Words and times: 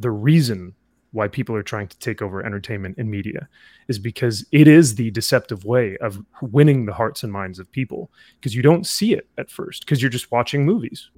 the 0.00 0.10
reason 0.10 0.74
why 1.12 1.28
people 1.28 1.54
are 1.56 1.62
trying 1.62 1.88
to 1.88 1.98
take 1.98 2.22
over 2.22 2.44
entertainment 2.44 2.96
and 2.96 3.10
media 3.10 3.48
is 3.88 3.98
because 3.98 4.46
it 4.52 4.68
is 4.68 4.94
the 4.94 5.10
deceptive 5.10 5.64
way 5.64 5.96
of 5.98 6.24
winning 6.40 6.86
the 6.86 6.94
hearts 6.94 7.22
and 7.22 7.32
minds 7.32 7.58
of 7.58 7.70
people 7.72 8.10
because 8.36 8.54
you 8.54 8.62
don't 8.62 8.86
see 8.86 9.12
it 9.12 9.28
at 9.36 9.50
first 9.50 9.84
because 9.84 10.00
you're 10.00 10.10
just 10.10 10.30
watching 10.30 10.64
movies. 10.64 11.10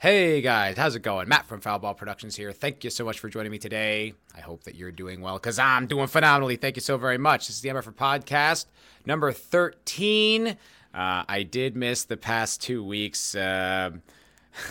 Hey 0.00 0.40
guys, 0.40 0.78
how's 0.78 0.96
it 0.96 1.02
going? 1.02 1.28
Matt 1.28 1.44
from 1.44 1.60
Foulball 1.60 1.94
Productions 1.94 2.34
here. 2.34 2.52
Thank 2.52 2.84
you 2.84 2.88
so 2.88 3.04
much 3.04 3.18
for 3.18 3.28
joining 3.28 3.52
me 3.52 3.58
today. 3.58 4.14
I 4.34 4.40
hope 4.40 4.64
that 4.64 4.74
you're 4.74 4.90
doing 4.90 5.20
well 5.20 5.34
because 5.34 5.58
I'm 5.58 5.86
doing 5.86 6.06
phenomenally. 6.06 6.56
Thank 6.56 6.76
you 6.76 6.80
so 6.80 6.96
very 6.96 7.18
much. 7.18 7.48
This 7.48 7.56
is 7.56 7.60
the 7.60 7.68
MFR 7.68 7.94
podcast 7.94 8.64
number 9.04 9.30
13. 9.30 10.46
Uh, 10.46 10.54
I 10.94 11.42
did 11.42 11.76
miss 11.76 12.04
the 12.04 12.16
past 12.16 12.62
two 12.62 12.82
weeks. 12.82 13.34
Uh, 13.34 13.90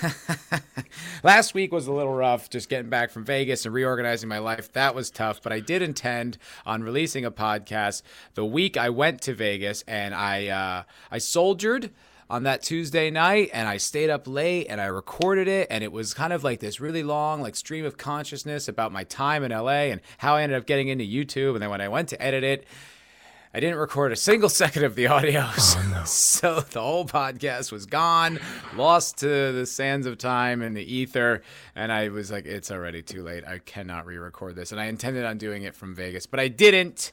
last 1.23 1.53
week 1.53 1.71
was 1.71 1.85
a 1.85 1.93
little 1.93 2.15
rough, 2.15 2.49
just 2.49 2.67
getting 2.67 2.89
back 2.89 3.11
from 3.11 3.23
Vegas 3.23 3.65
and 3.65 3.73
reorganizing 3.75 4.29
my 4.29 4.39
life. 4.39 4.73
That 4.73 4.95
was 4.95 5.11
tough, 5.11 5.43
but 5.43 5.53
I 5.53 5.59
did 5.59 5.83
intend 5.83 6.39
on 6.65 6.81
releasing 6.81 7.23
a 7.23 7.29
podcast 7.29 8.01
the 8.33 8.45
week 8.45 8.77
I 8.77 8.89
went 8.89 9.21
to 9.21 9.35
Vegas 9.35 9.83
and 9.87 10.15
I 10.15 10.47
uh, 10.47 10.83
I 11.11 11.19
soldiered 11.19 11.91
on 12.29 12.43
that 12.43 12.61
Tuesday 12.61 13.09
night 13.09 13.49
and 13.53 13.67
I 13.67 13.77
stayed 13.77 14.09
up 14.09 14.27
late 14.27 14.67
and 14.69 14.79
I 14.79 14.85
recorded 14.85 15.47
it 15.47 15.67
and 15.69 15.83
it 15.83 15.91
was 15.91 16.13
kind 16.13 16.31
of 16.31 16.43
like 16.43 16.59
this 16.59 16.79
really 16.79 17.03
long 17.03 17.41
like 17.41 17.55
stream 17.55 17.85
of 17.85 17.97
consciousness 17.97 18.67
about 18.67 18.91
my 18.91 19.03
time 19.03 19.43
in 19.43 19.51
LA 19.51 19.89
and 19.89 20.01
how 20.19 20.35
I 20.35 20.43
ended 20.43 20.57
up 20.57 20.65
getting 20.65 20.89
into 20.89 21.03
YouTube 21.03 21.53
and 21.53 21.61
then 21.61 21.69
when 21.69 21.81
I 21.81 21.87
went 21.87 22.09
to 22.09 22.21
edit 22.21 22.43
it 22.43 22.67
I 23.51 23.59
didn't 23.59 23.77
record 23.77 24.11
a 24.11 24.15
single 24.15 24.49
second 24.63 24.83
of 24.83 24.95
the 24.95 25.07
audio. 25.07 25.41
Oh, 25.45 25.87
no. 25.91 26.03
So 26.05 26.61
the 26.61 26.81
whole 26.81 27.05
podcast 27.05 27.71
was 27.71 27.85
gone, 27.85 28.39
lost 28.75 29.17
to 29.19 29.27
the 29.27 29.65
sands 29.65 30.05
of 30.05 30.17
time 30.17 30.61
and 30.61 30.77
the 30.77 30.83
ether. 30.83 31.41
And 31.75 31.91
I 31.91 32.09
was 32.09 32.31
like, 32.31 32.45
it's 32.45 32.71
already 32.71 33.01
too 33.01 33.23
late. 33.23 33.43
I 33.45 33.57
cannot 33.59 34.05
re 34.05 34.17
record 34.17 34.55
this. 34.55 34.71
And 34.71 34.79
I 34.79 34.85
intended 34.85 35.25
on 35.25 35.37
doing 35.37 35.63
it 35.63 35.75
from 35.75 35.95
Vegas, 35.95 36.25
but 36.25 36.39
I 36.39 36.47
didn't. 36.47 37.11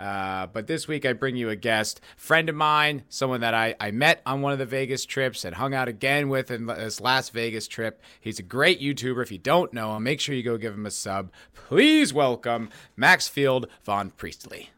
Uh, 0.00 0.46
but 0.46 0.66
this 0.66 0.88
week 0.88 1.04
I 1.04 1.12
bring 1.12 1.36
you 1.36 1.50
a 1.50 1.56
guest, 1.56 2.00
friend 2.16 2.48
of 2.48 2.54
mine, 2.54 3.02
someone 3.10 3.42
that 3.42 3.52
I, 3.52 3.74
I 3.78 3.90
met 3.90 4.22
on 4.24 4.40
one 4.40 4.52
of 4.52 4.58
the 4.58 4.64
Vegas 4.64 5.04
trips 5.04 5.44
and 5.44 5.56
hung 5.56 5.74
out 5.74 5.88
again 5.88 6.30
with 6.30 6.50
in 6.50 6.64
this 6.66 7.02
last 7.02 7.34
Vegas 7.34 7.68
trip. 7.68 8.02
He's 8.18 8.38
a 8.38 8.42
great 8.42 8.80
YouTuber. 8.80 9.22
If 9.22 9.30
you 9.30 9.36
don't 9.36 9.74
know 9.74 9.94
him, 9.94 10.04
make 10.04 10.20
sure 10.20 10.34
you 10.34 10.42
go 10.42 10.56
give 10.56 10.72
him 10.72 10.86
a 10.86 10.90
sub. 10.90 11.30
Please 11.52 12.14
welcome 12.14 12.70
Maxfield 12.96 13.66
Von 13.84 14.10
Priestley. 14.12 14.70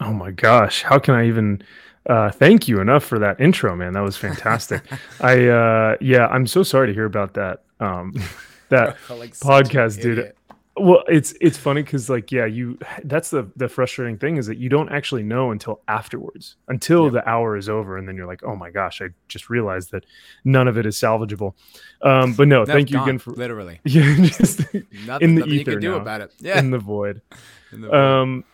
Oh 0.00 0.12
my 0.12 0.30
gosh, 0.30 0.82
how 0.84 1.00
can 1.00 1.14
I 1.14 1.26
even 1.26 1.62
uh, 2.06 2.30
thank 2.30 2.68
you 2.68 2.80
enough 2.80 3.02
for 3.02 3.18
that 3.18 3.40
intro, 3.40 3.74
man? 3.74 3.94
That 3.94 4.02
was 4.02 4.16
fantastic. 4.16 4.82
I 5.20 5.48
uh, 5.48 5.96
yeah, 6.00 6.28
I'm 6.28 6.46
so 6.46 6.62
sorry 6.62 6.86
to 6.86 6.94
hear 6.94 7.06
about 7.06 7.34
that. 7.34 7.62
Um, 7.80 8.14
that 8.68 8.96
like 9.10 9.34
podcast, 9.34 10.00
dude. 10.00 10.32
Well, 10.76 11.04
it's 11.06 11.34
it's 11.40 11.56
funny 11.56 11.82
because 11.82 12.10
like 12.10 12.32
yeah, 12.32 12.46
you 12.46 12.78
that's 13.04 13.30
the 13.30 13.48
the 13.54 13.68
frustrating 13.68 14.18
thing 14.18 14.38
is 14.38 14.46
that 14.46 14.58
you 14.58 14.68
don't 14.68 14.88
actually 14.88 15.22
know 15.22 15.52
until 15.52 15.80
afterwards, 15.86 16.56
until 16.66 17.10
the 17.10 17.26
hour 17.28 17.56
is 17.56 17.68
over, 17.68 17.96
and 17.96 18.08
then 18.08 18.16
you're 18.16 18.26
like, 18.26 18.42
oh 18.42 18.56
my 18.56 18.70
gosh, 18.70 19.00
I 19.00 19.10
just 19.28 19.48
realized 19.48 19.92
that 19.92 20.04
none 20.44 20.66
of 20.66 20.76
it 20.76 20.84
is 20.84 20.96
salvageable. 20.96 21.54
Um, 22.02 22.34
but 22.34 22.48
no, 22.48 22.66
thank 22.66 22.90
you 22.90 22.96
gone, 22.96 23.08
again 23.08 23.18
for 23.20 23.30
literally 23.32 23.80
yeah, 23.84 24.16
just 24.26 24.60
nothing, 25.06 25.20
in 25.20 25.34
the 25.36 25.44
ether 25.44 25.52
you 25.54 25.64
can 25.64 25.80
do 25.80 25.90
now, 25.92 25.96
about 25.96 26.22
it. 26.22 26.32
Yeah, 26.40 26.58
in 26.58 26.72
the 26.72 26.78
void. 26.78 27.22
In 27.70 27.82
the 27.82 27.88
void. 27.88 27.96
Um, 27.96 28.44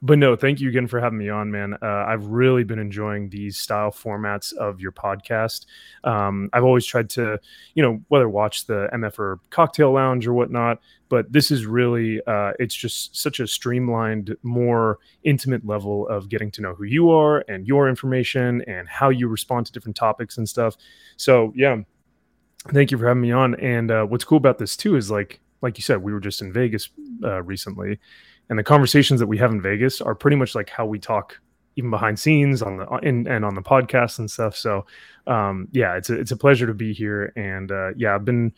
but 0.00 0.18
no, 0.18 0.36
thank 0.36 0.60
you 0.60 0.68
again 0.68 0.86
for 0.86 1.00
having 1.00 1.18
me 1.18 1.28
on, 1.28 1.50
man. 1.50 1.74
Uh, 1.82 2.04
I've 2.06 2.26
really 2.26 2.62
been 2.62 2.78
enjoying 2.78 3.28
these 3.30 3.56
style 3.56 3.90
formats 3.90 4.52
of 4.52 4.80
your 4.80 4.92
podcast. 4.92 5.66
Um, 6.04 6.48
I've 6.52 6.62
always 6.62 6.86
tried 6.86 7.10
to, 7.10 7.40
you 7.74 7.82
know, 7.82 8.00
whether 8.08 8.28
watch 8.28 8.66
the 8.66 8.88
MFR 8.92 9.40
Cocktail 9.50 9.92
Lounge 9.92 10.26
or 10.26 10.34
whatnot, 10.34 10.80
but 11.08 11.32
this 11.32 11.50
is 11.50 11.66
really, 11.66 12.20
uh, 12.26 12.52
it's 12.60 12.74
just 12.74 13.16
such 13.16 13.40
a 13.40 13.46
streamlined, 13.46 14.36
more 14.42 14.98
intimate 15.24 15.66
level 15.66 16.06
of 16.08 16.28
getting 16.28 16.52
to 16.52 16.62
know 16.62 16.74
who 16.74 16.84
you 16.84 17.10
are 17.10 17.44
and 17.48 17.66
your 17.66 17.88
information 17.88 18.62
and 18.68 18.88
how 18.88 19.08
you 19.08 19.26
respond 19.26 19.66
to 19.66 19.72
different 19.72 19.96
topics 19.96 20.38
and 20.38 20.48
stuff. 20.48 20.76
So 21.16 21.52
yeah, 21.56 21.76
thank 22.68 22.92
you 22.92 22.98
for 22.98 23.08
having 23.08 23.22
me 23.22 23.32
on. 23.32 23.56
And 23.56 23.90
uh, 23.90 24.04
what's 24.04 24.24
cool 24.24 24.38
about 24.38 24.58
this 24.58 24.76
too 24.76 24.94
is 24.94 25.10
like, 25.10 25.40
like 25.60 25.76
you 25.76 25.82
said, 25.82 26.00
we 26.00 26.12
were 26.12 26.20
just 26.20 26.40
in 26.40 26.52
Vegas 26.52 26.88
uh, 27.24 27.42
recently 27.42 27.98
and 28.48 28.58
the 28.58 28.64
conversations 28.64 29.20
that 29.20 29.26
we 29.26 29.38
have 29.38 29.50
in 29.50 29.60
Vegas 29.60 30.00
are 30.00 30.14
pretty 30.14 30.36
much 30.36 30.54
like 30.54 30.70
how 30.70 30.86
we 30.86 30.98
talk 30.98 31.38
even 31.76 31.90
behind 31.90 32.18
scenes 32.18 32.60
on 32.60 32.78
the 32.78 32.86
in, 33.02 33.26
and 33.28 33.44
on 33.44 33.54
the 33.54 33.62
podcast 33.62 34.18
and 34.18 34.30
stuff. 34.30 34.56
So 34.56 34.84
um, 35.26 35.68
yeah, 35.72 35.96
it's 35.96 36.10
a, 36.10 36.18
it's 36.18 36.32
a 36.32 36.36
pleasure 36.36 36.66
to 36.66 36.74
be 36.74 36.92
here. 36.92 37.32
And 37.36 37.70
uh, 37.70 37.90
yeah, 37.96 38.14
I've 38.14 38.24
been 38.24 38.52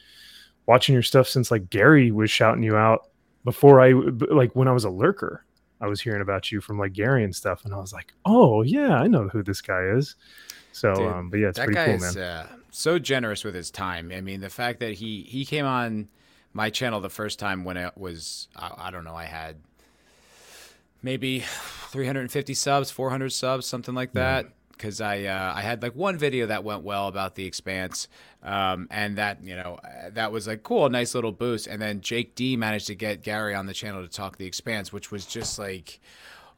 watching 0.66 0.92
your 0.94 1.02
stuff 1.02 1.28
since 1.28 1.50
like 1.50 1.68
Gary 1.70 2.10
was 2.10 2.30
shouting 2.30 2.62
you 2.62 2.76
out 2.76 3.08
before 3.44 3.80
I 3.80 3.92
like 4.30 4.54
when 4.54 4.68
I 4.68 4.72
was 4.72 4.84
a 4.84 4.90
lurker. 4.90 5.44
I 5.82 5.86
was 5.86 6.00
hearing 6.00 6.20
about 6.20 6.52
you 6.52 6.60
from 6.60 6.78
like 6.78 6.92
Gary 6.92 7.24
and 7.24 7.34
stuff, 7.34 7.64
and 7.64 7.74
I 7.74 7.78
was 7.78 7.92
like, 7.92 8.12
oh 8.24 8.62
yeah, 8.62 8.96
I 8.96 9.06
know 9.06 9.28
who 9.28 9.42
this 9.42 9.60
guy 9.60 9.82
is. 9.84 10.16
So, 10.72 10.94
Dude, 10.94 11.06
um, 11.08 11.30
but 11.30 11.40
yeah, 11.40 11.48
it's 11.48 11.58
pretty 11.58 11.74
cool, 11.74 11.98
man. 11.98 12.16
Uh, 12.16 12.46
so 12.70 12.98
generous 12.98 13.44
with 13.44 13.54
his 13.54 13.70
time. 13.70 14.12
I 14.14 14.20
mean, 14.20 14.40
the 14.40 14.50
fact 14.50 14.80
that 14.80 14.92
he 14.92 15.22
he 15.22 15.44
came 15.44 15.66
on 15.66 16.08
my 16.52 16.70
channel 16.70 17.00
the 17.00 17.10
first 17.10 17.38
time 17.38 17.64
when 17.64 17.76
it 17.76 17.96
was 17.96 18.48
I, 18.56 18.72
I 18.76 18.90
don't 18.90 19.04
know, 19.04 19.14
I 19.14 19.24
had 19.24 19.56
maybe 21.02 21.40
350 21.40 22.54
subs, 22.54 22.90
400 22.90 23.30
subs, 23.30 23.66
something 23.66 23.94
like 23.94 24.12
that. 24.12 24.46
Because 24.72 25.02
I 25.02 25.24
uh, 25.24 25.52
I 25.54 25.60
had 25.60 25.82
like 25.82 25.94
one 25.94 26.16
video 26.16 26.46
that 26.46 26.64
went 26.64 26.82
well 26.82 27.06
about 27.08 27.34
the 27.34 27.44
Expanse, 27.44 28.08
um, 28.42 28.88
and 28.90 29.18
that 29.18 29.44
you 29.44 29.54
know 29.54 29.78
that 30.12 30.32
was 30.32 30.46
like 30.46 30.62
cool, 30.62 30.88
nice 30.88 31.14
little 31.14 31.32
boost. 31.32 31.66
And 31.66 31.82
then 31.82 32.00
Jake 32.00 32.34
D 32.34 32.56
managed 32.56 32.86
to 32.86 32.94
get 32.94 33.22
Gary 33.22 33.54
on 33.54 33.66
the 33.66 33.74
channel 33.74 34.00
to 34.02 34.08
talk 34.08 34.38
the 34.38 34.46
Expanse, 34.46 34.90
which 34.90 35.10
was 35.10 35.26
just 35.26 35.58
like, 35.58 36.00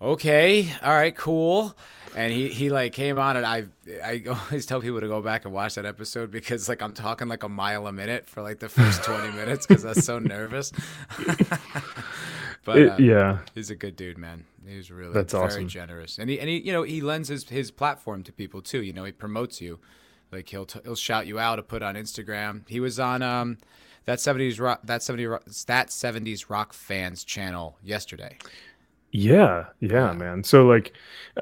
okay, 0.01 0.73
all 0.83 0.93
right, 0.93 1.17
cool. 1.17 1.77
And 2.15 2.33
he, 2.33 2.49
he 2.49 2.69
like 2.69 2.93
came 2.93 3.19
on 3.19 3.37
and 3.37 3.47
I 3.47 3.65
I 4.05 4.23
always 4.29 4.67
tell 4.67 4.81
people 4.81 5.01
to 5.01 5.09
go 5.09 5.23
back 5.23 5.45
and 5.45 5.55
watch 5.55 5.77
that 5.77 5.87
episode 5.87 6.31
because 6.31 6.69
like 6.69 6.83
I'm 6.83 6.93
talking 6.93 7.27
like 7.29 7.43
a 7.43 7.49
mile 7.49 7.87
a 7.87 7.93
minute 7.93 8.29
for 8.29 8.43
like 8.43 8.59
the 8.59 8.69
first 8.69 9.03
20 9.03 9.33
minutes 9.33 9.67
because 9.67 9.85
I'm 9.85 9.95
so 9.95 10.19
nervous. 10.19 10.73
But 12.65 12.79
it, 12.79 12.89
uh, 12.89 12.97
yeah, 12.99 13.39
he's 13.55 13.71
a 13.71 13.77
good 13.77 13.97
dude, 13.97 14.19
man. 14.19 14.45
He's 14.67 14.91
really 14.91 15.13
that's 15.13 15.33
very 15.33 15.47
awesome. 15.47 15.69
generous, 15.69 16.19
and 16.19 16.31
he 16.31 16.39
and 16.39 16.49
he 16.49 16.59
you 16.59 16.73
know 16.73 16.83
he 16.83 17.01
lends 17.01 17.29
his 17.29 17.49
his 17.49 17.71
platform 17.71 18.23
to 18.25 18.33
people 18.33 18.63
too. 18.63 18.83
You 18.83 18.93
know, 18.93 19.05
he 19.05 19.13
promotes 19.13 19.61
you, 19.61 19.81
like 20.31 20.49
he'll 20.49 20.67
t- 20.67 20.81
he'll 20.85 20.95
shout 20.95 21.27
you 21.27 21.39
out 21.39 21.57
to 21.57 21.63
put 21.63 21.83
on 21.83 21.97
Instagram. 21.97 22.69
He 22.69 22.79
was 22.79 23.01
on 23.01 23.23
um 23.23 23.59
that 24.05 24.21
seventies 24.21 24.61
rock 24.61 24.81
that 24.85 25.03
seventy 25.03 25.27
that 25.67 25.91
seventies 25.91 26.49
rock 26.49 26.73
fans 26.73 27.25
channel 27.25 27.79
yesterday. 27.83 28.39
Yeah, 29.11 29.67
yeah, 29.81 29.91
yeah, 29.91 30.13
man. 30.13 30.45
So 30.45 30.67
like, 30.67 30.95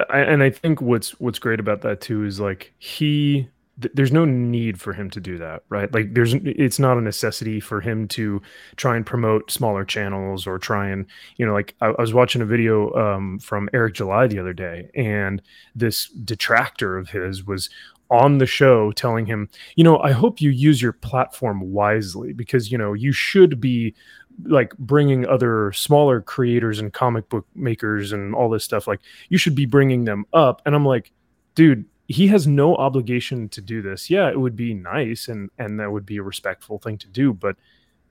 I, 0.09 0.21
and 0.21 0.43
I 0.43 0.51
think 0.51 0.81
what's 0.81 1.21
what's 1.21 1.39
great 1.39 1.61
about 1.61 1.83
that 1.83 2.01
too 2.01 2.25
is 2.25 2.41
like 2.41 2.73
he 2.79 3.49
there's 3.95 4.13
no 4.13 4.25
need 4.25 4.81
for 4.81 4.93
him 4.93 5.11
to 5.11 5.21
do 5.21 5.39
that 5.39 5.63
right? 5.69 5.93
Like 5.93 6.15
there's 6.15 6.35
it's 6.35 6.79
not 6.79 6.99
a 6.99 7.01
necessity 7.01 7.61
for 7.61 7.81
him 7.81 8.09
to 8.09 8.43
try 8.77 8.97
and 8.97 9.05
promote 9.05 9.51
smaller 9.51 9.85
channels 9.85 10.47
or 10.47 10.59
try 10.59 10.89
and 10.89 11.07
you 11.37 11.47
know 11.47 11.53
like 11.53 11.75
i, 11.81 11.87
I 11.87 12.01
was 12.01 12.15
watching 12.15 12.43
a 12.43 12.47
video 12.47 12.93
um, 12.95 13.39
from 13.39 13.69
eric 13.73 13.95
july 13.95 14.27
the 14.27 14.39
other 14.39 14.53
day 14.53 14.91
and 14.95 15.43
this 15.75 16.09
detractor 16.09 16.99
of 16.99 17.11
his 17.11 17.45
was 17.45 17.71
on 18.11 18.39
the 18.39 18.47
show 18.47 18.91
telling 18.93 19.27
him 19.27 19.49
you 19.77 19.85
know 19.85 19.99
i 20.01 20.11
hope 20.11 20.41
you 20.41 20.51
use 20.51 20.83
your 20.83 20.93
platform 20.93 21.61
wisely 21.73 22.33
because 22.33 22.73
you 22.73 22.79
know 22.79 22.93
you 22.93 23.13
should 23.13 23.61
be 23.61 23.95
like 24.45 24.77
bringing 24.79 25.27
other 25.27 25.73
smaller 25.73 26.21
creators 26.21 26.79
and 26.79 26.93
comic 26.93 27.29
book 27.29 27.47
makers 27.55 28.13
and 28.13 28.35
all 28.35 28.49
this 28.49 28.65
stuff. 28.65 28.87
Like 28.87 29.01
you 29.29 29.39
should 29.39 29.55
be 29.55 29.67
bringing 29.67 30.05
them 30.05 30.25
up. 30.33 30.63
And 30.65 30.75
i'm 30.75 30.87
like 30.87 31.13
dude 31.55 31.85
he 32.11 32.27
has 32.27 32.45
no 32.45 32.75
obligation 32.75 33.49
to 33.51 33.61
do 33.61 33.81
this. 33.81 34.11
Yeah, 34.11 34.29
it 34.29 34.41
would 34.41 34.57
be 34.57 34.75
nice 34.75 35.29
and 35.29 35.49
and 35.59 35.79
that 35.79 35.93
would 35.93 36.05
be 36.05 36.17
a 36.17 36.23
respectful 36.23 36.79
thing 36.79 36.99
to 36.99 37.09
do, 37.09 37.33
but 37.33 37.57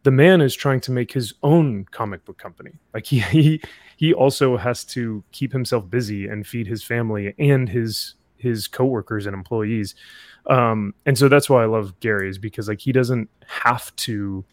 the 0.03 0.11
man 0.11 0.39
is 0.39 0.55
trying 0.55 0.79
to 0.81 0.91
make 0.93 1.11
his 1.11 1.33
own 1.43 1.83
comic 1.91 2.23
book 2.23 2.37
company. 2.37 2.71
Like 2.93 3.05
he 3.05 3.19
he 3.19 3.61
he 3.97 4.13
also 4.13 4.55
has 4.55 4.85
to 4.85 5.21
keep 5.33 5.51
himself 5.51 5.89
busy 5.89 6.27
and 6.29 6.47
feed 6.47 6.65
his 6.65 6.81
family 6.81 7.35
and 7.37 7.67
his 7.67 8.15
his 8.37 8.69
coworkers 8.69 9.25
and 9.25 9.33
employees. 9.33 9.95
Um, 10.45 10.93
and 11.05 11.17
so 11.17 11.27
that's 11.27 11.49
why 11.49 11.63
I 11.63 11.65
love 11.65 11.99
Gary 11.99 12.29
is 12.29 12.37
because 12.37 12.69
like 12.69 12.79
he 12.79 12.93
doesn't 12.93 13.29
have 13.47 13.93
to 13.97 14.45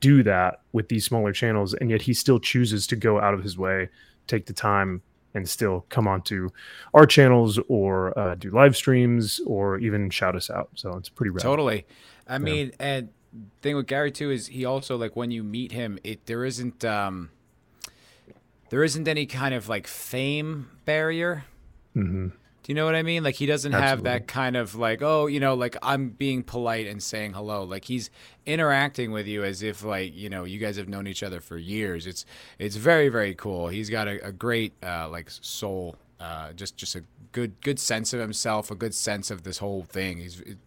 do 0.00 0.22
that 0.22 0.60
with 0.72 0.88
these 0.88 1.04
smaller 1.04 1.34
channels, 1.34 1.74
and 1.74 1.90
yet 1.90 2.00
he 2.00 2.14
still 2.14 2.40
chooses 2.40 2.86
to 2.86 2.96
go 2.96 3.20
out 3.20 3.34
of 3.34 3.42
his 3.42 3.58
way, 3.58 3.90
take 4.26 4.46
the 4.46 4.54
time 4.54 5.02
and 5.36 5.48
still 5.48 5.84
come 5.90 6.08
onto 6.08 6.48
our 6.94 7.06
channels 7.06 7.60
or 7.68 8.18
uh, 8.18 8.34
do 8.34 8.50
live 8.50 8.74
streams 8.74 9.40
or 9.46 9.78
even 9.78 10.10
shout 10.10 10.34
us 10.34 10.50
out. 10.50 10.70
So 10.74 10.96
it's 10.96 11.10
pretty 11.10 11.30
rad. 11.30 11.42
Totally. 11.42 11.86
I 12.26 12.34
yeah. 12.34 12.38
mean, 12.38 12.72
and 12.80 13.10
thing 13.60 13.76
with 13.76 13.86
Gary 13.86 14.10
too 14.10 14.30
is 14.30 14.46
he 14.48 14.64
also 14.64 14.96
like 14.96 15.14
when 15.14 15.30
you 15.30 15.44
meet 15.44 15.72
him, 15.72 15.98
it 16.02 16.26
there 16.26 16.44
isn't 16.44 16.84
um 16.84 17.30
there 18.70 18.82
isn't 18.82 19.06
any 19.06 19.26
kind 19.26 19.54
of 19.54 19.68
like 19.68 19.86
fame 19.86 20.70
barrier. 20.84 21.44
Mm-hmm. 21.94 22.28
Do 22.66 22.72
you 22.72 22.74
know 22.74 22.84
what 22.84 22.96
I 22.96 23.04
mean? 23.04 23.22
Like 23.22 23.36
he 23.36 23.46
doesn't 23.46 23.72
Absolutely. 23.72 23.88
have 23.88 24.02
that 24.02 24.26
kind 24.26 24.56
of 24.56 24.74
like, 24.74 25.00
oh, 25.00 25.28
you 25.28 25.38
know, 25.38 25.54
like 25.54 25.76
I'm 25.82 26.08
being 26.08 26.42
polite 26.42 26.88
and 26.88 27.00
saying 27.00 27.34
hello. 27.34 27.62
Like 27.62 27.84
he's 27.84 28.10
interacting 28.44 29.12
with 29.12 29.28
you 29.28 29.44
as 29.44 29.62
if 29.62 29.84
like, 29.84 30.16
you 30.16 30.28
know, 30.28 30.42
you 30.42 30.58
guys 30.58 30.76
have 30.76 30.88
known 30.88 31.06
each 31.06 31.22
other 31.22 31.40
for 31.40 31.56
years. 31.56 32.08
It's 32.08 32.26
it's 32.58 32.74
very, 32.74 33.08
very 33.08 33.36
cool. 33.36 33.68
He's 33.68 33.88
got 33.88 34.08
a, 34.08 34.26
a 34.26 34.32
great 34.32 34.72
uh, 34.82 35.08
like 35.08 35.30
soul, 35.30 35.94
uh, 36.18 36.54
just 36.54 36.76
just 36.76 36.96
a 36.96 37.04
good 37.30 37.60
good 37.60 37.78
sense 37.78 38.12
of 38.12 38.18
himself, 38.18 38.68
a 38.72 38.74
good 38.74 38.96
sense 38.96 39.30
of 39.30 39.44
this 39.44 39.58
whole 39.58 39.84
thing. 39.84 40.16
He's 40.16 40.40
it, 40.40 40.58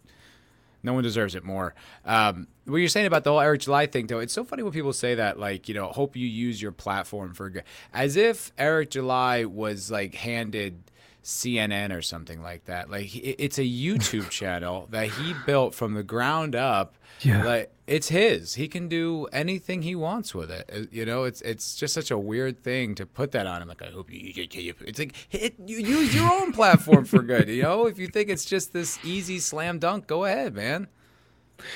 no 0.82 0.94
one 0.94 1.04
deserves 1.04 1.36
it 1.36 1.44
more. 1.44 1.76
Um, 2.06 2.48
what 2.64 2.78
you're 2.78 2.88
saying 2.88 3.08
about 3.08 3.26
the 3.26 3.32
whole 3.32 3.42
Eric 3.42 3.60
July 3.60 3.88
thing, 3.88 4.08
though, 4.08 4.20
it's 4.20 4.32
so 4.32 4.46
funny 4.46 4.64
when 4.64 4.72
people 4.72 4.94
say 4.94 5.16
that, 5.16 5.38
like, 5.38 5.68
you 5.68 5.76
know, 5.76 5.88
hope 5.88 6.16
you 6.16 6.26
use 6.26 6.62
your 6.62 6.72
platform 6.72 7.34
for 7.34 7.50
good, 7.50 7.66
as 7.94 8.16
if 8.16 8.54
Eric 8.58 8.92
July 8.92 9.44
was 9.44 9.92
like 9.92 10.16
handed 10.16 10.89
CNN 11.24 11.96
or 11.96 12.02
something 12.02 12.42
like 12.42 12.66
that. 12.66 12.90
Like 12.90 13.10
it's 13.16 13.58
a 13.58 13.64
YouTube 13.64 14.30
channel 14.40 14.88
that 14.92 15.08
he 15.10 15.34
built 15.46 15.76
from 15.76 15.94
the 15.94 16.04
ground 16.04 16.56
up. 16.56 16.96
Yeah. 17.22 17.44
Like 17.44 17.72
it's 17.88 18.10
his. 18.10 18.54
He 18.56 18.68
can 18.68 18.88
do 18.88 19.26
anything 19.34 19.82
he 19.82 19.96
wants 19.96 20.34
with 20.34 20.50
it. 20.52 20.70
Uh, 20.74 20.80
You 20.92 21.06
know, 21.06 21.24
it's 21.26 21.42
it's 21.42 21.76
just 21.76 21.94
such 21.94 22.12
a 22.12 22.18
weird 22.18 22.64
thing 22.64 22.96
to 22.96 23.06
put 23.06 23.32
that 23.32 23.46
on 23.48 23.62
him. 23.62 23.68
Like 23.68 23.82
I 23.82 23.88
hope 23.92 24.12
you, 24.12 24.20
you, 24.34 24.48
you 24.52 24.74
it's 24.82 25.00
like 25.00 25.16
it, 25.32 25.56
you 25.66 25.78
use 25.80 26.16
your 26.16 26.32
own 26.32 26.54
platform 26.60 27.06
for 27.06 27.22
good. 27.22 27.50
You 27.50 27.64
know, 27.64 27.88
if 27.88 28.00
you 28.00 28.08
think 28.08 28.30
it's 28.30 28.46
just 28.46 28.72
this 28.74 28.98
easy 29.04 29.40
slam 29.40 29.80
dunk, 29.80 30.08
go 30.08 30.26
ahead, 30.26 30.54
man. 30.56 30.88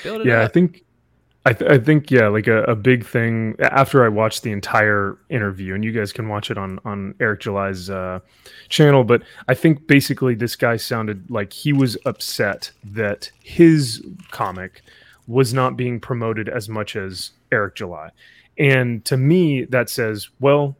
Build 0.02 0.22
it 0.22 0.28
yeah 0.28 0.40
up. 0.40 0.42
i 0.42 0.48
think 0.48 0.83
I, 1.46 1.52
th- 1.52 1.70
I 1.70 1.78
think 1.78 2.10
yeah 2.10 2.28
like 2.28 2.46
a, 2.46 2.62
a 2.64 2.74
big 2.74 3.04
thing 3.04 3.54
after 3.60 4.04
i 4.04 4.08
watched 4.08 4.42
the 4.42 4.52
entire 4.52 5.18
interview 5.28 5.74
and 5.74 5.84
you 5.84 5.92
guys 5.92 6.12
can 6.12 6.28
watch 6.28 6.50
it 6.50 6.56
on 6.56 6.78
on 6.84 7.14
eric 7.20 7.40
july's 7.40 7.90
uh, 7.90 8.20
channel 8.68 9.04
but 9.04 9.22
i 9.48 9.54
think 9.54 9.86
basically 9.86 10.34
this 10.34 10.56
guy 10.56 10.76
sounded 10.76 11.30
like 11.30 11.52
he 11.52 11.72
was 11.72 11.98
upset 12.06 12.70
that 12.82 13.30
his 13.40 14.02
comic 14.30 14.82
was 15.26 15.52
not 15.52 15.76
being 15.76 16.00
promoted 16.00 16.48
as 16.48 16.68
much 16.68 16.96
as 16.96 17.32
eric 17.52 17.74
july. 17.74 18.10
And 18.58 19.04
to 19.06 19.16
me 19.16 19.64
that 19.64 19.90
says 19.90 20.28
well 20.40 20.76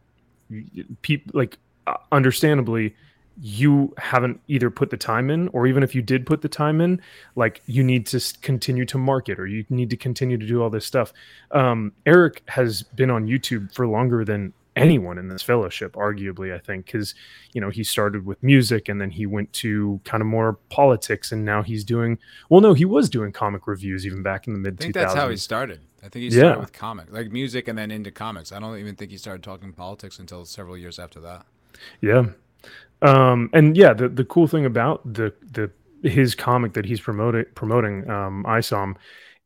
people 1.01 1.31
like 1.37 1.57
uh, 1.87 1.97
understandably 2.11 2.95
you 3.41 3.93
haven't 3.97 4.39
either 4.47 4.69
put 4.69 4.89
the 4.89 4.97
time 4.97 5.29
in 5.29 5.47
or 5.49 5.67
even 5.67 5.83
if 5.83 5.93
you 5.93 6.01
did 6.01 6.25
put 6.25 6.41
the 6.41 6.49
time 6.49 6.79
in 6.79 7.01
like 7.35 7.61
you 7.65 7.83
need 7.83 8.05
to 8.05 8.19
continue 8.41 8.85
to 8.85 8.97
market 8.97 9.39
or 9.39 9.45
you 9.45 9.65
need 9.69 9.89
to 9.89 9.97
continue 9.97 10.37
to 10.37 10.45
do 10.47 10.61
all 10.61 10.69
this 10.69 10.85
stuff 10.85 11.11
um, 11.51 11.91
eric 12.05 12.41
has 12.47 12.83
been 12.83 13.09
on 13.11 13.27
youtube 13.27 13.73
for 13.73 13.87
longer 13.87 14.23
than 14.23 14.53
anyone 14.77 15.17
in 15.17 15.27
this 15.29 15.41
fellowship 15.41 15.93
arguably 15.93 16.53
i 16.53 16.57
think 16.59 16.85
because 16.85 17.13
you 17.53 17.61
know 17.61 17.69
he 17.69 17.83
started 17.83 18.25
with 18.25 18.41
music 18.43 18.89
and 18.89 18.99
then 18.99 19.09
he 19.09 19.25
went 19.25 19.51
to 19.53 19.99
kind 20.03 20.21
of 20.21 20.27
more 20.27 20.53
politics 20.69 21.31
and 21.31 21.43
now 21.45 21.61
he's 21.61 21.83
doing 21.83 22.17
well 22.49 22.61
no 22.61 22.73
he 22.73 22.85
was 22.85 23.09
doing 23.09 23.31
comic 23.31 23.67
reviews 23.67 24.05
even 24.05 24.21
back 24.23 24.47
in 24.47 24.53
the 24.53 24.59
mid 24.59 24.75
I 24.79 24.83
think 24.83 24.93
that's 24.93 25.13
how 25.13 25.29
he 25.29 25.37
started. 25.37 25.79
I 26.03 26.07
think 26.09 26.23
he 26.23 26.29
started 26.31 26.49
Yeah. 26.49 26.57
with 26.57 26.71
comic, 26.71 27.11
like 27.11 27.31
music, 27.31 27.67
and 27.67 27.75
then 27.79 27.89
into 27.89 28.11
comics. 28.11 28.51
I 28.51 28.59
don't 28.59 28.77
even 28.77 28.95
think 28.95 29.09
he 29.09 29.17
started 29.17 29.41
talking 29.41 29.73
politics 29.73 30.19
until 30.19 30.45
several 30.45 30.77
years 30.77 30.99
after 30.99 31.19
that. 31.21 31.47
Yeah. 31.99 32.25
Um, 33.01 33.49
and 33.53 33.75
yeah, 33.75 33.93
the, 33.93 34.09
the 34.09 34.25
cool 34.25 34.47
thing 34.47 34.65
about 34.65 35.01
the 35.13 35.33
the 35.51 35.71
his 36.07 36.35
comic 36.35 36.73
that 36.73 36.85
he's 36.85 37.01
promoting 37.01 37.45
promoting, 37.55 38.09
um, 38.09 38.43
ISOM, 38.47 38.95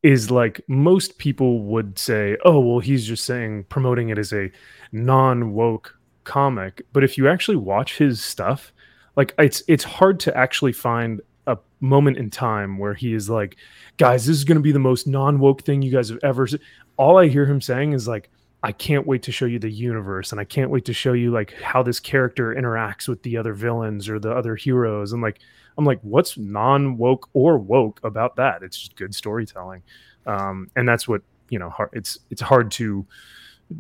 is 0.04 0.32
like 0.32 0.62
most 0.68 1.18
people 1.18 1.64
would 1.64 1.98
say, 1.98 2.38
oh 2.46 2.60
well, 2.60 2.80
he's 2.80 3.06
just 3.06 3.26
saying 3.26 3.66
promoting 3.66 4.10
it 4.10 4.18
as 4.18 4.32
a 4.34 4.52
non 4.92 5.54
woke 5.54 5.98
comic. 6.24 6.82
But 6.94 7.04
if 7.04 7.18
you 7.18 7.28
actually 7.28 7.58
watch 7.58 7.98
his 7.98 8.24
stuff, 8.24 8.72
like 9.16 9.34
it's 9.38 9.64
it's 9.68 9.84
hard 9.84 10.20
to 10.22 10.38
actually 10.38 10.74
find 10.74 11.22
a 11.48 11.58
moment 11.80 12.18
in 12.18 12.30
time 12.30 12.78
where 12.78 12.94
he 12.94 13.14
is 13.14 13.30
like, 13.30 13.58
guys, 13.98 14.26
this 14.26 14.38
is 14.38 14.44
going 14.44 14.58
to 14.58 14.62
be 14.62 14.72
the 14.72 14.80
most 14.80 15.08
non 15.08 15.40
woke 15.40 15.64
thing 15.64 15.82
you 15.82 15.92
guys 15.92 16.10
have 16.10 16.20
ever. 16.24 16.48
Se-. 16.48 16.60
All 16.98 17.18
I 17.18 17.28
hear 17.28 17.46
him 17.46 17.62
saying 17.62 17.94
is 17.94 18.08
like, 18.08 18.30
I 18.62 18.72
can't 18.74 19.08
wait 19.08 19.24
to 19.24 19.32
show 19.32 19.46
you 19.46 19.58
the 19.58 19.70
universe 19.70 20.32
and 20.32 20.42
I 20.42 20.44
can't 20.44 20.70
wait 20.70 20.86
to 20.86 20.94
show 20.94 21.14
you 21.14 21.32
like 21.32 21.54
how 21.62 21.82
this 21.82 22.00
character 22.00 22.54
interacts 22.54 23.08
with 23.08 23.24
the 23.24 23.38
other 23.38 23.54
villains 23.54 24.10
or 24.10 24.20
the 24.20 24.32
other 24.32 24.56
heroes. 24.56 25.14
And 25.14 25.22
like, 25.22 25.40
I'm 25.78 25.86
like, 25.86 26.00
what's 26.02 26.38
non 26.38 26.98
woke 26.98 27.30
or 27.34 27.58
woke 27.58 28.02
about 28.04 28.36
that? 28.36 28.62
It's 28.62 28.78
just 28.78 28.96
good 28.98 29.16
storytelling. 29.16 29.82
Um, 30.26 30.70
and 30.76 30.88
that's 30.88 31.08
what, 31.08 31.22
you 31.50 31.58
know, 31.58 31.70
hard, 31.70 31.90
it's, 31.94 32.20
it's 32.30 32.42
hard 32.42 32.70
to 32.72 33.06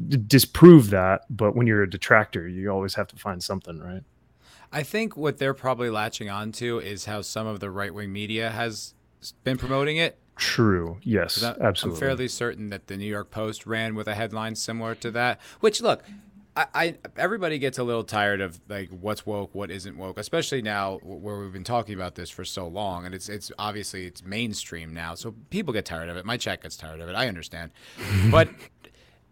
d- 0.07 0.17
disprove 0.25 0.91
that. 0.91 1.23
But 1.29 1.57
when 1.57 1.67
you're 1.67 1.83
a 1.83 1.89
detractor, 1.89 2.47
you 2.47 2.71
always 2.71 2.95
have 2.95 3.07
to 3.07 3.17
find 3.17 3.43
something, 3.43 3.79
right? 3.79 4.03
I 4.71 4.83
think 4.83 5.17
what 5.17 5.39
they're 5.39 5.53
probably 5.53 5.89
latching 5.89 6.29
onto 6.29 6.77
is 6.77 7.05
how 7.05 7.21
some 7.21 7.47
of 7.47 7.59
the 7.59 7.69
right 7.69 7.93
wing 7.93 8.13
media 8.13 8.51
has 8.51 8.93
been 9.43 9.57
promoting 9.57 9.97
it. 9.97 10.17
True. 10.39 10.99
Yes. 11.03 11.43
I- 11.43 11.55
absolutely. 11.61 11.97
I'm 11.97 11.99
fairly 11.99 12.27
certain 12.27 12.69
that 12.69 12.87
the 12.87 12.97
New 12.97 13.05
York 13.05 13.29
Post 13.29 13.65
ran 13.65 13.93
with 13.93 14.07
a 14.07 14.15
headline 14.15 14.55
similar 14.55 14.95
to 14.95 15.11
that. 15.11 15.39
Which, 15.59 15.81
look, 15.81 16.03
I, 16.55 16.67
I 16.73 16.95
everybody 17.17 17.59
gets 17.59 17.77
a 17.77 17.83
little 17.83 18.03
tired 18.03 18.41
of 18.41 18.59
like 18.67 18.89
what's 18.89 19.25
woke, 19.25 19.53
what 19.53 19.69
isn't 19.69 19.97
woke, 19.97 20.17
especially 20.17 20.61
now 20.61 20.97
where 21.03 21.39
we've 21.39 21.53
been 21.53 21.63
talking 21.63 21.93
about 21.93 22.15
this 22.15 22.29
for 22.29 22.43
so 22.43 22.67
long, 22.67 23.05
and 23.05 23.13
it's 23.13 23.29
it's 23.29 23.51
obviously 23.59 24.05
it's 24.05 24.23
mainstream 24.23 24.93
now, 24.93 25.15
so 25.15 25.35
people 25.49 25.73
get 25.73 25.85
tired 25.85 26.09
of 26.09 26.17
it. 26.17 26.25
My 26.25 26.37
chat 26.37 26.61
gets 26.63 26.75
tired 26.75 27.01
of 27.01 27.09
it. 27.09 27.15
I 27.15 27.27
understand, 27.27 27.71
but 28.31 28.49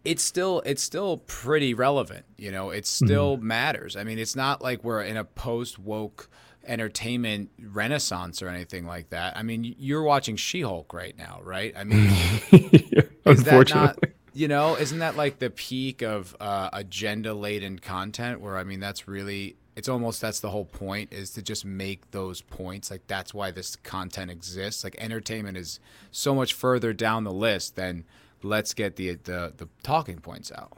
it's 0.04 0.22
still 0.22 0.62
it's 0.64 0.82
still 0.82 1.18
pretty 1.26 1.74
relevant. 1.74 2.24
You 2.36 2.52
know, 2.52 2.70
it 2.70 2.86
still 2.86 3.36
mm-hmm. 3.36 3.46
matters. 3.46 3.96
I 3.96 4.04
mean, 4.04 4.18
it's 4.18 4.36
not 4.36 4.62
like 4.62 4.84
we're 4.84 5.02
in 5.02 5.16
a 5.16 5.24
post 5.24 5.78
woke 5.78 6.30
entertainment 6.68 7.50
renaissance 7.60 8.42
or 8.42 8.48
anything 8.48 8.86
like 8.86 9.10
that. 9.10 9.36
I 9.36 9.42
mean, 9.42 9.74
you're 9.78 10.02
watching 10.02 10.36
She-Hulk 10.36 10.92
right 10.92 11.16
now, 11.16 11.40
right? 11.42 11.74
I 11.76 11.84
mean, 11.84 12.06
is 12.52 12.52
that 12.52 13.04
not 13.24 13.36
Unfortunately. 13.38 14.10
you 14.34 14.48
know, 14.48 14.76
isn't 14.76 14.98
that 14.98 15.16
like 15.16 15.38
the 15.38 15.50
peak 15.50 16.02
of 16.02 16.36
uh, 16.40 16.70
agenda 16.72 17.34
laden 17.34 17.78
content 17.78 18.40
where 18.40 18.56
I 18.56 18.64
mean 18.64 18.80
that's 18.80 19.08
really 19.08 19.56
it's 19.76 19.88
almost 19.88 20.20
that's 20.20 20.40
the 20.40 20.50
whole 20.50 20.64
point 20.64 21.12
is 21.12 21.30
to 21.30 21.42
just 21.42 21.64
make 21.64 22.10
those 22.10 22.40
points 22.40 22.90
like 22.90 23.06
that's 23.06 23.32
why 23.32 23.52
this 23.52 23.76
content 23.76 24.28
exists 24.28 24.82
like 24.82 24.96
entertainment 24.98 25.56
is 25.56 25.78
so 26.10 26.34
much 26.34 26.52
further 26.52 26.92
down 26.92 27.22
the 27.22 27.32
list 27.32 27.76
than 27.76 28.04
let's 28.42 28.74
get 28.74 28.96
the 28.96 29.14
the, 29.14 29.52
the 29.56 29.68
talking 29.84 30.18
points 30.18 30.50
out 30.50 30.72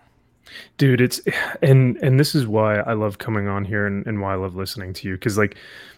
dude 0.78 1.00
it's 1.00 1.20
and 1.62 1.96
and 1.98 2.18
this 2.18 2.34
is 2.34 2.46
why 2.46 2.76
i 2.80 2.92
love 2.92 3.18
coming 3.18 3.48
on 3.48 3.64
here 3.64 3.86
and, 3.86 4.06
and 4.06 4.20
why 4.20 4.32
i 4.32 4.36
love 4.36 4.56
listening 4.56 4.92
to 4.92 5.08
you 5.08 5.14
because 5.14 5.38
like 5.38 5.56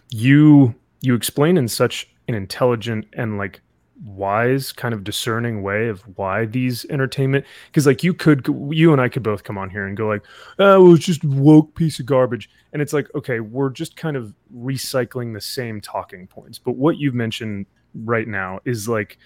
you 0.09 0.73
you 1.01 1.15
explain 1.15 1.57
in 1.57 1.67
such 1.67 2.09
an 2.27 2.35
intelligent 2.35 3.05
and 3.13 3.37
like 3.37 3.61
wise 4.05 4.73
kind 4.73 4.93
of 4.93 5.03
discerning 5.03 5.61
way 5.61 5.87
of 5.87 6.01
why 6.17 6.45
these 6.45 6.85
entertainment 6.89 7.45
because 7.67 7.85
like 7.85 8.03
you 8.03 8.13
could 8.13 8.45
you 8.69 8.91
and 8.91 9.01
i 9.01 9.07
could 9.07 9.23
both 9.23 9.43
come 9.43 9.57
on 9.57 9.69
here 9.69 9.85
and 9.85 9.95
go 9.95 10.07
like 10.07 10.23
oh 10.59 10.83
well, 10.83 10.93
it's 10.93 11.05
just 11.05 11.23
woke 11.23 11.73
piece 11.75 11.99
of 11.99 12.05
garbage. 12.05 12.49
And 12.73 12.81
it's 12.81 12.91
like 12.91 13.07
okay 13.15 13.39
we're 13.39 13.69
just 13.69 13.95
kind 13.95 14.17
of 14.17 14.33
recycling 14.53 15.33
the 15.33 15.41
same 15.41 15.79
talking 15.79 16.27
points. 16.27 16.57
But 16.57 16.75
what 16.75 16.97
you've 16.97 17.13
mentioned 17.13 17.65
right 17.93 18.27
now 18.27 18.59
is 18.65 18.89
like 18.89 19.17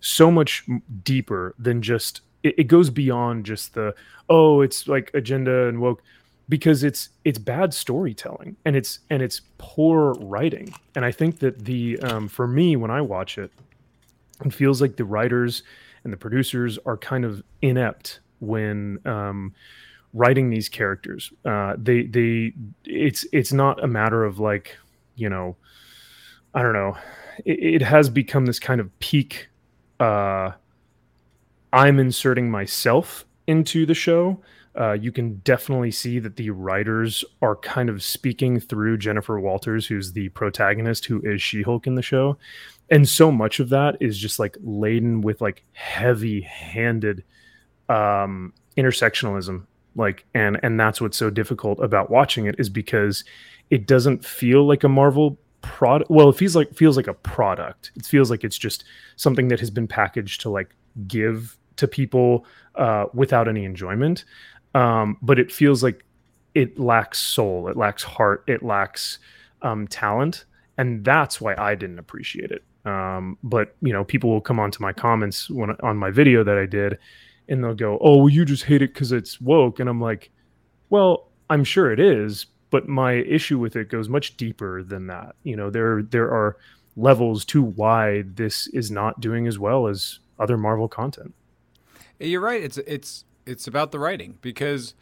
so 0.00 0.30
much 0.30 0.66
deeper 1.02 1.54
than 1.58 1.80
just 1.82 2.22
it, 2.44 2.54
it 2.58 2.64
goes 2.64 2.90
beyond 2.90 3.44
just 3.44 3.74
the 3.74 3.92
oh 4.28 4.60
it's 4.60 4.86
like 4.86 5.10
agenda 5.14 5.66
and 5.66 5.80
woke 5.80 6.02
because 6.48 6.84
it's 6.84 7.08
it's 7.24 7.38
bad 7.38 7.74
storytelling 7.74 8.56
and 8.64 8.76
it's 8.76 9.00
and 9.10 9.22
it's 9.22 9.40
poor 9.58 10.12
writing. 10.20 10.72
And 10.94 11.04
i 11.04 11.10
think 11.10 11.40
that 11.40 11.64
the 11.64 11.98
um, 12.00 12.28
for 12.28 12.46
me 12.46 12.76
when 12.76 12.90
i 12.90 13.00
watch 13.00 13.38
it 13.38 13.50
it 14.44 14.52
feels 14.52 14.80
like 14.80 14.96
the 14.96 15.04
writers 15.04 15.62
and 16.04 16.12
the 16.12 16.16
producers 16.16 16.78
are 16.86 16.96
kind 16.96 17.24
of 17.24 17.42
inept 17.62 18.20
when 18.40 18.98
um, 19.06 19.54
writing 20.12 20.50
these 20.50 20.68
characters. 20.68 21.32
Uh, 21.44 21.74
they 21.78 22.02
they 22.02 22.52
it's 22.84 23.26
it's 23.32 23.52
not 23.52 23.82
a 23.82 23.86
matter 23.86 24.24
of 24.24 24.38
like 24.38 24.76
you 25.16 25.28
know 25.28 25.56
i 26.54 26.62
don't 26.62 26.74
know. 26.74 26.96
It, 27.44 27.76
it 27.76 27.82
has 27.82 28.08
become 28.10 28.46
this 28.46 28.58
kind 28.58 28.80
of 28.80 28.96
peak 28.98 29.48
uh, 30.00 30.52
i'm 31.74 31.98
inserting 31.98 32.50
myself 32.50 33.26
into 33.46 33.84
the 33.84 33.94
show 33.94 34.40
uh, 34.76 34.92
you 34.92 35.12
can 35.12 35.36
definitely 35.44 35.90
see 35.90 36.18
that 36.18 36.36
the 36.36 36.50
writers 36.50 37.24
are 37.40 37.54
kind 37.56 37.88
of 37.88 38.02
speaking 38.02 38.58
through 38.58 38.98
Jennifer 38.98 39.38
Walters, 39.38 39.86
who's 39.86 40.12
the 40.12 40.30
protagonist, 40.30 41.06
who 41.06 41.20
is 41.22 41.40
She 41.40 41.62
Hulk 41.62 41.86
in 41.86 41.94
the 41.94 42.02
show. 42.02 42.38
And 42.90 43.08
so 43.08 43.30
much 43.30 43.60
of 43.60 43.68
that 43.68 43.96
is 44.00 44.18
just 44.18 44.38
like 44.38 44.56
laden 44.60 45.20
with 45.20 45.40
like 45.40 45.64
heavy 45.72 46.40
handed 46.40 47.22
um, 47.88 48.52
intersectionalism. 48.76 49.66
Like, 49.94 50.26
and, 50.34 50.58
and 50.64 50.78
that's 50.78 51.00
what's 51.00 51.16
so 51.16 51.30
difficult 51.30 51.78
about 51.80 52.10
watching 52.10 52.46
it 52.46 52.56
is 52.58 52.68
because 52.68 53.22
it 53.70 53.86
doesn't 53.86 54.24
feel 54.24 54.66
like 54.66 54.82
a 54.82 54.88
Marvel 54.88 55.38
product. 55.62 56.10
Well, 56.10 56.30
it 56.30 56.36
feels 56.36 56.56
like, 56.56 56.74
feels 56.74 56.96
like 56.96 57.06
a 57.06 57.14
product. 57.14 57.92
It 57.94 58.04
feels 58.04 58.28
like 58.28 58.42
it's 58.42 58.58
just 58.58 58.82
something 59.14 59.48
that 59.48 59.60
has 59.60 59.70
been 59.70 59.86
packaged 59.86 60.40
to 60.40 60.50
like 60.50 60.74
give 61.06 61.56
to 61.76 61.88
people 61.88 62.46
uh, 62.76 63.06
without 63.12 63.48
any 63.48 63.64
enjoyment. 63.64 64.24
Um, 64.74 65.16
but 65.22 65.38
it 65.38 65.52
feels 65.52 65.82
like 65.82 66.04
it 66.54 66.78
lacks 66.78 67.20
soul, 67.20 67.68
it 67.68 67.76
lacks 67.76 68.02
heart, 68.02 68.44
it 68.46 68.62
lacks 68.62 69.18
um, 69.62 69.86
talent, 69.88 70.44
and 70.78 71.04
that's 71.04 71.40
why 71.40 71.54
I 71.56 71.74
didn't 71.74 71.98
appreciate 71.98 72.50
it. 72.50 72.64
Um, 72.86 73.38
but 73.42 73.76
you 73.80 73.92
know, 73.92 74.04
people 74.04 74.30
will 74.30 74.40
come 74.40 74.60
onto 74.60 74.82
my 74.82 74.92
comments 74.92 75.48
when 75.50 75.70
on 75.82 75.96
my 75.96 76.10
video 76.10 76.44
that 76.44 76.58
I 76.58 76.66
did, 76.66 76.98
and 77.48 77.62
they'll 77.62 77.74
go, 77.74 77.98
"Oh, 78.00 78.18
well, 78.18 78.28
you 78.28 78.44
just 78.44 78.64
hate 78.64 78.82
it 78.82 78.92
because 78.92 79.12
it's 79.12 79.40
woke," 79.40 79.80
and 79.80 79.88
I'm 79.88 80.00
like, 80.00 80.30
"Well, 80.90 81.30
I'm 81.50 81.64
sure 81.64 81.92
it 81.92 82.00
is, 82.00 82.46
but 82.70 82.88
my 82.88 83.12
issue 83.12 83.58
with 83.58 83.76
it 83.76 83.88
goes 83.88 84.08
much 84.08 84.36
deeper 84.36 84.82
than 84.82 85.06
that. 85.08 85.34
You 85.44 85.56
know, 85.56 85.70
there 85.70 86.02
there 86.02 86.30
are 86.30 86.56
levels 86.96 87.44
to 87.46 87.62
why 87.62 88.22
this 88.34 88.68
is 88.68 88.90
not 88.90 89.20
doing 89.20 89.46
as 89.46 89.58
well 89.58 89.86
as 89.88 90.20
other 90.38 90.58
Marvel 90.58 90.88
content." 90.88 91.34
You're 92.18 92.40
right. 92.40 92.62
It's 92.62 92.78
it's 92.78 93.24
it's 93.46 93.66
about 93.66 93.92
the 93.92 93.98
writing 93.98 94.38
because 94.40 94.94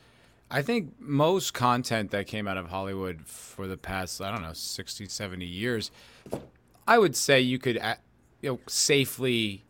I 0.50 0.62
think 0.62 0.95
most 0.99 1.54
content 1.54 2.11
that 2.11 2.26
came 2.26 2.47
out 2.49 2.57
of 2.57 2.69
Hollywood 2.69 3.23
for 3.26 3.66
the 3.66 3.76
past 3.76 4.21
I 4.21 4.31
don't 4.31 4.42
know 4.42 4.52
60 4.52 5.07
70 5.07 5.45
years 5.45 5.90
I 6.87 6.99
would 6.99 7.16
say 7.16 7.40
you 7.40 7.59
could 7.59 7.81
you 8.40 8.50
know 8.50 8.61
safely 8.66 9.64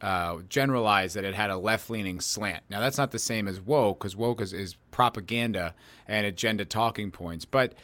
uh, 0.00 0.38
generalize 0.48 1.14
that 1.14 1.24
it 1.24 1.34
had 1.34 1.50
a 1.50 1.56
left-leaning 1.56 2.20
slant. 2.20 2.62
Now 2.70 2.80
that's 2.80 2.98
not 2.98 3.10
the 3.10 3.18
same 3.18 3.48
as 3.48 3.60
woke 3.60 3.98
because 3.98 4.14
woke 4.14 4.40
is, 4.40 4.52
is, 4.52 4.76
propaganda 4.92 5.74
and 6.06 6.26
agenda 6.26 6.64
talking 6.64 7.10
points. 7.10 7.44
But 7.44 7.74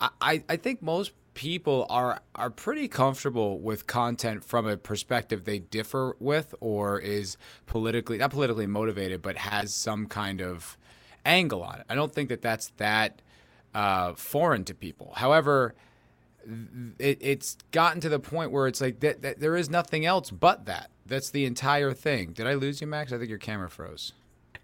I, 0.00 0.42
I 0.48 0.56
think 0.56 0.82
most 0.82 1.12
people 1.34 1.86
are 1.88 2.20
are 2.34 2.50
pretty 2.50 2.88
comfortable 2.88 3.60
with 3.60 3.86
content 3.86 4.44
from 4.44 4.66
a 4.66 4.76
perspective 4.76 5.44
they 5.44 5.58
differ 5.58 6.16
with 6.18 6.54
or 6.60 6.98
is 6.98 7.36
politically 7.66 8.18
not 8.18 8.30
politically 8.30 8.66
motivated 8.66 9.22
but 9.22 9.36
has 9.36 9.72
some 9.72 10.06
kind 10.06 10.40
of 10.40 10.76
angle 11.24 11.62
on 11.62 11.80
it. 11.80 11.86
I 11.88 11.94
don't 11.94 12.12
think 12.12 12.28
that 12.28 12.42
that's 12.42 12.68
that 12.76 13.22
uh, 13.74 14.14
foreign 14.14 14.64
to 14.64 14.74
people. 14.74 15.12
However, 15.16 15.74
it, 16.98 17.18
it's 17.20 17.56
gotten 17.70 18.00
to 18.00 18.08
the 18.08 18.18
point 18.18 18.50
where 18.50 18.66
it's 18.66 18.80
like 18.80 19.00
that, 19.00 19.22
that 19.22 19.40
there 19.40 19.56
is 19.56 19.70
nothing 19.70 20.06
else 20.06 20.30
but 20.30 20.66
that. 20.66 20.90
That's 21.06 21.30
the 21.30 21.44
entire 21.44 21.92
thing. 21.92 22.32
Did 22.32 22.46
I 22.46 22.54
lose 22.54 22.80
you, 22.80 22.86
Max? 22.86 23.12
I 23.12 23.18
think 23.18 23.28
your 23.28 23.38
camera 23.38 23.68
froze. 23.68 24.12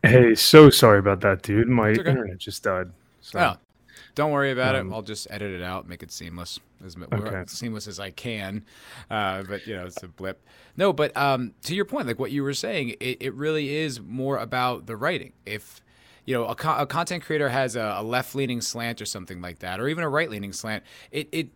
Hey, 0.02 0.34
so 0.34 0.70
sorry 0.70 0.98
about 0.98 1.20
that, 1.22 1.42
dude. 1.42 1.68
My 1.68 1.90
okay. 1.90 2.10
internet 2.10 2.38
just 2.38 2.62
died. 2.62 2.90
So. 3.20 3.38
Oh, 3.40 3.56
don't 4.14 4.30
worry 4.30 4.50
about 4.50 4.74
um, 4.74 4.90
it. 4.90 4.94
I'll 4.94 5.02
just 5.02 5.26
edit 5.30 5.52
it 5.52 5.62
out, 5.62 5.88
make 5.88 6.02
it 6.02 6.10
seamless, 6.10 6.58
as 6.84 6.96
okay. 7.12 7.44
seamless 7.46 7.86
as 7.86 8.00
I 8.00 8.10
can. 8.10 8.64
Uh, 9.10 9.42
but 9.42 9.66
you 9.66 9.76
know, 9.76 9.86
it's 9.86 10.02
a 10.02 10.08
blip. 10.08 10.44
No, 10.76 10.92
but 10.92 11.16
um, 11.16 11.54
to 11.62 11.74
your 11.74 11.84
point, 11.84 12.06
like 12.06 12.18
what 12.18 12.30
you 12.30 12.42
were 12.42 12.54
saying, 12.54 12.96
it, 13.00 13.18
it 13.20 13.34
really 13.34 13.74
is 13.74 14.00
more 14.00 14.38
about 14.38 14.86
the 14.86 14.96
writing. 14.96 15.32
If 15.44 15.80
you 16.24 16.34
know 16.34 16.46
a, 16.46 16.54
co- 16.54 16.76
a 16.76 16.86
content 16.86 17.24
creator 17.24 17.48
has 17.48 17.76
a, 17.76 17.96
a 17.98 18.02
left-leaning 18.02 18.60
slant 18.60 19.00
or 19.00 19.06
something 19.06 19.40
like 19.40 19.60
that, 19.60 19.80
or 19.80 19.88
even 19.88 20.04
a 20.04 20.08
right-leaning 20.08 20.52
slant, 20.52 20.84
it 21.10 21.28
it 21.32 21.48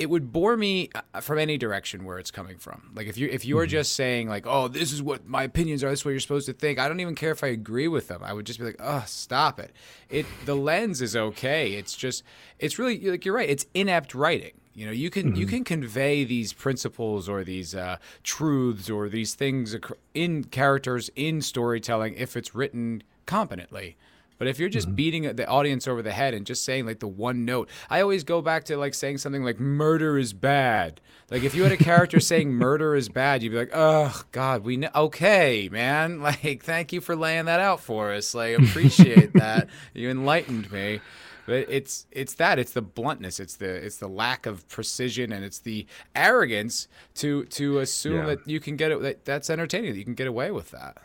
it 0.00 0.08
would 0.08 0.32
bore 0.32 0.56
me 0.56 0.88
uh, 0.94 1.20
from 1.20 1.38
any 1.38 1.58
direction 1.58 2.06
where 2.06 2.18
it's 2.18 2.30
coming 2.30 2.56
from. 2.56 2.90
Like 2.94 3.06
if 3.06 3.18
you 3.18 3.28
if 3.30 3.44
you 3.44 3.58
are 3.58 3.64
mm-hmm. 3.64 3.70
just 3.70 3.92
saying 3.92 4.30
like, 4.30 4.46
"Oh, 4.46 4.66
this 4.66 4.92
is 4.92 5.02
what 5.02 5.28
my 5.28 5.42
opinions 5.42 5.84
are. 5.84 5.90
This 5.90 6.00
is 6.00 6.04
what 6.06 6.12
you're 6.12 6.20
supposed 6.20 6.46
to 6.46 6.54
think." 6.54 6.78
I 6.78 6.88
don't 6.88 7.00
even 7.00 7.14
care 7.14 7.32
if 7.32 7.44
I 7.44 7.48
agree 7.48 7.86
with 7.86 8.08
them. 8.08 8.22
I 8.24 8.32
would 8.32 8.46
just 8.46 8.58
be 8.58 8.64
like, 8.64 8.80
"Oh, 8.80 9.04
stop 9.06 9.60
it." 9.60 9.72
It 10.08 10.24
the 10.46 10.56
lens 10.56 11.02
is 11.02 11.14
okay. 11.14 11.72
It's 11.72 11.94
just 11.94 12.22
it's 12.58 12.78
really 12.78 12.98
like 13.10 13.26
you're 13.26 13.34
right. 13.34 13.48
It's 13.48 13.66
inept 13.74 14.14
writing. 14.14 14.52
You 14.72 14.86
know, 14.86 14.92
you 14.92 15.10
can 15.10 15.32
mm-hmm. 15.32 15.40
you 15.40 15.46
can 15.46 15.64
convey 15.64 16.24
these 16.24 16.54
principles 16.54 17.28
or 17.28 17.44
these 17.44 17.74
uh, 17.74 17.98
truths 18.22 18.88
or 18.88 19.10
these 19.10 19.34
things 19.34 19.76
in 20.14 20.44
characters 20.44 21.10
in 21.14 21.42
storytelling 21.42 22.14
if 22.14 22.38
it's 22.38 22.54
written 22.54 23.02
competently. 23.26 23.98
But 24.40 24.48
if 24.48 24.58
you're 24.58 24.70
just 24.70 24.86
mm-hmm. 24.86 24.94
beating 24.94 25.22
the 25.36 25.46
audience 25.46 25.86
over 25.86 26.00
the 26.00 26.12
head 26.12 26.32
and 26.32 26.46
just 26.46 26.64
saying 26.64 26.86
like 26.86 26.98
the 26.98 27.06
one 27.06 27.44
note, 27.44 27.68
I 27.90 28.00
always 28.00 28.24
go 28.24 28.40
back 28.40 28.64
to 28.64 28.78
like 28.78 28.94
saying 28.94 29.18
something 29.18 29.44
like 29.44 29.60
murder 29.60 30.16
is 30.16 30.32
bad. 30.32 31.02
Like 31.30 31.42
if 31.42 31.54
you 31.54 31.62
had 31.62 31.72
a 31.72 31.76
character 31.76 32.18
saying 32.20 32.50
murder 32.50 32.96
is 32.96 33.10
bad, 33.10 33.42
you'd 33.42 33.50
be 33.50 33.58
like, 33.58 33.72
"Oh 33.74 34.22
God, 34.32 34.64
we 34.64 34.78
know." 34.78 34.88
Okay, 34.94 35.68
man. 35.70 36.22
Like, 36.30 36.62
thank 36.62 36.92
you 36.92 37.02
for 37.02 37.14
laying 37.14 37.44
that 37.46 37.60
out 37.60 37.80
for 37.80 38.12
us. 38.12 38.34
Like, 38.34 38.58
appreciate 38.58 39.34
that. 39.34 39.68
You 39.92 40.08
enlightened 40.08 40.72
me. 40.72 41.00
But 41.44 41.66
it's 41.68 42.06
it's 42.10 42.34
that 42.34 42.58
it's 42.58 42.72
the 42.72 42.82
bluntness, 42.82 43.40
it's 43.40 43.56
the 43.56 43.68
it's 43.68 43.98
the 43.98 44.08
lack 44.08 44.46
of 44.46 44.66
precision, 44.68 45.32
and 45.32 45.44
it's 45.44 45.58
the 45.58 45.86
arrogance 46.14 46.88
to 47.16 47.44
to 47.46 47.80
assume 47.80 48.20
yeah. 48.20 48.26
that 48.26 48.48
you 48.48 48.58
can 48.58 48.76
get 48.76 48.90
it 48.90 49.02
that 49.02 49.24
that's 49.26 49.50
entertaining, 49.50 49.92
that 49.92 49.98
you 49.98 50.04
can 50.04 50.14
get 50.14 50.28
away 50.28 50.50
with 50.50 50.70
that. 50.70 50.96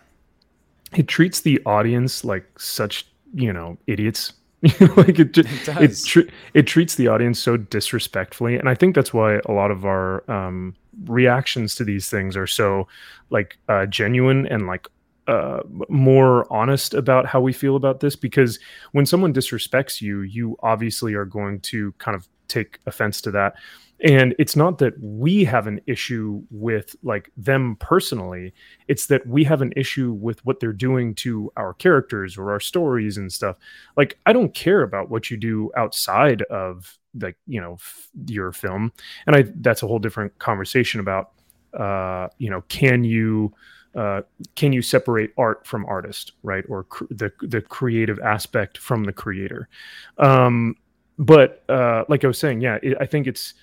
It 0.93 1.09
treats 1.09 1.41
the 1.41 1.61
audience 1.65 2.23
like 2.23 2.59
such 2.59 3.07
you 3.35 3.53
know 3.53 3.77
idiots. 3.87 4.33
Like 4.97 5.19
it 5.19 5.37
it 5.37 5.47
it, 5.67 6.15
it, 6.15 6.29
it, 6.55 6.63
treats 6.63 6.95
the 6.95 7.07
audience 7.07 7.39
so 7.39 7.55
disrespectfully 7.55 8.55
and 8.55 8.67
i 8.67 8.73
think 8.73 8.95
that's 8.95 9.13
why 9.13 9.39
a 9.45 9.51
lot 9.51 9.69
of 9.69 9.85
our 9.85 10.29
um, 10.31 10.73
reactions 11.03 11.75
to 11.75 11.83
these 11.83 12.09
things 12.09 12.35
are 12.35 12.47
so 12.47 12.87
like 13.29 13.57
uh, 13.69 13.85
genuine 13.85 14.47
and 14.47 14.65
like 14.65 14.87
uh, 15.27 15.59
more 15.89 16.51
honest 16.51 16.95
about 16.95 17.27
how 17.27 17.39
we 17.41 17.53
feel 17.53 17.75
about 17.75 17.99
this 17.99 18.15
because 18.15 18.57
when 18.93 19.05
someone 19.05 19.33
disrespects 19.33 20.01
you 20.01 20.21
you 20.21 20.55
obviously 20.63 21.13
are 21.13 21.25
going 21.25 21.59
to 21.59 21.91
kind 21.99 22.15
of 22.15 22.27
take 22.47 22.79
offense 22.87 23.21
to 23.21 23.29
that 23.29 23.55
and 24.01 24.35
it's 24.37 24.55
not 24.55 24.77
that 24.79 24.93
we 24.99 25.45
have 25.45 25.67
an 25.67 25.79
issue 25.87 26.43
with 26.51 26.95
like 27.01 27.31
them 27.37 27.77
personally. 27.79 28.53
It's 28.87 29.05
that 29.07 29.25
we 29.25 29.43
have 29.45 29.61
an 29.61 29.73
issue 29.75 30.11
with 30.11 30.45
what 30.45 30.59
they're 30.59 30.73
doing 30.73 31.15
to 31.15 31.51
our 31.55 31.73
characters 31.73 32.37
or 32.37 32.51
our 32.51 32.59
stories 32.59 33.17
and 33.17 33.31
stuff. 33.31 33.57
Like 33.95 34.17
i 34.25 34.33
don't 34.33 34.53
care 34.53 34.81
about 34.81 35.09
what 35.09 35.31
you 35.31 35.37
do 35.37 35.71
outside 35.77 36.41
of 36.43 36.97
like 37.19 37.37
you 37.47 37.61
know 37.61 37.73
f- 37.73 38.09
your 38.27 38.51
film. 38.51 38.91
And 39.27 39.35
i 39.35 39.45
that's 39.61 39.83
a 39.83 39.87
whole 39.87 39.99
different 39.99 40.37
conversation 40.39 40.99
about 40.99 41.31
uh 41.73 42.27
you 42.37 42.49
know 42.49 42.63
can 42.67 43.03
you 43.03 43.53
uh, 43.95 44.21
can 44.55 44.73
you 44.73 44.81
separate 44.81 45.31
art 45.37 45.65
from 45.65 45.85
artist, 45.85 46.33
right, 46.43 46.65
or 46.67 46.83
cr- 46.83 47.05
the 47.09 47.31
the 47.41 47.61
creative 47.61 48.19
aspect 48.19 48.77
from 48.77 49.05
the 49.05 49.13
creator? 49.13 49.69
Um, 50.17 50.75
but 51.17 51.63
uh, 51.69 52.03
like 52.09 52.25
I 52.25 52.27
was 52.27 52.37
saying, 52.37 52.59
yeah, 52.59 52.77
it, 52.83 52.97
I 52.99 53.05
think 53.05 53.25
it's 53.25 53.53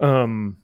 um, 0.00 0.56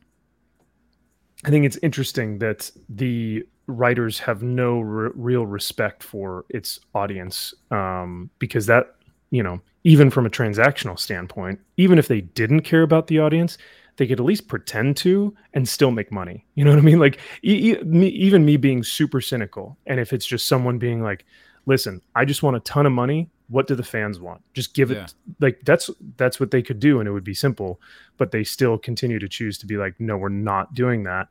I 1.45 1.51
think 1.51 1.65
it's 1.65 1.79
interesting 1.83 2.39
that 2.39 2.71
the 2.89 3.47
writers 3.67 4.19
have 4.19 4.43
no 4.43 4.81
re- 4.81 5.11
real 5.15 5.47
respect 5.47 6.03
for 6.03 6.45
its 6.49 6.81
audience 6.95 7.55
um, 7.71 8.31
because 8.39 8.67
that, 8.67 8.95
you 9.31 9.43
know, 9.43 9.61
even 9.85 10.11
from 10.11 10.27
a 10.27 10.31
transactional 10.31 10.99
standpoint, 10.99 11.61
even 11.77 11.99
if 11.99 12.09
they 12.09 12.21
didn't 12.21 12.63
care 12.63 12.83
about 12.83 13.07
the 13.07 13.19
audience, 13.19 13.59
they 13.97 14.07
could 14.07 14.21
at 14.21 14.27
least 14.27 14.49
pretend 14.49 14.97
to 14.99 15.35
and 15.55 15.69
still 15.69 15.91
make 15.91 16.13
money. 16.13 16.45
You 16.55 16.65
know 16.65 16.71
what 16.71 16.79
I 16.79 16.83
mean? 16.83 16.99
Like 16.99 17.19
e- 17.43 17.73
e- 17.73 17.83
me, 17.85 18.09
even 18.09 18.45
me 18.45 18.57
being 18.57 18.83
super 18.83 19.21
cynical, 19.21 19.79
and 19.87 20.01
if 20.01 20.13
it's 20.13 20.27
just 20.27 20.47
someone 20.47 20.79
being 20.79 21.03
like, 21.03 21.25
"Listen, 21.65 22.03
I 22.15 22.25
just 22.25 22.43
want 22.43 22.57
a 22.57 22.61
ton 22.61 22.87
of 22.87 22.93
money 22.93 23.31
what 23.49 23.67
do 23.67 23.75
the 23.75 23.83
fans 23.83 24.19
want? 24.19 24.43
Just 24.55 24.75
give 24.75 24.91
it 24.91 24.97
yeah. 24.97 25.07
like 25.41 25.61
that's 25.65 25.91
that's 26.17 26.41
what 26.41 26.51
they 26.51 26.63
could 26.63 26.81
do 26.81 26.99
and 26.99 27.09
it 27.09 27.13
would 27.13 27.25
be 27.25 27.35
simple 27.35 27.81
but 28.17 28.31
they 28.31 28.45
still 28.45 28.79
continue 28.79 29.19
to 29.19 29.29
choose 29.29 29.59
to 29.59 29.67
be 29.67 29.77
like 29.77 29.95
no 29.99 30.17
we're 30.17 30.29
not 30.29 30.75
doing 30.75 31.05
that. 31.05 31.29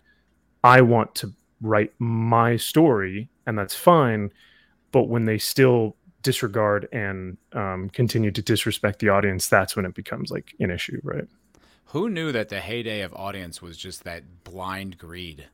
I 0.63 0.81
want 0.81 1.15
to 1.15 1.33
write 1.61 1.93
my 1.99 2.57
story 2.57 3.29
and 3.45 3.57
that's 3.57 3.75
fine 3.75 4.31
but 4.91 5.03
when 5.03 5.25
they 5.25 5.37
still 5.37 5.95
disregard 6.21 6.87
and 6.91 7.37
um, 7.53 7.89
continue 7.89 8.31
to 8.31 8.41
disrespect 8.41 8.99
the 8.99 9.09
audience 9.09 9.47
that's 9.47 9.75
when 9.75 9.85
it 9.85 9.93
becomes 9.93 10.31
like 10.31 10.53
an 10.59 10.71
issue 10.71 10.99
right? 11.03 11.27
Who 11.89 12.09
knew 12.09 12.31
that 12.31 12.49
the 12.49 12.59
heyday 12.61 13.01
of 13.01 13.13
audience 13.13 13.61
was 13.61 13.77
just 13.77 14.03
that 14.03 14.43
blind 14.43 14.97
greed 14.97 15.47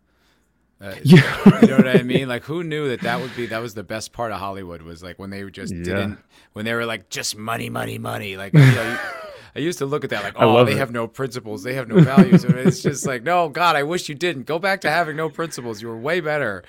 uh, 0.81 0.95
you 1.03 1.17
know 1.17 1.77
what 1.77 1.87
I 1.87 2.01
mean. 2.03 2.27
Like, 2.27 2.43
who 2.43 2.63
knew 2.63 2.89
that 2.89 3.01
that 3.01 3.21
would 3.21 3.35
be 3.35 3.45
that 3.47 3.61
was 3.61 3.73
the 3.73 3.83
best 3.83 4.13
part 4.13 4.31
of 4.31 4.39
Hollywood 4.39 4.81
was 4.81 5.03
like 5.03 5.19
when 5.19 5.29
they 5.29 5.43
just 5.49 5.73
yeah. 5.73 5.83
didn't 5.83 6.17
when 6.53 6.65
they 6.65 6.73
were 6.73 6.85
like 6.85 7.09
just 7.09 7.37
money, 7.37 7.69
money, 7.69 7.97
money. 7.97 8.37
Like, 8.37 8.53
you 8.53 8.59
know, 8.59 8.99
I 9.55 9.59
used 9.59 9.79
to 9.79 9.85
look 9.85 10.03
at 10.03 10.09
that 10.09 10.23
like, 10.23 10.35
oh, 10.37 10.63
they 10.63 10.73
it. 10.73 10.77
have 10.77 10.91
no 10.91 11.07
principles, 11.07 11.63
they 11.63 11.73
have 11.73 11.87
no 11.87 11.99
values. 12.01 12.43
it's 12.45 12.81
just 12.81 13.05
like, 13.05 13.23
no, 13.23 13.49
God, 13.49 13.75
I 13.75 13.83
wish 13.83 14.09
you 14.09 14.15
didn't. 14.15 14.43
Go 14.43 14.59
back 14.59 14.81
to 14.81 14.89
having 14.89 15.17
no 15.17 15.29
principles. 15.29 15.81
You 15.81 15.89
were 15.89 15.97
way 15.97 16.19
better, 16.19 16.63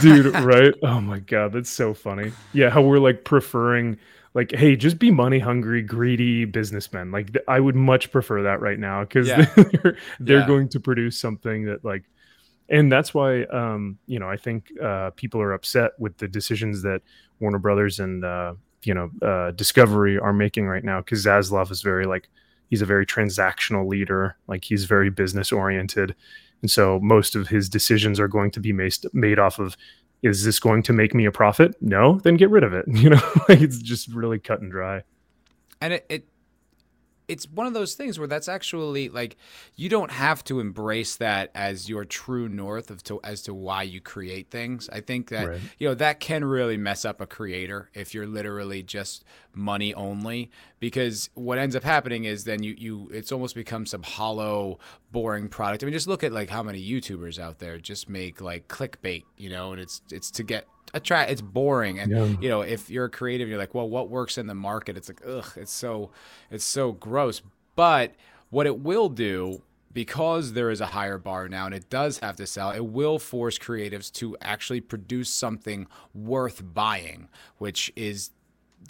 dude. 0.00 0.34
Right? 0.34 0.74
Oh 0.82 1.00
my 1.00 1.20
God, 1.20 1.52
that's 1.52 1.70
so 1.70 1.94
funny. 1.94 2.32
Yeah, 2.52 2.70
how 2.70 2.82
we're 2.82 2.98
like 2.98 3.24
preferring 3.24 3.98
like 4.34 4.50
hey 4.50 4.74
just 4.74 4.98
be 4.98 5.12
money 5.12 5.38
hungry 5.38 5.80
greedy 5.80 6.44
businessmen 6.44 7.12
like 7.12 7.36
i 7.46 7.60
would 7.60 7.76
much 7.76 8.10
prefer 8.10 8.42
that 8.42 8.60
right 8.60 8.80
now 8.80 9.02
because 9.04 9.28
yeah. 9.28 9.44
they're, 9.54 9.96
they're 10.18 10.40
yeah. 10.40 10.46
going 10.48 10.68
to 10.68 10.80
produce 10.80 11.16
something 11.16 11.66
that 11.66 11.84
like 11.84 12.02
and 12.68 12.90
that's 12.90 13.12
why 13.12 13.44
um, 13.44 13.98
you 14.06 14.18
know 14.18 14.28
I 14.28 14.36
think 14.36 14.70
uh, 14.82 15.10
people 15.16 15.40
are 15.40 15.52
upset 15.52 15.92
with 15.98 16.16
the 16.18 16.28
decisions 16.28 16.82
that 16.82 17.02
Warner 17.40 17.58
Brothers 17.58 18.00
and 18.00 18.24
uh, 18.24 18.54
you 18.82 18.94
know 18.94 19.10
uh, 19.22 19.50
Discovery 19.52 20.18
are 20.18 20.32
making 20.32 20.66
right 20.66 20.84
now 20.84 21.00
because 21.00 21.24
Zaslav 21.24 21.70
is 21.70 21.82
very 21.82 22.06
like 22.06 22.28
he's 22.70 22.82
a 22.82 22.86
very 22.86 23.06
transactional 23.06 23.88
leader, 23.88 24.36
like 24.46 24.64
he's 24.64 24.84
very 24.84 25.10
business 25.10 25.52
oriented, 25.52 26.14
and 26.62 26.70
so 26.70 26.98
most 27.00 27.36
of 27.36 27.48
his 27.48 27.68
decisions 27.68 28.18
are 28.18 28.28
going 28.28 28.50
to 28.52 28.60
be 28.60 28.72
made 28.72 28.94
made 29.12 29.38
off 29.38 29.58
of 29.58 29.76
is 30.22 30.42
this 30.44 30.58
going 30.58 30.82
to 30.82 30.94
make 30.94 31.14
me 31.14 31.26
a 31.26 31.32
profit? 31.32 31.74
No 31.82 32.18
then 32.20 32.36
get 32.36 32.50
rid 32.50 32.64
of 32.64 32.72
it. 32.72 32.86
You 32.94 33.10
know 33.10 33.22
it's 33.48 33.78
just 33.78 34.08
really 34.08 34.38
cut 34.38 34.60
and 34.60 34.70
dry. 34.70 35.02
And 35.80 35.92
it, 35.92 36.06
it 36.08 36.28
it's 37.28 37.48
one 37.48 37.66
of 37.66 37.74
those 37.74 37.94
things 37.94 38.18
where 38.18 38.28
that's 38.28 38.48
actually 38.48 39.08
like 39.08 39.36
you 39.76 39.88
don't 39.88 40.10
have 40.10 40.44
to 40.44 40.60
embrace 40.60 41.16
that 41.16 41.50
as 41.54 41.88
your 41.88 42.04
true 42.04 42.48
north 42.48 42.90
of 42.90 43.02
to, 43.04 43.20
as 43.24 43.42
to 43.42 43.54
why 43.54 43.82
you 43.82 44.00
create 44.00 44.50
things. 44.50 44.88
I 44.92 45.00
think 45.00 45.28
that 45.30 45.48
right. 45.48 45.60
you 45.78 45.88
know 45.88 45.94
that 45.94 46.20
can 46.20 46.44
really 46.44 46.76
mess 46.76 47.04
up 47.04 47.20
a 47.20 47.26
creator 47.26 47.90
if 47.94 48.14
you're 48.14 48.26
literally 48.26 48.82
just 48.82 49.24
money 49.54 49.94
only 49.94 50.50
because 50.80 51.30
what 51.34 51.58
ends 51.58 51.74
up 51.74 51.82
happening 51.82 52.24
is 52.24 52.44
then 52.44 52.62
you 52.62 52.74
you 52.76 53.08
it's 53.12 53.32
almost 53.32 53.54
becomes 53.54 53.90
some 53.90 54.02
hollow 54.02 54.78
boring 55.12 55.48
product. 55.48 55.82
I 55.82 55.86
mean 55.86 55.92
just 55.92 56.08
look 56.08 56.24
at 56.24 56.32
like 56.32 56.50
how 56.50 56.62
many 56.62 56.84
YouTubers 56.84 57.38
out 57.38 57.58
there 57.58 57.78
just 57.78 58.08
make 58.08 58.40
like 58.40 58.68
clickbait, 58.68 59.24
you 59.36 59.50
know, 59.50 59.72
and 59.72 59.80
it's 59.80 60.02
it's 60.10 60.30
to 60.32 60.42
get 60.42 60.66
attract 60.92 61.30
it's 61.30 61.40
boring 61.40 61.98
and 61.98 62.10
yeah. 62.10 62.24
you 62.40 62.48
know 62.48 62.60
if 62.60 62.90
you're 62.90 63.06
a 63.06 63.10
creative 63.10 63.48
you're 63.48 63.58
like 63.58 63.74
well 63.74 63.88
what 63.88 64.08
works 64.08 64.38
in 64.38 64.46
the 64.46 64.54
market 64.54 64.96
it's 64.96 65.08
like 65.08 65.20
ugh 65.26 65.52
it's 65.56 65.72
so 65.72 66.10
it's 66.50 66.64
so 66.64 66.92
gross 66.92 67.42
but 67.74 68.14
what 68.50 68.66
it 68.66 68.78
will 68.78 69.08
do 69.08 69.62
because 69.92 70.52
there 70.52 70.70
is 70.70 70.80
a 70.80 70.86
higher 70.86 71.18
bar 71.18 71.48
now 71.48 71.66
and 71.66 71.74
it 71.74 71.88
does 71.90 72.18
have 72.18 72.36
to 72.36 72.46
sell 72.46 72.70
it 72.70 72.84
will 72.84 73.18
force 73.18 73.58
creatives 73.58 74.12
to 74.12 74.36
actually 74.40 74.80
produce 74.80 75.30
something 75.30 75.86
worth 76.14 76.62
buying 76.74 77.28
which 77.58 77.92
is 77.96 78.30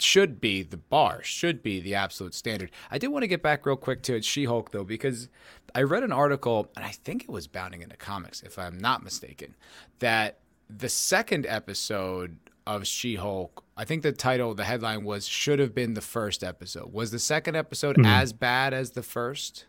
should 0.01 0.41
be 0.41 0.63
the 0.63 0.77
bar, 0.77 1.23
should 1.23 1.63
be 1.63 1.81
the 1.81 1.95
absolute 1.95 2.35
standard. 2.35 2.71
I 2.91 2.99
did 2.99 3.09
want 3.09 3.23
to 3.23 3.29
get 3.29 3.43
back 3.43 3.67
real 3.67 3.77
quick 3.77 4.03
to 4.03 4.21
She 4.23 4.45
Hulk 4.45 4.71
though, 4.71 4.85
because 4.85 5.29
I 5.75 5.83
read 5.83 6.03
an 6.03 6.13
article, 6.13 6.71
and 6.77 6.85
I 6.85 6.91
think 6.91 7.25
it 7.25 7.31
was 7.31 7.47
Bounding 7.47 7.83
into 7.83 7.97
Comics, 7.97 8.43
if 8.43 8.59
I'm 8.59 8.79
not 8.79 9.03
mistaken, 9.03 9.55
that 9.99 10.39
the 10.68 10.88
second 10.88 11.47
episode 11.47 12.37
of 12.66 12.87
She 12.87 13.16
Hulk, 13.16 13.64
I 13.76 13.85
think 13.85 14.02
the 14.02 14.12
title, 14.12 14.54
the 14.54 14.64
headline 14.64 15.04
was 15.04 15.26
should 15.26 15.59
have 15.59 15.75
been 15.75 15.94
the 15.94 16.00
first 16.00 16.42
episode. 16.42 16.92
Was 16.92 17.11
the 17.11 17.18
second 17.18 17.56
episode 17.56 17.97
mm-hmm. 17.97 18.06
as 18.06 18.33
bad 18.33 18.73
as 18.73 18.92
the 18.92 19.02
first? 19.02 19.66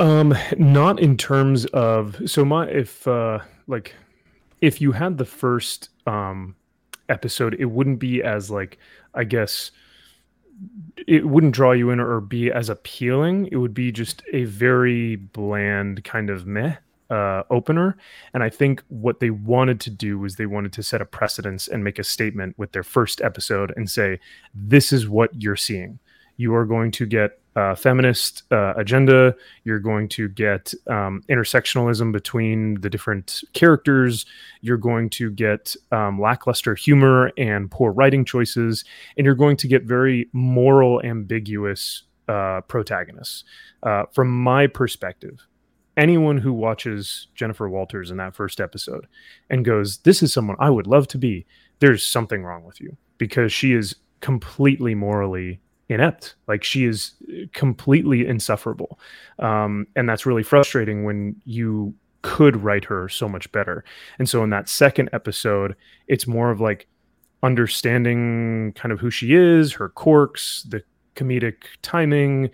Um, 0.00 0.34
not 0.58 1.00
in 1.00 1.16
terms 1.16 1.66
of 1.66 2.20
so 2.28 2.44
my 2.44 2.66
if 2.68 3.06
uh 3.06 3.38
like 3.66 3.94
if 4.60 4.80
you 4.80 4.92
had 4.92 5.18
the 5.18 5.24
first 5.24 5.90
um 6.06 6.56
episode, 7.08 7.56
it 7.58 7.66
wouldn't 7.66 7.98
be 7.98 8.22
as 8.22 8.50
like 8.50 8.78
I 9.14 9.24
guess 9.24 9.70
it 11.06 11.26
wouldn't 11.26 11.54
draw 11.54 11.72
you 11.72 11.90
in 11.90 12.00
or 12.00 12.20
be 12.20 12.50
as 12.50 12.68
appealing. 12.68 13.48
It 13.50 13.56
would 13.56 13.74
be 13.74 13.92
just 13.92 14.22
a 14.32 14.44
very 14.44 15.16
bland 15.16 16.04
kind 16.04 16.30
of 16.30 16.46
meh 16.46 16.76
uh, 17.14 17.42
opener. 17.50 17.96
And 18.32 18.42
I 18.42 18.50
think 18.50 18.82
what 18.88 19.20
they 19.20 19.30
wanted 19.30 19.78
to 19.80 19.90
do 19.90 20.18
was 20.18 20.34
they 20.34 20.46
wanted 20.46 20.72
to 20.74 20.82
set 20.82 21.00
a 21.00 21.04
precedence 21.18 21.68
and 21.68 21.84
make 21.84 21.98
a 22.00 22.04
statement 22.04 22.58
with 22.58 22.72
their 22.72 22.82
first 22.82 23.20
episode 23.20 23.72
and 23.76 23.88
say, 23.88 24.18
this 24.54 24.92
is 24.92 25.08
what 25.08 25.30
you're 25.40 25.62
seeing. 25.68 25.98
You 26.36 26.54
are 26.54 26.66
going 26.66 26.90
to 26.92 27.06
get 27.06 27.38
a 27.56 27.76
feminist 27.76 28.42
uh, 28.50 28.74
agenda. 28.76 29.36
You're 29.62 29.78
going 29.78 30.08
to 30.08 30.28
get 30.28 30.74
um, 30.88 31.22
intersectionalism 31.28 32.10
between 32.12 32.80
the 32.80 32.90
different 32.90 33.44
characters. 33.52 34.26
You're 34.60 34.76
going 34.76 35.10
to 35.10 35.30
get 35.30 35.76
um, 35.92 36.20
lackluster 36.20 36.74
humor 36.74 37.30
and 37.38 37.70
poor 37.70 37.92
writing 37.92 38.24
choices. 38.24 38.84
And 39.16 39.24
you're 39.24 39.36
going 39.36 39.56
to 39.58 39.68
get 39.68 39.84
very 39.84 40.28
moral, 40.32 41.00
ambiguous 41.04 42.02
uh, 42.26 42.62
protagonists. 42.62 43.44
Uh, 43.84 44.04
from 44.12 44.28
my 44.30 44.66
perspective, 44.66 45.46
anyone 45.96 46.38
who 46.38 46.52
watches 46.52 47.28
Jennifer 47.34 47.68
Walters 47.68 48.10
in 48.10 48.16
that 48.18 48.34
first 48.34 48.60
episode 48.60 49.06
and 49.50 49.64
goes, 49.64 49.98
This 49.98 50.22
is 50.22 50.32
someone 50.32 50.56
I 50.58 50.70
would 50.70 50.86
love 50.86 51.08
to 51.08 51.18
be, 51.18 51.46
there's 51.80 52.06
something 52.06 52.44
wrong 52.44 52.64
with 52.64 52.80
you 52.80 52.96
because 53.18 53.52
she 53.52 53.72
is 53.72 53.96
completely 54.20 54.94
morally 54.94 55.60
inept. 55.88 56.34
Like 56.48 56.64
she 56.64 56.84
is 56.84 57.12
completely 57.52 58.26
insufferable. 58.26 58.98
Um, 59.38 59.86
and 59.96 60.08
that's 60.08 60.26
really 60.26 60.42
frustrating 60.42 61.04
when 61.04 61.36
you 61.44 61.94
could 62.22 62.56
write 62.56 62.86
her 62.86 63.08
so 63.08 63.28
much 63.28 63.52
better. 63.52 63.84
And 64.18 64.28
so 64.28 64.42
in 64.42 64.50
that 64.50 64.68
second 64.68 65.10
episode, 65.12 65.76
it's 66.08 66.26
more 66.26 66.50
of 66.50 66.60
like 66.60 66.88
understanding 67.42 68.72
kind 68.74 68.92
of 68.92 69.00
who 69.00 69.10
she 69.10 69.34
is, 69.34 69.74
her 69.74 69.90
quirks, 69.90 70.62
the 70.68 70.82
comedic 71.16 71.64
timing. 71.82 72.50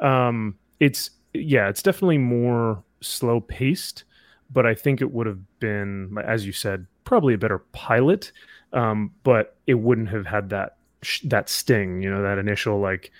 Um, 0.00 0.56
it's 0.78 1.10
yeah, 1.32 1.68
it's 1.68 1.82
definitely 1.82 2.18
more 2.18 2.84
slow 3.04 3.40
paced, 3.40 4.04
but 4.50 4.66
I 4.66 4.74
think 4.74 5.00
it 5.00 5.12
would 5.12 5.26
have 5.26 5.58
been, 5.60 6.16
as 6.24 6.46
you 6.46 6.52
said, 6.52 6.86
probably 7.04 7.34
a 7.34 7.38
better 7.38 7.58
pilot. 7.58 8.32
Um, 8.72 9.12
but 9.22 9.56
it 9.66 9.74
wouldn't 9.74 10.08
have 10.08 10.26
had 10.26 10.50
that 10.50 10.76
that 11.24 11.48
sting, 11.48 12.02
you 12.02 12.10
know, 12.10 12.22
that 12.22 12.38
initial 12.38 12.80
like, 12.80 13.12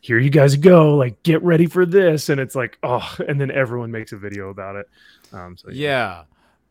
here 0.00 0.18
you 0.18 0.30
guys 0.30 0.54
go, 0.56 0.94
like 0.94 1.22
get 1.22 1.42
ready 1.42 1.66
for 1.66 1.86
this, 1.86 2.28
and 2.28 2.40
it's 2.40 2.54
like, 2.54 2.78
oh, 2.82 3.16
and 3.26 3.40
then 3.40 3.50
everyone 3.50 3.90
makes 3.90 4.12
a 4.12 4.16
video 4.16 4.50
about 4.50 4.76
it. 4.76 4.88
Um, 5.32 5.56
so 5.56 5.70
yeah. 5.70 5.74
yeah, 5.74 6.22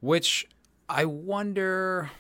which 0.02 0.47
I 0.88 1.06
wonder 1.06 2.12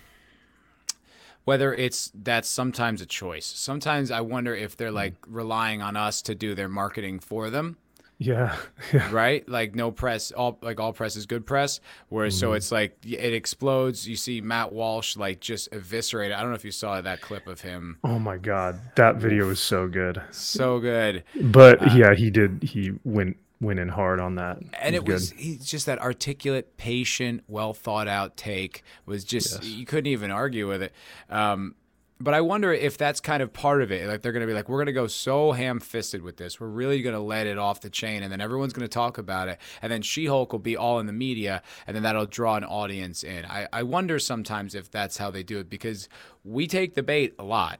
whether 1.43 1.73
it's 1.73 2.11
that's 2.13 2.49
sometimes 2.49 3.01
a 3.01 3.05
choice. 3.05 3.45
Sometimes 3.45 4.11
I 4.11 4.21
wonder 4.21 4.55
if 4.55 4.75
they're 4.77 4.91
like 4.91 5.15
relying 5.27 5.81
on 5.81 5.95
us 5.95 6.21
to 6.23 6.35
do 6.35 6.55
their 6.55 6.69
marketing 6.69 7.19
for 7.19 7.49
them. 7.49 7.77
Yeah. 8.21 8.55
yeah. 8.93 9.11
Right? 9.11 9.47
Like 9.49 9.73
no 9.73 9.89
press, 9.89 10.31
all 10.31 10.59
like 10.61 10.79
all 10.79 10.93
press 10.93 11.15
is 11.15 11.25
good 11.25 11.45
press. 11.45 11.79
Whereas 12.09 12.35
mm-hmm. 12.35 12.39
so 12.39 12.53
it's 12.53 12.71
like 12.71 12.95
it 13.03 13.33
explodes. 13.33 14.07
You 14.07 14.15
see 14.15 14.41
Matt 14.41 14.71
Walsh 14.71 15.17
like 15.17 15.39
just 15.39 15.69
eviscerate. 15.71 16.31
I 16.31 16.39
don't 16.39 16.49
know 16.49 16.55
if 16.55 16.63
you 16.63 16.71
saw 16.71 17.01
that 17.01 17.21
clip 17.21 17.47
of 17.47 17.61
him. 17.61 17.97
Oh 18.03 18.19
my 18.19 18.37
god, 18.37 18.79
that 18.95 19.15
video 19.15 19.47
was 19.47 19.59
so 19.59 19.87
good. 19.87 20.21
So 20.29 20.79
good. 20.79 21.23
But 21.35 21.81
uh, 21.81 21.93
yeah, 21.95 22.13
he 22.13 22.29
did. 22.29 22.61
He 22.61 22.93
went 23.03 23.37
went 23.59 23.79
in 23.79 23.89
hard 23.89 24.19
on 24.19 24.35
that. 24.35 24.59
And 24.79 24.95
it 24.95 25.05
was, 25.05 25.31
it 25.31 25.35
was 25.35 25.43
he's 25.43 25.65
just 25.65 25.87
that 25.87 25.99
articulate, 25.99 26.77
patient, 26.77 27.43
well 27.47 27.73
thought 27.73 28.07
out 28.07 28.37
take 28.37 28.83
was 29.07 29.23
just 29.23 29.63
yes. 29.63 29.65
you 29.65 29.85
couldn't 29.85 30.11
even 30.11 30.29
argue 30.29 30.67
with 30.67 30.83
it. 30.83 30.93
Um, 31.29 31.75
but 32.21 32.33
I 32.33 32.41
wonder 32.41 32.73
if 32.73 32.97
that's 32.97 33.19
kind 33.19 33.41
of 33.43 33.51
part 33.51 33.81
of 33.81 33.91
it. 33.91 34.07
Like 34.07 34.21
they're 34.21 34.31
going 34.31 34.41
to 34.41 34.47
be 34.47 34.53
like, 34.53 34.69
we're 34.69 34.77
going 34.77 34.87
to 34.87 34.93
go 34.93 35.07
so 35.07 35.51
ham 35.51 35.79
fisted 35.79 36.21
with 36.21 36.37
this. 36.37 36.59
We're 36.59 36.67
really 36.67 37.01
going 37.01 37.15
to 37.15 37.21
let 37.21 37.47
it 37.47 37.57
off 37.57 37.81
the 37.81 37.89
chain, 37.89 38.23
and 38.23 38.31
then 38.31 38.41
everyone's 38.41 38.73
going 38.73 38.87
to 38.87 38.93
talk 38.93 39.17
about 39.17 39.47
it, 39.47 39.59
and 39.81 39.91
then 39.91 40.01
She 40.01 40.25
Hulk 40.25 40.51
will 40.51 40.59
be 40.59 40.77
all 40.77 40.99
in 40.99 41.05
the 41.05 41.13
media, 41.13 41.61
and 41.87 41.95
then 41.95 42.03
that'll 42.03 42.25
draw 42.25 42.55
an 42.55 42.63
audience 42.63 43.23
in. 43.23 43.45
I, 43.45 43.67
I 43.73 43.83
wonder 43.83 44.19
sometimes 44.19 44.75
if 44.75 44.89
that's 44.91 45.17
how 45.17 45.31
they 45.31 45.43
do 45.43 45.59
it 45.59 45.69
because 45.69 46.09
we 46.43 46.67
take 46.67 46.95
the 46.95 47.03
bait 47.03 47.33
a 47.39 47.43
lot. 47.43 47.79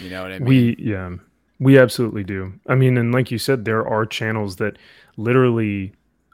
You 0.00 0.10
know 0.10 0.22
what 0.22 0.32
I 0.32 0.38
mean? 0.38 0.48
We 0.48 0.76
yeah, 0.78 1.16
we 1.58 1.78
absolutely 1.78 2.24
do. 2.24 2.54
I 2.66 2.74
mean, 2.74 2.96
and 2.96 3.12
like 3.12 3.30
you 3.30 3.38
said, 3.38 3.64
there 3.64 3.86
are 3.86 4.06
channels 4.06 4.56
that 4.56 4.78
literally 5.16 5.92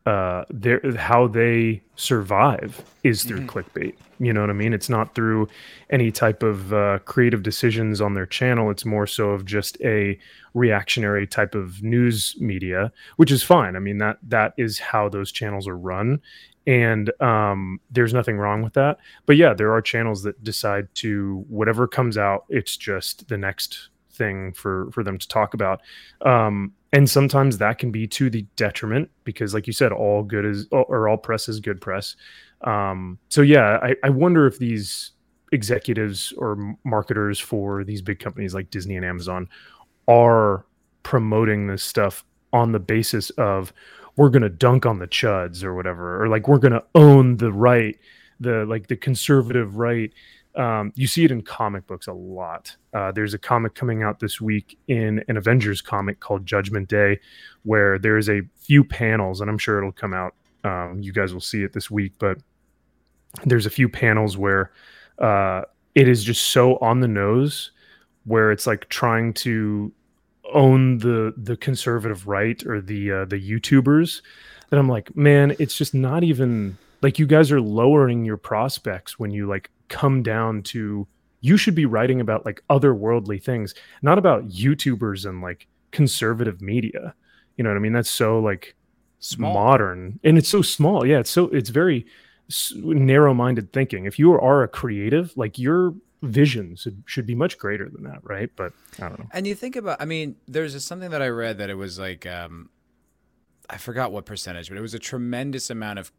uh, 0.08 0.44
their 0.48 0.80
how 0.96 1.28
they 1.28 1.82
survive 1.96 2.82
is 3.04 3.24
through 3.24 3.40
mm-hmm. 3.40 3.58
clickbait. 3.58 3.94
You 4.18 4.32
know 4.32 4.40
what 4.40 4.48
I 4.48 4.54
mean? 4.54 4.72
It's 4.72 4.88
not 4.88 5.14
through 5.14 5.48
any 5.90 6.10
type 6.10 6.42
of 6.42 6.72
uh, 6.72 7.00
creative 7.04 7.42
decisions 7.42 8.00
on 8.00 8.14
their 8.14 8.24
channel. 8.24 8.70
It's 8.70 8.86
more 8.86 9.06
so 9.06 9.30
of 9.30 9.44
just 9.44 9.78
a 9.82 10.18
reactionary 10.54 11.26
type 11.26 11.54
of 11.54 11.82
news 11.82 12.34
media, 12.40 12.90
which 13.16 13.30
is 13.30 13.42
fine. 13.42 13.76
I 13.76 13.80
mean 13.80 13.98
that 13.98 14.16
that 14.26 14.54
is 14.56 14.78
how 14.78 15.10
those 15.10 15.30
channels 15.30 15.68
are 15.68 15.76
run, 15.76 16.22
and 16.66 17.10
um, 17.20 17.78
there's 17.90 18.14
nothing 18.14 18.38
wrong 18.38 18.62
with 18.62 18.72
that. 18.74 18.96
But 19.26 19.36
yeah, 19.36 19.52
there 19.52 19.72
are 19.74 19.82
channels 19.82 20.22
that 20.22 20.42
decide 20.42 20.88
to 20.96 21.44
whatever 21.48 21.86
comes 21.86 22.16
out, 22.16 22.44
it's 22.48 22.78
just 22.78 23.28
the 23.28 23.36
next 23.36 23.90
thing 24.18 24.52
for 24.52 24.90
for 24.90 25.02
them 25.02 25.16
to 25.16 25.28
talk 25.28 25.54
about. 25.54 25.80
Um, 26.22 26.74
and 26.92 27.08
sometimes 27.08 27.58
that 27.58 27.78
can 27.78 27.90
be 27.90 28.06
to 28.06 28.30
the 28.30 28.42
detriment 28.56 29.10
because 29.24 29.54
like 29.54 29.66
you 29.66 29.72
said 29.72 29.92
all 29.92 30.22
good 30.22 30.44
is 30.44 30.66
or 30.70 31.08
all 31.08 31.16
press 31.16 31.48
is 31.48 31.60
good 31.60 31.80
press 31.80 32.16
um, 32.62 33.18
so 33.28 33.42
yeah 33.42 33.78
I, 33.82 33.94
I 34.02 34.10
wonder 34.10 34.46
if 34.46 34.58
these 34.58 35.12
executives 35.52 36.32
or 36.36 36.76
marketers 36.84 37.38
for 37.38 37.84
these 37.84 38.02
big 38.02 38.18
companies 38.18 38.54
like 38.54 38.70
disney 38.70 38.96
and 38.96 39.04
amazon 39.04 39.48
are 40.06 40.66
promoting 41.02 41.66
this 41.66 41.82
stuff 41.82 42.24
on 42.52 42.72
the 42.72 42.78
basis 42.78 43.30
of 43.30 43.72
we're 44.16 44.28
going 44.28 44.42
to 44.42 44.48
dunk 44.48 44.84
on 44.84 44.98
the 44.98 45.06
chuds 45.06 45.62
or 45.62 45.74
whatever 45.74 46.22
or 46.22 46.28
like 46.28 46.48
we're 46.48 46.58
going 46.58 46.72
to 46.72 46.84
own 46.94 47.36
the 47.36 47.52
right 47.52 47.98
the 48.40 48.64
like 48.66 48.88
the 48.88 48.96
conservative 48.96 49.76
right 49.76 50.12
um, 50.58 50.92
you 50.96 51.06
see 51.06 51.24
it 51.24 51.30
in 51.30 51.42
comic 51.42 51.86
books 51.86 52.08
a 52.08 52.12
lot. 52.12 52.76
Uh, 52.92 53.12
there's 53.12 53.32
a 53.32 53.38
comic 53.38 53.76
coming 53.76 54.02
out 54.02 54.18
this 54.18 54.40
week 54.40 54.76
in 54.88 55.24
an 55.28 55.36
Avengers 55.36 55.80
comic 55.80 56.18
called 56.18 56.44
Judgment 56.44 56.88
Day, 56.88 57.20
where 57.62 57.96
there 57.96 58.18
is 58.18 58.28
a 58.28 58.42
few 58.56 58.82
panels, 58.82 59.40
and 59.40 59.48
I'm 59.48 59.58
sure 59.58 59.78
it'll 59.78 59.92
come 59.92 60.12
out. 60.12 60.34
Um, 60.64 60.98
you 61.00 61.12
guys 61.12 61.32
will 61.32 61.40
see 61.40 61.62
it 61.62 61.72
this 61.72 61.90
week, 61.92 62.14
but 62.18 62.38
there's 63.44 63.66
a 63.66 63.70
few 63.70 63.88
panels 63.88 64.36
where 64.36 64.72
uh, 65.20 65.62
it 65.94 66.08
is 66.08 66.24
just 66.24 66.48
so 66.48 66.76
on 66.78 67.00
the 67.00 67.08
nose, 67.08 67.70
where 68.24 68.50
it's 68.50 68.66
like 68.66 68.88
trying 68.88 69.32
to 69.34 69.92
own 70.52 70.98
the 70.98 71.34
the 71.36 71.56
conservative 71.56 72.26
right 72.26 72.66
or 72.66 72.80
the 72.80 73.12
uh, 73.12 73.24
the 73.26 73.40
YouTubers. 73.40 74.22
That 74.70 74.78
I'm 74.78 74.88
like, 74.88 75.16
man, 75.16 75.54
it's 75.60 75.76
just 75.76 75.94
not 75.94 76.24
even 76.24 76.78
like 77.00 77.20
you 77.20 77.26
guys 77.26 77.52
are 77.52 77.60
lowering 77.60 78.24
your 78.24 78.36
prospects 78.36 79.20
when 79.20 79.30
you 79.30 79.46
like 79.46 79.70
come 79.88 80.22
down 80.22 80.62
to 80.62 81.06
you 81.40 81.56
should 81.56 81.74
be 81.74 81.86
writing 81.86 82.20
about 82.20 82.44
like 82.44 82.62
otherworldly 82.68 83.42
things, 83.42 83.74
not 84.02 84.18
about 84.18 84.48
YouTubers 84.48 85.28
and 85.28 85.40
like 85.40 85.66
conservative 85.92 86.60
media. 86.60 87.14
You 87.56 87.64
know 87.64 87.70
what 87.70 87.76
I 87.76 87.80
mean? 87.80 87.92
That's 87.92 88.10
so 88.10 88.40
like 88.40 88.74
small. 89.20 89.54
modern 89.54 90.20
and 90.24 90.38
it's 90.38 90.48
so 90.48 90.62
small. 90.62 91.06
Yeah, 91.06 91.20
it's 91.20 91.30
so 91.30 91.44
it's 91.48 91.70
very 91.70 92.06
narrow-minded 92.74 93.72
thinking. 93.72 94.06
If 94.06 94.18
you 94.18 94.32
are 94.32 94.62
a 94.62 94.68
creative, 94.68 95.36
like 95.36 95.58
your 95.58 95.94
vision 96.22 96.76
should, 96.76 97.02
should 97.06 97.26
be 97.26 97.34
much 97.34 97.58
greater 97.58 97.88
than 97.88 98.04
that, 98.04 98.20
right? 98.22 98.50
But 98.56 98.72
I 99.00 99.08
don't 99.08 99.18
know. 99.18 99.28
And 99.32 99.46
you 99.46 99.54
think 99.54 99.76
about, 99.76 100.00
I 100.00 100.04
mean, 100.04 100.36
there's 100.46 100.82
something 100.84 101.10
that 101.10 101.22
I 101.22 101.28
read 101.28 101.58
that 101.58 101.70
it 101.70 101.74
was 101.74 101.98
like, 101.98 102.26
um, 102.26 102.70
I 103.70 103.76
forgot 103.76 104.12
what 104.12 104.24
percentage, 104.24 104.68
but 104.68 104.78
it 104.78 104.80
was 104.80 104.94
a 104.94 104.98
tremendous 104.98 105.68
amount 105.70 105.98
of 105.98 106.10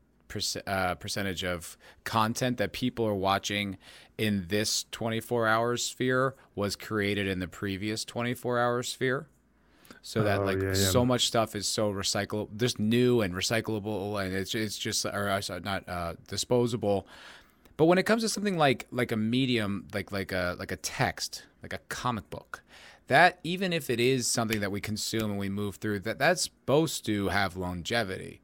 uh, 0.68 0.96
percentage 0.96 1.44
of 1.44 1.78
content 2.04 2.58
that 2.58 2.74
people 2.74 3.06
are 3.06 3.16
watching 3.16 3.78
in 4.18 4.46
this 4.50 4.86
24 4.92 5.48
hour 5.48 5.78
sphere 5.78 6.36
was 6.56 6.76
created 6.76 7.28
in 7.28 7.40
the 7.40 7.48
previous 7.48 8.04
24 8.06 8.60
hour 8.60 8.84
sphere. 8.84 9.28
So 10.02 10.24
that 10.24 10.40
oh, 10.40 10.46
like 10.46 10.62
yeah, 10.62 10.70
yeah. 10.70 10.74
so 10.74 11.06
much 11.06 11.28
stuff 11.28 11.56
is 11.56 11.68
so 11.68 11.92
recyclable 11.92 12.56
just 12.56 12.80
new 12.80 13.22
and 13.22 13.34
recyclable 13.34 14.24
and 14.24 14.34
it's 14.34 14.56
it's 14.56 14.78
just 14.78 15.06
or 15.06 15.30
uh, 15.30 15.60
not 15.64 15.88
uh, 15.90 16.14
disposable. 16.28 17.06
But 17.76 17.86
when 17.86 17.98
it 17.98 18.04
comes 18.04 18.24
to 18.24 18.30
something 18.30 18.58
like 18.58 18.88
like 18.92 19.12
a 19.12 19.18
medium 19.18 19.88
like 19.94 20.12
like 20.12 20.32
a 20.32 20.56
like 20.58 20.72
a 20.72 20.78
text 20.78 21.44
like 21.62 21.74
a 21.74 21.80
comic 21.90 22.30
book 22.30 22.64
that 23.08 23.40
even 23.44 23.74
if 23.74 23.90
it 23.90 24.00
is 24.00 24.28
something 24.28 24.62
that 24.62 24.72
we 24.72 24.80
consume 24.80 25.32
and 25.32 25.40
we 25.40 25.50
move 25.50 25.76
through 25.78 26.00
that 26.00 26.20
that's 26.20 26.44
supposed 26.44 27.06
to 27.06 27.30
have 27.30 27.58
longevity 27.58 28.42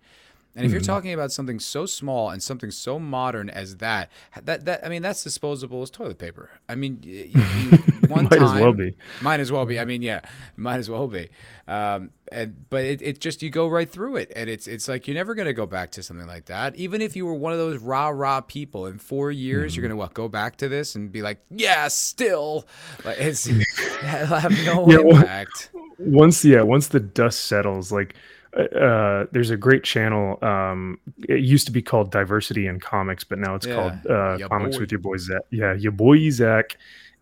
and 0.55 0.63
if 0.63 0.69
mm-hmm. 0.69 0.75
you're 0.75 0.85
talking 0.85 1.13
about 1.13 1.33
something 1.33 1.59
so 1.59 1.85
small 1.85 2.29
and 2.29 2.41
something 2.41 2.71
so 2.71 2.97
modern 2.97 3.49
as 3.49 3.77
that, 3.77 4.09
that 4.43 4.63
that 4.65 4.85
I 4.85 4.89
mean, 4.89 5.01
that's 5.01 5.21
disposable 5.21 5.81
as 5.81 5.89
toilet 5.89 6.17
paper. 6.17 6.49
I 6.69 6.75
mean, 6.75 6.99
you, 7.03 7.25
you, 7.35 7.77
one 8.07 8.23
might 8.23 8.37
time, 8.39 8.43
as 8.43 8.61
well 8.61 8.71
be. 8.71 8.95
Might 9.21 9.41
as 9.41 9.51
well 9.51 9.65
be. 9.65 9.79
I 9.79 9.85
mean, 9.85 10.01
yeah, 10.01 10.21
might 10.55 10.77
as 10.77 10.89
well 10.89 11.07
be. 11.07 11.27
Um, 11.67 12.11
and 12.31 12.69
but 12.69 12.85
it, 12.85 13.01
it 13.01 13.19
just 13.19 13.43
you 13.43 13.49
go 13.49 13.67
right 13.67 13.89
through 13.89 14.15
it, 14.15 14.31
and 14.33 14.49
it's 14.49 14.65
it's 14.65 14.87
like 14.87 15.07
you're 15.07 15.15
never 15.15 15.35
gonna 15.35 15.51
go 15.51 15.65
back 15.65 15.91
to 15.91 16.03
something 16.03 16.27
like 16.27 16.45
that. 16.45 16.75
Even 16.77 17.01
if 17.01 17.17
you 17.17 17.25
were 17.25 17.33
one 17.33 17.51
of 17.51 17.59
those 17.59 17.81
rah 17.81 18.07
rah 18.07 18.39
people 18.39 18.85
in 18.85 18.97
four 18.97 19.31
years, 19.31 19.73
mm-hmm. 19.73 19.81
you're 19.81 19.89
gonna 19.89 19.99
what 19.99 20.13
go 20.13 20.29
back 20.29 20.55
to 20.57 20.69
this 20.69 20.95
and 20.95 21.11
be 21.11 21.21
like, 21.21 21.39
yeah, 21.49 21.89
still, 21.89 22.65
like 23.03 23.17
it's 23.19 23.45
have 24.01 24.51
no 24.65 24.87
yeah, 24.87 24.99
impact. 24.99 25.71
Once 25.97 26.45
yeah, 26.45 26.61
once 26.61 26.87
the 26.87 27.01
dust 27.01 27.45
settles, 27.45 27.91
like 27.91 28.15
uh, 28.55 29.25
there's 29.31 29.49
a 29.49 29.57
great 29.57 29.83
channel. 29.83 30.43
Um, 30.43 30.99
it 31.27 31.41
used 31.41 31.65
to 31.67 31.71
be 31.71 31.81
called 31.81 32.11
Diversity 32.11 32.67
in 32.67 32.79
Comics, 32.79 33.23
but 33.23 33.39
now 33.39 33.55
it's 33.55 33.65
yeah. 33.65 33.75
called 33.75 34.07
uh, 34.07 34.47
Comics 34.47 34.77
boy. 34.77 34.81
with 34.81 34.91
your 34.91 34.99
boy 34.99 35.17
Zach. 35.17 35.41
Yeah, 35.49 35.73
your 35.73 35.91
boy 35.91 36.29
Zach, 36.29 36.77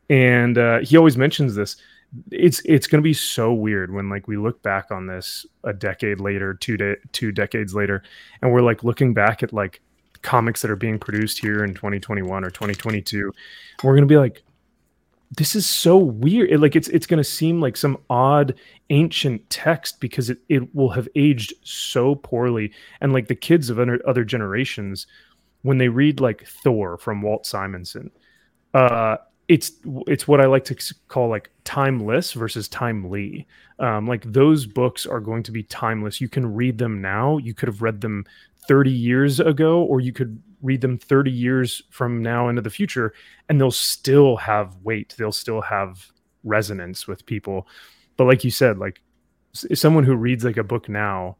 and 0.10 0.58
uh, 0.58 0.80
he 0.80 0.98
always 0.98 1.18
mentions 1.18 1.56
this. 1.56 1.78
It's 2.30 2.62
it's 2.66 2.86
going 2.86 3.02
to 3.02 3.04
be 3.04 3.14
so 3.14 3.52
weird 3.54 3.92
when 3.92 4.10
like 4.10 4.28
we 4.28 4.38
look 4.38 4.62
back 4.62 4.92
on 4.92 5.08
this 5.08 5.46
a 5.64 5.74
decade 5.74 6.20
later, 6.20 6.54
two 6.54 6.78
de- 6.78 6.98
two 7.12 7.32
decades 7.32 7.74
later, 7.74 8.04
and 8.42 8.52
we're 8.52 8.62
like 8.62 8.84
looking 8.84 9.14
back 9.14 9.42
at 9.42 9.52
like 9.52 9.82
comics 10.22 10.62
that 10.62 10.72
are 10.72 10.76
being 10.76 11.00
produced 11.00 11.40
here 11.40 11.64
in 11.64 11.74
2021 11.74 12.44
or 12.44 12.50
2022. 12.50 13.32
We're 13.84 13.94
going 13.94 14.08
to 14.08 14.08
be 14.08 14.18
like, 14.18 14.44
this 15.38 15.56
is 15.56 15.66
so 15.66 15.98
weird. 15.98 16.52
It, 16.52 16.60
like 16.60 16.76
it's 16.76 16.88
it's 16.90 17.08
going 17.08 17.18
to 17.18 17.24
seem 17.24 17.60
like 17.60 17.76
some 17.78 17.98
odd 18.10 18.56
ancient 18.90 19.50
text 19.50 20.00
because 20.00 20.30
it, 20.30 20.40
it 20.50 20.76
will 20.76 20.90
have 20.90 21.08
aged 21.16 21.54
so 21.64 22.16
poorly. 22.16 22.72
And 23.02 23.14
like 23.14 23.28
the 23.28 23.36
kids 23.36 23.70
of 23.70 23.80
other, 23.80 24.02
other 24.08 24.24
generations, 24.24 25.08
when 25.64 25.78
they 25.78 25.88
read 25.88 26.20
like 26.20 26.46
Thor 26.46 26.98
from 26.98 27.22
Walt 27.22 27.46
Simonson, 27.46 28.12
uh, 28.74 29.18
it's 29.48 29.72
it's 30.08 30.28
what 30.28 30.40
I 30.40 30.46
like 30.46 30.66
to 30.66 30.96
call 31.08 31.30
like 31.30 31.50
timeless 31.64 32.34
versus 32.34 32.68
timely. 32.68 33.48
Um, 33.80 34.08
like 34.08 34.32
those 34.32 34.66
books 34.66 35.06
are 35.06 35.20
going 35.20 35.44
to 35.44 35.52
be 35.52 35.64
timeless. 35.64 36.22
You 36.22 36.30
can 36.30 36.54
read 36.54 36.78
them 36.78 37.02
now. 37.02 37.38
You 37.38 37.54
could 37.54 37.68
have 37.68 37.82
read 37.82 38.02
them 38.02 38.26
30 38.68 38.92
years 38.92 39.40
ago, 39.40 39.82
or 39.82 40.00
you 40.00 40.14
could 40.14 40.42
read 40.64 40.82
them 40.82 40.98
30 40.98 41.30
years 41.30 41.84
from 41.90 42.24
now 42.24 42.48
into 42.48 42.62
the 42.62 42.70
future 42.70 43.14
and 43.50 43.60
they'll 43.60 43.70
still 43.70 44.38
have 44.38 44.76
weight. 44.78 45.14
They'll 45.18 45.32
still 45.32 45.62
have 45.62 46.08
resonance 46.44 47.08
with 47.08 47.26
people. 47.26 47.68
But 48.18 48.26
like 48.26 48.44
you 48.44 48.50
said 48.50 48.80
like 48.80 49.02
someone 49.54 50.06
who 50.06 50.16
reads 50.16 50.44
like 50.44 50.58
a 50.58 50.64
book 50.64 50.90
now 50.90 51.38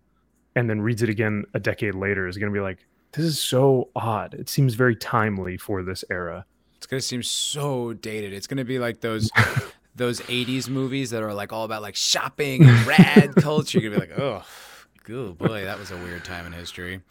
and 0.56 0.70
then 0.70 0.82
reads 0.82 1.02
it 1.02 1.10
again 1.10 1.46
a 1.56 1.60
decade 1.60 1.96
later 1.96 2.28
is 2.28 2.38
going 2.38 2.52
to 2.52 2.56
be 2.56 2.62
like 2.62 2.86
this 3.14 3.26
is 3.26 3.42
so 3.42 3.90
odd. 3.96 4.34
It 4.34 4.50
seems 4.50 4.74
very 4.74 4.96
timely 4.96 5.56
for 5.56 5.84
this 5.84 6.04
era. 6.10 6.46
It's 6.76 6.88
going 6.88 7.00
to 7.00 7.06
seem 7.06 7.22
so 7.22 7.94
dated. 7.94 8.34
It's 8.34 8.48
going 8.48 8.58
to 8.58 8.66
be 8.66 8.80
like 8.80 9.02
those 9.02 9.32
those 9.96 10.20
80s 10.22 10.68
movies 10.68 11.12
that 11.12 11.24
are 11.24 11.34
like 11.34 11.54
all 11.54 11.64
about 11.64 11.82
like 11.82 11.96
shopping 11.96 12.64
and 12.64 12.86
rad 12.86 13.36
culture. 13.36 13.80
You're 13.80 13.92
going 13.92 14.02
to 14.02 14.08
be 14.08 14.12
like 14.12 14.20
oh 14.20 14.44
good 15.04 15.38
boy. 15.38 15.64
That 15.64 15.80
was 15.80 15.92
a 15.92 15.98
weird 15.98 16.26
time 16.26 16.46
in 16.46 16.52
history 16.52 17.02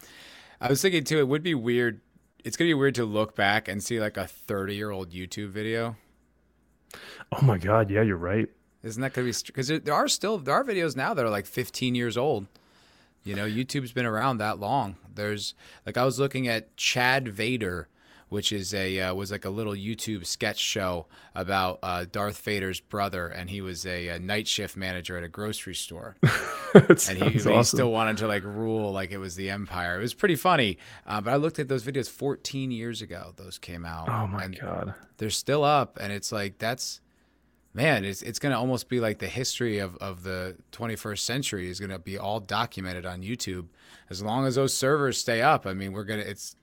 I 0.63 0.69
was 0.69 0.81
thinking 0.81 1.03
too, 1.03 1.19
it 1.19 1.27
would 1.27 1.43
be 1.43 1.53
weird. 1.53 1.99
It's 2.45 2.55
gonna 2.55 2.69
be 2.69 2.73
weird 2.73 2.95
to 2.95 3.03
look 3.03 3.35
back 3.35 3.67
and 3.67 3.83
see 3.83 3.99
like 3.99 4.15
a 4.15 4.25
30 4.25 4.73
year 4.73 4.91
old 4.91 5.11
YouTube 5.11 5.49
video. 5.49 5.97
Oh 7.33 7.41
my 7.41 7.57
god, 7.57 7.91
yeah, 7.91 8.01
you're 8.01 8.15
right. 8.15 8.47
Isn't 8.81 9.01
that 9.01 9.11
gonna 9.11 9.27
be 9.27 9.33
because 9.45 9.67
there 9.67 9.93
are 9.93 10.07
still 10.07 10.37
there 10.37 10.55
are 10.55 10.63
videos 10.63 10.95
now 10.95 11.13
that 11.13 11.25
are 11.25 11.29
like 11.29 11.47
15 11.47 11.95
years 11.95 12.15
old. 12.15 12.47
You 13.25 13.35
know, 13.35 13.45
YouTube's 13.45 13.91
been 13.91 14.05
around 14.05 14.37
that 14.37 14.57
long. 14.57 14.95
There's 15.13 15.53
like 15.85 15.97
I 15.97 16.05
was 16.05 16.17
looking 16.17 16.47
at 16.47 16.75
Chad 16.77 17.27
Vader 17.27 17.89
which 18.33 18.51
is 18.51 18.73
a 18.73 18.99
uh, 18.99 19.13
was 19.13 19.29
like 19.31 19.45
a 19.45 19.49
little 19.51 19.73
YouTube 19.73 20.25
sketch 20.25 20.57
show 20.57 21.05
about 21.35 21.77
uh, 21.83 22.03
Darth 22.11 22.41
Vader's 22.41 22.79
brother, 22.79 23.27
and 23.27 23.47
he 23.47 23.61
was 23.61 23.85
a, 23.85 24.07
a, 24.07 24.19
night 24.19 24.47
shift 24.47 24.75
manager 24.75 25.15
at 25.15 25.23
a 25.23 25.27
grocery 25.27 25.75
store, 25.75 26.17
and 26.73 26.99
he, 26.99 27.37
awesome. 27.37 27.53
he, 27.53 27.63
still 27.63 27.91
wanted 27.91 28.17
to 28.17 28.27
like 28.27 28.43
rule 28.43 28.91
like 28.91 29.11
it 29.11 29.19
was 29.19 29.35
the 29.35 29.51
Empire. 29.51 29.99
It 29.99 30.01
was 30.01 30.15
pretty 30.15 30.35
funny, 30.35 30.79
uh, 31.05 31.21
but 31.21 31.31
I 31.31 31.35
looked 31.35 31.59
at 31.59 31.67
those 31.67 31.83
videos 31.83 32.09
14 32.09 32.71
years 32.71 33.03
ago. 33.03 33.33
Those 33.35 33.59
came 33.59 33.85
out. 33.85 34.09
Oh 34.09 34.25
my 34.25 34.47
god, 34.47 34.95
they're 35.17 35.29
still 35.29 35.63
up, 35.63 35.99
and 36.01 36.11
it's 36.11 36.31
like 36.31 36.57
that's 36.57 37.01
man, 37.71 38.03
it's 38.03 38.23
it's 38.23 38.39
gonna 38.39 38.57
almost 38.57 38.89
be 38.89 38.99
like 38.99 39.19
the 39.19 39.27
history 39.27 39.77
of, 39.77 39.95
of 39.97 40.23
the 40.23 40.57
21st 40.71 41.19
century 41.19 41.69
is 41.69 41.79
gonna 41.79 41.99
be 41.99 42.17
all 42.17 42.39
documented 42.39 43.05
on 43.05 43.21
YouTube 43.21 43.67
as 44.09 44.23
long 44.23 44.47
as 44.47 44.55
those 44.55 44.73
servers 44.73 45.19
stay 45.19 45.43
up. 45.43 45.67
I 45.67 45.75
mean, 45.75 45.93
we're 45.93 46.03
gonna 46.03 46.23
it's 46.23 46.55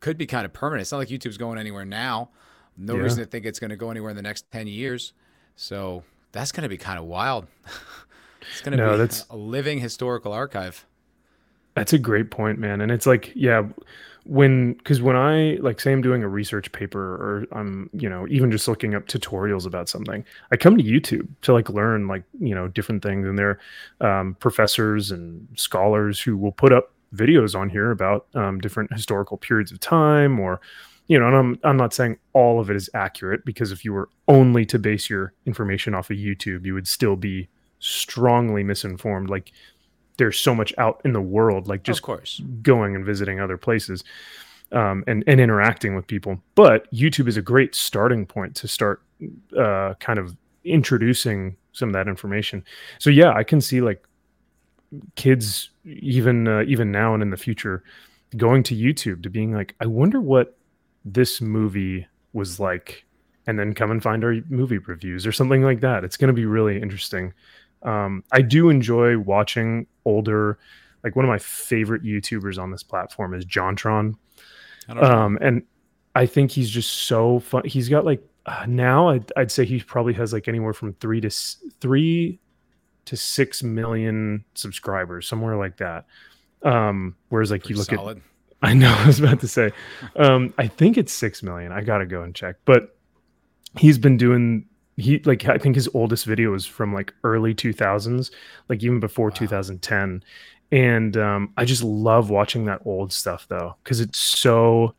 could 0.00 0.18
be 0.18 0.26
kind 0.26 0.44
of 0.44 0.52
permanent. 0.52 0.82
It's 0.82 0.92
not 0.92 0.98
like 0.98 1.08
YouTube's 1.08 1.38
going 1.38 1.58
anywhere 1.58 1.84
now. 1.84 2.30
No 2.76 2.96
yeah. 2.96 3.02
reason 3.02 3.20
to 3.20 3.26
think 3.26 3.46
it's 3.46 3.58
going 3.58 3.70
to 3.70 3.76
go 3.76 3.90
anywhere 3.90 4.10
in 4.10 4.16
the 4.16 4.22
next 4.22 4.50
10 4.50 4.66
years. 4.66 5.12
So 5.56 6.02
that's 6.32 6.52
going 6.52 6.62
to 6.64 6.68
be 6.68 6.76
kind 6.76 6.98
of 6.98 7.04
wild. 7.04 7.46
it's 8.50 8.60
going 8.60 8.76
to 8.76 8.84
no, 8.84 8.92
be 8.92 8.98
that's, 8.98 9.26
a 9.30 9.36
living 9.36 9.78
historical 9.78 10.32
archive. 10.32 10.84
That's 11.74 11.92
a 11.92 11.98
great 11.98 12.30
point, 12.30 12.58
man. 12.58 12.80
And 12.80 12.90
it's 12.90 13.06
like, 13.06 13.32
yeah, 13.34 13.64
when, 14.24 14.76
cause 14.84 15.02
when 15.02 15.16
I 15.16 15.58
like 15.60 15.80
say 15.80 15.92
I'm 15.92 16.00
doing 16.00 16.22
a 16.22 16.28
research 16.28 16.72
paper 16.72 17.00
or 17.00 17.46
I'm, 17.52 17.90
you 17.92 18.08
know, 18.08 18.26
even 18.28 18.50
just 18.50 18.66
looking 18.68 18.94
up 18.94 19.06
tutorials 19.06 19.66
about 19.66 19.88
something, 19.88 20.24
I 20.50 20.56
come 20.56 20.78
to 20.78 20.84
YouTube 20.84 21.28
to 21.42 21.52
like 21.52 21.68
learn 21.68 22.08
like, 22.08 22.22
you 22.40 22.54
know, 22.54 22.68
different 22.68 23.02
things. 23.02 23.26
And 23.26 23.38
there 23.38 23.58
are 24.00 24.20
um, 24.20 24.34
professors 24.36 25.10
and 25.10 25.46
scholars 25.56 26.20
who 26.20 26.36
will 26.36 26.52
put 26.52 26.72
up 26.72 26.93
videos 27.14 27.58
on 27.58 27.70
here 27.70 27.90
about 27.90 28.26
um, 28.34 28.60
different 28.60 28.92
historical 28.92 29.36
periods 29.36 29.72
of 29.72 29.80
time 29.80 30.38
or 30.40 30.60
you 31.06 31.18
know 31.18 31.26
and 31.26 31.36
I'm, 31.36 31.58
I'm 31.62 31.76
not 31.76 31.94
saying 31.94 32.18
all 32.32 32.60
of 32.60 32.70
it 32.70 32.76
is 32.76 32.90
accurate 32.94 33.44
because 33.44 33.72
if 33.72 33.84
you 33.84 33.92
were 33.92 34.08
only 34.28 34.64
to 34.66 34.78
base 34.78 35.08
your 35.08 35.32
information 35.46 35.94
off 35.94 36.10
of 36.10 36.16
youtube 36.16 36.64
you 36.64 36.74
would 36.74 36.88
still 36.88 37.16
be 37.16 37.48
strongly 37.84 38.64
misinformed. 38.64 39.28
Like 39.28 39.52
there's 40.16 40.40
so 40.40 40.54
much 40.54 40.72
out 40.78 41.02
in 41.04 41.12
the 41.12 41.20
world 41.20 41.68
like 41.68 41.82
just 41.82 41.98
of 41.98 42.04
course. 42.04 42.40
going 42.62 42.94
and 42.96 43.04
visiting 43.04 43.40
other 43.40 43.58
places 43.58 44.02
um, 44.72 45.04
and, 45.06 45.22
and 45.26 45.38
interacting 45.40 45.94
with 45.94 46.06
people. 46.06 46.40
But 46.54 46.90
youtube 46.92 47.28
is 47.28 47.36
a 47.36 47.42
great 47.42 47.74
starting 47.74 48.24
point 48.24 48.56
to 48.56 48.68
start 48.68 49.02
uh, 49.56 49.94
kind 50.00 50.18
of 50.18 50.36
introducing 50.64 51.56
some 51.72 51.90
of 51.90 51.92
that 51.92 52.08
information. 52.08 52.64
So 52.98 53.10
yeah 53.10 53.32
i 53.32 53.44
can 53.44 53.60
see 53.60 53.80
like 53.80 54.06
kids 55.16 55.70
even 55.84 56.48
uh, 56.48 56.62
even 56.66 56.90
now 56.90 57.14
and 57.14 57.22
in 57.22 57.30
the 57.30 57.36
future 57.36 57.82
going 58.36 58.62
to 58.64 58.76
YouTube 58.76 59.22
to 59.22 59.30
being 59.30 59.52
like, 59.52 59.74
I 59.80 59.86
wonder 59.86 60.20
what 60.20 60.56
this 61.04 61.40
movie 61.40 62.06
was 62.32 62.58
like, 62.58 63.04
and 63.46 63.58
then 63.58 63.74
come 63.74 63.90
and 63.90 64.02
find 64.02 64.24
our 64.24 64.36
movie 64.48 64.78
reviews 64.78 65.26
or 65.26 65.32
something 65.32 65.62
like 65.62 65.80
that. 65.80 66.04
It's 66.04 66.16
going 66.16 66.28
to 66.28 66.34
be 66.34 66.46
really 66.46 66.80
interesting. 66.80 67.32
Um, 67.82 68.24
I 68.32 68.42
do 68.42 68.70
enjoy 68.70 69.18
watching 69.18 69.86
older, 70.04 70.58
like 71.02 71.16
one 71.16 71.24
of 71.24 71.28
my 71.28 71.38
favorite 71.38 72.02
YouTubers 72.02 72.58
on 72.58 72.70
this 72.70 72.82
platform 72.82 73.34
is 73.34 73.44
JonTron. 73.44 74.14
Um, 74.88 75.38
and 75.40 75.62
I 76.14 76.26
think 76.26 76.50
he's 76.50 76.70
just 76.70 76.90
so 76.90 77.40
fun. 77.40 77.62
He's 77.64 77.88
got 77.88 78.04
like 78.04 78.22
uh, 78.46 78.66
now 78.68 79.08
I'd, 79.08 79.32
I'd 79.36 79.50
say 79.50 79.64
he 79.64 79.80
probably 79.80 80.12
has 80.14 80.32
like 80.32 80.48
anywhere 80.48 80.72
from 80.72 80.92
three 80.94 81.20
to 81.20 81.30
three 81.80 82.38
to 83.06 83.16
six 83.16 83.62
million 83.62 84.44
subscribers, 84.54 85.26
somewhere 85.26 85.56
like 85.56 85.76
that. 85.78 86.06
Um, 86.62 87.16
whereas 87.28 87.50
like 87.50 87.62
Pretty 87.62 87.74
you 87.74 87.78
look 87.78 87.90
solid. 87.90 88.18
at 88.18 88.22
I 88.62 88.72
know. 88.72 88.94
I 88.98 89.06
was 89.06 89.20
about 89.20 89.40
to 89.40 89.48
say. 89.48 89.72
Um, 90.16 90.54
I 90.56 90.68
think 90.68 90.96
it's 90.96 91.12
six 91.12 91.42
million. 91.42 91.72
I 91.72 91.82
gotta 91.82 92.06
go 92.06 92.22
and 92.22 92.34
check. 92.34 92.56
But 92.64 92.96
he's 93.76 93.98
been 93.98 94.16
doing 94.16 94.66
he 94.96 95.18
like 95.20 95.46
I 95.46 95.58
think 95.58 95.74
his 95.74 95.88
oldest 95.94 96.24
video 96.24 96.52
was 96.52 96.66
from 96.66 96.94
like 96.94 97.12
early 97.24 97.54
2000s, 97.54 98.30
like 98.68 98.82
even 98.82 99.00
before 99.00 99.28
wow. 99.28 99.34
2010. 99.34 100.22
And 100.72 101.16
um, 101.16 101.52
I 101.56 101.64
just 101.64 101.82
love 101.82 102.30
watching 102.30 102.64
that 102.64 102.80
old 102.84 103.12
stuff 103.12 103.46
though, 103.48 103.76
because 103.82 104.00
it's 104.00 104.18
so 104.18 104.94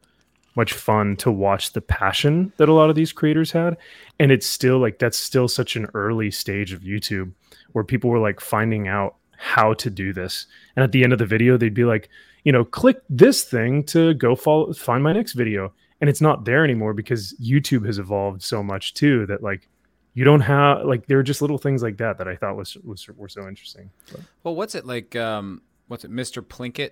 much 0.56 0.74
fun 0.74 1.18
to 1.18 1.32
watch 1.32 1.74
the 1.74 1.82
passion 1.82 2.52
that 2.58 2.70
a 2.70 2.74
lot 2.74 2.90
of 2.90 2.96
these 2.96 3.12
creators 3.12 3.52
had. 3.52 3.78
And 4.20 4.32
it's 4.32 4.46
still 4.46 4.80
like 4.80 5.00
that's 5.00 5.18
still 5.18 5.48
such 5.48 5.76
an 5.76 5.88
early 5.94 6.32
stage 6.32 6.72
of 6.72 6.82
YouTube 6.82 7.34
where 7.76 7.84
people 7.84 8.10
were 8.10 8.20
like 8.20 8.40
finding 8.40 8.88
out 8.88 9.18
how 9.38 9.74
to 9.74 9.90
do 9.90 10.14
this. 10.14 10.48
And 10.78 10.84
at 10.86 10.94
the 10.94 11.04
end 11.04 11.12
of 11.12 11.20
the 11.20 11.26
video, 11.26 11.58
they'd 11.58 11.74
be 11.74 11.84
like, 11.84 12.08
you 12.46 12.54
know, 12.54 12.64
click 12.64 13.02
this 13.10 13.44
thing 13.44 13.84
to 13.88 14.14
go 14.14 14.34
follow 14.34 14.72
find 14.72 15.04
my 15.04 15.12
next 15.12 15.34
video. 15.34 15.74
And 16.00 16.10
it's 16.10 16.22
not 16.22 16.46
there 16.46 16.64
anymore 16.64 16.94
because 16.94 17.34
YouTube 17.34 17.86
has 17.86 18.00
evolved 18.00 18.42
so 18.42 18.64
much 18.64 18.94
too 18.94 19.26
that 19.26 19.44
like 19.44 19.68
you 20.14 20.24
don't 20.24 20.40
have 20.40 20.86
like 20.86 21.08
there 21.08 21.20
are 21.20 21.24
just 21.24 21.42
little 21.42 21.58
things 21.58 21.84
like 21.84 21.98
that 21.98 22.18
that 22.18 22.30
I 22.30 22.38
thought 22.38 22.56
was 22.56 22.78
was 22.78 23.06
were 23.10 23.28
so 23.28 23.46
interesting. 23.46 23.92
But. 24.10 24.22
Well, 24.44 24.56
what's 24.56 24.74
it 24.74 24.86
like? 24.86 25.14
Um, 25.18 25.62
what's 25.90 26.06
it, 26.06 26.12
Mr. 26.12 26.42
Plinkett? 26.42 26.92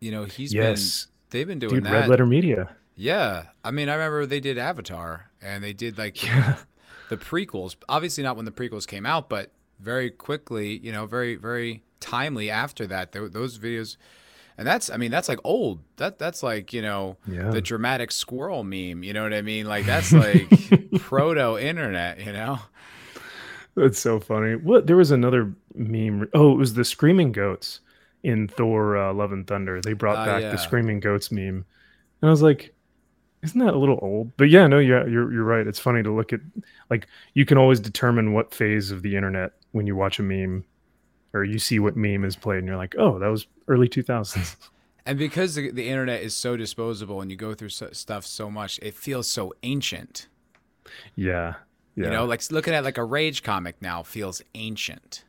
You 0.00 0.10
know, 0.10 0.24
he's 0.24 0.52
yes. 0.52 1.04
been 1.04 1.12
they've 1.30 1.46
been 1.46 1.60
doing 1.60 1.74
Dude, 1.74 1.84
that. 1.84 1.92
Red 1.92 2.08
Letter 2.08 2.26
Media. 2.26 2.74
Yeah, 2.96 3.44
I 3.62 3.70
mean, 3.70 3.88
I 3.88 3.94
remember 3.94 4.26
they 4.26 4.40
did 4.40 4.58
Avatar 4.58 5.30
and 5.40 5.62
they 5.62 5.72
did 5.72 5.96
like 5.96 6.20
yeah. 6.26 6.56
the 7.08 7.16
prequels. 7.16 7.76
Obviously, 7.88 8.24
not 8.24 8.34
when 8.34 8.46
the 8.46 8.50
prequels 8.50 8.84
came 8.84 9.06
out, 9.06 9.28
but 9.28 9.52
very 9.80 10.10
quickly, 10.10 10.78
you 10.78 10.92
know, 10.92 11.06
very 11.06 11.36
very 11.36 11.82
timely 12.00 12.50
after 12.50 12.86
that. 12.86 13.12
those 13.12 13.58
videos 13.58 13.96
and 14.58 14.66
that's 14.66 14.90
I 14.90 14.96
mean 14.96 15.12
that's 15.12 15.28
like 15.28 15.38
old. 15.44 15.78
That 15.96 16.18
that's 16.18 16.42
like 16.42 16.72
you 16.72 16.82
know 16.82 17.16
yeah. 17.26 17.50
the 17.50 17.62
dramatic 17.62 18.10
squirrel 18.10 18.64
meme. 18.64 19.04
You 19.04 19.12
know 19.12 19.22
what 19.22 19.32
I 19.32 19.40
mean? 19.40 19.66
Like 19.66 19.86
that's 19.86 20.12
like 20.12 20.50
proto 20.98 21.56
internet. 21.56 22.18
You 22.20 22.32
know. 22.32 22.58
That's 23.76 24.00
so 24.00 24.18
funny. 24.18 24.56
What 24.56 24.88
there 24.88 24.96
was 24.96 25.12
another 25.12 25.54
meme. 25.74 26.28
Oh, 26.34 26.52
it 26.52 26.56
was 26.56 26.74
the 26.74 26.84
screaming 26.84 27.30
goats 27.30 27.80
in 28.24 28.48
Thor: 28.48 28.96
uh, 28.96 29.14
Love 29.14 29.30
and 29.30 29.46
Thunder. 29.46 29.80
They 29.80 29.92
brought 29.92 30.16
uh, 30.16 30.26
back 30.26 30.42
yeah. 30.42 30.50
the 30.50 30.58
screaming 30.58 30.98
goats 30.98 31.30
meme, 31.30 31.64
and 32.20 32.28
I 32.28 32.30
was 32.30 32.42
like, 32.42 32.74
isn't 33.44 33.60
that 33.60 33.74
a 33.74 33.78
little 33.78 34.00
old? 34.02 34.36
But 34.36 34.50
yeah, 34.50 34.66
no, 34.66 34.80
yeah, 34.80 35.06
you're 35.06 35.32
you're 35.32 35.44
right. 35.44 35.68
It's 35.68 35.78
funny 35.78 36.02
to 36.02 36.12
look 36.12 36.32
at 36.32 36.40
like 36.90 37.06
you 37.34 37.46
can 37.46 37.58
always 37.58 37.78
determine 37.78 38.32
what 38.32 38.52
phase 38.52 38.90
of 38.90 39.02
the 39.02 39.14
internet 39.14 39.52
when 39.72 39.86
you 39.86 39.96
watch 39.96 40.18
a 40.18 40.22
meme 40.22 40.64
or 41.32 41.44
you 41.44 41.58
see 41.58 41.78
what 41.78 41.96
meme 41.96 42.24
is 42.24 42.36
played 42.36 42.58
and 42.58 42.66
you're 42.66 42.76
like, 42.76 42.94
oh, 42.98 43.18
that 43.18 43.28
was 43.28 43.46
early 43.68 43.88
2000s. 43.88 44.56
And 45.06 45.18
because 45.18 45.54
the, 45.54 45.70
the 45.70 45.88
internet 45.88 46.20
is 46.20 46.34
so 46.34 46.54
disposable 46.54 47.22
and 47.22 47.30
you 47.30 47.36
go 47.38 47.54
through 47.54 47.70
so, 47.70 47.88
stuff 47.92 48.26
so 48.26 48.50
much, 48.50 48.78
it 48.82 48.92
feels 48.92 49.26
so 49.26 49.54
ancient. 49.62 50.28
Yeah. 51.16 51.54
Yeah. 51.96 52.04
You 52.04 52.10
know, 52.10 52.26
like 52.26 52.42
looking 52.50 52.74
at 52.74 52.84
like 52.84 52.98
a 52.98 53.04
rage 53.04 53.42
comic 53.42 53.80
now 53.80 54.02
feels 54.02 54.42
ancient. 54.54 55.24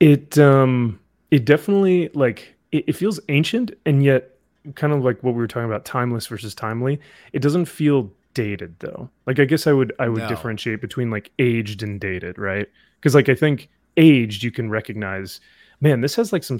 It 0.00 0.38
um 0.38 0.98
it 1.30 1.44
definitely 1.44 2.08
like 2.14 2.56
it, 2.72 2.84
it 2.86 2.92
feels 2.94 3.20
ancient 3.28 3.72
and 3.84 4.02
yet 4.02 4.38
kind 4.74 4.94
of 4.94 5.04
like 5.04 5.22
what 5.22 5.34
we 5.34 5.40
were 5.40 5.48
talking 5.48 5.68
about 5.68 5.84
timeless 5.84 6.26
versus 6.26 6.54
timely. 6.54 6.98
It 7.34 7.42
doesn't 7.42 7.66
feel 7.66 8.10
dated 8.34 8.76
though. 8.80 9.08
Like 9.26 9.38
I 9.38 9.44
guess 9.44 9.66
I 9.66 9.72
would 9.72 9.92
I 9.98 10.08
would 10.08 10.22
no. 10.22 10.28
differentiate 10.28 10.80
between 10.80 11.10
like 11.10 11.30
aged 11.38 11.82
and 11.82 12.00
dated, 12.00 12.38
right? 12.38 12.68
Because 13.00 13.14
like 13.14 13.28
I 13.28 13.34
think 13.34 13.68
aged, 13.96 14.42
you 14.42 14.50
can 14.50 14.70
recognize, 14.70 15.40
man, 15.80 16.00
this 16.00 16.16
has 16.16 16.32
like 16.32 16.44
some 16.44 16.58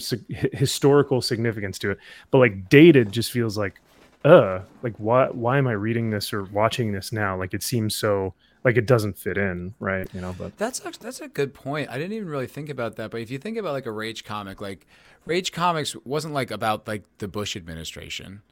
historical 0.52 1.20
significance 1.20 1.78
to 1.80 1.90
it. 1.90 1.98
But 2.30 2.38
like 2.38 2.68
dated 2.68 3.12
just 3.12 3.32
feels 3.32 3.58
like, 3.58 3.80
uh, 4.24 4.60
like 4.82 4.94
why 4.98 5.26
why 5.28 5.58
am 5.58 5.66
I 5.66 5.72
reading 5.72 6.10
this 6.10 6.32
or 6.32 6.44
watching 6.44 6.92
this 6.92 7.12
now? 7.12 7.36
Like 7.36 7.54
it 7.54 7.62
seems 7.62 7.94
so 7.94 8.34
like 8.64 8.76
it 8.76 8.86
doesn't 8.86 9.18
fit 9.18 9.36
in, 9.36 9.74
right? 9.78 10.08
You 10.14 10.22
know, 10.22 10.34
but 10.36 10.56
that's 10.56 10.80
that's 10.80 11.20
a 11.20 11.28
good 11.28 11.52
point. 11.52 11.90
I 11.90 11.98
didn't 11.98 12.12
even 12.14 12.28
really 12.28 12.46
think 12.46 12.70
about 12.70 12.96
that. 12.96 13.10
But 13.10 13.20
if 13.20 13.30
you 13.30 13.38
think 13.38 13.58
about 13.58 13.72
like 13.72 13.86
a 13.86 13.92
Rage 13.92 14.24
comic, 14.24 14.60
like 14.60 14.86
Rage 15.26 15.52
comics 15.52 15.94
wasn't 16.04 16.34
like 16.34 16.50
about 16.50 16.88
like 16.88 17.04
the 17.18 17.28
Bush 17.28 17.56
administration. 17.56 18.42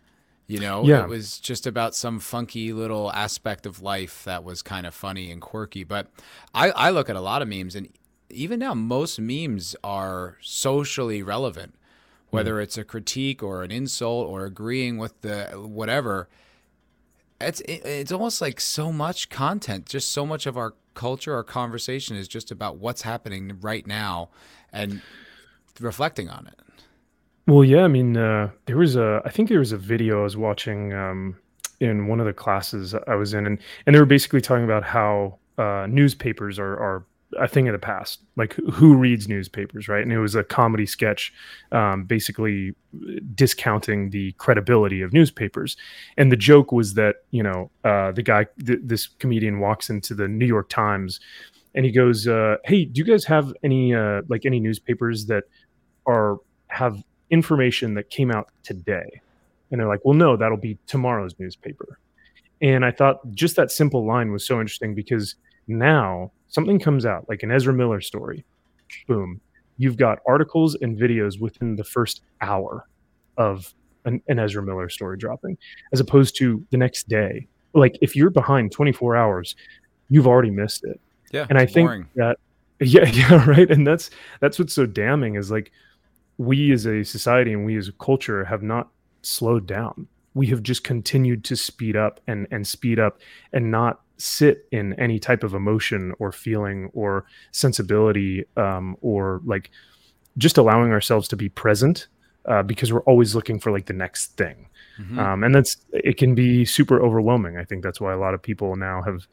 You 0.46 0.58
know, 0.58 0.84
yeah. 0.84 1.04
it 1.04 1.08
was 1.08 1.38
just 1.38 1.66
about 1.66 1.94
some 1.94 2.18
funky 2.18 2.72
little 2.72 3.12
aspect 3.12 3.64
of 3.64 3.80
life 3.80 4.24
that 4.24 4.44
was 4.44 4.60
kind 4.60 4.86
of 4.86 4.94
funny 4.94 5.30
and 5.30 5.40
quirky. 5.40 5.84
But 5.84 6.08
I, 6.54 6.70
I 6.70 6.90
look 6.90 7.08
at 7.08 7.16
a 7.16 7.20
lot 7.20 7.42
of 7.42 7.48
memes, 7.48 7.74
and 7.74 7.88
even 8.28 8.58
now, 8.58 8.74
most 8.74 9.20
memes 9.20 9.76
are 9.84 10.36
socially 10.42 11.22
relevant, 11.22 11.74
whether 12.30 12.56
mm. 12.56 12.62
it's 12.64 12.76
a 12.76 12.84
critique 12.84 13.42
or 13.42 13.62
an 13.62 13.70
insult 13.70 14.28
or 14.28 14.44
agreeing 14.44 14.98
with 14.98 15.20
the 15.22 15.44
whatever. 15.54 16.28
It's 17.40 17.60
it's 17.66 18.12
almost 18.12 18.40
like 18.40 18.60
so 18.60 18.92
much 18.92 19.28
content, 19.28 19.86
just 19.88 20.12
so 20.12 20.26
much 20.26 20.46
of 20.46 20.56
our 20.56 20.74
culture, 20.94 21.34
our 21.34 21.44
conversation 21.44 22.16
is 22.16 22.28
just 22.28 22.50
about 22.50 22.78
what's 22.78 23.02
happening 23.02 23.58
right 23.60 23.86
now, 23.86 24.28
and 24.72 25.02
reflecting 25.80 26.28
on 26.28 26.46
it. 26.46 26.60
Well, 27.46 27.64
yeah, 27.64 27.82
I 27.82 27.88
mean, 27.88 28.16
uh, 28.16 28.50
there 28.66 28.76
was 28.76 28.96
a, 28.96 29.20
I 29.24 29.30
think 29.30 29.48
there 29.48 29.58
was 29.58 29.72
a 29.72 29.76
video 29.78 30.20
I 30.20 30.22
was 30.24 30.36
watching 30.36 30.92
um, 30.92 31.36
in 31.80 32.06
one 32.06 32.20
of 32.20 32.26
the 32.26 32.32
classes 32.32 32.94
I 32.94 33.14
was 33.16 33.34
in, 33.34 33.46
and 33.46 33.58
and 33.86 33.94
they 33.94 34.00
were 34.00 34.06
basically 34.06 34.40
talking 34.40 34.64
about 34.64 34.84
how 34.84 35.38
uh, 35.58 35.86
newspapers 35.88 36.58
are 36.58 36.74
are 36.78 37.04
a 37.40 37.48
thing 37.48 37.66
of 37.66 37.72
the 37.72 37.80
past. 37.80 38.20
Like 38.36 38.52
who 38.72 38.96
reads 38.96 39.26
newspapers, 39.26 39.88
right? 39.88 40.02
And 40.02 40.12
it 40.12 40.20
was 40.20 40.36
a 40.36 40.44
comedy 40.44 40.86
sketch, 40.86 41.32
um, 41.72 42.04
basically 42.04 42.76
discounting 43.34 44.10
the 44.10 44.32
credibility 44.32 45.02
of 45.02 45.12
newspapers. 45.12 45.76
And 46.16 46.30
the 46.30 46.36
joke 46.36 46.70
was 46.70 46.94
that 46.94 47.16
you 47.32 47.42
know 47.42 47.72
uh, 47.82 48.12
the 48.12 48.22
guy, 48.22 48.46
th- 48.64 48.80
this 48.84 49.08
comedian, 49.08 49.58
walks 49.58 49.90
into 49.90 50.14
the 50.14 50.28
New 50.28 50.46
York 50.46 50.68
Times, 50.68 51.18
and 51.74 51.84
he 51.84 51.90
goes, 51.90 52.28
uh, 52.28 52.58
"Hey, 52.64 52.84
do 52.84 53.00
you 53.00 53.04
guys 53.04 53.24
have 53.24 53.52
any 53.64 53.96
uh, 53.96 54.22
like 54.28 54.46
any 54.46 54.60
newspapers 54.60 55.26
that 55.26 55.44
are 56.06 56.36
have 56.68 57.02
information 57.32 57.94
that 57.94 58.10
came 58.10 58.30
out 58.30 58.50
today?" 58.62 59.20
And 59.70 59.80
they're 59.80 59.88
like, 59.88 60.04
"Well, 60.04 60.14
no, 60.14 60.36
that'll 60.36 60.56
be 60.56 60.78
tomorrow's 60.86 61.34
newspaper." 61.40 61.98
And 62.60 62.84
I 62.84 62.92
thought 62.92 63.18
just 63.32 63.56
that 63.56 63.72
simple 63.72 64.06
line 64.06 64.30
was 64.30 64.46
so 64.46 64.60
interesting 64.60 64.94
because 64.94 65.34
now 65.66 66.30
something 66.48 66.78
comes 66.78 67.04
out 67.04 67.28
like 67.28 67.42
an 67.42 67.50
Ezra 67.50 67.74
Miller 67.74 68.00
story, 68.00 68.44
boom, 69.08 69.40
you've 69.78 69.96
got 69.96 70.20
articles 70.26 70.76
and 70.76 70.96
videos 70.96 71.40
within 71.40 71.74
the 71.74 71.84
first 71.84 72.22
hour 72.40 72.86
of 73.36 73.74
an, 74.04 74.22
an, 74.28 74.38
Ezra 74.38 74.62
Miller 74.62 74.88
story 74.88 75.16
dropping, 75.16 75.58
as 75.92 75.98
opposed 76.00 76.36
to 76.36 76.64
the 76.70 76.76
next 76.76 77.08
day. 77.08 77.46
Like 77.72 77.96
if 78.00 78.14
you're 78.14 78.30
behind 78.30 78.70
24 78.70 79.16
hours, 79.16 79.56
you've 80.08 80.26
already 80.26 80.50
missed 80.50 80.84
it. 80.84 81.00
Yeah, 81.32 81.46
and 81.48 81.58
I 81.58 81.66
think 81.66 81.88
boring. 81.88 82.06
that 82.16 82.38
yeah, 82.80 83.08
yeah, 83.08 83.48
right. 83.48 83.70
And 83.70 83.86
that's 83.86 84.10
that's 84.40 84.58
what's 84.58 84.74
so 84.74 84.86
damning 84.86 85.36
is 85.36 85.50
like 85.50 85.72
we 86.42 86.72
as 86.72 86.86
a 86.86 87.04
society 87.04 87.52
and 87.52 87.64
we 87.64 87.76
as 87.76 87.88
a 87.88 87.92
culture 87.92 88.44
have 88.44 88.62
not 88.62 88.88
slowed 89.22 89.66
down. 89.66 90.08
We 90.34 90.46
have 90.48 90.62
just 90.62 90.82
continued 90.82 91.44
to 91.44 91.56
speed 91.56 91.96
up 91.96 92.20
and 92.26 92.46
and 92.50 92.66
speed 92.66 92.98
up 92.98 93.20
and 93.52 93.70
not 93.70 94.00
sit 94.18 94.66
in 94.70 94.94
any 94.94 95.18
type 95.18 95.42
of 95.42 95.54
emotion 95.54 96.14
or 96.18 96.32
feeling 96.32 96.90
or 96.94 97.26
sensibility 97.50 98.44
um, 98.56 98.96
or 99.00 99.40
like 99.44 99.70
just 100.38 100.58
allowing 100.58 100.90
ourselves 100.90 101.28
to 101.28 101.36
be 101.36 101.48
present 101.48 102.06
uh, 102.46 102.62
because 102.62 102.92
we're 102.92 103.02
always 103.02 103.34
looking 103.34 103.58
for 103.58 103.70
like 103.70 103.86
the 103.86 103.92
next 103.92 104.36
thing. 104.36 104.68
Mm-hmm. 105.00 105.18
um, 105.18 105.42
and 105.42 105.54
that's 105.54 105.76
it 105.92 106.18
can 106.18 106.34
be 106.34 106.64
super 106.64 107.02
overwhelming. 107.02 107.56
I 107.56 107.64
think 107.64 107.82
that's 107.82 108.00
why 108.00 108.12
a 108.12 108.18
lot 108.18 108.34
of 108.34 108.42
people 108.42 108.76
now 108.76 109.02
have 109.02 109.26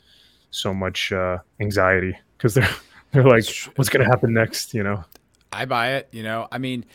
so 0.52 0.74
much 0.74 1.12
uh, 1.12 1.40
anxiety 1.60 2.18
because 2.38 2.54
they're 2.54 2.76
they're 3.12 3.24
like 3.24 3.46
what's 3.76 3.90
going 3.90 4.06
to 4.06 4.10
happen 4.10 4.34
next? 4.34 4.74
You 4.74 4.84
know 4.84 5.04
i 5.52 5.66
buy 5.66 5.94
it 5.94 6.08
you 6.12 6.24
know 6.24 6.48
i 6.52 6.58
mean 6.58 6.86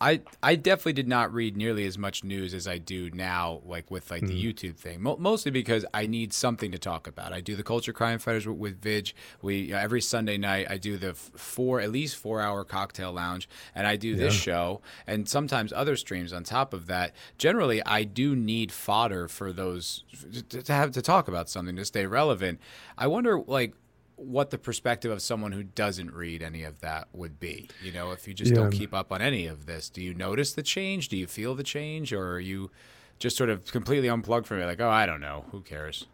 I 0.00 0.22
I 0.42 0.54
definitely 0.54 0.94
did 0.94 1.08
not 1.08 1.32
read 1.32 1.56
nearly 1.56 1.84
as 1.84 1.98
much 1.98 2.24
news 2.24 2.54
as 2.54 2.66
I 2.66 2.78
do 2.78 3.10
now, 3.10 3.60
like 3.66 3.90
with 3.90 4.10
like 4.10 4.22
mm. 4.22 4.28
the 4.28 4.44
YouTube 4.44 4.76
thing. 4.76 5.02
Mo- 5.02 5.18
mostly 5.18 5.50
because 5.50 5.84
I 5.92 6.06
need 6.06 6.32
something 6.32 6.72
to 6.72 6.78
talk 6.78 7.06
about. 7.06 7.34
I 7.34 7.40
do 7.40 7.54
the 7.54 7.62
Culture 7.62 7.92
Crime 7.92 8.18
Fighters 8.18 8.48
with, 8.48 8.56
with 8.56 8.80
Vidge. 8.80 9.12
We 9.42 9.58
you 9.58 9.72
know, 9.72 9.78
every 9.78 10.00
Sunday 10.00 10.38
night 10.38 10.68
I 10.70 10.78
do 10.78 10.96
the 10.96 11.12
four 11.12 11.80
at 11.80 11.90
least 11.92 12.16
four 12.16 12.40
hour 12.40 12.64
cocktail 12.64 13.12
lounge, 13.12 13.46
and 13.74 13.86
I 13.86 13.96
do 13.96 14.08
yeah. 14.08 14.16
this 14.16 14.34
show 14.34 14.80
and 15.06 15.28
sometimes 15.28 15.70
other 15.70 15.96
streams 15.96 16.32
on 16.32 16.44
top 16.44 16.72
of 16.72 16.86
that. 16.86 17.14
Generally, 17.36 17.84
I 17.84 18.04
do 18.04 18.34
need 18.34 18.72
fodder 18.72 19.28
for 19.28 19.52
those 19.52 20.04
to 20.48 20.72
have 20.72 20.92
to 20.92 21.02
talk 21.02 21.28
about 21.28 21.50
something 21.50 21.76
to 21.76 21.84
stay 21.84 22.06
relevant. 22.06 22.58
I 22.96 23.06
wonder 23.06 23.38
like 23.38 23.74
what 24.20 24.50
the 24.50 24.58
perspective 24.58 25.10
of 25.10 25.22
someone 25.22 25.52
who 25.52 25.62
doesn't 25.62 26.12
read 26.12 26.42
any 26.42 26.62
of 26.62 26.80
that 26.80 27.08
would 27.12 27.40
be. 27.40 27.68
You 27.82 27.92
know, 27.92 28.12
if 28.12 28.28
you 28.28 28.34
just 28.34 28.50
yeah. 28.50 28.58
don't 28.58 28.70
keep 28.70 28.92
up 28.92 29.10
on 29.12 29.22
any 29.22 29.46
of 29.46 29.66
this, 29.66 29.88
do 29.88 30.02
you 30.02 30.14
notice 30.14 30.52
the 30.52 30.62
change? 30.62 31.08
Do 31.08 31.16
you 31.16 31.26
feel 31.26 31.54
the 31.54 31.62
change, 31.62 32.12
or 32.12 32.32
are 32.32 32.40
you 32.40 32.70
just 33.18 33.36
sort 33.36 33.50
of 33.50 33.64
completely 33.66 34.08
unplugged 34.08 34.46
from 34.46 34.60
it? 34.60 34.66
Like, 34.66 34.80
oh, 34.80 34.90
I 34.90 35.06
don't 35.06 35.20
know, 35.20 35.46
who 35.50 35.62
cares? 35.62 36.06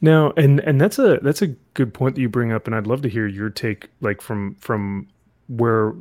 Now, 0.00 0.32
and 0.36 0.60
and 0.60 0.80
that's 0.80 0.98
a 0.98 1.18
that's 1.22 1.42
a 1.42 1.48
good 1.74 1.94
point 1.94 2.14
that 2.16 2.20
you 2.20 2.28
bring 2.28 2.52
up, 2.52 2.66
and 2.66 2.74
I'd 2.74 2.86
love 2.86 3.02
to 3.02 3.08
hear 3.08 3.26
your 3.26 3.50
take, 3.50 3.88
like 4.00 4.20
from 4.20 4.54
from 4.56 5.08
where 5.48 5.94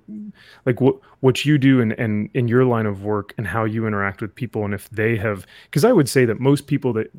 like 0.66 0.82
what 0.82 0.96
what 1.20 1.46
you 1.46 1.58
do 1.58 1.80
and 1.80 1.94
and 1.94 2.30
in 2.34 2.48
your 2.48 2.66
line 2.66 2.86
of 2.86 3.04
work 3.04 3.34
and 3.38 3.48
how 3.48 3.64
you 3.64 3.86
interact 3.86 4.22
with 4.22 4.34
people 4.34 4.66
and 4.66 4.74
if 4.74 4.90
they 4.90 5.16
have 5.16 5.46
because 5.66 5.86
I 5.86 5.92
would 5.92 6.10
say 6.10 6.26
that 6.26 6.40
most 6.40 6.68
people 6.68 6.94
that 6.94 7.12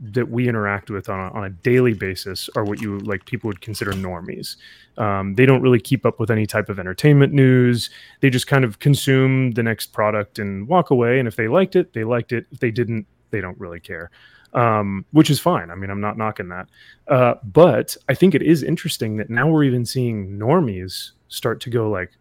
that 0.00 0.30
we 0.30 0.48
interact 0.48 0.90
with 0.90 1.08
on 1.08 1.20
a, 1.20 1.32
on 1.32 1.44
a 1.44 1.50
daily 1.50 1.94
basis 1.94 2.48
are 2.56 2.64
what 2.64 2.80
you 2.80 2.98
like 3.00 3.24
people 3.26 3.48
would 3.48 3.60
consider 3.60 3.92
normies. 3.92 4.56
Um, 4.98 5.34
they 5.34 5.46
don't 5.46 5.62
really 5.62 5.80
keep 5.80 6.04
up 6.04 6.18
with 6.18 6.30
any 6.30 6.46
type 6.46 6.68
of 6.68 6.78
entertainment 6.78 7.32
news. 7.32 7.90
They 8.20 8.30
just 8.30 8.46
kind 8.46 8.64
of 8.64 8.78
consume 8.78 9.52
the 9.52 9.62
next 9.62 9.92
product 9.92 10.38
and 10.38 10.66
walk 10.66 10.90
away. 10.90 11.18
And 11.18 11.28
if 11.28 11.36
they 11.36 11.48
liked 11.48 11.76
it, 11.76 11.92
they 11.92 12.04
liked 12.04 12.32
it. 12.32 12.46
If 12.50 12.60
they 12.60 12.70
didn't, 12.70 13.06
they 13.30 13.40
don't 13.40 13.58
really 13.58 13.80
care, 13.80 14.10
um, 14.54 15.04
which 15.12 15.30
is 15.30 15.40
fine. 15.40 15.70
I 15.70 15.74
mean, 15.74 15.90
I'm 15.90 16.00
not 16.00 16.18
knocking 16.18 16.48
that. 16.48 16.68
Uh, 17.08 17.34
but 17.44 17.96
I 18.08 18.14
think 18.14 18.34
it 18.34 18.42
is 18.42 18.62
interesting 18.62 19.16
that 19.18 19.30
now 19.30 19.48
we're 19.48 19.64
even 19.64 19.86
seeing 19.86 20.38
normies 20.38 21.12
start 21.28 21.60
to 21.62 21.70
go 21.70 21.88
like, 21.88 22.12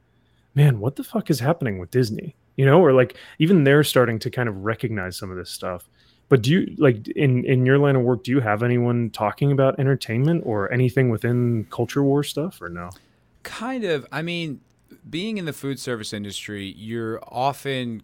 man, 0.56 0.80
what 0.80 0.96
the 0.98 1.04
fuck 1.04 1.30
is 1.30 1.40
happening 1.40 1.80
with 1.80 1.92
Disney? 1.92 2.36
You 2.58 2.66
know, 2.66 2.80
or 2.84 2.94
like 2.94 3.16
even 3.40 3.64
they're 3.64 3.84
starting 3.84 4.20
to 4.20 4.30
kind 4.30 4.48
of 4.48 4.56
recognize 4.58 5.18
some 5.18 5.32
of 5.32 5.38
this 5.38 5.50
stuff. 5.50 5.90
But 6.32 6.44
do 6.44 6.52
you 6.52 6.76
like 6.78 7.10
in 7.10 7.44
in 7.44 7.66
your 7.66 7.78
line 7.78 7.98
of 7.98 8.04
work? 8.04 8.24
Do 8.24 8.32
you 8.32 8.40
have 8.40 8.64
anyone 8.64 9.10
talking 9.10 9.52
about 9.52 9.78
entertainment 9.78 10.44
or 10.46 10.72
anything 10.72 11.10
within 11.10 11.66
culture 11.70 12.02
war 12.02 12.24
stuff, 12.24 12.62
or 12.62 12.70
no? 12.70 12.90
Kind 13.44 13.84
of. 13.84 14.08
I 14.14 14.22
mean, 14.22 14.62
being 15.10 15.38
in 15.38 15.44
the 15.44 15.52
food 15.52 15.78
service 15.78 16.14
industry, 16.14 16.74
you're 16.78 17.20
often 17.28 18.04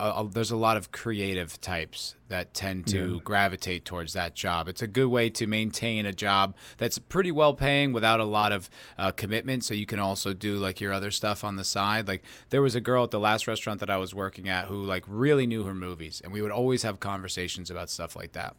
uh, 0.00 0.24
there's 0.24 0.50
a 0.50 0.56
lot 0.56 0.76
of 0.76 0.90
creative 0.90 1.60
types 1.60 2.16
that 2.28 2.52
tend 2.52 2.86
to 2.88 3.14
yeah. 3.14 3.20
gravitate 3.22 3.84
towards 3.84 4.12
that 4.14 4.34
job. 4.34 4.68
It's 4.68 4.82
a 4.82 4.86
good 4.86 5.06
way 5.06 5.30
to 5.30 5.46
maintain 5.46 6.04
a 6.04 6.12
job 6.12 6.56
that's 6.78 6.98
pretty 6.98 7.30
well 7.30 7.54
paying 7.54 7.92
without 7.92 8.18
a 8.18 8.24
lot 8.24 8.50
of 8.50 8.68
uh, 8.98 9.12
commitment. 9.12 9.64
So 9.64 9.74
you 9.74 9.86
can 9.86 10.00
also 10.00 10.32
do 10.32 10.56
like 10.56 10.80
your 10.80 10.92
other 10.92 11.10
stuff 11.10 11.44
on 11.44 11.56
the 11.56 11.64
side. 11.64 12.08
Like 12.08 12.24
there 12.50 12.62
was 12.62 12.74
a 12.74 12.80
girl 12.80 13.04
at 13.04 13.10
the 13.10 13.20
last 13.20 13.46
restaurant 13.46 13.80
that 13.80 13.90
I 13.90 13.96
was 13.96 14.14
working 14.14 14.48
at 14.48 14.66
who 14.66 14.82
like 14.82 15.04
really 15.06 15.46
knew 15.46 15.62
her 15.64 15.74
movies, 15.74 16.20
and 16.24 16.32
we 16.32 16.42
would 16.42 16.52
always 16.52 16.82
have 16.82 16.98
conversations 16.98 17.70
about 17.70 17.88
stuff 17.88 18.16
like 18.16 18.32
that. 18.32 18.56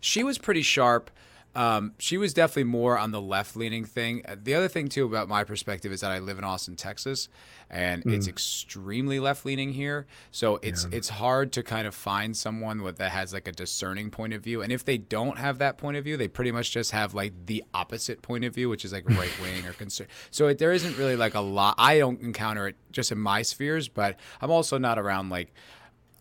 She 0.00 0.22
was 0.22 0.38
pretty 0.38 0.62
sharp 0.62 1.10
um, 1.54 1.92
she 1.98 2.16
was 2.16 2.34
definitely 2.34 2.64
more 2.64 2.98
on 2.98 3.10
the 3.10 3.20
left 3.20 3.56
leaning 3.56 3.84
thing. 3.84 4.22
Uh, 4.26 4.36
the 4.42 4.54
other 4.54 4.68
thing, 4.68 4.88
too, 4.88 5.04
about 5.06 5.28
my 5.28 5.44
perspective 5.44 5.92
is 5.92 6.00
that 6.00 6.10
I 6.10 6.18
live 6.18 6.38
in 6.38 6.44
Austin, 6.44 6.76
Texas, 6.76 7.28
and 7.70 8.04
mm. 8.04 8.12
it's 8.12 8.28
extremely 8.28 9.20
left 9.20 9.44
leaning 9.46 9.72
here. 9.72 10.06
So 10.30 10.58
it's 10.62 10.84
yeah. 10.84 10.96
it's 10.96 11.08
hard 11.08 11.52
to 11.52 11.62
kind 11.62 11.86
of 11.86 11.94
find 11.94 12.36
someone 12.36 12.82
with, 12.82 12.98
that 12.98 13.12
has 13.12 13.32
like 13.32 13.48
a 13.48 13.52
discerning 13.52 14.10
point 14.10 14.32
of 14.34 14.42
view. 14.42 14.62
And 14.62 14.72
if 14.72 14.84
they 14.84 14.98
don't 14.98 15.38
have 15.38 15.58
that 15.58 15.78
point 15.78 15.96
of 15.96 16.04
view, 16.04 16.16
they 16.16 16.28
pretty 16.28 16.52
much 16.52 16.70
just 16.70 16.90
have 16.90 17.14
like 17.14 17.32
the 17.46 17.64
opposite 17.72 18.22
point 18.22 18.44
of 18.44 18.54
view, 18.54 18.68
which 18.68 18.84
is 18.84 18.92
like 18.92 19.08
right 19.10 19.32
wing 19.40 19.66
or 19.66 19.72
concern. 19.72 20.08
So 20.30 20.48
it, 20.48 20.58
there 20.58 20.72
isn't 20.72 20.98
really 20.98 21.16
like 21.16 21.34
a 21.34 21.40
lot. 21.40 21.74
I 21.78 21.98
don't 21.98 22.20
encounter 22.20 22.68
it 22.68 22.76
just 22.92 23.12
in 23.12 23.18
my 23.18 23.42
spheres, 23.42 23.88
but 23.88 24.18
I'm 24.40 24.50
also 24.50 24.78
not 24.78 24.98
around 24.98 25.30
like, 25.30 25.52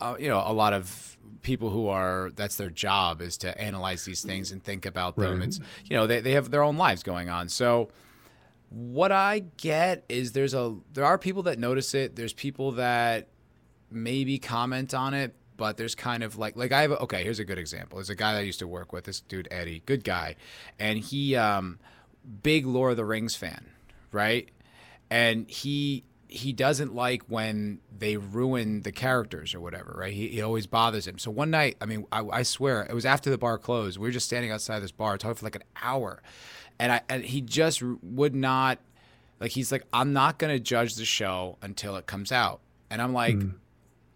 uh, 0.04 0.16
you 0.20 0.28
know, 0.28 0.44
a 0.46 0.54
lot 0.54 0.74
of 0.74 1.18
people 1.42 1.70
who 1.70 1.88
are 1.88 2.32
that's 2.36 2.56
their 2.56 2.70
job 2.70 3.22
is 3.22 3.38
to 3.38 3.60
analyze 3.60 4.06
these 4.06 4.22
things 4.24 4.52
and 4.52 4.64
think 4.64 4.86
about 4.86 5.16
them. 5.16 5.40
Right. 5.40 5.48
It's 5.48 5.60
you 5.86 5.96
know 5.96 6.08
they, 6.08 6.22
they 6.22 6.32
have 6.34 6.52
their 6.52 6.64
own 6.64 6.78
lives 6.78 7.04
going 7.04 7.30
on. 7.30 7.50
So 7.50 7.90
what 8.70 9.12
I 9.12 9.44
get 9.58 10.04
is 10.10 10.32
there's 10.34 10.54
a 10.54 10.76
there 10.94 11.06
are 11.06 11.18
people 11.18 11.44
that 11.44 11.58
notice 11.60 11.94
it. 11.94 12.16
There's 12.16 12.34
people 12.34 12.74
that 12.74 13.30
maybe 13.92 14.40
comment 14.40 14.94
on 14.94 15.14
it, 15.14 15.36
but 15.58 15.78
there's 15.78 15.96
kind 15.96 16.24
of 16.24 16.38
like 16.38 16.56
like 16.56 16.72
I 16.72 16.82
have 16.82 16.92
a, 16.92 17.00
okay. 17.04 17.24
Here's 17.24 17.40
a 17.40 17.46
good 17.46 17.60
example. 17.60 17.98
There's 17.98 18.10
a 18.10 18.16
guy 18.16 18.34
that 18.34 18.40
I 18.40 18.44
used 18.44 18.60
to 18.60 18.68
work 18.68 18.92
with. 18.92 19.06
This 19.06 19.22
dude 19.22 19.48
Eddie, 19.52 19.84
good 19.86 20.04
guy, 20.04 20.36
and 20.80 21.00
he 21.00 21.36
um 21.36 21.80
big 22.42 22.66
Lord 22.66 22.92
of 22.92 22.98
the 22.98 23.06
Rings 23.06 23.36
fan, 23.36 23.70
right? 24.12 24.50
And 25.10 25.50
he 25.50 26.06
he 26.34 26.52
doesn't 26.52 26.96
like 26.96 27.22
when 27.28 27.80
they 27.96 28.18
ruin 28.18 28.82
the 28.82 28.92
characters 28.92 29.54
or 29.54 29.60
whatever, 29.60 29.96
right? 29.96 30.12
He, 30.14 30.30
he 30.30 30.42
always 30.42 30.66
bothers 30.66 31.06
him. 31.06 31.20
So 31.20 31.30
one 31.30 31.52
night, 31.52 31.78
I 31.80 31.86
mean, 31.86 32.08
I, 32.12 32.26
I, 32.26 32.42
swear, 32.42 32.82
it 32.90 32.94
was 32.94 33.06
after 33.06 33.30
the 33.30 33.38
bar 33.38 33.60
closed. 33.60 34.00
We 34.00 34.08
were 34.08 34.12
just 34.12 34.26
standing 34.26 34.50
outside 34.50 34.80
this 34.80 34.92
bar 34.92 35.18
talking 35.20 35.36
for 35.36 35.46
like 35.46 35.56
an 35.56 35.64
hour, 35.82 36.24
and 36.80 36.92
I 36.92 37.02
and 37.08 37.24
he 37.24 37.42
just 37.42 37.84
would 37.84 38.34
not, 38.34 38.80
like, 39.40 39.52
he's 39.52 39.72
like, 39.72 39.84
I'm 39.94 40.12
not 40.12 40.40
gonna 40.40 40.60
judge 40.60 40.96
the 40.96 41.06
show 41.06 41.60
until 41.62 41.96
it 41.98 42.08
comes 42.08 42.32
out, 42.32 42.62
and 42.90 43.00
I'm 43.00 43.14
like, 43.14 43.36
mm. 43.36 43.54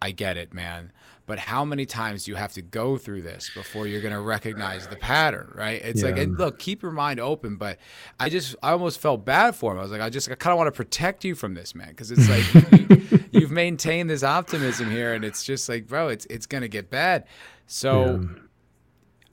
I 0.02 0.10
get 0.10 0.36
it, 0.36 0.52
man 0.52 0.92
but 1.28 1.38
how 1.38 1.62
many 1.62 1.84
times 1.84 2.24
do 2.24 2.32
you 2.32 2.36
have 2.36 2.54
to 2.54 2.62
go 2.62 2.96
through 2.96 3.20
this 3.20 3.50
before 3.54 3.86
you're 3.86 4.00
going 4.00 4.14
to 4.14 4.20
recognize 4.20 4.88
the 4.88 4.96
pattern 4.96 5.52
right 5.54 5.80
it's 5.84 6.02
yeah. 6.02 6.08
like 6.08 6.28
look 6.30 6.58
keep 6.58 6.82
your 6.82 6.90
mind 6.90 7.20
open 7.20 7.54
but 7.54 7.78
i 8.18 8.28
just 8.28 8.56
i 8.62 8.72
almost 8.72 8.98
felt 8.98 9.24
bad 9.24 9.54
for 9.54 9.72
him 9.72 9.78
i 9.78 9.82
was 9.82 9.92
like 9.92 10.00
i 10.00 10.10
just 10.10 10.28
i 10.28 10.34
kind 10.34 10.52
of 10.52 10.58
want 10.58 10.66
to 10.66 10.72
protect 10.76 11.24
you 11.24 11.36
from 11.36 11.54
this 11.54 11.74
man 11.74 11.90
because 11.90 12.10
it's 12.10 12.28
like 12.28 13.30
you, 13.32 13.42
have 13.42 13.50
maintained 13.52 14.10
this 14.10 14.24
optimism 14.24 14.90
here 14.90 15.14
and 15.14 15.24
it's 15.24 15.44
just 15.44 15.68
like 15.68 15.86
bro 15.86 16.08
it's 16.08 16.26
it's 16.30 16.46
going 16.46 16.62
to 16.62 16.68
get 16.68 16.90
bad 16.90 17.24
so 17.66 18.26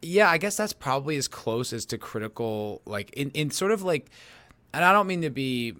yeah. 0.02 0.20
yeah 0.26 0.30
i 0.30 0.38
guess 0.38 0.58
that's 0.58 0.74
probably 0.74 1.16
as 1.16 1.28
close 1.28 1.74
as 1.74 1.86
to 1.86 1.98
critical 1.98 2.82
like 2.86 3.10
in, 3.12 3.32
in 3.32 3.50
sort 3.50 3.72
of 3.72 3.82
like 3.82 4.12
and 4.74 4.84
i 4.84 4.92
don't 4.92 5.08
mean 5.08 5.22
to 5.22 5.30
be 5.30 5.74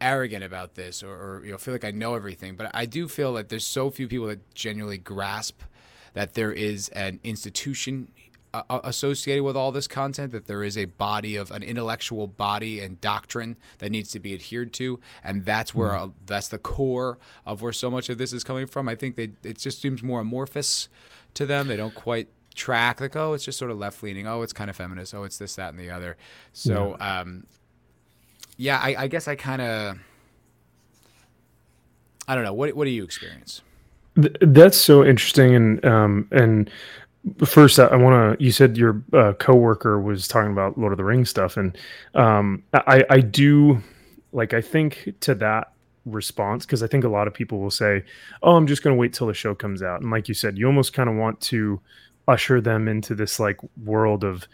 arrogant 0.00 0.44
about 0.44 0.74
this 0.74 1.02
or, 1.02 1.12
or 1.12 1.44
you 1.44 1.52
know 1.52 1.58
feel 1.58 1.74
like 1.74 1.84
I 1.84 1.90
know 1.90 2.14
everything, 2.14 2.56
but 2.56 2.70
I 2.74 2.86
do 2.86 3.08
feel 3.08 3.32
like 3.32 3.48
there's 3.48 3.66
so 3.66 3.90
few 3.90 4.08
people 4.08 4.26
that 4.28 4.54
genuinely 4.54 4.98
grasp 4.98 5.62
that 6.14 6.34
there 6.34 6.52
is 6.52 6.88
an 6.90 7.20
institution 7.24 8.08
uh, 8.54 8.62
uh, 8.70 8.80
associated 8.84 9.42
with 9.42 9.56
all 9.56 9.72
this 9.72 9.88
content 9.88 10.30
that 10.30 10.46
there 10.46 10.62
is 10.62 10.78
a 10.78 10.84
body 10.84 11.34
of 11.34 11.50
an 11.50 11.64
intellectual 11.64 12.28
body 12.28 12.78
and 12.78 13.00
doctrine 13.00 13.56
that 13.78 13.90
needs 13.90 14.12
to 14.12 14.20
be 14.20 14.32
adhered 14.32 14.72
to 14.72 15.00
and 15.24 15.44
that's 15.44 15.74
where 15.74 15.90
mm. 15.90 16.02
uh, 16.02 16.08
that's 16.24 16.48
the 16.48 16.58
core 16.58 17.18
of 17.44 17.62
where 17.62 17.72
so 17.72 17.90
much 17.90 18.08
of 18.08 18.16
this 18.16 18.32
is 18.32 18.44
coming 18.44 18.68
from. 18.68 18.88
I 18.88 18.94
think 18.94 19.16
they 19.16 19.32
it 19.42 19.58
just 19.58 19.82
seems 19.82 20.04
more 20.04 20.20
amorphous 20.20 20.88
to 21.34 21.46
them. 21.46 21.66
They 21.66 21.76
don't 21.76 21.96
quite 21.96 22.28
track 22.54 23.00
like 23.00 23.16
oh 23.16 23.32
it's 23.32 23.44
just 23.44 23.58
sort 23.58 23.72
of 23.72 23.78
left 23.78 24.00
leaning 24.00 24.28
oh 24.28 24.42
it's 24.42 24.52
kind 24.52 24.70
of 24.70 24.76
feminist. 24.76 25.12
Oh 25.14 25.24
it's 25.24 25.38
this 25.38 25.56
that 25.56 25.70
and 25.70 25.78
the 25.78 25.90
other. 25.90 26.16
So 26.52 26.96
yeah. 27.00 27.20
um 27.22 27.46
yeah, 28.56 28.78
I, 28.82 29.04
I 29.04 29.08
guess 29.08 29.28
I 29.28 29.34
kind 29.34 29.62
of, 29.62 29.98
I 32.28 32.34
don't 32.34 32.44
know. 32.44 32.54
What 32.54 32.74
what 32.74 32.84
do 32.84 32.90
you 32.90 33.04
experience? 33.04 33.62
That's 34.14 34.78
so 34.78 35.04
interesting, 35.04 35.54
and 35.54 35.84
um, 35.84 36.28
and 36.30 36.70
first 37.44 37.78
I 37.78 37.96
want 37.96 38.38
to. 38.38 38.44
You 38.44 38.52
said 38.52 38.76
your 38.76 39.02
uh, 39.12 39.32
coworker 39.34 40.00
was 40.00 40.28
talking 40.28 40.52
about 40.52 40.78
Lord 40.78 40.92
of 40.92 40.98
the 40.98 41.04
Rings 41.04 41.30
stuff, 41.30 41.56
and 41.56 41.76
um, 42.14 42.62
I 42.72 43.04
I 43.10 43.20
do 43.20 43.82
like 44.32 44.54
I 44.54 44.60
think 44.60 45.14
to 45.20 45.34
that 45.36 45.72
response 46.06 46.64
because 46.66 46.82
I 46.82 46.86
think 46.86 47.04
a 47.04 47.08
lot 47.08 47.26
of 47.26 47.34
people 47.34 47.58
will 47.58 47.70
say, 47.70 48.04
"Oh, 48.42 48.56
I'm 48.56 48.66
just 48.66 48.82
going 48.82 48.94
to 48.94 49.00
wait 49.00 49.12
till 49.12 49.26
the 49.26 49.34
show 49.34 49.54
comes 49.54 49.82
out," 49.82 50.00
and 50.00 50.10
like 50.10 50.28
you 50.28 50.34
said, 50.34 50.56
you 50.56 50.66
almost 50.66 50.92
kind 50.92 51.10
of 51.10 51.16
want 51.16 51.40
to 51.42 51.80
usher 52.28 52.60
them 52.60 52.88
into 52.88 53.14
this 53.14 53.40
like 53.40 53.58
world 53.84 54.22
of, 54.22 54.46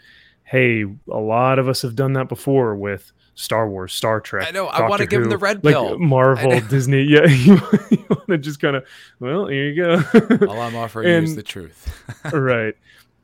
"Hey, 0.43 0.83
a 0.83 1.19
lot 1.19 1.59
of 1.59 1.69
us 1.69 1.83
have 1.83 1.95
done 1.95 2.13
that 2.13 2.29
before 2.29 2.75
with." 2.75 3.11
Star 3.35 3.67
Wars, 3.69 3.93
Star 3.93 4.19
Trek. 4.19 4.47
I 4.47 4.51
know. 4.51 4.65
Doctor 4.65 4.83
I 4.83 4.89
want 4.89 5.01
to 5.01 5.07
give 5.07 5.21
him 5.23 5.29
the 5.29 5.37
red 5.37 5.63
like 5.63 5.73
pill. 5.73 5.97
Marvel, 5.97 6.59
Disney. 6.61 7.03
Yeah, 7.03 7.25
you, 7.27 7.61
you 7.89 8.05
want 8.09 8.27
to 8.27 8.37
just 8.37 8.59
kind 8.59 8.75
of. 8.75 8.85
Well, 9.19 9.47
here 9.47 9.69
you 9.69 9.75
go. 9.75 10.47
All 10.47 10.59
I'm 10.59 10.75
offering 10.75 11.09
and, 11.09 11.25
is 11.25 11.35
the 11.35 11.43
truth. 11.43 12.03
right, 12.33 12.75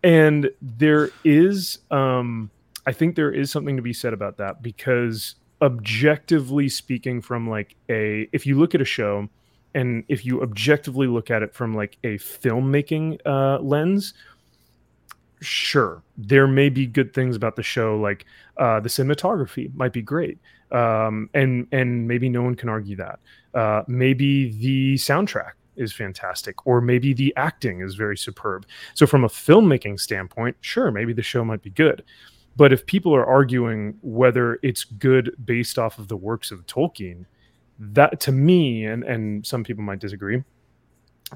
and 0.03 0.49
there 0.61 1.09
is, 1.23 1.79
um, 1.91 2.49
I 2.85 2.93
think 2.93 3.15
there 3.15 3.31
is 3.31 3.51
something 3.51 3.75
to 3.75 3.81
be 3.81 3.93
said 3.93 4.13
about 4.13 4.37
that 4.37 4.61
because 4.61 5.35
objectively 5.61 6.69
speaking, 6.69 7.21
from 7.21 7.49
like 7.49 7.75
a, 7.89 8.29
if 8.31 8.45
you 8.45 8.57
look 8.57 8.75
at 8.75 8.81
a 8.81 8.85
show, 8.85 9.27
and 9.73 10.03
if 10.07 10.25
you 10.25 10.41
objectively 10.41 11.07
look 11.07 11.29
at 11.29 11.43
it 11.43 11.53
from 11.53 11.75
like 11.75 11.97
a 12.03 12.17
filmmaking 12.17 13.19
uh, 13.25 13.59
lens, 13.59 14.13
sure 15.41 16.01
there 16.17 16.47
may 16.47 16.69
be 16.69 16.85
good 16.85 17.13
things 17.13 17.35
about 17.35 17.55
the 17.55 17.63
show 17.63 17.97
like 17.97 18.25
uh, 18.57 18.79
the 18.79 18.89
cinematography 18.89 19.73
might 19.75 19.93
be 19.93 20.01
great 20.01 20.39
um, 20.71 21.29
and 21.33 21.67
and 21.71 22.07
maybe 22.07 22.29
no 22.29 22.41
one 22.41 22.55
can 22.55 22.69
argue 22.69 22.95
that. 22.97 23.19
Uh, 23.53 23.83
maybe 23.87 24.51
the 24.59 24.95
soundtrack 24.95 25.51
is 25.75 25.93
fantastic 25.93 26.65
or 26.65 26.81
maybe 26.81 27.13
the 27.13 27.33
acting 27.37 27.81
is 27.81 27.95
very 27.95 28.17
superb. 28.17 28.65
So 28.95 29.05
from 29.05 29.23
a 29.23 29.29
filmmaking 29.29 29.99
standpoint 29.99 30.57
sure 30.61 30.91
maybe 30.91 31.13
the 31.13 31.21
show 31.21 31.45
might 31.45 31.61
be 31.61 31.69
good. 31.69 32.03
But 32.55 32.73
if 32.73 32.85
people 32.85 33.15
are 33.15 33.25
arguing 33.25 33.97
whether 34.01 34.59
it's 34.63 34.83
good 34.83 35.35
based 35.45 35.77
off 35.77 35.99
of 35.99 36.07
the 36.07 36.17
works 36.17 36.51
of 36.51 36.65
tolkien 36.65 37.25
that 37.79 38.19
to 38.21 38.31
me 38.31 38.85
and 38.85 39.03
and 39.03 39.45
some 39.45 39.63
people 39.63 39.83
might 39.83 39.99
disagree 39.99 40.43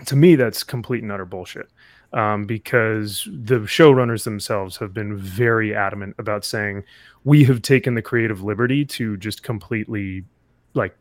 to 0.06 0.16
me 0.16 0.36
that's 0.36 0.64
complete 0.64 1.04
and 1.04 1.12
utter 1.12 1.26
bullshit 1.26 1.68
um, 2.14 2.46
because 2.46 3.28
the 3.32 3.60
showrunners 3.60 4.24
themselves 4.24 4.78
have 4.78 4.94
been 4.94 5.18
very 5.18 5.76
adamant 5.76 6.16
about 6.18 6.44
saying 6.46 6.84
we 7.24 7.44
have 7.46 7.62
taken 7.62 7.96
the 7.96 8.02
creative 8.02 8.44
liberty 8.44 8.84
to 8.86 9.18
just 9.18 9.44
completely 9.44 10.24
like 10.74 10.96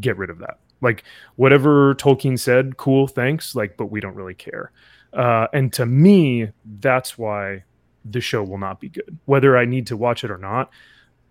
get 0.00 0.16
rid 0.16 0.30
of 0.30 0.38
that. 0.38 0.58
Like 0.80 1.04
whatever 1.36 1.94
tolkien 1.94 2.38
said 2.38 2.76
cool 2.76 3.06
thanks 3.06 3.54
like 3.54 3.76
but 3.76 3.86
we 3.86 4.00
don't 4.00 4.14
really 4.14 4.34
care. 4.34 4.72
Uh, 5.12 5.46
and 5.52 5.72
to 5.72 5.86
me 5.86 6.50
that's 6.80 7.18
why 7.18 7.64
the 8.04 8.20
show 8.20 8.42
will 8.42 8.58
not 8.58 8.80
be 8.80 8.88
good. 8.88 9.18
Whether 9.26 9.56
i 9.58 9.64
need 9.64 9.86
to 9.88 9.96
watch 9.96 10.24
it 10.24 10.30
or 10.30 10.38
not 10.38 10.70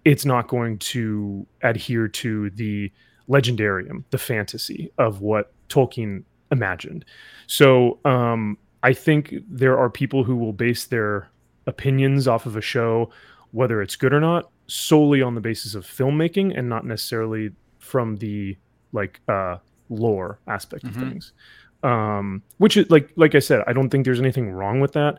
it's 0.06 0.26
not 0.26 0.48
going 0.48 0.78
to 0.80 1.46
adhere 1.62 2.08
to 2.08 2.50
the 2.52 2.92
legendarium, 3.30 4.04
the 4.10 4.18
fantasy 4.18 4.92
of 4.98 5.22
what 5.22 5.52
Tolkien 5.70 6.24
imagined. 6.52 7.06
So 7.48 8.00
um, 8.06 8.58
I 8.84 8.94
think 8.94 9.34
there 9.50 9.78
are 9.78 9.90
people 9.90 10.24
who 10.24 10.36
will 10.36 10.54
base 10.54 10.86
their 10.86 11.30
opinions 11.68 12.28
off 12.28 12.46
of 12.46 12.56
a 12.56 12.62
show, 12.62 13.12
whether 13.52 13.82
it's 13.82 13.96
good 13.96 14.14
or 14.14 14.20
not, 14.20 14.50
solely 14.68 15.22
on 15.22 15.36
the 15.36 15.42
basis 15.42 15.76
of 15.76 15.86
filmmaking 15.86 16.58
and 16.58 16.70
not 16.70 16.86
necessarily 16.86 17.52
from 17.80 18.18
the 18.18 18.56
like 18.92 19.20
uh, 19.28 19.58
lore 19.90 20.40
aspect 20.48 20.86
mm-hmm. 20.86 21.02
of 21.02 21.10
things. 21.10 21.34
Um, 21.82 22.44
which 22.58 22.76
is 22.76 22.90
like 22.90 23.10
like 23.16 23.36
I 23.36 23.40
said, 23.40 23.64
I 23.66 23.74
don't 23.74 23.90
think 23.90 24.06
there's 24.06 24.20
anything 24.20 24.52
wrong 24.52 24.82
with 24.82 24.94
that, 24.94 25.18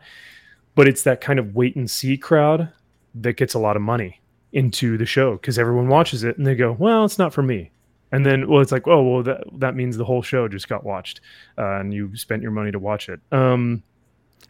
but 0.75 0.87
it's 0.87 1.03
that 1.03 1.21
kind 1.21 1.39
of 1.39 1.55
wait 1.55 1.75
and 1.75 1.89
see 1.89 2.17
crowd 2.17 2.71
that 3.15 3.33
gets 3.33 3.53
a 3.53 3.59
lot 3.59 3.75
of 3.75 3.81
money 3.81 4.21
into 4.53 4.97
the 4.97 5.05
show 5.05 5.33
because 5.33 5.57
everyone 5.57 5.87
watches 5.87 6.23
it 6.23 6.37
and 6.37 6.45
they 6.45 6.55
go, 6.55 6.71
well, 6.73 7.05
it's 7.05 7.17
not 7.17 7.33
for 7.33 7.41
me. 7.41 7.71
And 8.11 8.25
then, 8.25 8.49
well, 8.49 8.61
it's 8.61 8.71
like, 8.71 8.87
oh, 8.87 9.01
well, 9.03 9.23
that 9.23 9.43
that 9.53 9.75
means 9.75 9.97
the 9.97 10.05
whole 10.05 10.21
show 10.21 10.47
just 10.47 10.67
got 10.67 10.83
watched, 10.83 11.21
uh, 11.57 11.79
and 11.79 11.93
you 11.93 12.15
spent 12.17 12.41
your 12.41 12.51
money 12.51 12.71
to 12.71 12.79
watch 12.79 13.07
it. 13.07 13.21
Um, 13.31 13.83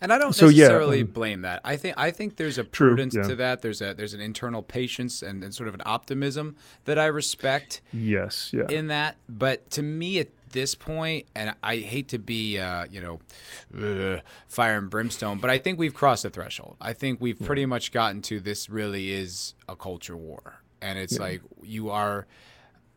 and 0.02 0.12
I 0.12 0.18
don't 0.18 0.34
so, 0.34 0.48
necessarily 0.48 0.98
yeah, 0.98 1.04
um, 1.04 1.12
blame 1.12 1.42
that. 1.42 1.62
I 1.64 1.78
think 1.78 1.96
I 1.96 2.10
think 2.10 2.38
there's 2.38 2.58
a 2.58 2.64
prudence 2.64 3.14
true, 3.14 3.22
yeah. 3.22 3.30
to 3.30 3.36
that. 3.36 3.62
There's 3.62 3.82
a 3.82 3.94
there's 3.94 4.16
an 4.16 4.20
internal 4.20 4.64
patience 4.64 5.22
and, 5.22 5.44
and, 5.44 5.54
sort 5.54 5.70
of 5.70 5.76
an 5.76 5.84
optimism 5.86 6.56
that 6.86 6.98
I 6.98 7.06
respect. 7.06 7.82
Yes, 7.94 8.52
yeah. 8.52 8.68
In 8.68 8.88
that, 8.88 9.18
but 9.30 9.70
to 9.72 9.84
me 9.84 10.18
at 10.18 10.30
this 10.50 10.74
point, 10.74 11.28
and 11.36 11.54
I 11.62 11.78
hate 11.78 12.08
to 12.10 12.18
be 12.18 12.58
uh, 12.58 12.88
you 12.90 13.00
know 13.00 14.16
uh, 14.16 14.22
fire 14.48 14.80
and 14.80 14.90
brimstone, 14.90 15.38
but 15.38 15.52
I 15.52 15.60
think 15.60 15.78
we've 15.78 15.94
crossed 15.94 16.24
the 16.24 16.32
threshold. 16.32 16.78
I 16.82 16.94
think 16.94 17.22
we've 17.22 17.40
yeah. 17.40 17.48
pretty 17.48 17.68
much 17.68 17.92
gotten 17.92 18.24
to 18.24 18.40
this. 18.40 18.72
Really 18.72 19.12
is 19.12 19.54
a 19.70 19.76
culture 19.76 20.18
war, 20.18 20.62
and 20.82 20.98
it's 20.98 21.20
like 21.20 21.42
you 21.62 21.92
are 21.92 22.26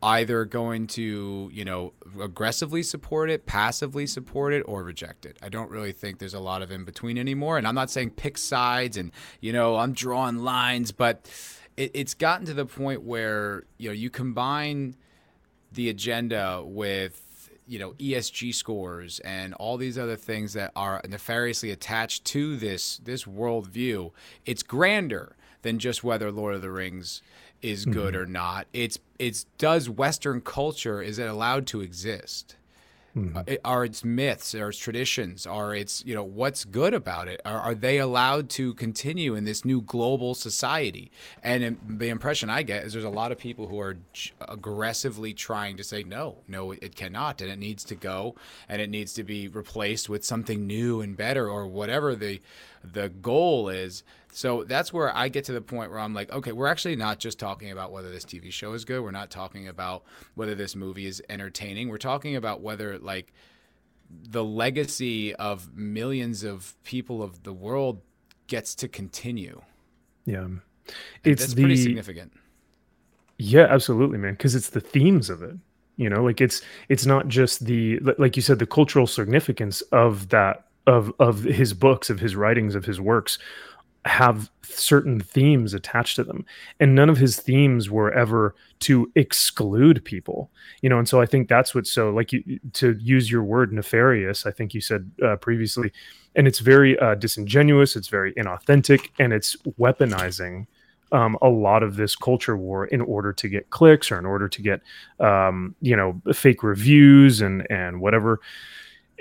either 0.05 0.45
going 0.45 0.85
to, 0.85 1.49
you 1.51 1.65
know, 1.65 1.91
aggressively 2.21 2.83
support 2.83 3.31
it, 3.31 3.47
passively 3.47 4.05
support 4.05 4.53
it, 4.53 4.61
or 4.67 4.83
reject 4.83 5.25
it. 5.25 5.35
I 5.41 5.49
don't 5.49 5.71
really 5.71 5.91
think 5.91 6.19
there's 6.19 6.35
a 6.35 6.39
lot 6.39 6.61
of 6.61 6.71
in 6.71 6.85
between 6.85 7.17
anymore. 7.17 7.57
And 7.57 7.67
I'm 7.67 7.73
not 7.73 7.89
saying 7.89 8.11
pick 8.11 8.37
sides 8.37 8.97
and, 8.97 9.11
you 9.41 9.51
know, 9.51 9.77
I'm 9.77 9.93
drawing 9.93 10.37
lines, 10.37 10.91
but 10.91 11.27
it, 11.75 11.89
it's 11.95 12.13
gotten 12.13 12.45
to 12.45 12.53
the 12.53 12.67
point 12.67 13.01
where, 13.01 13.63
you 13.79 13.89
know, 13.89 13.93
you 13.93 14.11
combine 14.11 14.95
the 15.71 15.89
agenda 15.89 16.61
with 16.63 17.49
you 17.67 17.79
know 17.79 17.93
ESG 17.93 18.53
scores 18.53 19.19
and 19.21 19.55
all 19.55 19.75
these 19.75 19.97
other 19.97 20.15
things 20.15 20.53
that 20.53 20.71
are 20.75 21.01
nefariously 21.09 21.71
attached 21.71 22.23
to 22.25 22.55
this 22.57 22.97
this 22.99 23.23
worldview. 23.25 24.11
It's 24.45 24.61
grander 24.61 25.35
than 25.63 25.79
just 25.79 26.03
whether 26.03 26.31
Lord 26.31 26.53
of 26.53 26.61
the 26.61 26.69
Rings 26.69 27.23
is 27.65 27.85
good 27.85 28.13
mm-hmm. 28.13 28.23
or 28.23 28.25
not. 28.25 28.67
It's 28.73 28.99
it's 29.17 29.45
does 29.57 29.89
Western 29.89 30.41
culture 30.41 31.01
is 31.01 31.19
it 31.19 31.27
allowed 31.27 31.67
to 31.67 31.81
exist? 31.81 32.55
Mm-hmm. 33.15 33.37
Uh, 33.37 33.43
it, 33.47 33.61
are 33.63 33.85
its 33.85 34.03
myths, 34.03 34.53
are 34.53 34.69
its 34.69 34.77
traditions, 34.77 35.47
are 35.47 35.73
its 35.73 36.03
you 36.05 36.13
know 36.13 36.23
what's 36.23 36.65
good 36.65 36.93
about 36.93 37.29
it? 37.29 37.41
Are, 37.45 37.59
are 37.59 37.73
they 37.73 37.97
allowed 37.97 38.49
to 38.51 38.73
continue 38.73 39.35
in 39.35 39.45
this 39.45 39.63
new 39.63 39.81
global 39.81 40.35
society? 40.35 41.11
And 41.41 41.77
the 41.87 42.09
impression 42.09 42.49
I 42.49 42.63
get 42.63 42.83
is 42.83 42.93
there's 42.93 43.05
a 43.05 43.09
lot 43.09 43.31
of 43.31 43.37
people 43.37 43.67
who 43.67 43.79
are 43.79 43.97
aggressively 44.41 45.33
trying 45.33 45.77
to 45.77 45.83
say 45.83 46.03
no, 46.03 46.37
no, 46.47 46.71
it 46.73 46.95
cannot, 46.95 47.41
and 47.41 47.49
it 47.49 47.57
needs 47.57 47.85
to 47.85 47.95
go, 47.95 48.35
and 48.67 48.81
it 48.81 48.89
needs 48.89 49.13
to 49.13 49.23
be 49.23 49.47
replaced 49.47 50.09
with 50.09 50.25
something 50.25 50.67
new 50.67 50.99
and 50.99 51.15
better, 51.15 51.49
or 51.49 51.67
whatever 51.67 52.15
the 52.15 52.41
the 52.85 53.09
goal 53.09 53.69
is. 53.69 54.03
So 54.31 54.63
that's 54.63 54.91
where 54.91 55.15
I 55.15 55.29
get 55.29 55.45
to 55.45 55.53
the 55.53 55.61
point 55.61 55.91
where 55.91 55.99
I'm 55.99 56.13
like, 56.13 56.31
okay, 56.31 56.51
we're 56.51 56.67
actually 56.67 56.95
not 56.95 57.19
just 57.19 57.39
talking 57.39 57.71
about 57.71 57.91
whether 57.91 58.11
this 58.11 58.25
TV 58.25 58.51
show 58.51 58.73
is 58.73 58.83
good. 58.83 59.01
We're 59.01 59.11
not 59.11 59.29
talking 59.29 59.67
about 59.67 60.03
whether 60.35 60.55
this 60.55 60.75
movie 60.75 61.05
is 61.05 61.21
entertaining. 61.29 61.89
We're 61.89 61.97
talking 61.97 62.35
about 62.35 62.61
whether 62.61 62.99
like 62.99 63.31
the 64.09 64.43
legacy 64.43 65.33
of 65.35 65.75
millions 65.75 66.43
of 66.43 66.75
people 66.83 67.23
of 67.23 67.43
the 67.43 67.53
world 67.53 68.01
gets 68.47 68.75
to 68.75 68.87
continue. 68.87 69.61
Yeah. 70.25 70.41
And 70.43 70.61
it's 71.23 71.41
that's 71.41 71.53
the, 71.53 71.61
pretty 71.61 71.77
significant. 71.77 72.33
Yeah, 73.37 73.67
absolutely, 73.69 74.17
man, 74.17 74.33
because 74.33 74.55
it's 74.55 74.69
the 74.69 74.79
themes 74.79 75.29
of 75.29 75.43
it. 75.43 75.55
You 75.97 76.09
know, 76.09 76.23
like 76.23 76.41
it's 76.41 76.61
it's 76.89 77.05
not 77.05 77.27
just 77.27 77.65
the 77.65 77.99
like 78.17 78.35
you 78.35 78.41
said 78.41 78.59
the 78.59 78.65
cultural 78.65 79.07
significance 79.07 79.81
of 79.93 80.29
that 80.29 80.64
of 80.87 81.13
of 81.19 81.43
his 81.43 81.73
books, 81.73 82.09
of 82.09 82.19
his 82.19 82.35
writings, 82.35 82.75
of 82.75 82.85
his 82.85 82.99
works 82.99 83.37
have 84.05 84.51
certain 84.61 85.19
themes 85.19 85.73
attached 85.73 86.15
to 86.15 86.23
them. 86.23 86.45
And 86.79 86.93
none 86.93 87.09
of 87.09 87.17
his 87.17 87.37
themes 87.37 87.89
were 87.89 88.11
ever 88.11 88.53
to 88.81 89.11
exclude 89.15 90.05
people 90.05 90.51
you 90.85 90.89
know? 90.89 90.99
And 90.99 91.09
so 91.09 91.19
i 91.19 91.25
think 91.25 91.49
that's 91.49 91.73
what's 91.73 91.91
so 91.91 92.11
like 92.11 92.31
you 92.31 92.59
to 92.73 92.95
use 92.99 93.31
your 93.31 93.43
word 93.43 93.73
nefarious 93.73 94.45
i 94.45 94.51
think 94.51 94.75
you 94.75 94.81
said 94.81 95.09
uh, 95.25 95.35
previously 95.37 95.91
and 96.35 96.47
it's 96.47 96.59
very 96.59 96.97
uh, 96.99 97.15
disingenuous 97.15 97.95
it's 97.95 98.07
very 98.07 98.33
inauthentic 98.33 99.09
and 99.17 99.33
it's 99.33 99.55
weaponizing 99.79 100.67
um, 101.11 101.37
a 101.41 101.49
lot 101.49 101.81
of 101.81 101.95
this 101.95 102.15
culture 102.15 102.57
war 102.57 102.85
in 102.85 103.01
order 103.01 103.31
to 103.33 103.47
get 103.47 103.69
clicks 103.69 104.11
or 104.11 104.19
in 104.19 104.25
order 104.25 104.47
to 104.47 104.61
get 104.61 104.81
um, 105.19 105.75
you 105.81 105.95
know 105.95 106.21
fake 106.33 106.61
reviews 106.61 107.41
and 107.41 107.65
and 107.71 108.01
whatever. 108.01 108.41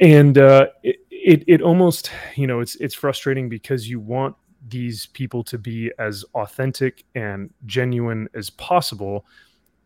And 0.01 0.37
uh, 0.39 0.69
it, 0.83 1.04
it, 1.25 1.43
it 1.47 1.63
almost 1.63 2.11
you 2.37 2.47
know 2.47 2.61
it's 2.61 2.77
it's 2.77 2.95
frustrating 2.95 3.49
because 3.49 3.89
you 3.89 3.99
want 3.99 4.37
these 4.69 5.07
people 5.07 5.43
to 5.45 5.59
be 5.59 5.91
as 5.99 6.25
authentic 6.35 7.05
and 7.15 7.51
genuine 7.67 8.29
as 8.35 8.51
possible. 8.51 9.27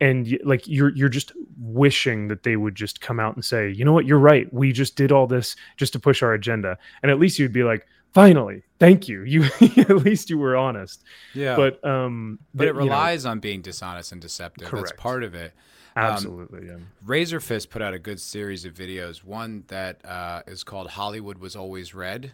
And 0.01 0.39
like 0.45 0.66
you're 0.66 0.91
you're 0.91 1.09
just 1.09 1.32
wishing 1.59 2.28
that 2.28 2.43
they 2.43 2.57
would 2.57 2.74
just 2.74 3.01
come 3.01 3.18
out 3.20 3.34
and 3.36 3.45
say 3.45 3.70
you 3.70 3.84
know 3.84 3.93
what? 3.93 4.05
You're 4.05 4.18
right. 4.18 4.53
We 4.53 4.72
just 4.72 4.97
did 4.97 5.12
all 5.12 5.26
this 5.26 5.57
just 5.76 5.93
to 5.95 6.01
push 6.01 6.22
our 6.22 6.32
agenda. 6.32 6.76
And 7.03 7.11
at 7.11 7.18
least 7.18 7.39
you'd 7.39 7.53
be 7.53 7.64
like 7.64 7.86
finally 8.12 8.64
thank 8.80 9.09
you. 9.09 9.22
You 9.22 9.45
at 9.61 9.91
least 9.91 10.30
you 10.30 10.39
were 10.39 10.57
honest. 10.57 11.05
Yeah. 11.34 11.57
But 11.57 11.84
um 11.84 12.41
but 12.53 12.66
it 12.66 12.74
relies 12.74 13.24
know, 13.24 13.32
on 13.32 13.41
being 13.41 13.62
dishonest 13.62 14.11
and 14.11 14.20
deceptive. 14.20 14.68
Correct. 14.68 14.89
that's 14.89 15.01
part 15.01 15.22
of 15.22 15.34
it 15.34 15.53
absolutely 15.99 16.61
um, 16.61 16.66
yeah 16.66 17.07
razorfist 17.07 17.70
put 17.70 17.82
out 17.82 17.94
a 17.94 17.99
good 17.99 18.20
series 18.20 18.64
of 18.64 18.74
videos. 18.74 19.24
One 19.24 19.64
that 19.68 20.05
uh, 20.05 20.42
is 20.46 20.64
called 20.64 20.90
hollywood 20.90 21.38
was 21.38 21.57
always 21.57 21.94
red. 21.94 22.32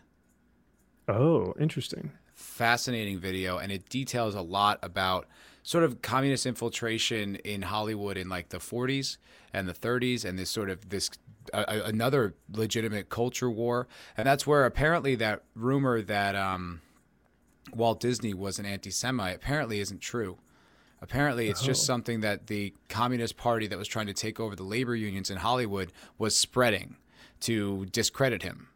Oh 1.09 1.55
interesting. 1.59 2.13
Fascinating 2.35 3.19
video, 3.19 3.59
and 3.59 3.71
it 3.71 3.89
details 3.89 4.35
a 4.35 4.43
lot 4.43 4.79
about 4.83 5.27
sort 5.63 5.83
of 5.83 6.03
communist 6.03 6.47
infiltration 6.47 7.37
in 7.37 7.63
Hollywood 7.63 8.17
in 8.17 8.29
like 8.29 8.51
the 8.51 8.59
40s 8.59 9.17
and 9.53 9.69
the 9.69 9.73
30s, 9.73 10.25
and 10.25 10.39
this 10.39 10.51
sort 10.51 10.69
of 10.69 10.89
this 10.89 11.11
uh, 11.53 11.65
another 11.85 12.35
legitimate 12.53 13.09
culture 13.09 13.51
war, 13.51 13.89
and 14.17 14.27
that's 14.27 14.47
where 14.47 14.65
apparently 14.67 15.15
that 15.17 15.43
rumor 15.55 16.03
that 16.03 16.35
um, 16.35 16.81
Walt 17.73 18.01
Disney 18.01 18.35
was 18.35 18.59
an 18.59 18.67
anti-Semite 18.67 19.37
apparently 19.37 19.81
isn't 19.81 20.01
true. 20.01 20.39
Apparently, 21.05 21.51
it's 21.51 21.63
oh. 21.63 21.67
just 21.67 21.85
something 21.85 22.23
that 22.23 22.47
the 22.47 22.73
Communist 22.89 23.37
Party 23.37 23.67
that 23.67 23.77
was 23.77 23.87
trying 23.87 24.07
to 24.07 24.15
take 24.15 24.41
over 24.41 24.57
the 24.57 24.63
labor 24.63 24.97
unions 24.97 25.31
in 25.31 25.37
Hollywood 25.37 25.93
was 26.17 26.35
spreading 26.35 26.97
to 27.41 27.85
discredit 27.93 28.43
him. 28.43 28.69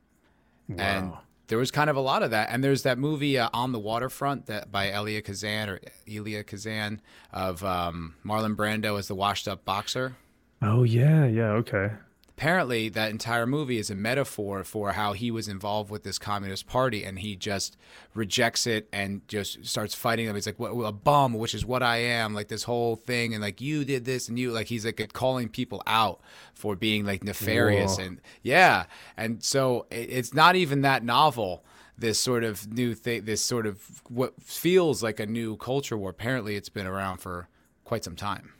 Wow. 0.68 0.76
And 0.79 1.12
there 1.47 1.57
was 1.57 1.70
kind 1.70 1.89
of 1.89 1.97
a 1.97 2.01
lot 2.01 2.22
of 2.22 2.31
that. 2.33 2.51
And 2.51 2.62
there's 2.62 2.83
that 2.83 2.99
movie 2.99 3.39
uh, 3.39 3.49
On 3.55 3.72
the 3.72 3.79
Waterfront 3.79 4.45
that 4.45 4.70
by 4.70 4.91
Elia 4.91 5.22
Kazan 5.22 5.70
or 5.70 5.81
Elia 6.07 6.45
Kazan 6.45 7.01
of 7.33 7.64
um, 7.64 8.14
Marlon 8.22 8.55
Brando 8.55 8.99
as 8.99 9.09
the 9.09 9.14
washed 9.14 9.49
up 9.49 9.64
boxer. 9.64 10.16
Oh 10.61 10.83
yeah, 10.83 11.24
yeah, 11.24 11.53
okay 11.53 11.93
apparently 12.39 12.89
that 12.89 13.11
entire 13.11 13.49
movie 13.49 13.78
is 13.78 13.91
a 13.91 13.97
metaphor 13.97 14.62
for 14.62 14.93
how 14.93 15.12
he 15.12 15.28
was 15.28 15.49
involved 15.49 15.91
with 15.91 16.05
this 16.05 16.20
communist 16.20 16.68
party 16.68 17.03
and 17.03 17.18
he 17.18 17.34
just 17.34 17.76
rejects 18.14 18.64
it 18.64 18.89
and 18.93 19.26
just 19.26 19.64
starts 19.66 19.93
fighting 19.93 20.24
them. 20.24 20.36
He's 20.36 20.47
like 20.47 20.57
well, 20.57 20.86
a 20.86 20.93
bum 20.93 21.34
which 21.34 21.53
is 21.53 21.66
what 21.66 21.82
i 21.82 21.97
am 21.97 22.34
like 22.34 22.47
this 22.47 22.62
whole 22.62 22.95
thing 22.95 23.34
and 23.34 23.43
like 23.43 23.61
you 23.61 23.84
did 23.84 24.05
this 24.05 24.28
and 24.28 24.39
you 24.39 24.53
like 24.53 24.68
he's 24.68 24.84
like 24.84 25.12
calling 25.12 25.49
people 25.49 25.82
out 25.84 26.20
for 26.55 26.76
being 26.76 27.05
like 27.05 27.24
nefarious 27.24 27.97
Whoa. 27.97 28.05
and 28.05 28.20
yeah 28.43 28.84
and 29.16 29.43
so 29.43 29.86
it's 29.91 30.32
not 30.32 30.55
even 30.55 30.82
that 30.82 31.03
novel 31.03 31.64
this 31.99 32.20
sort 32.20 32.45
of 32.45 32.72
new 32.72 32.95
thing 32.95 33.24
this 33.24 33.43
sort 33.43 33.66
of 33.66 34.01
what 34.09 34.41
feels 34.41 35.03
like 35.03 35.18
a 35.18 35.26
new 35.26 35.57
culture 35.57 35.99
war. 35.99 36.11
Apparently 36.11 36.55
it's 36.55 36.68
been 36.68 36.86
around 36.86 37.18
for 37.18 37.49
quite 37.84 38.05
some 38.05 38.14
time 38.14 38.53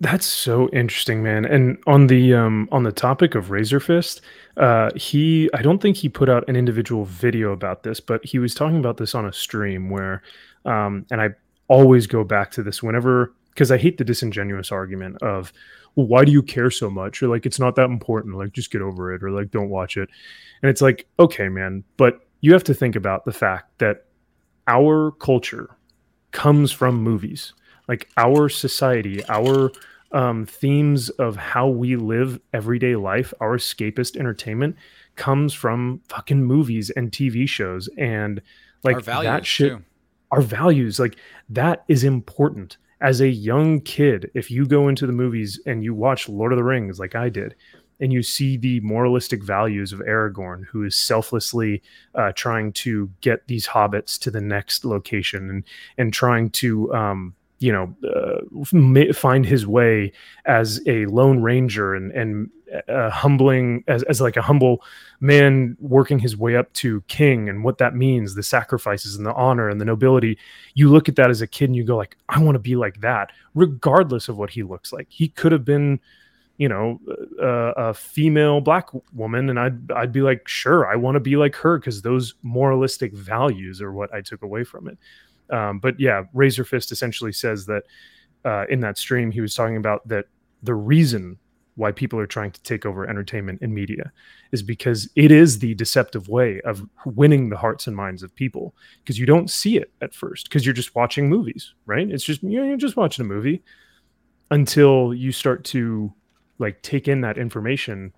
that's 0.00 0.26
so 0.26 0.68
interesting, 0.70 1.22
man. 1.22 1.44
And 1.44 1.78
on 1.86 2.06
the 2.08 2.34
um 2.34 2.68
on 2.72 2.82
the 2.82 2.92
topic 2.92 3.34
of 3.34 3.46
Razorfist, 3.46 4.20
uh 4.56 4.90
he 4.96 5.48
I 5.54 5.62
don't 5.62 5.80
think 5.80 5.96
he 5.96 6.08
put 6.08 6.28
out 6.28 6.48
an 6.48 6.56
individual 6.56 7.04
video 7.04 7.52
about 7.52 7.82
this, 7.82 8.00
but 8.00 8.24
he 8.24 8.38
was 8.38 8.54
talking 8.54 8.78
about 8.78 8.96
this 8.96 9.14
on 9.14 9.26
a 9.26 9.32
stream 9.32 9.90
where 9.90 10.22
um 10.64 11.06
and 11.10 11.20
I 11.20 11.30
always 11.68 12.06
go 12.06 12.24
back 12.24 12.50
to 12.52 12.62
this 12.62 12.82
whenever 12.82 13.32
because 13.50 13.70
I 13.70 13.78
hate 13.78 13.98
the 13.98 14.04
disingenuous 14.04 14.72
argument 14.72 15.22
of 15.22 15.52
well, 15.94 16.06
why 16.06 16.24
do 16.24 16.32
you 16.32 16.42
care 16.42 16.70
so 16.70 16.90
much? 16.90 17.22
Or 17.22 17.28
like 17.28 17.46
it's 17.46 17.60
not 17.60 17.76
that 17.76 17.84
important, 17.84 18.36
like 18.36 18.52
just 18.52 18.70
get 18.70 18.82
over 18.82 19.14
it, 19.14 19.22
or 19.22 19.30
like 19.30 19.50
don't 19.50 19.68
watch 19.68 19.96
it. 19.96 20.08
And 20.62 20.70
it's 20.70 20.82
like, 20.82 21.06
okay, 21.20 21.48
man, 21.48 21.84
but 21.96 22.20
you 22.40 22.52
have 22.52 22.64
to 22.64 22.74
think 22.74 22.96
about 22.96 23.24
the 23.24 23.32
fact 23.32 23.78
that 23.78 24.06
our 24.66 25.12
culture 25.12 25.76
comes 26.32 26.72
from 26.72 26.96
movies 26.96 27.54
like 27.88 28.08
our 28.16 28.48
society, 28.48 29.24
our 29.28 29.70
um, 30.12 30.46
themes 30.46 31.10
of 31.10 31.36
how 31.36 31.68
we 31.68 31.96
live 31.96 32.40
everyday 32.52 32.96
life, 32.96 33.34
our 33.40 33.56
escapist 33.56 34.16
entertainment 34.16 34.76
comes 35.16 35.52
from 35.52 36.00
fucking 36.08 36.42
movies 36.42 36.90
and 36.90 37.10
TV 37.10 37.48
shows 37.48 37.88
and 37.98 38.40
like 38.82 39.04
that 39.04 39.44
shit. 39.44 39.72
Too. 39.72 39.84
Our 40.30 40.40
values, 40.40 40.98
like 40.98 41.16
that 41.48 41.84
is 41.88 42.04
important. 42.04 42.76
As 43.00 43.20
a 43.20 43.28
young 43.28 43.80
kid, 43.80 44.30
if 44.34 44.50
you 44.50 44.66
go 44.66 44.88
into 44.88 45.06
the 45.06 45.12
movies 45.12 45.60
and 45.66 45.84
you 45.84 45.94
watch 45.94 46.28
Lord 46.28 46.52
of 46.52 46.56
the 46.56 46.64
Rings, 46.64 46.98
like 46.98 47.14
I 47.14 47.28
did, 47.28 47.54
and 48.00 48.12
you 48.12 48.22
see 48.22 48.56
the 48.56 48.80
moralistic 48.80 49.42
values 49.42 49.92
of 49.92 50.00
Aragorn, 50.00 50.64
who 50.66 50.84
is 50.84 50.96
selflessly 50.96 51.82
uh, 52.14 52.32
trying 52.34 52.72
to 52.72 53.10
get 53.20 53.46
these 53.46 53.66
hobbits 53.66 54.18
to 54.20 54.30
the 54.30 54.40
next 54.40 54.84
location 54.84 55.50
and 55.50 55.64
and 55.98 56.12
trying 56.12 56.50
to 56.50 56.92
um, 56.94 57.34
you 57.64 57.72
know 57.72 57.94
uh, 58.14 59.12
find 59.14 59.46
his 59.46 59.66
way 59.66 60.12
as 60.44 60.82
a 60.86 61.06
lone 61.06 61.40
ranger 61.40 61.94
and 61.94 62.12
and 62.12 62.50
uh, 62.88 63.08
humbling 63.08 63.84
as, 63.88 64.02
as 64.02 64.20
like 64.20 64.36
a 64.36 64.42
humble 64.42 64.82
man 65.20 65.74
working 65.80 66.18
his 66.18 66.36
way 66.36 66.56
up 66.56 66.70
to 66.74 67.00
king 67.02 67.48
and 67.48 67.64
what 67.64 67.78
that 67.78 67.94
means 67.94 68.34
the 68.34 68.42
sacrifices 68.42 69.16
and 69.16 69.24
the 69.24 69.32
honor 69.32 69.68
and 69.70 69.80
the 69.80 69.84
nobility. 69.84 70.36
You 70.74 70.90
look 70.90 71.08
at 71.08 71.16
that 71.16 71.30
as 71.30 71.40
a 71.40 71.46
kid 71.46 71.66
and 71.66 71.76
you 71.76 71.84
go 71.84 71.96
like 71.96 72.18
i 72.28 72.38
want 72.38 72.56
to 72.56 72.58
be 72.58 72.76
like 72.76 73.00
that 73.00 73.32
regardless 73.54 74.28
of 74.28 74.36
what 74.36 74.50
he 74.50 74.62
looks 74.62 74.92
like. 74.92 75.06
He 75.08 75.28
could 75.28 75.52
have 75.52 75.64
been 75.64 76.00
you 76.58 76.68
know 76.68 77.00
a, 77.40 77.88
a 77.88 77.94
female 77.94 78.60
black 78.60 78.88
woman 79.12 79.50
and 79.50 79.58
i'd 79.58 79.90
i'd 79.90 80.12
be 80.12 80.20
like 80.22 80.46
sure 80.46 80.86
i 80.86 80.94
want 80.94 81.16
to 81.16 81.20
be 81.20 81.34
like 81.34 81.56
her 81.56 81.80
because 81.80 82.00
those 82.02 82.34
moralistic 82.44 83.12
values 83.12 83.82
are 83.82 83.92
what 83.92 84.14
i 84.14 84.20
took 84.20 84.40
away 84.42 84.62
from 84.62 84.86
it 84.86 84.96
um, 85.50 85.78
but 85.78 85.98
yeah, 85.98 86.24
Razorfist 86.34 86.92
essentially 86.92 87.32
says 87.32 87.66
that 87.66 87.84
uh, 88.44 88.64
in 88.68 88.80
that 88.80 88.98
stream 88.98 89.30
he 89.30 89.40
was 89.40 89.54
talking 89.54 89.76
about 89.76 90.06
that 90.08 90.26
the 90.62 90.74
reason 90.74 91.38
why 91.76 91.90
people 91.90 92.18
are 92.18 92.26
trying 92.26 92.52
to 92.52 92.62
take 92.62 92.86
over 92.86 93.08
entertainment 93.08 93.60
and 93.60 93.74
media 93.74 94.12
is 94.52 94.62
because 94.62 95.08
it 95.16 95.32
is 95.32 95.58
the 95.58 95.74
deceptive 95.74 96.28
way 96.28 96.60
of 96.60 96.86
winning 97.04 97.48
the 97.48 97.56
hearts 97.56 97.86
and 97.86 97.96
minds 97.96 98.22
of 98.22 98.34
people 98.34 98.74
because 99.02 99.18
you 99.18 99.26
don't 99.26 99.50
see 99.50 99.76
it 99.76 99.90
at 100.00 100.14
first 100.14 100.48
because 100.48 100.64
you're 100.64 100.72
just 100.72 100.94
watching 100.94 101.28
movies 101.28 101.74
right? 101.86 102.08
It's 102.10 102.24
just 102.24 102.42
you're 102.42 102.76
just 102.76 102.96
watching 102.96 103.24
a 103.24 103.28
movie 103.28 103.62
until 104.50 105.12
you 105.12 105.32
start 105.32 105.64
to 105.64 106.12
like 106.58 106.80
take 106.82 107.08
in 107.08 107.20
that 107.22 107.38
information 107.38 108.12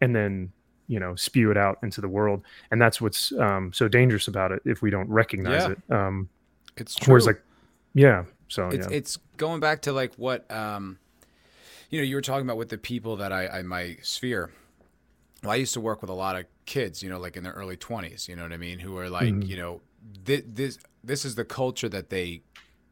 and 0.00 0.14
then 0.14 0.52
you 0.86 1.00
know 1.00 1.14
spew 1.16 1.50
it 1.50 1.56
out 1.56 1.78
into 1.82 2.00
the 2.00 2.08
world. 2.08 2.42
And 2.70 2.80
that's 2.80 3.00
what's 3.00 3.32
um, 3.32 3.72
so 3.72 3.88
dangerous 3.88 4.28
about 4.28 4.52
it 4.52 4.62
if 4.64 4.82
we 4.82 4.90
don't 4.90 5.08
recognize 5.08 5.64
yeah. 5.64 5.70
it. 5.70 5.92
Um, 5.92 6.28
it's 6.76 6.94
true. 6.94 7.12
Whereas 7.12 7.26
like, 7.26 7.42
yeah. 7.94 8.24
So 8.48 8.68
it's, 8.68 8.86
yeah. 8.86 8.96
it's 8.96 9.18
going 9.36 9.60
back 9.60 9.82
to 9.82 9.92
like 9.92 10.14
what, 10.16 10.50
um, 10.50 10.98
you 11.90 11.98
know, 11.98 12.04
you 12.04 12.14
were 12.14 12.22
talking 12.22 12.46
about 12.46 12.56
with 12.56 12.68
the 12.68 12.78
people 12.78 13.16
that 13.16 13.32
I, 13.32 13.48
I 13.48 13.62
my 13.62 13.96
sphere. 14.02 14.50
Well, 15.42 15.52
I 15.52 15.56
used 15.56 15.74
to 15.74 15.80
work 15.80 16.00
with 16.00 16.10
a 16.10 16.14
lot 16.14 16.36
of 16.36 16.46
kids, 16.66 17.02
you 17.02 17.10
know, 17.10 17.18
like 17.18 17.36
in 17.36 17.44
their 17.44 17.52
early 17.52 17.76
twenties, 17.76 18.28
you 18.28 18.36
know 18.36 18.42
what 18.42 18.52
I 18.52 18.56
mean? 18.56 18.78
Who 18.78 18.96
are 18.98 19.10
like, 19.10 19.24
mm-hmm. 19.24 19.42
you 19.42 19.56
know, 19.56 19.80
th- 20.24 20.44
this, 20.46 20.78
this 21.02 21.24
is 21.24 21.34
the 21.34 21.44
culture 21.44 21.88
that 21.88 22.10
they 22.10 22.42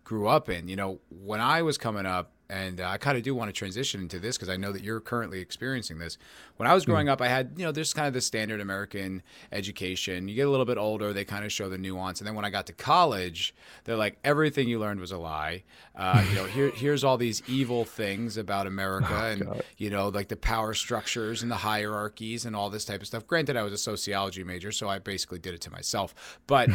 grew 0.02 0.26
up 0.26 0.48
in. 0.48 0.66
You 0.66 0.76
know, 0.76 1.00
when 1.10 1.40
I 1.40 1.62
was 1.62 1.78
coming 1.78 2.06
up, 2.06 2.32
and 2.50 2.80
uh, 2.80 2.88
I 2.88 2.98
kind 2.98 3.16
of 3.16 3.22
do 3.22 3.34
want 3.34 3.48
to 3.48 3.52
transition 3.52 4.00
into 4.00 4.18
this 4.18 4.36
because 4.36 4.48
I 4.48 4.56
know 4.56 4.72
that 4.72 4.82
you're 4.82 5.00
currently 5.00 5.40
experiencing 5.40 5.98
this. 5.98 6.18
When 6.56 6.68
I 6.68 6.74
was 6.74 6.84
growing 6.84 7.06
mm. 7.06 7.10
up, 7.10 7.22
I 7.22 7.28
had 7.28 7.52
you 7.56 7.64
know 7.64 7.72
there's 7.72 7.94
kind 7.94 8.08
of 8.08 8.12
the 8.12 8.20
standard 8.20 8.60
American 8.60 9.22
education. 9.52 10.28
You 10.28 10.34
get 10.34 10.46
a 10.46 10.50
little 10.50 10.66
bit 10.66 10.76
older, 10.76 11.12
they 11.12 11.24
kind 11.24 11.44
of 11.44 11.52
show 11.52 11.68
the 11.68 11.78
nuance, 11.78 12.20
and 12.20 12.26
then 12.26 12.34
when 12.34 12.44
I 12.44 12.50
got 12.50 12.66
to 12.66 12.72
college, 12.72 13.54
they're 13.84 13.96
like 13.96 14.18
everything 14.24 14.68
you 14.68 14.80
learned 14.80 15.00
was 15.00 15.12
a 15.12 15.18
lie. 15.18 15.62
Uh, 15.94 16.24
you 16.28 16.34
know, 16.34 16.44
here 16.44 16.70
here's 16.70 17.04
all 17.04 17.16
these 17.16 17.42
evil 17.46 17.84
things 17.84 18.36
about 18.36 18.66
America, 18.66 19.08
oh, 19.12 19.26
and 19.26 19.46
God. 19.46 19.62
you 19.78 19.90
know 19.90 20.08
like 20.08 20.28
the 20.28 20.36
power 20.36 20.74
structures 20.74 21.42
and 21.42 21.50
the 21.50 21.56
hierarchies 21.56 22.44
and 22.44 22.56
all 22.56 22.68
this 22.68 22.84
type 22.84 23.00
of 23.00 23.06
stuff. 23.06 23.26
Granted, 23.26 23.56
I 23.56 23.62
was 23.62 23.72
a 23.72 23.78
sociology 23.78 24.42
major, 24.42 24.72
so 24.72 24.88
I 24.88 24.98
basically 24.98 25.38
did 25.38 25.54
it 25.54 25.60
to 25.62 25.70
myself. 25.70 26.14
But 26.46 26.68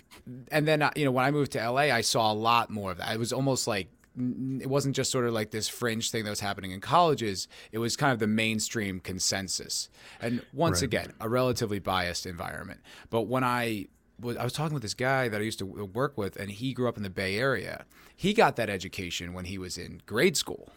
and 0.50 0.66
then 0.66 0.82
uh, 0.82 0.90
you 0.96 1.04
know 1.04 1.12
when 1.12 1.24
I 1.24 1.30
moved 1.30 1.52
to 1.52 1.70
LA, 1.70 1.82
I 1.82 2.00
saw 2.00 2.32
a 2.32 2.34
lot 2.34 2.68
more 2.68 2.90
of 2.90 2.98
that. 2.98 3.14
It 3.14 3.18
was 3.18 3.32
almost 3.32 3.68
like 3.68 3.88
it 4.16 4.68
wasn't 4.68 4.96
just 4.96 5.10
sort 5.10 5.26
of 5.26 5.32
like 5.32 5.50
this 5.50 5.68
fringe 5.68 6.10
thing 6.10 6.24
that 6.24 6.30
was 6.30 6.40
happening 6.40 6.72
in 6.72 6.80
colleges. 6.80 7.48
It 7.72 7.78
was 7.78 7.96
kind 7.96 8.12
of 8.12 8.18
the 8.18 8.26
mainstream 8.26 9.00
consensus. 9.00 9.88
And 10.20 10.44
once 10.52 10.78
right. 10.78 10.86
again, 10.86 11.12
a 11.20 11.28
relatively 11.28 11.78
biased 11.78 12.26
environment. 12.26 12.80
But 13.08 13.22
when 13.22 13.44
I 13.44 13.86
was, 14.20 14.36
I 14.36 14.44
was 14.44 14.52
talking 14.52 14.74
with 14.74 14.82
this 14.82 14.94
guy 14.94 15.28
that 15.28 15.40
I 15.40 15.44
used 15.44 15.60
to 15.60 15.66
work 15.66 16.18
with, 16.18 16.36
and 16.36 16.50
he 16.50 16.72
grew 16.72 16.88
up 16.88 16.96
in 16.96 17.02
the 17.02 17.10
Bay 17.10 17.38
Area. 17.38 17.86
He 18.16 18.34
got 18.34 18.56
that 18.56 18.68
education 18.68 19.32
when 19.32 19.46
he 19.46 19.58
was 19.58 19.78
in 19.78 20.02
grade 20.06 20.36
school. 20.36 20.70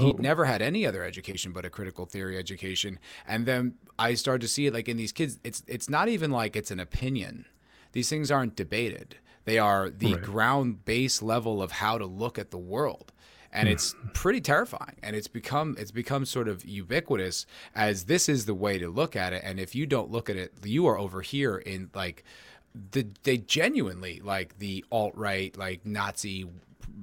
He'd 0.00 0.18
never 0.18 0.46
had 0.46 0.62
any 0.62 0.86
other 0.86 1.02
education 1.02 1.52
but 1.52 1.66
a 1.66 1.70
critical 1.70 2.06
theory 2.06 2.38
education. 2.38 2.98
And 3.26 3.44
then 3.44 3.74
I 3.98 4.14
started 4.14 4.40
to 4.40 4.48
see 4.48 4.66
it 4.66 4.72
like 4.72 4.88
in 4.88 4.96
these 4.96 5.12
kids. 5.12 5.38
It's 5.44 5.62
it's 5.66 5.90
not 5.90 6.08
even 6.08 6.30
like 6.30 6.56
it's 6.56 6.70
an 6.70 6.80
opinion. 6.80 7.44
These 7.92 8.08
things 8.08 8.30
aren't 8.30 8.56
debated 8.56 9.18
they 9.44 9.58
are 9.58 9.90
the 9.90 10.14
right. 10.14 10.22
ground 10.22 10.84
base 10.84 11.22
level 11.22 11.62
of 11.62 11.72
how 11.72 11.98
to 11.98 12.06
look 12.06 12.38
at 12.38 12.50
the 12.50 12.58
world. 12.58 13.12
And 13.52 13.68
it's 13.68 13.92
hmm. 13.92 14.08
pretty 14.14 14.40
terrifying. 14.40 14.96
And 15.00 15.14
it's 15.14 15.28
become 15.28 15.76
it's 15.78 15.92
become 15.92 16.24
sort 16.24 16.48
of 16.48 16.64
ubiquitous 16.64 17.46
as 17.74 18.04
this 18.04 18.28
is 18.28 18.46
the 18.46 18.54
way 18.54 18.78
to 18.78 18.88
look 18.88 19.14
at 19.14 19.32
it. 19.32 19.42
And 19.44 19.60
if 19.60 19.76
you 19.76 19.86
don't 19.86 20.10
look 20.10 20.28
at 20.28 20.36
it, 20.36 20.54
you 20.64 20.86
are 20.88 20.98
over 20.98 21.22
here 21.22 21.58
in 21.58 21.88
like 21.94 22.24
the 22.90 23.06
they 23.22 23.38
genuinely 23.38 24.20
like 24.24 24.58
the 24.58 24.84
alt 24.90 25.14
right, 25.14 25.56
like 25.56 25.86
Nazi 25.86 26.46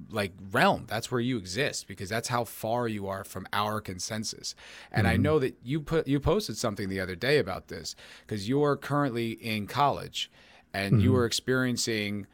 like 0.09 0.33
realm 0.51 0.85
that's 0.87 1.11
where 1.11 1.21
you 1.21 1.37
exist 1.37 1.87
because 1.87 2.09
that's 2.09 2.27
how 2.27 2.43
far 2.43 2.87
you 2.87 3.07
are 3.07 3.23
from 3.23 3.47
our 3.51 3.81
consensus 3.81 4.55
and 4.91 5.05
mm-hmm. 5.05 5.13
i 5.13 5.17
know 5.17 5.39
that 5.39 5.55
you 5.63 5.79
put 5.79 6.07
you 6.07 6.19
posted 6.19 6.57
something 6.57 6.89
the 6.89 6.99
other 6.99 7.15
day 7.15 7.37
about 7.37 7.67
this 7.67 7.95
because 8.25 8.47
you're 8.47 8.75
currently 8.75 9.31
in 9.31 9.67
college 9.67 10.31
and 10.73 10.93
mm-hmm. 10.95 11.03
you 11.03 11.11
were 11.11 11.25
experiencing 11.25 12.27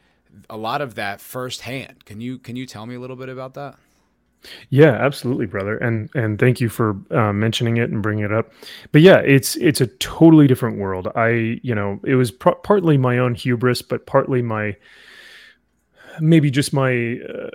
a 0.50 0.56
lot 0.56 0.80
of 0.80 0.94
that 0.96 1.20
firsthand. 1.20 2.04
Can 2.04 2.20
you 2.20 2.38
can 2.38 2.56
you 2.56 2.66
tell 2.66 2.86
me 2.86 2.94
a 2.94 3.00
little 3.00 3.16
bit 3.16 3.28
about 3.28 3.54
that? 3.54 3.76
Yeah, 4.70 4.92
absolutely, 4.92 5.46
brother, 5.46 5.76
and 5.78 6.10
and 6.14 6.38
thank 6.38 6.60
you 6.60 6.68
for 6.68 6.96
uh, 7.10 7.32
mentioning 7.32 7.76
it 7.76 7.90
and 7.90 8.02
bringing 8.02 8.24
it 8.24 8.32
up. 8.32 8.52
But 8.92 9.02
yeah, 9.02 9.18
it's 9.18 9.56
it's 9.56 9.80
a 9.80 9.86
totally 9.86 10.46
different 10.46 10.78
world. 10.78 11.08
I 11.16 11.60
you 11.62 11.74
know 11.74 12.00
it 12.04 12.14
was 12.14 12.30
pr- 12.30 12.50
partly 12.50 12.96
my 12.96 13.18
own 13.18 13.34
hubris, 13.34 13.82
but 13.82 14.06
partly 14.06 14.42
my 14.42 14.76
maybe 16.20 16.50
just 16.50 16.72
my 16.72 17.18
uh, 17.28 17.50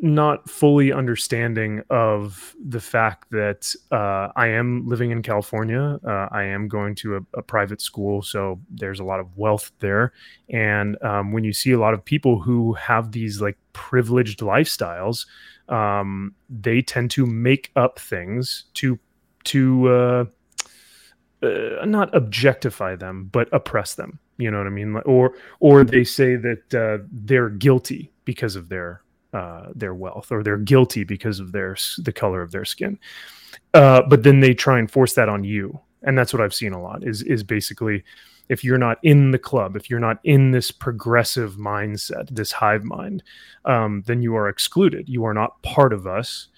not 0.00 0.48
fully 0.48 0.92
understanding 0.92 1.82
of 1.90 2.54
the 2.64 2.80
fact 2.80 3.30
that 3.30 3.74
uh, 3.90 4.28
I 4.36 4.48
am 4.48 4.86
living 4.88 5.10
in 5.10 5.22
California. 5.22 5.98
Uh, 6.04 6.28
I 6.30 6.44
am 6.44 6.68
going 6.68 6.94
to 6.96 7.16
a, 7.16 7.38
a, 7.38 7.42
private 7.42 7.80
school, 7.80 8.22
so 8.22 8.60
there's 8.70 9.00
a 9.00 9.04
lot 9.04 9.20
of 9.20 9.36
wealth 9.36 9.72
there. 9.80 10.12
And 10.48 11.02
um, 11.02 11.32
when 11.32 11.44
you 11.44 11.52
see 11.52 11.72
a 11.72 11.78
lot 11.78 11.94
of 11.94 12.04
people 12.04 12.40
who 12.40 12.72
have 12.74 13.12
these 13.12 13.40
like 13.40 13.58
privileged 13.72 14.40
lifestyles, 14.40 15.26
um, 15.68 16.34
they 16.48 16.82
tend 16.82 17.10
to 17.12 17.26
make 17.26 17.70
up 17.76 17.98
things 17.98 18.64
to 18.74 18.98
to 19.44 19.88
uh, 19.88 20.24
uh 21.42 21.84
not 21.84 22.14
objectify 22.14 22.96
them, 22.96 23.28
but 23.32 23.48
oppress 23.52 23.94
them. 23.94 24.18
You 24.38 24.50
know 24.50 24.58
what 24.58 24.66
I 24.66 24.70
mean? 24.70 24.96
Or 25.04 25.34
or 25.60 25.84
they 25.84 26.04
say 26.04 26.36
that 26.36 26.74
uh, 26.74 27.04
they're 27.10 27.48
guilty 27.48 28.10
because 28.24 28.56
of 28.56 28.68
their 28.68 29.02
uh, 29.32 29.68
their 29.74 29.94
wealth 29.94 30.30
or 30.30 30.42
they're 30.42 30.58
guilty 30.58 31.04
because 31.04 31.40
of 31.40 31.52
their 31.52 31.76
the 31.98 32.12
color 32.12 32.42
of 32.42 32.52
their 32.52 32.64
skin. 32.64 32.98
Uh, 33.74 34.02
but 34.08 34.22
then 34.22 34.40
they 34.40 34.54
try 34.54 34.78
and 34.78 34.90
force 34.90 35.14
that 35.14 35.28
on 35.28 35.44
you, 35.44 35.78
and 36.02 36.16
that's 36.16 36.32
what 36.32 36.42
I've 36.42 36.54
seen 36.54 36.72
a 36.72 36.82
lot. 36.82 37.06
Is 37.06 37.22
is 37.22 37.42
basically 37.42 38.04
if 38.48 38.62
you're 38.62 38.78
not 38.78 38.98
in 39.02 39.30
the 39.30 39.38
club, 39.38 39.76
if 39.76 39.88
you're 39.88 40.00
not 40.00 40.18
in 40.24 40.50
this 40.50 40.70
progressive 40.70 41.54
mindset, 41.54 42.28
this 42.30 42.52
hive 42.52 42.84
mind, 42.84 43.22
um, 43.64 44.02
then 44.06 44.20
you 44.20 44.36
are 44.36 44.48
excluded. 44.48 45.08
You 45.08 45.24
are 45.24 45.34
not 45.34 45.62
part 45.62 45.92
of 45.92 46.06
us, 46.06 46.48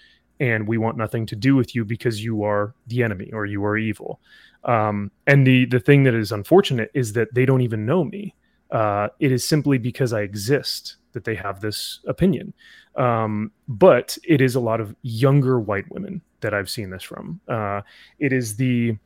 and 0.41 0.67
we 0.67 0.79
want 0.79 0.97
nothing 0.97 1.27
to 1.27 1.37
do 1.37 1.55
with 1.55 1.75
you 1.75 1.85
because 1.85 2.25
you 2.25 2.43
are 2.43 2.75
the 2.89 3.03
enemy 3.03 3.31
or 3.33 3.47
you 3.47 3.65
are 3.65 3.77
evil. 3.77 4.21
Um, 4.65 5.11
and 5.27 5.47
the 5.47 5.67
the 5.67 5.81
thing 5.81 6.05
that 6.05 6.15
is 6.15 6.33
unfortunate 6.33 6.91
is 6.95 7.13
that 7.13 7.35
they 7.35 7.47
don't 7.47 7.61
even 7.61 7.87
know 7.87 8.05
me. 8.05 8.35
Uh, 8.71 9.09
it 9.21 9.31
is 9.31 9.47
simply 9.47 9.79
because 9.79 10.13
I 10.13 10.23
exist 10.23 10.97
that 11.13 11.25
they 11.25 11.35
have 11.35 11.61
this 11.61 12.01
opinion. 12.07 12.53
Um, 12.97 13.53
but 13.69 14.19
it 14.25 14.41
is 14.41 14.55
a 14.55 14.61
lot 14.61 14.81
of 14.81 14.95
younger 15.03 15.59
white 15.59 15.91
women 15.91 16.23
that 16.41 16.55
I've 16.55 16.71
seen 16.71 16.91
this 16.91 17.03
from. 17.03 17.41
Uh, 17.49 17.83
it 18.19 18.33
is 18.33 18.57
the 18.57 18.97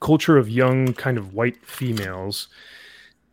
culture 0.00 0.36
of 0.36 0.48
young, 0.48 0.92
kind 0.94 1.16
of 1.16 1.34
white 1.34 1.64
females 1.64 2.48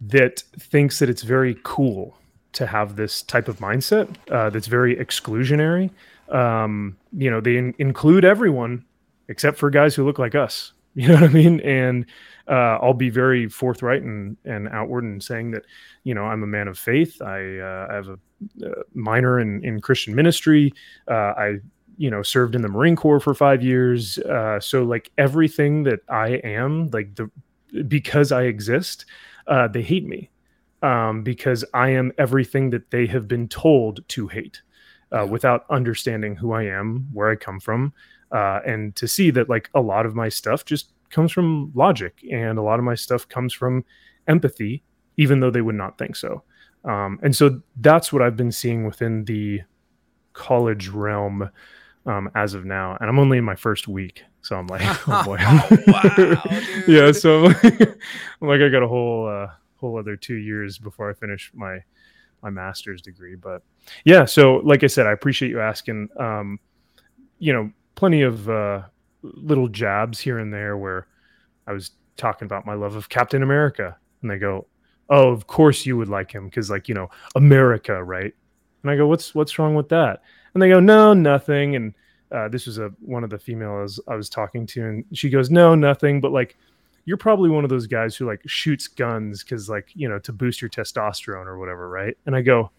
that 0.01 0.43
thinks 0.59 0.99
that 0.99 1.09
it's 1.09 1.23
very 1.23 1.57
cool 1.63 2.17
to 2.53 2.67
have 2.67 2.95
this 2.95 3.23
type 3.23 3.47
of 3.47 3.57
mindset 3.59 4.15
uh, 4.31 4.49
that's 4.49 4.67
very 4.67 4.95
exclusionary. 4.95 5.89
Um, 6.29 6.97
you 7.11 7.29
know, 7.29 7.41
they 7.41 7.57
in- 7.57 7.75
include 7.79 8.23
everyone 8.25 8.85
except 9.27 9.57
for 9.57 9.69
guys 9.69 9.95
who 9.95 10.05
look 10.05 10.19
like 10.19 10.35
us. 10.35 10.72
You 10.95 11.07
know 11.07 11.15
what 11.15 11.23
I 11.23 11.27
mean? 11.29 11.59
And 11.61 12.05
uh, 12.47 12.77
I'll 12.79 12.93
be 12.93 13.09
very 13.09 13.49
forthright 13.49 14.03
and, 14.03 14.37
and 14.45 14.67
outward 14.69 15.05
in 15.05 15.19
saying 15.19 15.49
that, 15.51 15.63
you 16.03 16.13
know, 16.13 16.25
I'm 16.25 16.43
a 16.43 16.47
man 16.47 16.67
of 16.67 16.77
faith. 16.77 17.19
I, 17.19 17.57
uh, 17.57 17.87
I 17.89 17.95
have 17.95 18.09
a 18.09 18.19
uh, 18.63 18.83
minor 18.93 19.39
in, 19.39 19.63
in 19.63 19.81
Christian 19.81 20.13
ministry. 20.13 20.71
Uh, 21.09 21.33
I, 21.35 21.57
you 21.97 22.11
know, 22.11 22.21
served 22.21 22.53
in 22.53 22.61
the 22.61 22.67
Marine 22.67 22.95
Corps 22.95 23.19
for 23.19 23.33
five 23.33 23.63
years. 23.63 24.19
Uh, 24.19 24.59
so 24.59 24.83
like 24.83 25.11
everything 25.17 25.83
that 25.83 26.01
I 26.09 26.41
am, 26.43 26.89
like 26.91 27.15
the 27.15 27.31
because 27.87 28.31
I 28.31 28.43
exist, 28.43 29.05
uh, 29.47 29.67
they 29.67 29.81
hate 29.81 30.07
me 30.07 30.29
um, 30.83 31.23
because 31.23 31.65
I 31.73 31.89
am 31.89 32.11
everything 32.17 32.69
that 32.71 32.91
they 32.91 33.07
have 33.07 33.27
been 33.27 33.47
told 33.47 34.07
to 34.09 34.27
hate. 34.27 34.61
Uh, 35.11 35.27
without 35.27 35.65
understanding 35.69 36.35
who 36.35 36.53
I 36.53 36.63
am, 36.63 37.07
where 37.13 37.29
I 37.29 37.35
come 37.35 37.59
from, 37.59 37.93
uh, 38.33 38.59
and 38.65 38.95
to 38.95 39.07
see 39.07 39.29
that 39.31 39.49
like 39.49 39.69
a 39.75 39.81
lot 39.81 40.05
of 40.05 40.15
my 40.15 40.27
stuff 40.27 40.65
just 40.65 40.91
comes 41.11 41.31
from 41.31 41.71
logic 41.75 42.25
and 42.31 42.57
a 42.57 42.61
lot 42.61 42.79
of 42.79 42.85
my 42.85 42.95
stuff 42.95 43.29
comes 43.29 43.53
from 43.53 43.85
empathy, 44.27 44.83
even 45.17 45.39
though 45.39 45.51
they 45.51 45.61
would 45.61 45.75
not 45.75 45.97
think 45.97 46.15
so. 46.15 46.43
Um, 46.83 47.19
and 47.21 47.35
so 47.35 47.61
that's 47.79 48.11
what 48.11 48.21
I've 48.21 48.35
been 48.35 48.51
seeing 48.51 48.85
within 48.85 49.23
the 49.25 49.61
college 50.33 50.89
realm 50.89 51.49
um, 52.05 52.29
as 52.35 52.55
of 52.55 52.65
now. 52.65 52.97
And 52.99 53.09
I'm 53.09 53.19
only 53.19 53.37
in 53.37 53.43
my 53.43 53.55
first 53.55 53.87
week. 53.87 54.23
So 54.41 54.57
I'm 54.57 54.67
like, 54.67 54.81
oh 55.07 55.23
boy. 55.23 55.37
wow, 55.87 56.43
yeah. 56.87 57.11
So 57.11 57.45
I'm 57.45 57.53
like, 57.63 57.81
I'm 58.41 58.47
like, 58.47 58.61
I 58.61 58.69
got 58.69 58.83
a 58.83 58.87
whole, 58.87 59.27
uh, 59.27 59.47
whole 59.77 59.97
other 59.97 60.15
two 60.15 60.35
years 60.35 60.79
before 60.79 61.09
I 61.09 61.13
finish 61.13 61.51
my, 61.53 61.77
my 62.41 62.49
master's 62.49 63.01
degree. 63.01 63.35
But 63.35 63.61
yeah, 64.03 64.25
so 64.25 64.55
like 64.57 64.83
I 64.83 64.87
said, 64.87 65.05
I 65.05 65.11
appreciate 65.11 65.49
you 65.49 65.61
asking. 65.61 66.09
Um, 66.19 66.59
you 67.39 67.53
know, 67.53 67.71
plenty 67.95 68.21
of 68.21 68.49
uh, 68.49 68.83
little 69.21 69.67
jabs 69.67 70.19
here 70.19 70.39
and 70.39 70.53
there 70.53 70.77
where 70.77 71.07
I 71.67 71.73
was 71.73 71.91
talking 72.17 72.45
about 72.45 72.65
my 72.65 72.73
love 72.73 72.95
of 72.95 73.09
Captain 73.09 73.43
America, 73.43 73.97
and 74.21 74.29
they 74.29 74.37
go, 74.37 74.67
"Oh, 75.09 75.29
of 75.29 75.47
course 75.47 75.85
you 75.85 75.97
would 75.97 76.09
like 76.09 76.31
him 76.31 76.45
because, 76.45 76.69
like, 76.69 76.87
you 76.87 76.95
know, 76.95 77.09
America, 77.35 78.03
right?" 78.03 78.33
And 78.81 78.91
I 78.91 78.95
go, 78.95 79.07
"What's 79.07 79.33
what's 79.33 79.57
wrong 79.57 79.75
with 79.75 79.89
that?" 79.89 80.21
And 80.53 80.61
they 80.61 80.69
go, 80.69 80.79
"No, 80.79 81.13
nothing." 81.13 81.75
And 81.75 81.93
uh, 82.31 82.49
this 82.49 82.65
was 82.65 82.79
a 82.79 82.89
one 82.99 83.23
of 83.23 83.29
the 83.29 83.39
females 83.39 83.99
I 84.07 84.15
was 84.15 84.29
talking 84.29 84.65
to, 84.67 84.83
and 84.85 85.05
she 85.13 85.29
goes, 85.29 85.49
"No, 85.49 85.75
nothing." 85.75 86.21
But 86.21 86.31
like, 86.31 86.57
you're 87.05 87.17
probably 87.17 87.49
one 87.49 87.63
of 87.63 87.69
those 87.69 87.87
guys 87.87 88.15
who 88.15 88.25
like 88.25 88.41
shoots 88.45 88.87
guns 88.87 89.43
because, 89.43 89.69
like, 89.69 89.89
you 89.93 90.09
know, 90.09 90.19
to 90.19 90.33
boost 90.33 90.61
your 90.61 90.69
testosterone 90.69 91.45
or 91.45 91.57
whatever, 91.57 91.89
right? 91.89 92.17
And 92.25 92.35
I 92.35 92.41
go, 92.41 92.71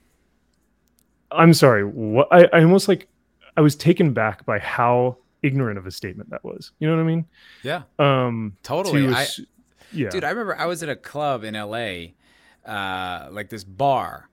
"I'm 1.30 1.54
sorry, 1.54 1.84
what?" 1.84 2.28
I, 2.30 2.44
I 2.52 2.62
almost 2.62 2.88
like 2.88 3.08
I 3.56 3.60
was 3.60 3.76
taken 3.76 4.12
back 4.12 4.44
by 4.44 4.58
how 4.58 5.18
ignorant 5.42 5.78
of 5.78 5.86
a 5.86 5.90
statement 5.90 6.30
that 6.30 6.44
was. 6.44 6.72
You 6.78 6.88
know 6.88 6.96
what 6.96 7.02
I 7.02 7.06
mean? 7.06 7.26
Yeah. 7.62 7.82
Um, 7.98 8.56
totally. 8.62 9.06
to 9.06 9.14
I, 9.14 9.26
yeah. 9.92 10.08
Dude, 10.08 10.24
I 10.24 10.30
remember 10.30 10.56
I 10.58 10.66
was 10.66 10.82
at 10.82 10.88
a 10.88 10.96
club 10.96 11.44
in 11.44 11.54
LA, 11.54 12.14
uh, 12.70 13.28
like 13.30 13.50
this 13.50 13.62
bar, 13.62 14.28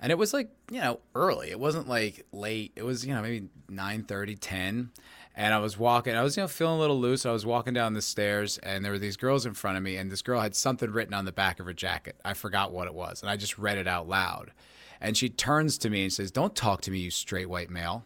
and 0.00 0.12
it 0.12 0.16
was 0.16 0.32
like, 0.32 0.50
you 0.70 0.80
know, 0.80 1.00
early. 1.14 1.50
It 1.50 1.58
wasn't 1.60 1.88
like 1.88 2.26
late. 2.32 2.72
It 2.76 2.84
was, 2.84 3.06
you 3.06 3.14
know, 3.14 3.22
maybe 3.22 3.48
9 3.68 4.04
30, 4.04 4.36
10. 4.36 4.90
And 5.36 5.52
I 5.52 5.58
was 5.58 5.76
walking, 5.76 6.14
I 6.14 6.22
was, 6.22 6.36
you 6.36 6.44
know, 6.44 6.48
feeling 6.48 6.76
a 6.76 6.78
little 6.78 7.00
loose. 7.00 7.26
I 7.26 7.32
was 7.32 7.44
walking 7.44 7.74
down 7.74 7.94
the 7.94 8.02
stairs, 8.02 8.58
and 8.58 8.84
there 8.84 8.92
were 8.92 9.00
these 9.00 9.16
girls 9.16 9.46
in 9.46 9.54
front 9.54 9.76
of 9.76 9.82
me, 9.82 9.96
and 9.96 10.10
this 10.10 10.22
girl 10.22 10.40
had 10.40 10.54
something 10.54 10.90
written 10.90 11.12
on 11.12 11.24
the 11.24 11.32
back 11.32 11.58
of 11.58 11.66
her 11.66 11.72
jacket. 11.72 12.14
I 12.24 12.34
forgot 12.34 12.70
what 12.70 12.86
it 12.86 12.94
was, 12.94 13.20
and 13.20 13.28
I 13.28 13.36
just 13.36 13.58
read 13.58 13.76
it 13.76 13.88
out 13.88 14.08
loud. 14.08 14.52
And 15.00 15.16
she 15.16 15.28
turns 15.28 15.76
to 15.78 15.90
me 15.90 16.04
and 16.04 16.12
says, 16.12 16.30
Don't 16.30 16.54
talk 16.54 16.82
to 16.82 16.92
me, 16.92 16.98
you 16.98 17.10
straight 17.10 17.48
white 17.48 17.68
male. 17.68 18.04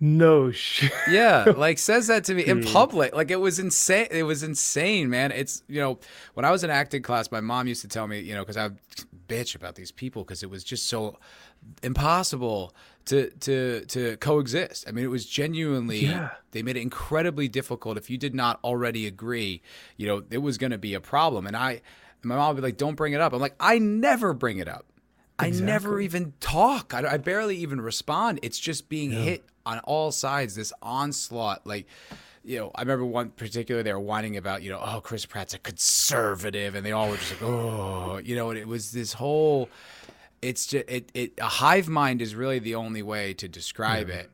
No 0.00 0.50
shit. 0.50 0.92
Yeah, 1.10 1.52
like 1.56 1.78
says 1.78 2.06
that 2.08 2.24
to 2.24 2.34
me 2.34 2.44
in 2.44 2.62
public. 2.64 3.14
Like 3.14 3.30
it 3.30 3.40
was 3.40 3.58
insane. 3.58 4.08
It 4.10 4.24
was 4.24 4.42
insane, 4.42 5.08
man. 5.10 5.32
It's 5.32 5.62
you 5.68 5.80
know 5.80 5.98
when 6.34 6.44
I 6.44 6.50
was 6.50 6.62
in 6.64 6.70
acting 6.70 7.02
class, 7.02 7.30
my 7.30 7.40
mom 7.40 7.66
used 7.66 7.82
to 7.82 7.88
tell 7.88 8.06
me, 8.06 8.20
you 8.20 8.34
know, 8.34 8.42
because 8.42 8.56
I 8.56 8.70
bitch 9.28 9.54
about 9.56 9.74
these 9.74 9.90
people 9.90 10.22
because 10.22 10.42
it 10.42 10.50
was 10.50 10.62
just 10.62 10.86
so 10.86 11.18
impossible 11.82 12.74
to 13.06 13.30
to 13.40 13.84
to 13.86 14.16
coexist. 14.18 14.86
I 14.88 14.92
mean, 14.92 15.04
it 15.04 15.08
was 15.08 15.26
genuinely 15.26 16.06
Yeah. 16.06 16.30
they 16.52 16.62
made 16.62 16.76
it 16.76 16.80
incredibly 16.82 17.48
difficult. 17.48 17.96
If 17.96 18.10
you 18.10 18.18
did 18.18 18.34
not 18.34 18.58
already 18.64 19.06
agree, 19.06 19.62
you 19.96 20.06
know, 20.06 20.22
it 20.30 20.38
was 20.38 20.58
going 20.58 20.72
to 20.72 20.78
be 20.78 20.94
a 20.94 21.00
problem. 21.00 21.46
And 21.46 21.56
I, 21.56 21.82
my 22.22 22.36
mom 22.36 22.54
would 22.54 22.60
be 22.60 22.66
like, 22.66 22.76
"Don't 22.76 22.94
bring 22.96 23.12
it 23.12 23.20
up." 23.20 23.32
I'm 23.32 23.40
like, 23.40 23.54
I 23.60 23.78
never 23.78 24.32
bring 24.34 24.58
it 24.58 24.68
up. 24.68 24.86
I 25.38 25.50
never 25.50 26.00
even 26.00 26.32
talk. 26.40 26.94
I, 26.94 27.06
I 27.12 27.16
barely 27.18 27.56
even 27.56 27.80
respond. 27.80 28.40
It's 28.42 28.58
just 28.58 28.88
being 28.88 29.10
hit 29.10 29.44
on 29.64 29.80
all 29.80 30.12
sides. 30.12 30.54
This 30.54 30.72
onslaught, 30.80 31.66
like, 31.66 31.86
you 32.44 32.58
know, 32.58 32.70
I 32.74 32.82
remember 32.82 33.04
one 33.04 33.30
particular 33.30 33.82
they 33.82 33.92
were 33.92 34.00
whining 34.00 34.36
about, 34.36 34.62
you 34.62 34.70
know, 34.70 34.80
oh, 34.82 35.00
Chris 35.00 35.26
Pratt's 35.26 35.52
a 35.52 35.58
conservative, 35.58 36.74
and 36.74 36.86
they 36.86 36.92
all 36.92 37.10
were 37.10 37.16
just 37.16 37.32
like, 37.32 37.42
oh, 37.42 38.18
you 38.18 38.36
know, 38.36 38.50
and 38.50 38.58
it 38.58 38.68
was 38.68 38.92
this 38.92 39.12
whole. 39.14 39.68
It's 40.42 40.66
just 40.66 40.84
it, 40.88 41.10
it 41.14 41.32
a 41.38 41.44
hive 41.44 41.88
mind 41.88 42.22
is 42.22 42.34
really 42.34 42.58
the 42.58 42.76
only 42.76 43.02
way 43.02 43.34
to 43.34 43.48
describe 43.48 44.08
it, 44.08 44.30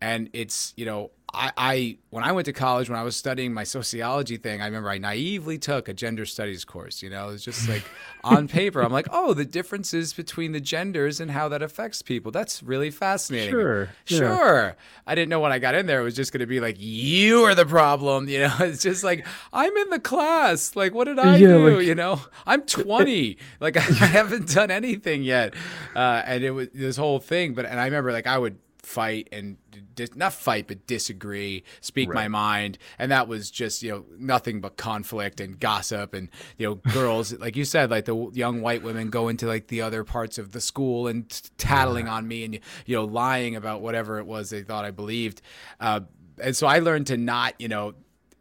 and 0.00 0.28
it's 0.32 0.72
you 0.76 0.86
know. 0.86 1.10
I, 1.32 1.52
I 1.56 1.98
when 2.08 2.24
I 2.24 2.32
went 2.32 2.46
to 2.46 2.52
college 2.52 2.90
when 2.90 2.98
I 2.98 3.04
was 3.04 3.14
studying 3.14 3.54
my 3.54 3.62
sociology 3.62 4.36
thing 4.36 4.60
I 4.60 4.64
remember 4.66 4.90
I 4.90 4.98
naively 4.98 5.58
took 5.58 5.86
a 5.88 5.94
gender 5.94 6.26
studies 6.26 6.64
course 6.64 7.04
you 7.04 7.08
know? 7.08 7.28
It's 7.28 7.44
just 7.44 7.68
like 7.68 7.84
on 8.24 8.48
paper 8.48 8.80
I'm 8.82 8.90
like 8.90 9.06
oh 9.12 9.32
the 9.32 9.44
differences 9.44 10.12
between 10.12 10.50
the 10.50 10.58
genders 10.60 11.20
and 11.20 11.30
how 11.30 11.48
that 11.50 11.62
affects 11.62 12.02
people. 12.02 12.32
That's 12.32 12.64
really 12.64 12.90
fascinating. 12.90 13.50
Sure, 13.52 13.90
yeah. 14.08 14.18
sure. 14.18 14.76
I 15.06 15.14
didn't 15.14 15.28
know 15.28 15.38
when 15.38 15.52
I 15.52 15.60
got 15.60 15.76
in 15.76 15.86
there 15.86 16.00
it 16.00 16.02
was 16.04 16.16
just 16.16 16.32
going 16.32 16.40
to 16.40 16.48
be 16.48 16.58
like 16.58 16.74
you 16.80 17.44
are 17.44 17.54
the 17.54 17.64
problem 17.64 18.28
you 18.28 18.40
know? 18.40 18.56
It's 18.62 18.82
just 18.82 19.04
like 19.04 19.24
I'm 19.52 19.76
in 19.76 19.90
the 19.90 20.00
class. 20.00 20.74
Like 20.74 20.94
what 20.94 21.04
did 21.04 21.20
I 21.20 21.36
Yeah, 21.36 21.46
do? 21.46 21.76
like- 21.76 21.86
you 21.86 21.94
know? 21.94 22.20
I'm 22.44 22.62
20 22.62 23.38
like 23.60 23.76
I 23.76 23.80
haven't 24.18 24.52
done 24.52 24.72
anything 24.72 25.22
yet. 25.22 25.54
Uh, 25.94 26.22
and 26.26 26.42
it 26.42 26.50
was 26.50 26.70
this 26.74 26.96
whole 26.96 27.20
thing 27.20 27.54
but 27.54 27.66
and 27.66 27.78
I 27.78 27.84
remember 27.84 28.10
like 28.10 28.26
I 28.26 28.36
would 28.36 28.58
fight 28.82 29.28
and 29.32 29.56
dis- 29.94 30.14
not 30.14 30.32
fight 30.32 30.66
but 30.66 30.86
disagree 30.86 31.62
speak 31.80 32.08
my 32.12 32.28
mind 32.28 32.78
and 32.98 33.12
that 33.12 33.28
was 33.28 33.50
just 33.50 33.82
you 33.82 33.90
know 33.90 34.04
nothing 34.18 34.60
but 34.60 34.76
conflict 34.76 35.40
and 35.40 35.60
gossip 35.60 36.14
and 36.14 36.28
you 36.56 36.66
know 36.66 36.74
girls 36.92 37.32
like 37.34 37.56
you 37.56 37.64
said 37.64 37.90
like 37.90 38.04
the 38.04 38.30
young 38.32 38.60
white 38.62 38.82
women 38.82 39.10
go 39.10 39.28
into 39.28 39.46
like 39.46 39.68
the 39.68 39.82
other 39.82 40.04
parts 40.04 40.38
of 40.38 40.52
the 40.52 40.60
school 40.60 41.06
and 41.06 41.50
tattling 41.58 42.08
on 42.08 42.26
me 42.26 42.44
and 42.44 42.58
you 42.86 42.96
know 42.96 43.04
lying 43.04 43.56
about 43.56 43.80
whatever 43.80 44.18
it 44.18 44.26
was 44.26 44.50
they 44.50 44.62
thought 44.62 44.84
I 44.84 44.90
believed 44.90 45.42
uh, 45.80 46.00
and 46.42 46.56
so 46.56 46.66
I 46.66 46.78
learned 46.78 47.06
to 47.08 47.16
not 47.16 47.54
you 47.58 47.68
know 47.68 47.94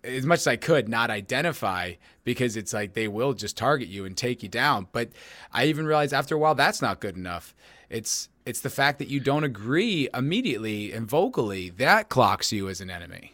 as 0.03 0.25
much 0.25 0.39
as 0.39 0.47
I 0.47 0.55
could 0.55 0.87
not 0.87 1.09
identify 1.09 1.93
because 2.23 2.55
it's 2.55 2.73
like 2.73 2.93
they 2.93 3.07
will 3.07 3.33
just 3.33 3.57
target 3.57 3.87
you 3.89 4.05
and 4.05 4.15
take 4.15 4.43
you 4.43 4.49
down. 4.49 4.87
But 4.91 5.09
I 5.51 5.65
even 5.65 5.85
realized 5.85 6.13
after 6.13 6.35
a 6.35 6.37
while 6.37 6.55
that's 6.55 6.81
not 6.81 6.99
good 6.99 7.15
enough. 7.17 7.53
It's 7.89 8.29
it's 8.49 8.61
the 8.61 8.69
fact 8.69 8.97
that 8.97 9.07
you 9.07 9.19
don't 9.19 9.43
agree 9.43 10.09
immediately 10.11 10.91
and 10.91 11.07
vocally 11.07 11.69
that 11.69 12.09
clocks 12.09 12.51
you 12.51 12.67
as 12.67 12.81
an 12.81 12.89
enemy. 12.89 13.31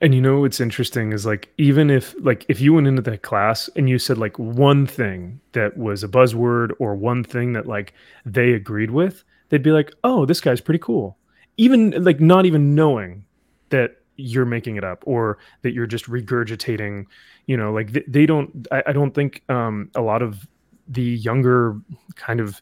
And 0.00 0.14
you 0.14 0.20
know 0.20 0.40
what's 0.40 0.60
interesting 0.60 1.12
is 1.12 1.26
like 1.26 1.52
even 1.58 1.90
if 1.90 2.14
like 2.20 2.46
if 2.48 2.60
you 2.60 2.72
went 2.72 2.86
into 2.86 3.02
that 3.02 3.22
class 3.22 3.68
and 3.74 3.88
you 3.88 3.98
said 3.98 4.18
like 4.18 4.38
one 4.38 4.86
thing 4.86 5.40
that 5.50 5.76
was 5.76 6.04
a 6.04 6.08
buzzword 6.08 6.70
or 6.78 6.94
one 6.94 7.24
thing 7.24 7.54
that 7.54 7.66
like 7.66 7.92
they 8.24 8.52
agreed 8.52 8.92
with, 8.92 9.24
they'd 9.48 9.64
be 9.64 9.72
like, 9.72 9.92
"Oh, 10.04 10.26
this 10.26 10.40
guy's 10.40 10.60
pretty 10.60 10.78
cool." 10.78 11.16
Even 11.56 11.90
like 12.02 12.20
not 12.20 12.46
even 12.46 12.74
knowing 12.74 13.24
that 13.70 13.96
you're 14.16 14.44
making 14.44 14.76
it 14.76 14.84
up 14.84 15.02
or 15.06 15.38
that 15.62 15.72
you're 15.72 15.86
just 15.86 16.06
regurgitating, 16.06 17.06
you 17.46 17.56
know, 17.56 17.72
like 17.72 17.92
they, 17.92 18.04
they 18.06 18.26
don't 18.26 18.68
I, 18.70 18.82
I 18.86 18.92
don't 18.92 19.14
think 19.14 19.42
um 19.48 19.90
a 19.96 20.00
lot 20.00 20.22
of 20.22 20.46
the 20.88 21.02
younger 21.02 21.80
kind 22.14 22.40
of 22.40 22.60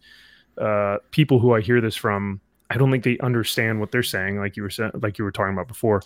uh 0.61 0.98
people 1.11 1.38
who 1.38 1.54
I 1.54 1.61
hear 1.61 1.80
this 1.80 1.96
from 1.96 2.40
I 2.70 2.76
don't 2.76 2.90
think 2.90 3.04
they 3.04 3.18
understand 3.18 3.80
what 3.80 3.92
they're 3.92 4.02
saying, 4.02 4.38
like 4.38 4.56
you 4.56 4.62
were 4.62 4.70
saying, 4.70 4.90
like 5.00 5.18
you 5.18 5.24
were 5.24 5.32
talking 5.32 5.54
about 5.54 5.68
before. 5.68 6.02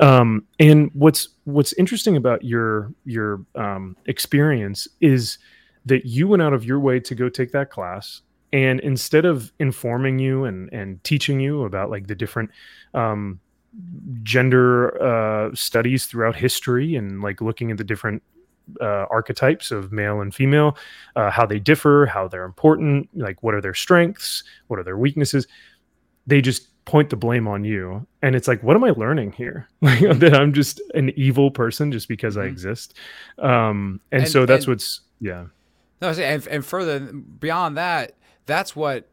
Um, 0.00 0.46
and 0.58 0.90
what's 0.94 1.28
what's 1.44 1.72
interesting 1.74 2.16
about 2.16 2.44
your 2.44 2.92
your 3.04 3.44
um, 3.54 3.96
experience 4.06 4.88
is 5.00 5.38
that 5.84 6.06
you 6.06 6.28
went 6.28 6.42
out 6.42 6.52
of 6.52 6.64
your 6.64 6.80
way 6.80 7.00
to 7.00 7.14
go 7.14 7.28
take 7.28 7.52
that 7.52 7.70
class, 7.70 8.22
and 8.52 8.80
instead 8.80 9.26
of 9.26 9.52
informing 9.58 10.18
you 10.18 10.44
and 10.44 10.72
and 10.72 11.02
teaching 11.04 11.40
you 11.40 11.64
about 11.64 11.90
like 11.90 12.06
the 12.06 12.14
different 12.14 12.50
um, 12.94 13.38
gender 14.22 15.02
uh, 15.02 15.54
studies 15.54 16.06
throughout 16.06 16.36
history 16.36 16.96
and 16.96 17.20
like 17.20 17.42
looking 17.42 17.70
at 17.70 17.76
the 17.76 17.84
different 17.84 18.22
uh, 18.80 19.06
archetypes 19.10 19.70
of 19.70 19.92
male 19.92 20.20
and 20.20 20.34
female, 20.34 20.76
uh, 21.16 21.30
how 21.30 21.46
they 21.46 21.58
differ, 21.58 22.06
how 22.06 22.28
they're 22.28 22.44
important, 22.44 23.08
like 23.14 23.42
what 23.42 23.54
are 23.54 23.60
their 23.60 23.74
strengths, 23.74 24.44
what 24.68 24.78
are 24.78 24.82
their 24.84 24.96
weaknesses. 24.98 25.46
They 26.26 26.40
just 26.40 26.66
point 26.84 27.10
the 27.10 27.16
blame 27.16 27.46
on 27.48 27.64
you, 27.64 28.06
and 28.22 28.34
it's 28.34 28.48
like, 28.48 28.62
what 28.62 28.74
am 28.76 28.84
I 28.84 28.90
learning 28.90 29.32
here? 29.32 29.68
Like 29.82 30.00
that 30.20 30.34
I'm 30.34 30.52
just 30.52 30.80
an 30.94 31.10
evil 31.16 31.50
person 31.50 31.92
just 31.92 32.08
because 32.08 32.36
I 32.36 32.46
Mhm. 32.46 32.48
exist. 32.52 32.94
Um, 33.38 34.00
and, 34.12 34.22
And- 34.22 34.30
so 34.30 34.46
that's 34.46 34.64
and- 34.64 34.72
what's 34.74 35.00
yeah, 35.20 35.46
No, 36.00 36.10
and, 36.10 36.46
and 36.46 36.64
further 36.64 37.00
beyond 37.00 37.76
that, 37.76 38.14
that's 38.46 38.74
what 38.76 39.08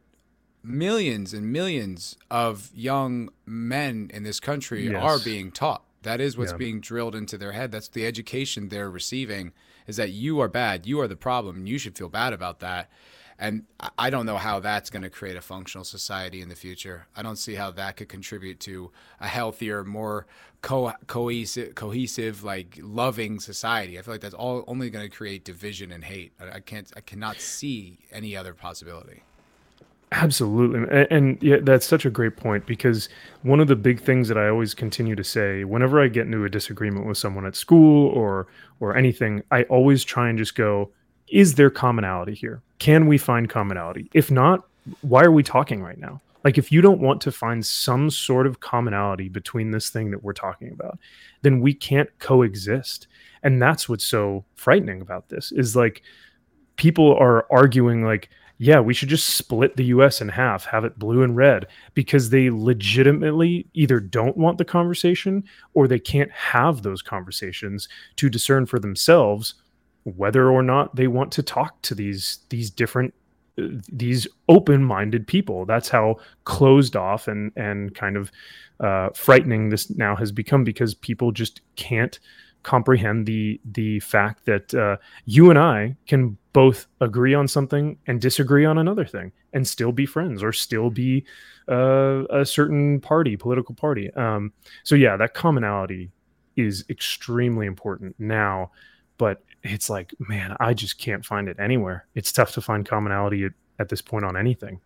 millions 0.62 1.32
and 1.34 1.52
millions 1.52 2.16
of 2.30 2.70
young 2.74 3.28
men 3.44 4.10
in 4.12 4.22
this 4.24 4.40
country 4.40 4.88
Yes. 4.88 5.02
are 5.02 5.18
being 5.24 5.50
taught. 5.52 5.82
That 6.06 6.20
is 6.20 6.38
what's 6.38 6.52
Yeah. 6.52 6.58
being 6.58 6.80
drilled 6.80 7.16
into 7.16 7.36
their 7.36 7.50
head. 7.50 7.72
That's 7.72 7.88
the 7.88 8.06
education 8.06 8.68
they're 8.68 8.88
receiving 8.88 9.52
is 9.88 9.96
that 9.96 10.10
you 10.12 10.38
are 10.38 10.46
bad, 10.48 10.86
you 10.86 11.00
are 11.00 11.08
the 11.08 11.16
problem, 11.16 11.66
you 11.66 11.78
should 11.78 11.98
feel 11.98 12.08
bad 12.08 12.32
about 12.32 12.60
that. 12.60 12.88
and 13.38 13.64
I 13.98 14.08
don't 14.08 14.24
know 14.24 14.38
how 14.38 14.60
that's 14.60 14.88
going 14.88 15.02
to 15.02 15.10
create 15.10 15.36
a 15.36 15.42
functional 15.42 15.84
society 15.84 16.40
in 16.40 16.48
the 16.48 16.54
future. 16.56 17.06
I 17.14 17.20
don't 17.22 17.36
see 17.36 17.54
how 17.56 17.70
that 17.72 17.98
could 17.98 18.08
contribute 18.08 18.60
to 18.60 18.90
a 19.20 19.28
healthier, 19.28 19.84
more 19.84 20.26
co- 20.62 20.94
cohesive, 21.06 21.74
cohesive, 21.74 22.42
like 22.44 22.78
loving 22.80 23.38
society. 23.38 23.98
I 23.98 24.02
feel 24.02 24.14
like 24.14 24.22
that's 24.22 24.32
all 24.34 24.64
only 24.66 24.88
going 24.88 25.06
to 25.10 25.14
create 25.14 25.44
division 25.44 25.92
and 25.92 26.02
hate. 26.02 26.32
I, 26.40 26.44
I 26.56 26.60
can't, 26.60 26.90
I 26.96 27.00
cannot 27.02 27.38
see 27.42 27.98
any 28.10 28.34
other 28.34 28.54
possibility. 28.54 29.22
Absolutely. 30.12 30.80
And, 30.96 31.08
and, 31.10 31.42
yeah, 31.42 31.56
that's 31.60 31.84
such 31.84 32.06
a 32.06 32.10
great 32.10 32.36
point 32.36 32.64
because 32.64 33.08
one 33.42 33.58
of 33.58 33.66
the 33.66 33.74
big 33.74 34.00
things 34.00 34.28
that 34.28 34.38
I 34.38 34.48
always 34.48 34.72
continue 34.72 35.16
to 35.16 35.24
say 35.24 35.64
whenever 35.64 36.00
I 36.00 36.06
get 36.06 36.26
into 36.26 36.44
a 36.44 36.48
disagreement 36.48 37.06
with 37.06 37.18
someone 37.18 37.44
at 37.44 37.56
school 37.56 38.08
or 38.10 38.46
or 38.78 38.96
anything, 38.96 39.42
I 39.50 39.64
always 39.64 40.04
try 40.04 40.28
and 40.28 40.38
just 40.38 40.54
go, 40.54 40.90
is 41.28 41.56
there 41.56 41.70
commonality 41.70 42.34
here? 42.34 42.62
Can 42.78 43.06
we 43.06 43.18
find 43.18 43.48
commonality? 43.50 44.08
If 44.14 44.30
not, 44.30 44.64
why 45.00 45.24
are 45.24 45.32
we 45.32 45.42
talking 45.42 45.82
right 45.82 45.98
now? 45.98 46.20
Like 46.44 46.58
if 46.58 46.70
you 46.70 46.80
don't 46.80 47.00
want 47.00 47.20
to 47.22 47.32
find 47.32 47.66
some 47.66 48.08
sort 48.08 48.46
of 48.46 48.60
commonality 48.60 49.28
between 49.28 49.72
this 49.72 49.90
thing 49.90 50.12
that 50.12 50.22
we're 50.22 50.32
talking 50.32 50.70
about, 50.70 50.98
then 51.42 51.60
we 51.60 51.74
can't 51.74 52.08
coexist. 52.20 53.08
And 53.42 53.60
that's 53.60 53.88
what's 53.88 54.04
so 54.04 54.44
frightening 54.54 55.00
about 55.00 55.28
this 55.28 55.50
is 55.50 55.74
like 55.74 56.02
people 56.76 57.16
are 57.16 57.46
arguing 57.50 58.04
like 58.04 58.28
yeah, 58.58 58.80
we 58.80 58.94
should 58.94 59.08
just 59.08 59.36
split 59.36 59.76
the 59.76 59.84
US 59.86 60.20
in 60.20 60.28
half, 60.28 60.64
have 60.66 60.84
it 60.84 60.98
blue 60.98 61.22
and 61.22 61.36
red, 61.36 61.66
because 61.94 62.30
they 62.30 62.50
legitimately 62.50 63.66
either 63.74 64.00
don't 64.00 64.36
want 64.36 64.58
the 64.58 64.64
conversation 64.64 65.44
or 65.74 65.86
they 65.86 65.98
can't 65.98 66.30
have 66.30 66.82
those 66.82 67.02
conversations 67.02 67.88
to 68.16 68.30
discern 68.30 68.66
for 68.66 68.78
themselves 68.78 69.54
whether 70.04 70.48
or 70.50 70.62
not 70.62 70.94
they 70.94 71.08
want 71.08 71.32
to 71.32 71.42
talk 71.42 71.82
to 71.82 71.94
these 71.94 72.38
these 72.48 72.70
different 72.70 73.12
uh, 73.58 73.66
these 73.92 74.26
open-minded 74.48 75.26
people. 75.26 75.66
That's 75.66 75.88
how 75.88 76.16
closed 76.44 76.96
off 76.96 77.28
and 77.28 77.52
and 77.56 77.94
kind 77.94 78.16
of 78.16 78.30
uh, 78.80 79.10
frightening 79.14 79.68
this 79.68 79.90
now 79.90 80.14
has 80.16 80.32
become 80.32 80.64
because 80.64 80.94
people 80.94 81.32
just 81.32 81.60
can't 81.74 82.18
comprehend 82.62 83.26
the 83.26 83.60
the 83.64 84.00
fact 84.00 84.46
that 84.46 84.72
uh, 84.74 84.96
you 85.24 85.50
and 85.50 85.58
I 85.58 85.96
can 86.06 86.38
both 86.56 86.86
agree 87.02 87.34
on 87.34 87.46
something 87.46 87.98
and 88.06 88.18
disagree 88.18 88.64
on 88.64 88.78
another 88.78 89.04
thing 89.04 89.30
and 89.52 89.68
still 89.68 89.92
be 89.92 90.06
friends 90.06 90.42
or 90.42 90.54
still 90.54 90.88
be 90.88 91.22
uh, 91.68 92.24
a 92.30 92.46
certain 92.46 92.98
party 92.98 93.36
political 93.36 93.74
party. 93.74 94.10
Um, 94.14 94.54
so 94.82 94.94
yeah 94.94 95.18
that 95.18 95.34
commonality 95.34 96.10
is 96.56 96.82
extremely 96.88 97.66
important 97.66 98.18
now 98.18 98.70
but 99.18 99.42
it's 99.64 99.90
like 99.90 100.14
man 100.18 100.56
i 100.58 100.72
just 100.72 100.96
can't 100.98 101.26
find 101.26 101.46
it 101.46 101.58
anywhere. 101.60 102.06
It's 102.14 102.32
tough 102.32 102.52
to 102.52 102.62
find 102.62 102.88
commonality 102.88 103.44
at, 103.44 103.52
at 103.78 103.90
this 103.90 104.00
point 104.00 104.24
on 104.24 104.34
anything. 104.34 104.80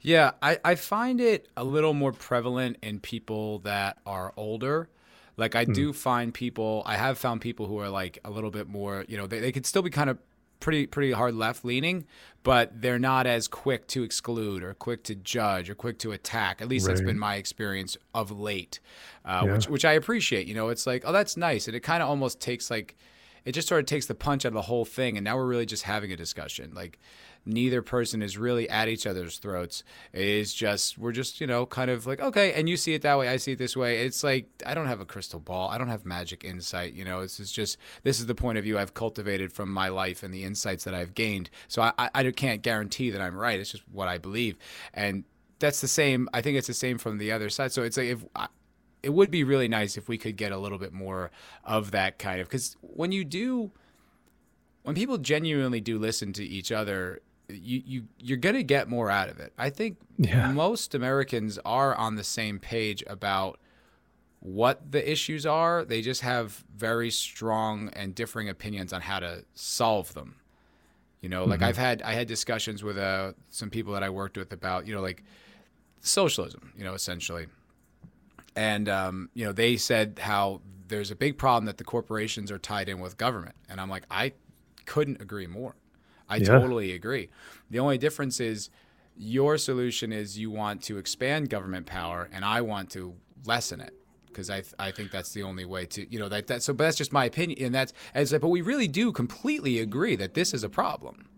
Yeah 0.00 0.32
I, 0.42 0.58
I 0.64 0.74
find 0.74 1.20
it 1.20 1.48
a 1.56 1.62
little 1.62 1.94
more 1.94 2.10
prevalent 2.10 2.78
in 2.82 2.98
people 2.98 3.60
that 3.60 3.98
are 4.06 4.32
older. 4.36 4.88
Like 5.36 5.54
i 5.54 5.66
mm. 5.66 5.72
do 5.72 5.92
find 5.92 6.34
people 6.34 6.82
i 6.84 6.96
have 6.96 7.16
found 7.16 7.42
people 7.42 7.66
who 7.66 7.78
are 7.78 7.90
like 7.90 8.18
a 8.24 8.30
little 8.30 8.50
bit 8.50 8.66
more 8.66 9.04
you 9.06 9.16
know 9.16 9.28
they, 9.28 9.38
they 9.38 9.52
could 9.52 9.66
still 9.66 9.82
be 9.82 9.90
kind 9.90 10.10
of 10.10 10.18
pretty 10.60 10.86
pretty 10.86 11.12
hard 11.12 11.34
left 11.34 11.64
leaning 11.64 12.06
but 12.42 12.80
they're 12.80 12.98
not 12.98 13.26
as 13.26 13.48
quick 13.48 13.86
to 13.88 14.02
exclude 14.02 14.62
or 14.62 14.72
quick 14.74 15.02
to 15.02 15.14
judge 15.14 15.68
or 15.68 15.74
quick 15.74 15.98
to 15.98 16.12
attack 16.12 16.62
at 16.62 16.68
least 16.68 16.86
right. 16.86 16.94
that's 16.94 17.04
been 17.04 17.18
my 17.18 17.36
experience 17.36 17.96
of 18.14 18.30
late 18.30 18.80
uh, 19.24 19.42
yeah. 19.44 19.52
which 19.52 19.68
which 19.68 19.84
i 19.84 19.92
appreciate 19.92 20.46
you 20.46 20.54
know 20.54 20.68
it's 20.68 20.86
like 20.86 21.02
oh 21.04 21.12
that's 21.12 21.36
nice 21.36 21.66
and 21.66 21.76
it 21.76 21.80
kind 21.80 22.02
of 22.02 22.08
almost 22.08 22.40
takes 22.40 22.70
like 22.70 22.96
it 23.46 23.52
just 23.52 23.68
sort 23.68 23.78
of 23.78 23.86
takes 23.86 24.06
the 24.06 24.14
punch 24.14 24.44
out 24.44 24.48
of 24.48 24.54
the 24.54 24.62
whole 24.62 24.84
thing. 24.84 25.16
And 25.16 25.24
now 25.24 25.36
we're 25.36 25.46
really 25.46 25.66
just 25.66 25.84
having 25.84 26.12
a 26.12 26.16
discussion. 26.16 26.72
Like 26.74 26.98
neither 27.46 27.80
person 27.80 28.22
is 28.22 28.36
really 28.36 28.68
at 28.68 28.88
each 28.88 29.06
other's 29.06 29.38
throats. 29.38 29.84
It's 30.12 30.52
just 30.52 30.98
we're 30.98 31.12
just 31.12 31.40
you 31.40 31.46
know 31.46 31.64
kind 31.64 31.90
of 31.90 32.06
like 32.06 32.20
okay, 32.20 32.52
and 32.52 32.68
you 32.68 32.76
see 32.76 32.94
it 32.94 33.02
that 33.02 33.18
way, 33.18 33.28
I 33.28 33.36
see 33.36 33.52
it 33.52 33.58
this 33.58 33.76
way. 33.76 34.04
It's 34.04 34.22
like 34.22 34.48
I 34.66 34.74
don't 34.74 34.86
have 34.86 35.00
a 35.00 35.04
crystal 35.04 35.40
ball. 35.40 35.70
I 35.70 35.78
don't 35.78 35.88
have 35.88 36.04
magic 36.04 36.44
insight. 36.44 36.92
You 36.92 37.04
know, 37.04 37.22
this 37.22 37.40
is 37.40 37.50
just 37.52 37.78
this 38.02 38.20
is 38.20 38.26
the 38.26 38.34
point 38.34 38.58
of 38.58 38.64
view 38.64 38.78
I've 38.78 38.94
cultivated 38.94 39.52
from 39.52 39.72
my 39.72 39.88
life 39.88 40.22
and 40.22 40.34
the 40.34 40.44
insights 40.44 40.84
that 40.84 40.94
I've 40.94 41.14
gained. 41.14 41.48
So 41.68 41.82
I, 41.82 41.92
I, 41.98 42.10
I 42.14 42.30
can't 42.32 42.62
guarantee 42.62 43.10
that 43.10 43.20
I'm 43.20 43.36
right. 43.36 43.58
It's 43.58 43.70
just 43.70 43.84
what 43.90 44.08
I 44.08 44.18
believe, 44.18 44.56
and 44.92 45.24
that's 45.58 45.80
the 45.80 45.88
same. 45.88 46.28
I 46.34 46.42
think 46.42 46.58
it's 46.58 46.66
the 46.66 46.74
same 46.74 46.98
from 46.98 47.18
the 47.18 47.32
other 47.32 47.48
side. 47.48 47.72
So 47.72 47.82
it's 47.82 47.96
like 47.96 48.08
if 48.08 48.24
it 49.02 49.12
would 49.12 49.30
be 49.30 49.44
really 49.44 49.68
nice 49.68 49.96
if 49.96 50.08
we 50.08 50.18
could 50.18 50.36
get 50.36 50.50
a 50.50 50.58
little 50.58 50.78
bit 50.78 50.92
more 50.92 51.30
of 51.64 51.92
that 51.92 52.18
kind 52.18 52.40
of 52.40 52.48
because 52.48 52.76
when 52.80 53.12
you 53.12 53.24
do 53.24 53.70
when 54.82 54.94
people 54.94 55.18
genuinely 55.18 55.80
do 55.80 55.98
listen 55.98 56.32
to 56.32 56.44
each 56.44 56.72
other 56.72 57.20
you, 57.48 57.82
you 57.84 58.04
you're 58.18 58.36
gonna 58.36 58.62
get 58.62 58.88
more 58.88 59.10
out 59.10 59.28
of 59.28 59.38
it 59.38 59.52
i 59.58 59.70
think 59.70 59.98
yeah. 60.18 60.50
most 60.50 60.94
americans 60.94 61.58
are 61.64 61.94
on 61.94 62.16
the 62.16 62.24
same 62.24 62.58
page 62.58 63.02
about 63.06 63.58
what 64.40 64.92
the 64.92 65.10
issues 65.10 65.46
are 65.46 65.84
they 65.84 66.00
just 66.00 66.20
have 66.20 66.64
very 66.76 67.10
strong 67.10 67.88
and 67.94 68.14
differing 68.14 68.48
opinions 68.48 68.92
on 68.92 69.00
how 69.00 69.18
to 69.18 69.44
solve 69.54 70.12
them 70.14 70.36
you 71.20 71.28
know 71.28 71.44
like 71.44 71.60
mm-hmm. 71.60 71.68
i've 71.68 71.76
had 71.76 72.02
i 72.02 72.12
had 72.12 72.26
discussions 72.26 72.82
with 72.82 72.98
uh, 72.98 73.32
some 73.50 73.70
people 73.70 73.92
that 73.92 74.02
i 74.02 74.10
worked 74.10 74.36
with 74.36 74.52
about 74.52 74.86
you 74.86 74.94
know 74.94 75.00
like 75.00 75.22
socialism 76.00 76.72
you 76.76 76.84
know 76.84 76.94
essentially 76.94 77.46
and 78.56 78.88
um, 78.88 79.28
you 79.34 79.44
know 79.44 79.52
they 79.52 79.76
said 79.76 80.18
how 80.20 80.60
there's 80.88 81.10
a 81.10 81.16
big 81.16 81.38
problem 81.38 81.66
that 81.66 81.78
the 81.78 81.84
corporations 81.84 82.50
are 82.50 82.58
tied 82.58 82.88
in 82.88 82.98
with 82.98 83.16
government, 83.16 83.54
and 83.68 83.80
I'm 83.80 83.90
like, 83.90 84.04
I 84.10 84.32
couldn't 84.86 85.20
agree 85.20 85.46
more. 85.46 85.74
I 86.28 86.36
yeah. 86.36 86.46
totally 86.46 86.92
agree. 86.92 87.28
The 87.70 87.78
only 87.78 87.98
difference 87.98 88.40
is 88.40 88.70
your 89.16 89.58
solution 89.58 90.12
is 90.12 90.38
you 90.38 90.50
want 90.50 90.82
to 90.84 90.98
expand 90.98 91.50
government 91.50 91.86
power, 91.86 92.28
and 92.32 92.44
I 92.44 92.60
want 92.60 92.90
to 92.90 93.14
lessen 93.44 93.80
it 93.80 93.94
because 94.26 94.50
I, 94.50 94.60
th- 94.60 94.74
I 94.78 94.90
think 94.90 95.10
that's 95.10 95.32
the 95.32 95.44
only 95.44 95.64
way 95.64 95.86
to 95.86 96.12
you 96.12 96.18
know 96.18 96.28
that 96.28 96.46
that 96.48 96.62
so 96.62 96.74
but 96.74 96.84
that's 96.84 96.96
just 96.96 97.12
my 97.12 97.24
opinion 97.24 97.64
and 97.64 97.74
that's 97.74 97.94
as 98.12 98.32
but 98.32 98.48
we 98.48 98.60
really 98.60 98.88
do 98.88 99.10
completely 99.10 99.78
agree 99.78 100.14
that 100.16 100.34
this 100.34 100.52
is 100.52 100.62
a 100.62 100.68
problem 100.68 101.28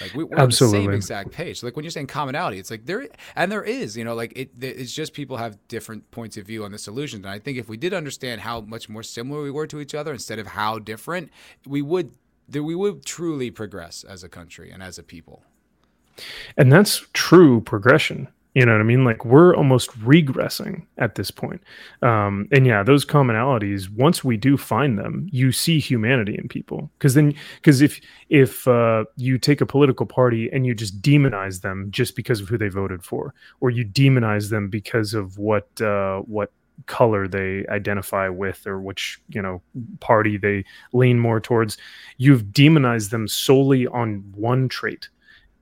like 0.00 0.14
we, 0.14 0.24
are 0.24 0.38
Absolutely. 0.38 0.78
on 0.78 0.84
the 0.84 0.90
same 0.90 0.94
exact 0.94 1.32
page. 1.32 1.62
Like 1.62 1.76
when 1.76 1.84
you're 1.84 1.90
saying 1.90 2.06
commonality, 2.06 2.58
it's 2.58 2.70
like 2.70 2.86
there 2.86 3.06
and 3.36 3.50
there 3.50 3.62
is, 3.62 3.96
you 3.96 4.04
know, 4.04 4.14
like 4.14 4.32
it, 4.36 4.50
it's 4.60 4.92
just 4.92 5.12
people 5.12 5.36
have 5.36 5.58
different 5.68 6.10
points 6.10 6.36
of 6.36 6.46
view 6.46 6.64
on 6.64 6.72
the 6.72 6.78
solutions. 6.78 7.24
And 7.24 7.30
I 7.30 7.38
think 7.38 7.58
if 7.58 7.68
we 7.68 7.76
did 7.76 7.92
understand 7.92 8.40
how 8.40 8.60
much 8.60 8.88
more 8.88 9.02
similar 9.02 9.42
we 9.42 9.50
were 9.50 9.66
to 9.66 9.80
each 9.80 9.94
other 9.94 10.12
instead 10.12 10.38
of 10.38 10.48
how 10.48 10.78
different, 10.78 11.30
we 11.66 11.82
would 11.82 12.12
we 12.50 12.74
would 12.74 13.04
truly 13.04 13.50
progress 13.50 14.04
as 14.04 14.22
a 14.22 14.28
country 14.28 14.70
and 14.70 14.82
as 14.82 14.98
a 14.98 15.02
people. 15.02 15.42
And 16.56 16.72
that's 16.72 17.06
true 17.12 17.60
progression. 17.60 18.28
You 18.54 18.66
know 18.66 18.72
what 18.72 18.82
I 18.82 18.84
mean? 18.84 19.02
Like 19.02 19.24
we're 19.24 19.56
almost 19.56 19.90
regressing 20.00 20.84
at 20.98 21.14
this 21.14 21.30
point. 21.30 21.62
Um, 22.02 22.48
and 22.52 22.66
yeah, 22.66 22.82
those 22.82 23.06
commonalities, 23.06 23.88
once 23.88 24.22
we 24.22 24.36
do 24.36 24.58
find 24.58 24.98
them, 24.98 25.26
you 25.32 25.52
see 25.52 25.78
humanity 25.78 26.36
in 26.36 26.48
people. 26.48 26.90
Because 26.98 27.14
then, 27.14 27.34
because 27.56 27.80
if 27.80 27.98
if 28.28 28.68
uh, 28.68 29.04
you 29.16 29.38
take 29.38 29.62
a 29.62 29.66
political 29.66 30.04
party 30.04 30.50
and 30.52 30.66
you 30.66 30.74
just 30.74 31.00
demonize 31.00 31.62
them 31.62 31.90
just 31.90 32.14
because 32.14 32.42
of 32.42 32.48
who 32.48 32.58
they 32.58 32.68
voted 32.68 33.02
for, 33.02 33.32
or 33.60 33.70
you 33.70 33.86
demonize 33.86 34.50
them 34.50 34.68
because 34.68 35.14
of 35.14 35.38
what 35.38 35.80
uh, 35.80 36.18
what 36.18 36.52
color 36.86 37.28
they 37.28 37.64
identify 37.68 38.28
with 38.28 38.66
or 38.66 38.80
which 38.80 39.20
you 39.28 39.40
know 39.40 39.62
party 40.00 40.36
they 40.36 40.64
lean 40.92 41.18
more 41.18 41.40
towards, 41.40 41.78
you've 42.18 42.52
demonized 42.52 43.10
them 43.10 43.28
solely 43.28 43.86
on 43.86 44.24
one 44.34 44.68
trait, 44.68 45.08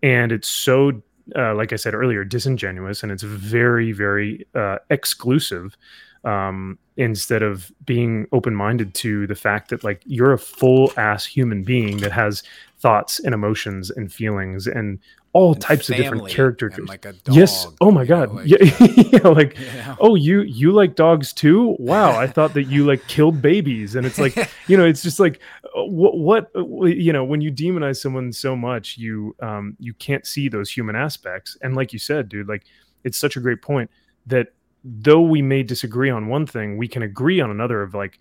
and 0.02 0.32
it's 0.32 0.48
so 0.48 1.02
uh, 1.36 1.54
like 1.54 1.72
I 1.72 1.76
said 1.76 1.94
earlier, 1.94 2.24
disingenuous 2.24 3.02
and 3.02 3.12
it's 3.12 3.22
very, 3.22 3.92
very 3.92 4.46
uh, 4.54 4.78
exclusive 4.90 5.76
um, 6.24 6.78
instead 6.96 7.42
of 7.42 7.72
being 7.84 8.26
open 8.32 8.54
minded 8.54 8.94
to 8.94 9.26
the 9.26 9.34
fact 9.34 9.70
that 9.70 9.84
like 9.84 10.02
you're 10.04 10.32
a 10.32 10.38
full 10.38 10.92
ass 10.96 11.24
human 11.24 11.62
being 11.62 11.98
that 11.98 12.12
has 12.12 12.42
thoughts 12.80 13.20
and 13.20 13.34
emotions 13.34 13.90
and 13.90 14.12
feelings 14.12 14.66
and 14.66 14.98
all 15.32 15.52
and 15.52 15.60
types 15.60 15.90
of 15.90 15.96
different 15.96 16.28
characters. 16.28 16.76
Like 16.78 17.02
dog, 17.02 17.16
yes. 17.30 17.66
Oh 17.80 17.90
my 17.90 18.04
god. 18.04 18.30
Know, 18.30 18.36
like, 18.36 18.46
yeah. 18.48 18.86
yeah. 19.12 19.28
Like, 19.28 19.58
yeah. 19.74 19.96
oh, 20.00 20.14
you 20.14 20.42
you 20.42 20.72
like 20.72 20.96
dogs 20.96 21.32
too? 21.32 21.76
Wow. 21.78 22.18
I 22.18 22.26
thought 22.26 22.54
that 22.54 22.64
you 22.64 22.84
like 22.84 23.06
killed 23.06 23.40
babies, 23.40 23.94
and 23.94 24.06
it's 24.06 24.18
like 24.18 24.36
you 24.66 24.76
know, 24.76 24.84
it's 24.84 25.02
just 25.02 25.20
like 25.20 25.40
what 25.74 26.48
what 26.54 26.96
you 26.96 27.12
know 27.12 27.24
when 27.24 27.40
you 27.40 27.52
demonize 27.52 27.98
someone 27.98 28.32
so 28.32 28.56
much, 28.56 28.96
you 28.98 29.36
um 29.40 29.76
you 29.78 29.94
can't 29.94 30.26
see 30.26 30.48
those 30.48 30.70
human 30.70 30.96
aspects. 30.96 31.56
And 31.62 31.76
like 31.76 31.92
you 31.92 31.98
said, 31.98 32.28
dude, 32.28 32.48
like 32.48 32.64
it's 33.04 33.18
such 33.18 33.36
a 33.36 33.40
great 33.40 33.62
point 33.62 33.90
that 34.26 34.48
though 34.84 35.20
we 35.20 35.42
may 35.42 35.62
disagree 35.62 36.10
on 36.10 36.28
one 36.28 36.46
thing, 36.46 36.76
we 36.76 36.88
can 36.88 37.02
agree 37.02 37.40
on 37.40 37.50
another. 37.50 37.82
Of 37.82 37.94
like, 37.94 38.18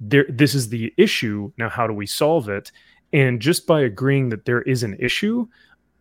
there, 0.00 0.26
this 0.28 0.54
is 0.54 0.68
the 0.68 0.94
issue. 0.96 1.52
Now, 1.58 1.68
how 1.68 1.86
do 1.86 1.92
we 1.92 2.06
solve 2.06 2.48
it? 2.48 2.70
And 3.12 3.40
just 3.40 3.66
by 3.66 3.80
agreeing 3.80 4.28
that 4.30 4.44
there 4.44 4.62
is 4.62 4.82
an 4.82 4.96
issue, 4.98 5.48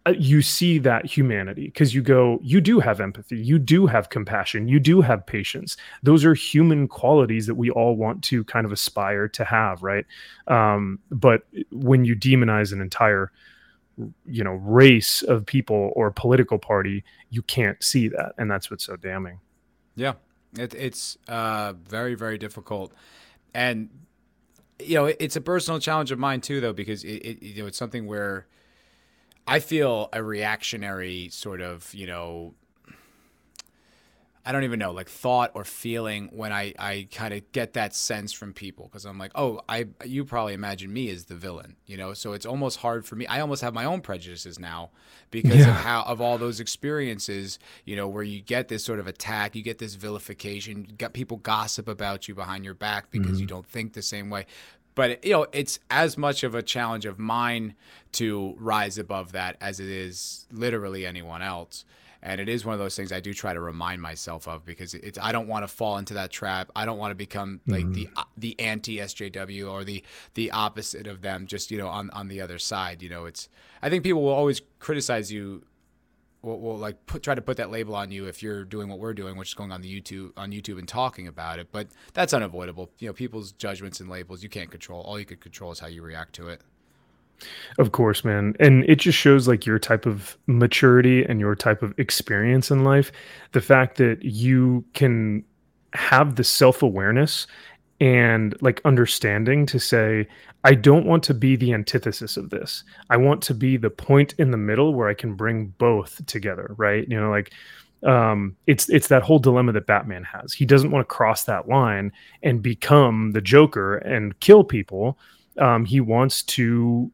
uh, 0.07 0.13
you 0.17 0.41
see 0.41 0.77
that 0.77 1.05
humanity 1.05 1.65
because 1.65 1.93
you 1.93 2.01
go 2.01 2.39
you 2.41 2.61
do 2.61 2.79
have 2.79 3.01
empathy 3.01 3.37
you 3.37 3.59
do 3.59 3.85
have 3.85 4.09
compassion 4.09 4.67
you 4.67 4.79
do 4.79 5.01
have 5.01 5.25
patience. 5.25 5.75
Those 6.01 6.23
are 6.23 6.33
human 6.33 6.87
qualities 6.87 7.45
that 7.47 7.55
we 7.55 7.71
all 7.71 7.95
want 7.97 8.23
to 8.25 8.45
kind 8.45 8.65
of 8.65 8.71
aspire 8.71 9.27
to 9.29 9.43
have 9.43 9.83
right? 9.83 10.05
Um, 10.47 10.99
but 11.11 11.43
when 11.71 12.05
you 12.05 12.15
demonize 12.15 12.71
an 12.71 12.79
entire 12.79 13.31
you 14.25 14.43
know 14.43 14.53
race 14.53 15.23
of 15.23 15.45
people 15.45 15.91
or 15.95 16.11
political 16.11 16.59
party 16.59 17.03
you 17.29 17.41
can't 17.41 17.83
see 17.83 18.07
that 18.07 18.33
and 18.37 18.49
that's 18.49 18.71
what's 18.71 18.85
so 18.85 18.95
damning. 18.95 19.39
Yeah. 19.95 20.13
It, 20.57 20.73
it's 20.73 21.17
uh, 21.27 21.73
very 21.83 22.15
very 22.15 22.37
difficult. 22.37 22.93
And 23.53 23.89
you 24.79 24.95
know 24.95 25.05
it's 25.05 25.35
a 25.35 25.41
personal 25.41 25.79
challenge 25.79 26.11
of 26.11 26.19
mine 26.19 26.41
too 26.41 26.61
though 26.61 26.73
because 26.73 27.03
it, 27.03 27.17
it 27.17 27.43
you 27.43 27.61
know 27.61 27.67
it's 27.67 27.77
something 27.77 28.05
where 28.05 28.45
i 29.47 29.59
feel 29.59 30.09
a 30.13 30.21
reactionary 30.21 31.29
sort 31.29 31.61
of 31.61 31.93
you 31.93 32.05
know 32.05 32.53
I 34.47 34.53
don't 34.53 34.63
even 34.63 34.79
know, 34.79 34.93
like 34.93 35.09
thought 35.09 35.51
or 35.55 35.65
feeling 35.65 36.29
when 36.31 36.53
I, 36.53 36.73
I 36.79 37.09
kind 37.11 37.33
of 37.33 37.51
get 37.51 37.73
that 37.73 37.93
sense 37.93 38.31
from 38.31 38.53
people 38.53 38.85
because 38.85 39.03
I'm 39.03 39.17
like, 39.17 39.33
oh, 39.35 39.59
I 39.67 39.87
you 40.05 40.23
probably 40.23 40.53
imagine 40.53 40.93
me 40.93 41.09
as 41.09 41.25
the 41.25 41.35
villain, 41.35 41.75
you 41.85 41.97
know. 41.97 42.13
So 42.13 42.31
it's 42.31 42.45
almost 42.45 42.77
hard 42.77 43.05
for 43.05 43.17
me. 43.17 43.27
I 43.27 43.41
almost 43.41 43.61
have 43.61 43.73
my 43.73 43.83
own 43.83 43.99
prejudices 43.99 44.57
now 44.57 44.91
because 45.31 45.57
yeah. 45.57 45.67
of 45.71 45.75
how 45.75 46.03
of 46.03 46.21
all 46.21 46.37
those 46.37 46.61
experiences, 46.61 47.59
you 47.83 47.97
know, 47.97 48.07
where 48.07 48.23
you 48.23 48.39
get 48.39 48.69
this 48.69 48.85
sort 48.85 48.99
of 48.99 49.07
attack, 49.07 49.53
you 49.53 49.63
get 49.63 49.79
this 49.79 49.95
vilification, 49.95 50.93
got 50.97 51.11
people 51.11 51.35
gossip 51.35 51.89
about 51.89 52.29
you 52.29 52.33
behind 52.33 52.63
your 52.63 52.73
back 52.73 53.11
because 53.11 53.31
mm-hmm. 53.31 53.41
you 53.41 53.47
don't 53.47 53.67
think 53.67 53.91
the 53.91 54.01
same 54.01 54.29
way. 54.29 54.45
But 54.95 55.25
you 55.25 55.33
know, 55.33 55.47
it's 55.51 55.77
as 55.91 56.17
much 56.17 56.45
of 56.45 56.55
a 56.55 56.63
challenge 56.63 57.05
of 57.05 57.19
mine 57.19 57.75
to 58.13 58.55
rise 58.57 58.97
above 58.97 59.33
that 59.33 59.57
as 59.59 59.81
it 59.81 59.89
is 59.89 60.47
literally 60.53 61.05
anyone 61.05 61.41
else 61.41 61.83
and 62.21 62.41
it 62.41 62.49
is 62.49 62.65
one 62.65 62.73
of 62.73 62.79
those 62.79 62.95
things 62.95 63.11
I 63.11 63.19
do 63.19 63.33
try 63.33 63.53
to 63.53 63.59
remind 63.59 64.01
myself 64.01 64.47
of 64.47 64.65
because 64.65 64.93
it's 64.93 65.19
I 65.21 65.31
don't 65.31 65.47
want 65.47 65.63
to 65.63 65.67
fall 65.67 65.97
into 65.97 66.13
that 66.15 66.31
trap. 66.31 66.71
I 66.75 66.85
don't 66.85 66.97
want 66.97 67.11
to 67.11 67.15
become 67.15 67.61
like 67.67 67.85
mm-hmm. 67.85 67.93
the 67.93 68.09
the 68.37 68.59
anti 68.59 68.97
SJW 68.97 69.71
or 69.71 69.83
the 69.83 70.03
the 70.33 70.51
opposite 70.51 71.07
of 71.07 71.21
them. 71.21 71.47
Just 71.47 71.71
you 71.71 71.77
know 71.77 71.87
on 71.87 72.09
on 72.11 72.27
the 72.27 72.41
other 72.41 72.59
side. 72.59 73.01
You 73.01 73.09
know, 73.09 73.25
it's 73.25 73.49
I 73.81 73.89
think 73.89 74.03
people 74.03 74.23
will 74.23 74.33
always 74.33 74.61
criticize 74.79 75.31
you. 75.31 75.63
Will, 76.43 76.59
will 76.59 76.77
like 76.77 77.05
put 77.07 77.23
try 77.23 77.33
to 77.33 77.41
put 77.41 77.57
that 77.57 77.71
label 77.71 77.95
on 77.95 78.11
you 78.11 78.25
if 78.25 78.43
you're 78.43 78.63
doing 78.63 78.89
what 78.89 78.99
we're 78.99 79.13
doing, 79.13 79.37
which 79.37 79.49
is 79.49 79.53
going 79.53 79.71
on 79.71 79.81
the 79.81 80.01
YouTube 80.01 80.31
on 80.37 80.51
YouTube 80.51 80.79
and 80.79 80.87
talking 80.87 81.27
about 81.27 81.59
it. 81.59 81.69
But 81.71 81.87
that's 82.13 82.33
unavoidable. 82.33 82.91
You 82.99 83.07
know, 83.07 83.13
people's 83.13 83.51
judgments 83.51 83.99
and 83.99 84.09
labels 84.09 84.43
you 84.43 84.49
can't 84.49 84.69
control. 84.69 85.01
All 85.01 85.19
you 85.19 85.25
can 85.25 85.37
control 85.37 85.71
is 85.71 85.79
how 85.79 85.87
you 85.87 86.01
react 86.01 86.33
to 86.33 86.49
it. 86.49 86.61
Of 87.77 87.91
course, 87.91 88.23
man. 88.23 88.55
And 88.59 88.83
it 88.89 88.95
just 88.95 89.17
shows 89.17 89.47
like 89.47 89.65
your 89.65 89.79
type 89.79 90.05
of 90.05 90.37
maturity 90.47 91.23
and 91.23 91.39
your 91.39 91.55
type 91.55 91.83
of 91.83 91.93
experience 91.99 92.71
in 92.71 92.83
life. 92.83 93.11
The 93.51 93.61
fact 93.61 93.97
that 93.97 94.23
you 94.23 94.83
can 94.93 95.43
have 95.93 96.35
the 96.35 96.43
self 96.43 96.81
awareness 96.83 97.47
and 97.99 98.55
like 98.61 98.81
understanding 98.85 99.65
to 99.67 99.79
say, 99.79 100.27
I 100.63 100.73
don't 100.73 101.05
want 101.05 101.23
to 101.23 101.33
be 101.33 101.55
the 101.55 101.73
antithesis 101.73 102.37
of 102.37 102.49
this. 102.49 102.83
I 103.09 103.17
want 103.17 103.41
to 103.43 103.53
be 103.53 103.77
the 103.77 103.89
point 103.89 104.33
in 104.37 104.51
the 104.51 104.57
middle 104.57 104.93
where 104.93 105.07
I 105.07 105.13
can 105.13 105.35
bring 105.35 105.67
both 105.77 106.25
together, 106.25 106.73
right? 106.77 107.07
You 107.07 107.19
know, 107.19 107.29
like 107.29 107.53
um 108.03 108.55
it's 108.67 108.89
it's 108.89 109.07
that 109.07 109.23
whole 109.23 109.39
dilemma 109.39 109.71
that 109.71 109.87
batman 109.87 110.23
has 110.23 110.53
he 110.53 110.67
doesn't 110.67 110.91
want 110.91 111.01
to 111.01 111.15
cross 111.15 111.45
that 111.45 111.67
line 111.67 112.11
and 112.43 112.61
become 112.61 113.31
the 113.31 113.41
joker 113.41 113.97
and 113.97 114.39
kill 114.39 114.63
people 114.63 115.17
um, 115.59 115.85
he 115.85 115.99
wants 115.99 116.43
to, 116.43 117.11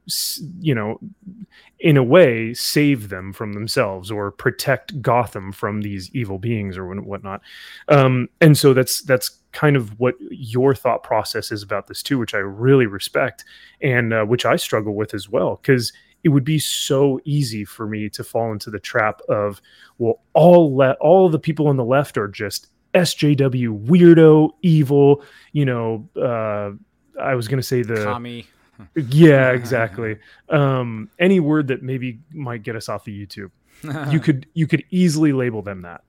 you 0.60 0.76
know, 0.76 1.00
in 1.80 1.98
a 1.98 2.04
way, 2.04 2.54
save 2.54 3.10
them 3.10 3.34
from 3.34 3.54
themselves 3.54 4.10
or 4.10 4.32
protect 4.32 5.02
Gotham 5.02 5.52
from 5.52 5.82
these 5.82 6.10
evil 6.14 6.40
beings 6.40 6.78
or 6.78 6.88
whatnot. 7.02 7.42
Um, 7.90 8.30
and 8.40 8.58
so 8.58 8.74
that's 8.74 9.02
that's 9.04 9.40
kind 9.52 9.76
of 9.76 10.00
what 10.00 10.16
your 10.30 10.74
thought 10.74 11.04
process 11.04 11.52
is 11.52 11.62
about 11.62 11.88
this 11.88 12.02
too, 12.02 12.18
which 12.18 12.34
I 12.34 12.40
really 12.40 12.86
respect 12.86 13.46
and 13.82 14.14
uh, 14.14 14.26
which 14.26 14.46
I 14.46 14.56
struggle 14.56 14.96
with 14.96 15.14
as 15.14 15.30
well 15.30 15.60
because 15.62 15.92
it 16.24 16.30
would 16.30 16.46
be 16.46 16.60
so 16.60 17.20
easy 17.26 17.66
for 17.66 17.86
me 17.86 18.10
to 18.10 18.24
fall 18.24 18.52
into 18.52 18.70
the 18.70 18.80
trap 18.80 19.22
of 19.30 19.62
well 19.98 20.22
all 20.34 20.76
le- 20.76 20.98
all 21.02 21.30
the 21.30 21.40
people 21.40 21.68
on 21.68 21.78
the 21.78 21.84
left 21.84 22.18
are 22.18 22.28
just 22.28 22.68
SJW 22.94 23.86
weirdo 23.86 24.52
evil 24.62 25.24
you 25.52 25.66
know 25.66 26.08
uh, 26.22 26.72
I 27.20 27.36
was 27.36 27.48
going 27.48 27.60
to 27.60 27.64
say 27.64 27.82
the 27.82 28.04
Kami. 28.04 28.48
Yeah, 28.96 29.52
exactly. 29.52 30.18
um, 30.50 31.10
any 31.20 31.40
word 31.40 31.68
that 31.68 31.84
maybe 31.84 32.20
might 32.34 32.64
get 32.64 32.76
us 32.76 32.90
off 32.90 33.08
of 33.08 33.14
YouTube, 33.14 33.52
you 34.12 34.20
could 34.20 34.48
you 34.54 34.68
could 34.68 34.84
easily 34.90 35.34
label 35.34 35.62
them 35.62 35.82
that. 35.82 36.04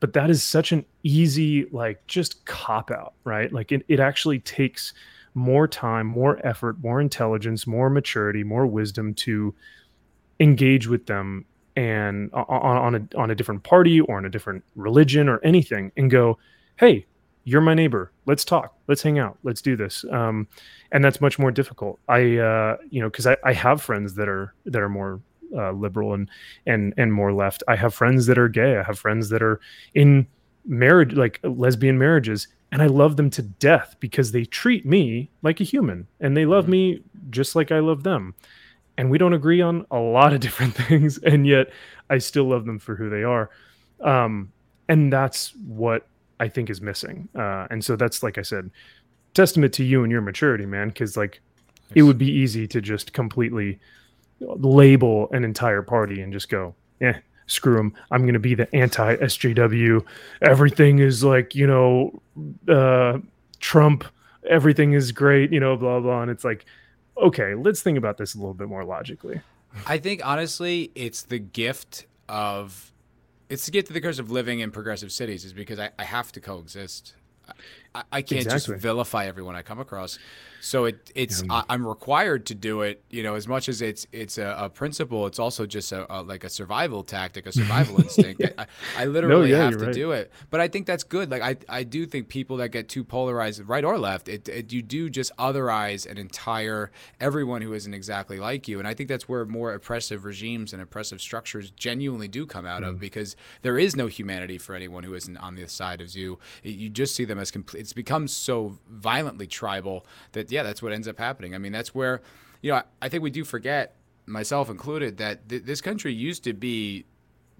But 0.00 0.12
that 0.12 0.30
is 0.30 0.42
such 0.42 0.72
an 0.72 0.84
easy 1.02 1.66
like 1.66 2.06
just 2.06 2.44
cop 2.44 2.90
out, 2.90 3.14
right? 3.24 3.52
Like 3.52 3.72
it, 3.72 3.84
it 3.88 4.00
actually 4.00 4.38
takes 4.40 4.94
more 5.34 5.66
time, 5.68 6.06
more 6.06 6.44
effort, 6.46 6.82
more 6.82 7.00
intelligence, 7.00 7.66
more 7.66 7.90
maturity, 7.90 8.44
more 8.44 8.66
wisdom 8.66 9.14
to 9.14 9.54
engage 10.40 10.86
with 10.86 11.06
them 11.06 11.44
and 11.76 12.32
on, 12.32 12.44
on 12.48 12.94
a 12.94 13.18
on 13.18 13.30
a 13.30 13.34
different 13.34 13.62
party 13.62 14.00
or 14.00 14.18
in 14.18 14.24
a 14.24 14.30
different 14.30 14.64
religion 14.74 15.28
or 15.28 15.40
anything 15.44 15.92
and 15.96 16.10
go, 16.10 16.38
hey, 16.76 17.06
you're 17.48 17.62
my 17.62 17.72
neighbor. 17.72 18.12
Let's 18.26 18.44
talk. 18.44 18.76
Let's 18.88 19.00
hang 19.00 19.18
out. 19.18 19.38
Let's 19.42 19.62
do 19.62 19.74
this. 19.74 20.04
Um, 20.12 20.46
and 20.92 21.02
that's 21.02 21.18
much 21.18 21.38
more 21.38 21.50
difficult. 21.50 21.98
I 22.06 22.36
uh, 22.36 22.76
you 22.90 23.00
know 23.00 23.08
because 23.08 23.26
I, 23.26 23.38
I 23.42 23.54
have 23.54 23.80
friends 23.80 24.14
that 24.16 24.28
are 24.28 24.54
that 24.66 24.82
are 24.82 24.88
more 24.90 25.20
uh, 25.56 25.72
liberal 25.72 26.12
and 26.12 26.28
and 26.66 26.92
and 26.98 27.12
more 27.12 27.32
left. 27.32 27.62
I 27.66 27.74
have 27.76 27.94
friends 27.94 28.26
that 28.26 28.38
are 28.38 28.48
gay. 28.48 28.76
I 28.76 28.82
have 28.82 28.98
friends 28.98 29.30
that 29.30 29.42
are 29.42 29.60
in 29.94 30.26
marriage 30.66 31.14
like 31.14 31.40
lesbian 31.42 31.96
marriages 31.96 32.46
and 32.72 32.82
i 32.82 32.86
love 32.86 33.16
them 33.16 33.30
to 33.30 33.40
death 33.40 33.96
because 34.00 34.32
they 34.32 34.44
treat 34.44 34.84
me 34.84 35.30
like 35.40 35.62
a 35.62 35.64
human 35.64 36.06
and 36.20 36.36
they 36.36 36.44
love 36.44 36.64
mm-hmm. 36.64 36.72
me 36.72 37.02
just 37.30 37.56
like 37.56 37.72
i 37.72 37.78
love 37.78 38.02
them. 38.02 38.34
And 38.98 39.10
we 39.10 39.16
don't 39.16 39.32
agree 39.32 39.62
on 39.62 39.86
a 39.90 39.98
lot 39.98 40.34
of 40.34 40.40
different 40.46 40.74
things 40.74 41.16
and 41.18 41.46
yet 41.46 41.70
i 42.10 42.18
still 42.18 42.44
love 42.44 42.66
them 42.66 42.78
for 42.78 42.94
who 42.94 43.08
they 43.08 43.22
are. 43.22 43.48
Um, 44.00 44.52
and 44.90 45.10
that's 45.10 45.54
what 45.66 46.06
I 46.40 46.48
think 46.48 46.70
is 46.70 46.80
missing. 46.80 47.28
Uh, 47.34 47.66
and 47.70 47.84
so 47.84 47.96
that's 47.96 48.22
like 48.22 48.38
I 48.38 48.42
said, 48.42 48.70
testament 49.34 49.72
to 49.74 49.84
you 49.84 50.02
and 50.02 50.12
your 50.12 50.20
maturity, 50.20 50.66
man. 50.66 50.88
Because 50.88 51.16
like 51.16 51.40
it 51.94 52.02
would 52.02 52.18
be 52.18 52.30
easy 52.30 52.66
to 52.68 52.80
just 52.80 53.12
completely 53.12 53.78
label 54.40 55.28
an 55.32 55.44
entire 55.44 55.82
party 55.82 56.20
and 56.20 56.32
just 56.32 56.48
go, 56.48 56.74
yeah, 57.00 57.18
screw 57.46 57.76
them. 57.76 57.94
I'm 58.10 58.22
going 58.22 58.34
to 58.34 58.40
be 58.40 58.54
the 58.54 58.72
anti 58.74 59.16
SJW. 59.16 60.04
Everything 60.42 60.98
is 60.98 61.24
like 61.24 61.54
you 61.54 61.66
know, 61.66 62.22
uh, 62.68 63.18
Trump. 63.60 64.04
Everything 64.48 64.92
is 64.92 65.12
great, 65.12 65.52
you 65.52 65.60
know, 65.60 65.76
blah 65.76 66.00
blah. 66.00 66.22
And 66.22 66.30
it's 66.30 66.44
like, 66.44 66.64
okay, 67.16 67.54
let's 67.54 67.82
think 67.82 67.98
about 67.98 68.18
this 68.18 68.34
a 68.34 68.38
little 68.38 68.54
bit 68.54 68.68
more 68.68 68.84
logically. 68.84 69.40
I 69.86 69.98
think 69.98 70.24
honestly, 70.24 70.90
it's 70.94 71.22
the 71.22 71.38
gift 71.38 72.06
of 72.28 72.87
it's 73.48 73.64
to 73.64 73.70
get 73.70 73.86
to 73.86 73.92
the 73.92 74.00
curse 74.00 74.18
of 74.18 74.30
living 74.30 74.60
in 74.60 74.70
progressive 74.70 75.12
cities 75.12 75.44
is 75.44 75.52
because 75.52 75.78
I, 75.78 75.90
I 75.98 76.04
have 76.04 76.32
to 76.32 76.40
coexist. 76.40 77.14
I, 77.94 78.02
I 78.12 78.22
can't 78.22 78.42
exactly. 78.42 78.74
just 78.74 78.82
vilify 78.82 79.26
everyone 79.26 79.56
I 79.56 79.62
come 79.62 79.80
across. 79.80 80.18
So 80.60 80.86
it 80.86 81.12
it's 81.14 81.42
yeah. 81.42 81.62
I, 81.68 81.74
am 81.74 81.86
required 81.86 82.46
to 82.46 82.54
do 82.54 82.82
it. 82.82 83.02
You 83.10 83.22
know, 83.22 83.34
as 83.34 83.46
much 83.46 83.68
as 83.68 83.80
it's 83.80 84.06
it's 84.12 84.38
a, 84.38 84.56
a 84.58 84.68
principle, 84.68 85.26
it's 85.26 85.38
also 85.38 85.66
just 85.66 85.92
a, 85.92 86.12
a, 86.12 86.22
like 86.22 86.44
a 86.44 86.48
survival 86.48 87.04
tactic, 87.04 87.46
a 87.46 87.52
survival 87.52 88.00
instinct. 88.02 88.42
I, 88.58 88.66
I, 88.96 89.04
literally 89.04 89.50
no, 89.50 89.56
yeah, 89.56 89.64
have 89.64 89.78
to 89.78 89.86
right. 89.86 89.94
do 89.94 90.12
it. 90.12 90.32
But 90.50 90.60
I 90.60 90.68
think 90.68 90.86
that's 90.86 91.04
good. 91.04 91.30
Like 91.30 91.42
I 91.42 91.56
I 91.68 91.84
do 91.84 92.06
think 92.06 92.28
people 92.28 92.56
that 92.58 92.70
get 92.70 92.88
too 92.88 93.04
polarized, 93.04 93.62
right 93.68 93.84
or 93.84 93.98
left, 93.98 94.28
it, 94.28 94.48
it 94.48 94.72
you 94.72 94.82
do 94.82 95.08
just 95.08 95.34
otherize 95.36 96.10
an 96.10 96.18
entire 96.18 96.90
everyone 97.20 97.62
who 97.62 97.72
isn't 97.72 97.94
exactly 97.94 98.40
like 98.40 98.66
you. 98.66 98.78
And 98.78 98.88
I 98.88 98.94
think 98.94 99.08
that's 99.08 99.28
where 99.28 99.44
more 99.44 99.72
oppressive 99.74 100.24
regimes 100.24 100.72
and 100.72 100.82
oppressive 100.82 101.20
structures 101.20 101.70
genuinely 101.70 102.28
do 102.28 102.46
come 102.46 102.66
out 102.66 102.82
mm. 102.82 102.88
of 102.88 103.00
because 103.00 103.36
there 103.62 103.78
is 103.78 103.94
no 103.94 104.08
humanity 104.08 104.58
for 104.58 104.74
anyone 104.74 105.04
who 105.04 105.14
isn't 105.14 105.36
on 105.36 105.54
the 105.54 105.68
side 105.68 106.00
of 106.00 106.14
you. 106.16 106.38
You 106.62 106.88
just 106.88 107.14
see 107.14 107.24
them 107.24 107.37
as 107.38 107.50
complete. 107.50 107.80
It's 107.80 107.92
become 107.92 108.28
so 108.28 108.78
violently 108.88 109.46
tribal 109.46 110.06
that 110.32 110.50
yeah, 110.50 110.62
that's 110.62 110.82
what 110.82 110.92
ends 110.92 111.08
up 111.08 111.18
happening. 111.18 111.54
I 111.54 111.58
mean, 111.58 111.72
that's 111.72 111.94
where, 111.94 112.20
you 112.62 112.70
know, 112.70 112.78
I, 112.78 112.82
I 113.02 113.08
think 113.08 113.22
we 113.22 113.30
do 113.30 113.44
forget, 113.44 113.96
myself 114.26 114.70
included, 114.70 115.16
that 115.18 115.48
th- 115.48 115.64
this 115.64 115.80
country 115.80 116.12
used 116.12 116.44
to 116.44 116.52
be 116.52 117.04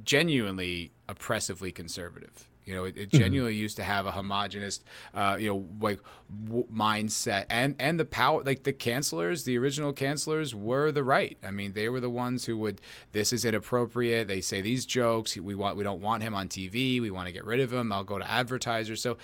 genuinely 0.05 0.93
oppressively 1.09 1.73
conservative. 1.73 2.49
You 2.69 2.75
know, 2.75 2.85
it, 2.85 2.99
it 2.99 3.09
mm-hmm. 3.09 3.19
genuinely 3.19 3.55
mm-hmm. 3.55 3.63
used 3.63 3.77
to 3.77 3.83
have 3.83 4.05
a 4.05 4.11
homogenous, 4.11 4.81
uh, 5.15 5.39
you 5.41 5.49
know, 5.49 5.65
like 5.81 6.01
w- 6.45 6.67
mindset 6.71 7.47
and 7.49 7.75
and 7.79 7.99
the 7.99 8.05
power. 8.05 8.43
Like 8.43 8.65
the 8.65 8.75
cancelers, 8.75 9.45
the 9.45 9.57
original 9.57 9.95
cancelers 9.95 10.53
were 10.53 10.93
the 10.93 11.03
right. 11.03 11.39
I 11.43 11.51
mean, 11.51 11.73
they 11.73 11.89
were 11.89 12.01
the 12.01 12.11
ones 12.11 12.45
who 12.45 12.59
would. 12.59 12.83
This 13.13 13.33
is 13.33 13.47
inappropriate. 13.47 14.29
They 14.29 14.43
say 14.43 14.61
these 14.61 14.85
jokes. 14.85 15.35
We 15.35 15.55
want. 15.55 15.79
We 15.79 15.83
don't 15.83 16.03
want 16.03 16.23
him 16.23 16.35
on 16.35 16.49
TV. 16.49 17.01
We 17.01 17.11
want 17.11 17.27
to 17.27 17.33
get 17.33 17.47
rid 17.47 17.61
of 17.61 17.73
him. 17.73 17.91
I'll 17.91 18.05
go 18.05 18.19
to 18.19 18.31
advertisers. 18.31 19.01
So, 19.01 19.17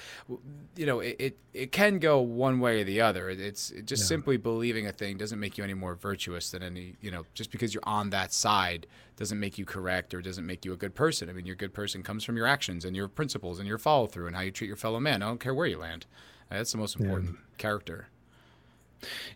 you 0.75 0.87
know, 0.87 1.01
it 1.01 1.17
it, 1.19 1.39
it 1.53 1.73
can 1.73 1.99
go 1.99 2.23
one 2.23 2.61
way 2.61 2.81
or 2.81 2.85
the 2.85 3.03
other. 3.03 3.29
It's 3.29 3.71
it 3.73 3.85
just 3.85 4.05
yeah. 4.05 4.09
simply 4.09 4.39
believing 4.39 4.87
a 4.87 4.93
thing 4.93 5.19
doesn't 5.19 5.39
make 5.39 5.59
you 5.59 5.65
any 5.65 5.75
more 5.75 5.95
virtuous 5.95 6.51
than 6.51 6.63
any. 6.63 6.97
You 7.03 7.11
know, 7.11 7.27
just 7.35 7.51
because 7.51 7.75
you're 7.75 7.87
on 7.87 8.09
that 8.09 8.33
side 8.33 8.87
doesn't 9.17 9.39
make 9.39 9.59
you 9.59 9.65
correct 9.65 10.12
or 10.15 10.21
doesn't 10.21 10.47
make 10.47 10.65
you 10.65 10.73
a 10.73 10.77
good 10.77 10.95
person. 10.95 11.29
I 11.29 11.33
mean, 11.33 11.47
your 11.47 11.57
good 11.57 11.73
person 11.73 12.03
comes 12.03 12.25
from 12.25 12.37
your 12.37 12.47
actions 12.47 12.85
and 12.85 12.97
your 12.97 13.09
principles 13.09 13.59
and 13.59 13.69
your 13.69 13.79
follow 13.79 14.07
through 14.07 14.27
and 14.27 14.37
how 14.37 14.43
you 14.43 14.51
treat 14.51 14.69
your 14.69 14.77
fellow 14.77 15.01
man. 15.01 15.23
I 15.23 15.27
don't 15.27 15.41
care 15.41 15.55
where 15.55 15.67
you 15.67 15.79
land. 15.79 16.07
That's 16.51 16.73
the 16.73 16.79
most 16.79 16.99
important 16.99 17.31
yeah. 17.31 17.57
character. 17.59 18.09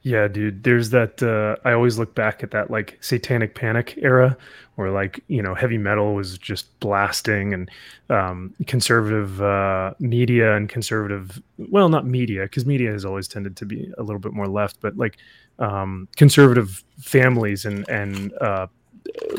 Yeah, 0.03 0.29
dude. 0.29 0.62
There's 0.64 0.91
that. 0.91 1.22
Uh, 1.22 1.57
I 1.68 1.72
always 1.72 1.99
look 1.99 2.14
back 2.14 2.43
at 2.43 2.53
that 2.53 2.70
like 2.70 2.97
satanic 3.01 3.55
panic 3.55 3.99
era 3.99 4.37
where 4.76 4.91
like, 4.91 5.22
you 5.29 5.43
know, 5.43 5.55
heavy 5.55 5.76
metal 5.76 6.14
was 6.14 6.39
just 6.39 6.79
blasting 6.81 7.53
and 7.53 7.70
um, 8.09 8.55
conservative 8.66 9.43
uh, 9.43 9.93
media 9.99 10.57
and 10.57 10.68
conservative, 10.68 11.43
well, 11.59 11.89
not 11.89 12.07
media, 12.07 12.43
because 12.43 12.64
media 12.64 12.91
has 12.93 13.05
always 13.05 13.29
tended 13.29 13.57
to 13.57 13.66
be 13.66 13.93
a 13.99 14.03
little 14.03 14.20
bit 14.20 14.33
more 14.33 14.47
left, 14.47 14.81
but 14.81 14.97
like 14.97 15.16
um, 15.59 16.09
conservative 16.16 16.85
families 17.01 17.64
and, 17.64 17.89
and, 17.89 18.33
uh, 18.35 18.68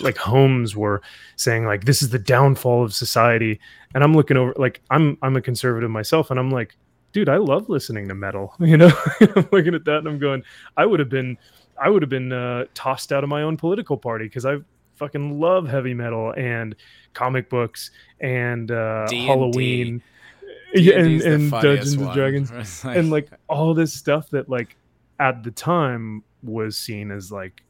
like 0.02 0.18
homes 0.18 0.76
were 0.76 1.02
saying 1.36 1.66
like 1.66 1.86
this 1.86 2.02
is 2.02 2.10
the 2.10 2.20
downfall 2.20 2.84
of 2.84 2.94
society 2.94 3.60
and 3.94 4.04
i'm 4.04 4.14
looking 4.14 4.36
over 4.36 4.54
like 4.58 4.82
i'm 4.90 5.18
i'm 5.22 5.36
a 5.36 5.42
conservative 5.42 5.90
myself 5.90 6.32
and 6.32 6.40
i'm 6.40 6.50
like 6.50 6.76
dude, 7.12 7.30
I 7.30 7.38
love 7.38 7.70
listening 7.70 8.08
to 8.10 8.16
metal. 8.16 8.56
You 8.60 8.78
know, 8.78 8.92
I'm 9.20 9.48
looking 9.52 9.74
at 9.74 9.86
that 9.86 10.00
and 10.00 10.08
I'm 10.08 10.20
going, 10.20 10.44
I 10.78 10.86
would 10.86 11.00
have 11.00 11.10
been, 11.10 11.38
I 11.82 11.90
would 11.90 12.04
have 12.04 12.10
been 12.10 12.32
uh, 12.32 12.66
tossed 12.76 13.12
out 13.12 13.24
of 13.24 13.30
my 13.30 13.42
own 13.42 13.58
political 13.58 13.98
party 13.98 14.26
because 14.26 14.46
I 14.46 14.58
fucking 14.96 15.40
love 15.40 15.68
heavy 15.68 15.94
metal 15.94 16.34
and 16.38 16.76
comic 17.14 17.50
books 17.50 17.90
and 18.20 18.70
uh, 18.70 19.08
Halloween. 19.10 20.04
Yeah, 20.74 21.00
and, 21.00 21.22
and 21.22 21.52
Dungeons 21.52 21.98
one. 21.98 22.08
and 22.08 22.16
Dragons 22.16 22.52
like... 22.86 22.98
and 22.98 23.10
like 23.10 23.30
all 23.48 23.74
this 23.74 23.92
stuff 23.92 24.30
that 24.30 24.50
like 24.50 24.76
at 25.20 25.44
the 25.44 25.50
time 25.50 26.24
was 26.44 26.78
seen 26.78 27.10
as 27.10 27.32
like 27.32 27.64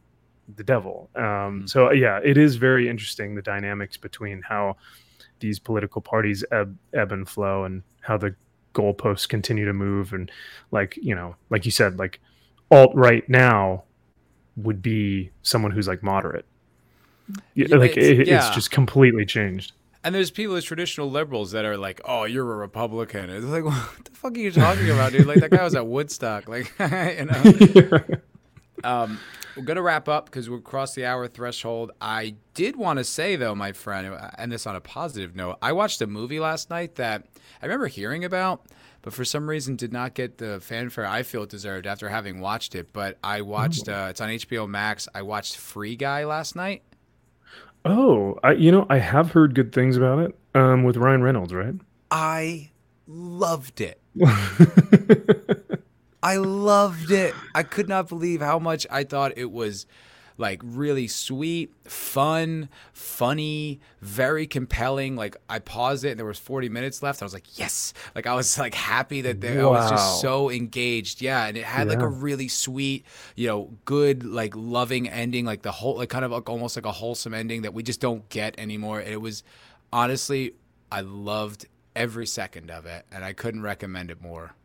the 0.56 0.64
devil. 0.64 1.10
Um, 1.16 1.24
mm. 1.24 1.70
So 1.70 1.92
yeah, 1.92 2.20
it 2.24 2.38
is 2.38 2.56
very 2.56 2.90
interesting 2.90 3.36
the 3.36 3.42
dynamics 3.42 3.98
between 3.98 4.42
how 4.42 4.78
these 5.40 5.60
political 5.60 6.02
parties 6.02 6.44
ebb, 6.52 6.78
ebb 6.94 7.12
and 7.12 7.28
flow 7.28 7.64
and 7.64 7.84
how 8.02 8.18
the 8.18 8.36
goalposts 8.74 9.28
continue 9.28 9.66
to 9.66 9.74
move 9.74 10.14
and 10.14 10.32
like 10.72 10.96
you 11.02 11.16
know 11.16 11.36
like 11.50 11.66
you 11.66 11.72
said 11.72 11.98
like 11.98 12.20
alt 12.70 12.92
right 12.94 13.28
now 13.28 13.84
would 14.56 14.80
be 14.80 15.32
someone 15.42 15.72
who's 15.72 15.88
like 15.88 16.04
moderate 16.04 16.46
yeah, 17.56 17.76
like 17.76 17.98
it's, 17.98 18.20
it, 18.20 18.28
yeah. 18.28 18.46
it's 18.46 18.54
just 18.54 18.70
completely 18.70 19.26
changed 19.26 19.74
and 20.04 20.16
there's 20.16 20.32
people 20.32 20.56
as 20.56 20.64
traditional 20.64 21.12
liberals 21.12 21.52
that 21.52 21.66
are 21.66 21.78
like, 21.78 22.00
"Oh, 22.06 22.24
you're 22.24 22.50
a 22.54 22.56
Republican." 22.56 23.30
It's 23.30 23.46
like, 23.46 23.66
what 23.66 24.06
the 24.06 24.12
fuck 24.12 24.34
are 24.34 24.40
you 24.40 24.52
talking 24.52 24.90
about, 24.90 25.12
dude? 25.12 25.28
Like 25.28 25.42
that 25.42 25.52
guy 25.52 25.64
was 25.64 25.76
at 25.76 25.86
Woodstock, 25.86 26.48
like, 26.48 26.72
you 26.80 27.26
know. 27.26 28.00
um, 28.84 29.20
we're 29.60 29.66
gonna 29.66 29.82
wrap 29.82 30.08
up 30.08 30.26
because 30.26 30.50
we've 30.50 30.64
crossed 30.64 30.96
the 30.96 31.06
hour 31.06 31.28
threshold. 31.28 31.92
I 32.00 32.36
did 32.54 32.78
want 32.78 32.98
to 32.98 33.04
say 33.04 33.36
though, 33.36 33.54
my 33.54 33.74
friend, 33.74 34.18
and 34.38 34.52
this 34.52 34.66
on 34.66 34.76
a 34.76 34.80
positive 34.80 35.36
note, 35.36 35.58
I 35.62 35.74
watched 35.74 36.02
a 36.02 36.08
movie 36.08 36.40
last 36.40 36.70
night 36.70 36.96
that 36.96 37.26
I 37.62 37.66
remember 37.66 37.88
hearing 37.88 38.24
about, 38.24 38.66
but 39.02 39.14
for 39.14 39.26
some 39.26 39.50
reason 39.50 39.76
did 39.76 39.92
not 39.92 40.14
get 40.14 40.38
the 40.38 40.62
fanfare 40.62 41.06
I 41.06 41.24
feel 41.24 41.44
it 41.44 41.50
deserved 41.50 41.88
after 41.88 42.08
having 42.08 42.40
watched 42.40 42.74
it. 42.74 42.94
But 42.94 43.18
I 43.22 43.42
watched 43.42 43.90
uh, 43.90 44.08
it's 44.10 44.22
on 44.22 44.30
HBO 44.30 44.68
Max. 44.68 45.10
I 45.14 45.24
watched 45.24 45.58
Free 45.58 45.98
Guy 45.98 46.24
last 46.24 46.56
night. 46.56 46.84
Oh, 47.84 48.40
I 48.44 48.54
you 48.54 48.72
know 48.72 48.86
I 48.90 49.00
have 49.00 49.32
heard 49.32 49.56
good 49.56 49.74
things 49.74 49.98
about 49.98 50.20
it. 50.20 50.36
Um, 50.56 50.84
with 50.84 50.96
Ryan 50.96 51.22
Reynolds, 51.22 51.54
right? 51.54 51.76
I 52.10 52.72
loved 53.08 53.82
it. 53.82 54.00
I 56.22 56.38
loved 56.38 57.12
it. 57.12 57.34
I 57.56 57.64
could 57.64 57.88
not 57.88 58.08
believe 58.10 58.42
how 58.42 58.60
much 58.60 58.86
I 58.90 59.04
thought 59.04 59.38
it 59.38 59.52
was 59.52 59.86
like 60.40 60.62
really 60.64 61.08
sweet, 61.08 61.74
fun, 61.84 62.70
funny, 62.94 63.82
very 64.02 64.48
compelling. 64.48 65.18
Like 65.18 65.36
I 65.50 65.60
paused 65.60 66.06
it 66.06 66.12
and 66.12 66.18
there 66.18 66.26
was 66.26 66.40
40 66.40 66.70
minutes 66.70 67.04
left. 67.04 67.22
I 67.22 67.26
was 67.26 67.34
like, 67.34 67.60
yes. 67.60 67.94
Like 68.16 68.26
I 68.26 68.34
was 68.36 68.58
like 68.58 68.74
happy 68.74 69.22
that 69.22 69.42
they, 69.42 69.58
wow. 69.58 69.74
I 69.74 69.82
was 69.82 69.92
just 69.92 70.22
so 70.22 70.50
engaged. 70.50 71.22
Yeah. 71.22 71.46
And 71.46 71.58
it 71.58 71.66
had 71.66 71.88
yeah. 71.88 71.94
like 71.94 72.02
a 72.02 72.08
really 72.08 72.48
sweet, 72.48 73.06
you 73.36 73.48
know, 73.48 73.70
good, 73.84 74.24
like 74.24 74.54
loving 74.56 75.10
ending, 75.10 75.44
like 75.44 75.62
the 75.62 75.74
whole, 75.74 75.98
like 75.98 76.10
kind 76.10 76.24
of 76.24 76.32
like 76.32 76.50
almost 76.50 76.78
like 76.78 76.86
a 76.86 76.94
wholesome 76.94 77.34
ending 77.34 77.64
that 77.64 77.74
we 77.74 77.84
just 77.84 78.00
don't 78.00 78.28
get 78.30 78.58
anymore. 78.58 79.02
And 79.02 79.12
it 79.12 79.22
was 79.22 79.44
honestly, 79.92 80.54
I 80.90 81.02
loved 81.02 81.68
every 81.98 82.26
second 82.26 82.72
of 82.72 82.86
it 82.86 83.06
and 83.12 83.26
I 83.26 83.34
couldn't 83.34 83.62
recommend 83.62 84.10
it 84.10 84.22
more. 84.22 84.56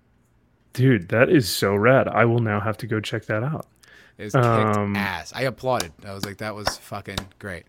Dude, 0.74 1.08
that 1.08 1.30
is 1.30 1.48
so 1.48 1.74
rad. 1.74 2.08
I 2.08 2.24
will 2.26 2.40
now 2.40 2.60
have 2.60 2.76
to 2.78 2.86
go 2.86 3.00
check 3.00 3.24
that 3.26 3.42
out. 3.42 3.66
It 4.18 4.32
kicked 4.32 4.36
um, 4.36 4.94
ass. 4.94 5.32
I 5.34 5.42
applauded. 5.42 5.92
I 6.04 6.12
was 6.12 6.24
like, 6.24 6.38
that 6.38 6.54
was 6.54 6.76
fucking 6.78 7.18
great. 7.38 7.64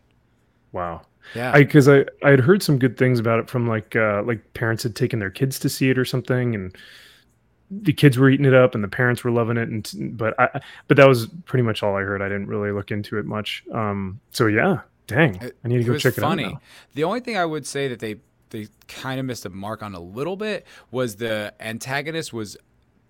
Wow. 0.72 1.02
Yeah. 1.34 1.54
Because 1.54 1.88
I, 1.88 2.00
I, 2.00 2.06
I 2.24 2.30
had 2.32 2.40
heard 2.40 2.62
some 2.62 2.78
good 2.78 2.98
things 2.98 3.20
about 3.20 3.40
it 3.40 3.50
from 3.50 3.68
like 3.68 3.96
uh, 3.96 4.22
like 4.24 4.54
parents 4.54 4.84
had 4.84 4.96
taken 4.96 5.20
their 5.20 5.30
kids 5.30 5.58
to 5.60 5.70
see 5.70 5.90
it 5.90 5.98
or 5.98 6.06
something, 6.06 6.54
and 6.54 6.76
the 7.72 7.94
kids 7.94 8.18
were 8.18 8.30
eating 8.30 8.46
it 8.46 8.54
up 8.54 8.76
and 8.76 8.84
the 8.84 8.88
parents 8.88 9.24
were 9.24 9.32
loving 9.32 9.58
it. 9.58 9.70
And 9.70 10.18
but 10.18 10.40
I 10.40 10.60
but 10.88 10.98
that 10.98 11.08
was 11.08 11.28
pretty 11.46 11.64
much 11.64 11.82
all 11.82 11.96
I 11.96 12.02
heard. 12.02 12.22
I 12.22 12.28
didn't 12.28 12.48
really 12.48 12.72
look 12.72 12.92
into 12.92 13.18
it 13.18 13.26
much. 13.26 13.64
Um. 13.74 14.20
So 14.32 14.48
yeah. 14.48 14.82
Dang. 15.08 15.40
I 15.64 15.68
need 15.68 15.78
to 15.78 15.84
go 15.84 15.98
check 15.98 16.16
funny. 16.16 16.44
it 16.44 16.46
out. 16.48 16.52
Funny. 16.54 16.64
The 16.96 17.04
only 17.04 17.20
thing 17.20 17.38
I 17.38 17.46
would 17.46 17.66
say 17.66 17.88
that 17.88 18.00
they 18.00 18.18
they 18.50 18.68
kind 18.88 19.20
of 19.20 19.26
missed 19.26 19.46
a 19.46 19.50
mark 19.50 19.84
on 19.84 19.96
a 19.96 20.00
little 20.00 20.36
bit 20.36 20.66
was 20.92 21.18
the 21.18 21.54
antagonist 21.60 22.34
was 22.34 22.58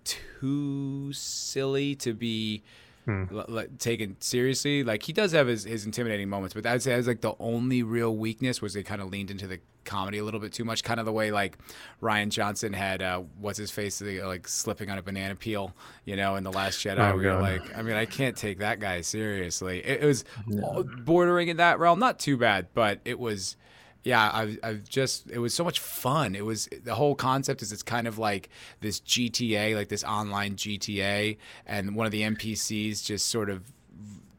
too 0.06 1.12
silly 1.12 1.94
to 1.96 2.14
be 2.14 2.62
hmm. 3.04 3.24
l- 3.32 3.46
l- 3.48 3.66
taken 3.78 4.16
seriously. 4.20 4.84
Like 4.84 5.02
he 5.02 5.12
does 5.12 5.32
have 5.32 5.46
his, 5.46 5.64
his 5.64 5.84
intimidating 5.84 6.28
moments, 6.28 6.54
but 6.54 6.64
I'd 6.66 6.82
say 6.82 6.94
that's 6.94 7.06
like 7.06 7.20
the 7.20 7.34
only 7.38 7.82
real 7.82 8.16
weakness 8.16 8.62
was 8.62 8.74
they 8.74 8.82
kind 8.82 9.00
of 9.00 9.10
leaned 9.10 9.30
into 9.30 9.46
the 9.46 9.60
comedy 9.86 10.18
a 10.18 10.24
little 10.24 10.40
bit 10.40 10.52
too 10.52 10.64
much, 10.64 10.82
kind 10.82 11.00
of 11.00 11.06
the 11.06 11.12
way 11.12 11.30
like 11.30 11.56
Rian 12.02 12.28
Johnson 12.28 12.72
had 12.72 13.00
uh, 13.00 13.22
what's 13.40 13.58
his 13.58 13.70
face 13.70 14.02
like 14.02 14.46
slipping 14.46 14.90
on 14.90 14.98
a 14.98 15.02
banana 15.02 15.36
peel, 15.36 15.74
you 16.04 16.16
know, 16.16 16.36
in 16.36 16.44
the 16.44 16.52
Last 16.52 16.84
Jedi. 16.84 16.98
Oh, 16.98 17.16
where 17.16 17.40
like, 17.40 17.76
I 17.76 17.82
mean, 17.82 17.96
I 17.96 18.04
can't 18.04 18.36
take 18.36 18.58
that 18.58 18.80
guy 18.80 19.00
seriously. 19.00 19.78
It, 19.78 20.02
it 20.02 20.06
was 20.06 20.24
no. 20.46 20.84
bordering 21.04 21.48
in 21.48 21.56
that 21.56 21.78
realm, 21.78 21.98
not 21.98 22.18
too 22.18 22.36
bad, 22.36 22.66
but 22.74 23.00
it 23.04 23.18
was 23.18 23.56
yeah, 24.06 24.30
I've, 24.32 24.58
I've 24.62 24.88
just, 24.88 25.28
it 25.32 25.40
was 25.40 25.52
so 25.52 25.64
much 25.64 25.80
fun. 25.80 26.36
It 26.36 26.44
was, 26.44 26.68
the 26.84 26.94
whole 26.94 27.16
concept 27.16 27.60
is 27.60 27.72
it's 27.72 27.82
kind 27.82 28.06
of 28.06 28.18
like 28.18 28.50
this 28.78 29.00
GTA, 29.00 29.74
like 29.74 29.88
this 29.88 30.04
online 30.04 30.54
GTA, 30.54 31.36
and 31.66 31.96
one 31.96 32.06
of 32.06 32.12
the 32.12 32.22
NPCs 32.22 33.04
just 33.04 33.26
sort 33.26 33.50
of 33.50 33.72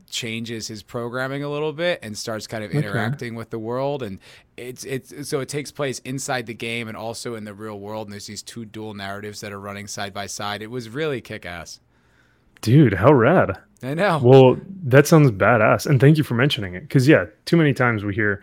changes 0.10 0.70
his 0.70 0.84
programming 0.84 1.44
a 1.44 1.50
little 1.50 1.74
bit 1.74 2.00
and 2.02 2.18
starts 2.18 2.48
kind 2.48 2.64
of 2.64 2.72
interacting 2.72 3.34
okay. 3.34 3.38
with 3.38 3.50
the 3.50 3.60
world. 3.60 4.04
And 4.04 4.20
it's 4.56 4.86
it's 4.86 5.28
so 5.28 5.42
it 5.42 5.50
takes 5.50 5.70
place 5.70 6.00
inside 6.00 6.46
the 6.46 6.54
game 6.54 6.88
and 6.88 6.96
also 6.96 7.36
in 7.36 7.44
the 7.44 7.54
real 7.54 7.78
world. 7.78 8.08
And 8.08 8.14
there's 8.14 8.28
these 8.28 8.42
two 8.42 8.64
dual 8.64 8.94
narratives 8.94 9.42
that 9.42 9.52
are 9.52 9.60
running 9.60 9.88
side 9.88 10.14
by 10.14 10.28
side. 10.28 10.62
It 10.62 10.72
was 10.72 10.88
really 10.88 11.20
kick-ass. 11.20 11.82
Dude 12.62 12.94
how 12.94 13.12
rad 13.12 13.58
i 13.84 13.94
know 13.94 14.20
well 14.24 14.58
that 14.84 15.06
sounds 15.06 15.30
badass 15.32 15.86
and 15.86 16.00
thank 16.00 16.18
you 16.18 16.24
for 16.24 16.34
mentioning 16.34 16.76
it 16.76 16.82
because 16.82 17.08
yeah 17.08 17.26
too 17.46 17.58
many 17.58 17.74
times 17.74 18.04
we 18.04 18.14
hear 18.14 18.42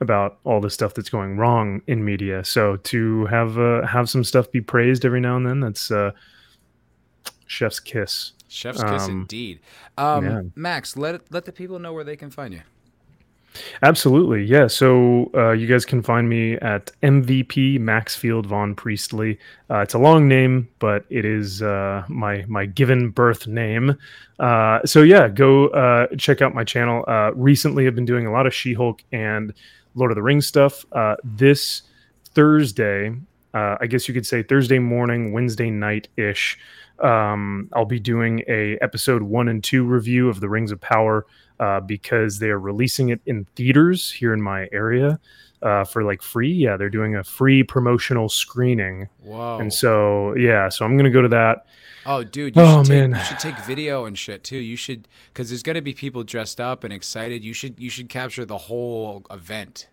about 0.00 0.38
all 0.44 0.60
the 0.60 0.70
stuff 0.70 0.94
that's 0.94 1.08
going 1.08 1.36
wrong 1.36 1.82
in 1.86 2.04
media. 2.04 2.44
So 2.44 2.76
to 2.76 3.26
have 3.26 3.58
uh, 3.58 3.86
have 3.86 4.08
some 4.08 4.24
stuff 4.24 4.50
be 4.50 4.60
praised 4.60 5.04
every 5.04 5.20
now 5.20 5.36
and 5.36 5.46
then, 5.46 5.60
that's 5.60 5.90
uh, 5.90 6.12
chef's 7.46 7.80
kiss. 7.80 8.32
Chef's 8.48 8.80
um, 8.80 8.90
kiss, 8.90 9.08
indeed. 9.08 9.60
Um, 9.98 10.24
yeah. 10.24 10.42
Max, 10.54 10.96
let 10.96 11.32
let 11.32 11.44
the 11.44 11.52
people 11.52 11.78
know 11.78 11.92
where 11.92 12.04
they 12.04 12.16
can 12.16 12.30
find 12.30 12.54
you. 12.54 12.62
Absolutely, 13.82 14.44
yeah. 14.44 14.66
So 14.66 15.30
uh, 15.34 15.52
you 15.52 15.66
guys 15.66 15.84
can 15.84 16.02
find 16.02 16.28
me 16.28 16.54
at 16.54 16.90
MVP 17.02 17.78
Maxfield 17.78 18.46
Von 18.46 18.74
Priestley. 18.74 19.38
Uh, 19.70 19.80
it's 19.80 19.94
a 19.94 19.98
long 19.98 20.26
name, 20.26 20.68
but 20.78 21.04
it 21.08 21.24
is 21.24 21.62
uh, 21.62 22.04
my 22.08 22.44
my 22.48 22.66
given 22.66 23.10
birth 23.10 23.46
name. 23.46 23.96
Uh, 24.38 24.80
so 24.84 25.02
yeah, 25.02 25.28
go 25.28 25.68
uh, 25.68 26.08
check 26.18 26.42
out 26.42 26.54
my 26.54 26.64
channel. 26.64 27.04
Uh, 27.06 27.32
recently, 27.34 27.86
I've 27.86 27.94
been 27.94 28.04
doing 28.04 28.26
a 28.26 28.32
lot 28.32 28.46
of 28.46 28.54
She-Hulk 28.54 29.02
and 29.12 29.52
Lord 29.94 30.10
of 30.10 30.16
the 30.16 30.22
Rings 30.22 30.46
stuff. 30.46 30.84
This 31.22 31.82
Thursday, 32.34 33.14
I 33.52 33.86
guess 33.86 34.08
you 34.08 34.14
could 34.14 34.26
say 34.26 34.42
Thursday 34.42 34.78
morning, 34.78 35.32
Wednesday 35.32 35.70
night 35.70 36.08
ish. 36.16 36.58
Um, 37.00 37.68
I'll 37.72 37.84
be 37.84 38.00
doing 38.00 38.42
a 38.48 38.78
episode 38.80 39.22
one 39.22 39.48
and 39.48 39.62
two 39.62 39.84
review 39.84 40.28
of 40.28 40.40
the 40.40 40.48
Rings 40.48 40.70
of 40.70 40.80
Power 40.80 41.26
uh, 41.60 41.80
because 41.80 42.38
they 42.38 42.50
are 42.50 42.58
releasing 42.58 43.10
it 43.10 43.20
in 43.26 43.46
theaters 43.56 44.10
here 44.10 44.32
in 44.32 44.42
my 44.42 44.68
area 44.72 45.20
uh, 45.62 45.84
for 45.84 46.04
like 46.04 46.22
free. 46.22 46.52
Yeah, 46.52 46.76
they're 46.76 46.90
doing 46.90 47.16
a 47.16 47.24
free 47.24 47.62
promotional 47.62 48.28
screening. 48.28 49.08
Wow! 49.22 49.58
And 49.58 49.72
so 49.72 50.34
yeah, 50.36 50.68
so 50.68 50.84
I'm 50.84 50.96
gonna 50.96 51.10
go 51.10 51.22
to 51.22 51.28
that. 51.28 51.66
Oh, 52.06 52.22
dude! 52.22 52.54
You 52.54 52.62
oh 52.62 52.82
should 52.82 52.92
man, 52.92 53.10
you 53.12 53.24
should 53.24 53.38
take 53.38 53.58
video 53.60 54.04
and 54.04 54.16
shit 54.16 54.44
too. 54.44 54.58
You 54.58 54.76
should 54.76 55.08
because 55.32 55.48
there's 55.48 55.62
gonna 55.62 55.82
be 55.82 55.94
people 55.94 56.22
dressed 56.22 56.60
up 56.60 56.84
and 56.84 56.92
excited. 56.92 57.42
You 57.42 57.54
should 57.54 57.80
you 57.80 57.90
should 57.90 58.08
capture 58.08 58.44
the 58.44 58.58
whole 58.58 59.24
event. 59.30 59.88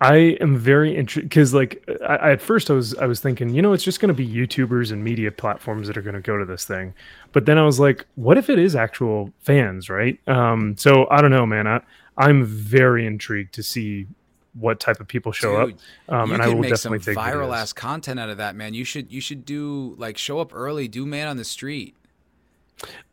I 0.00 0.38
am 0.40 0.56
very 0.56 0.96
interested 0.96 1.28
because, 1.28 1.52
like, 1.52 1.86
I, 2.08 2.16
I, 2.16 2.32
at 2.32 2.40
first 2.40 2.70
I 2.70 2.74
was 2.74 2.94
I 2.96 3.06
was 3.06 3.20
thinking, 3.20 3.50
you 3.50 3.60
know, 3.60 3.74
it's 3.74 3.84
just 3.84 4.00
going 4.00 4.08
to 4.08 4.14
be 4.14 4.26
YouTubers 4.26 4.92
and 4.92 5.04
media 5.04 5.30
platforms 5.30 5.88
that 5.88 5.96
are 5.96 6.02
going 6.02 6.14
to 6.14 6.22
go 6.22 6.38
to 6.38 6.44
this 6.46 6.64
thing, 6.64 6.94
but 7.32 7.44
then 7.44 7.58
I 7.58 7.64
was 7.64 7.78
like, 7.78 8.06
what 8.14 8.38
if 8.38 8.48
it 8.48 8.58
is 8.58 8.74
actual 8.74 9.32
fans, 9.40 9.90
right? 9.90 10.18
Um, 10.26 10.76
so 10.78 11.06
I 11.10 11.20
don't 11.20 11.30
know, 11.30 11.44
man. 11.44 11.66
I 11.66 11.80
I'm 12.16 12.44
very 12.44 13.06
intrigued 13.06 13.54
to 13.54 13.62
see 13.62 14.06
what 14.54 14.80
type 14.80 15.00
of 15.00 15.06
people 15.06 15.32
show 15.32 15.66
Dude, 15.66 15.76
up. 16.08 16.14
Um, 16.14 16.32
and 16.32 16.42
I 16.42 16.48
will 16.48 16.62
definitely 16.62 16.98
take 17.00 17.16
viral 17.16 17.56
ass 17.56 17.72
content 17.72 18.18
out 18.18 18.30
of 18.30 18.38
that, 18.38 18.56
man. 18.56 18.74
You 18.74 18.84
should 18.84 19.12
you 19.12 19.20
should 19.20 19.44
do 19.44 19.94
like 19.98 20.16
show 20.16 20.40
up 20.40 20.54
early, 20.54 20.88
do 20.88 21.04
man 21.04 21.28
on 21.28 21.36
the 21.36 21.44
street. 21.44 21.94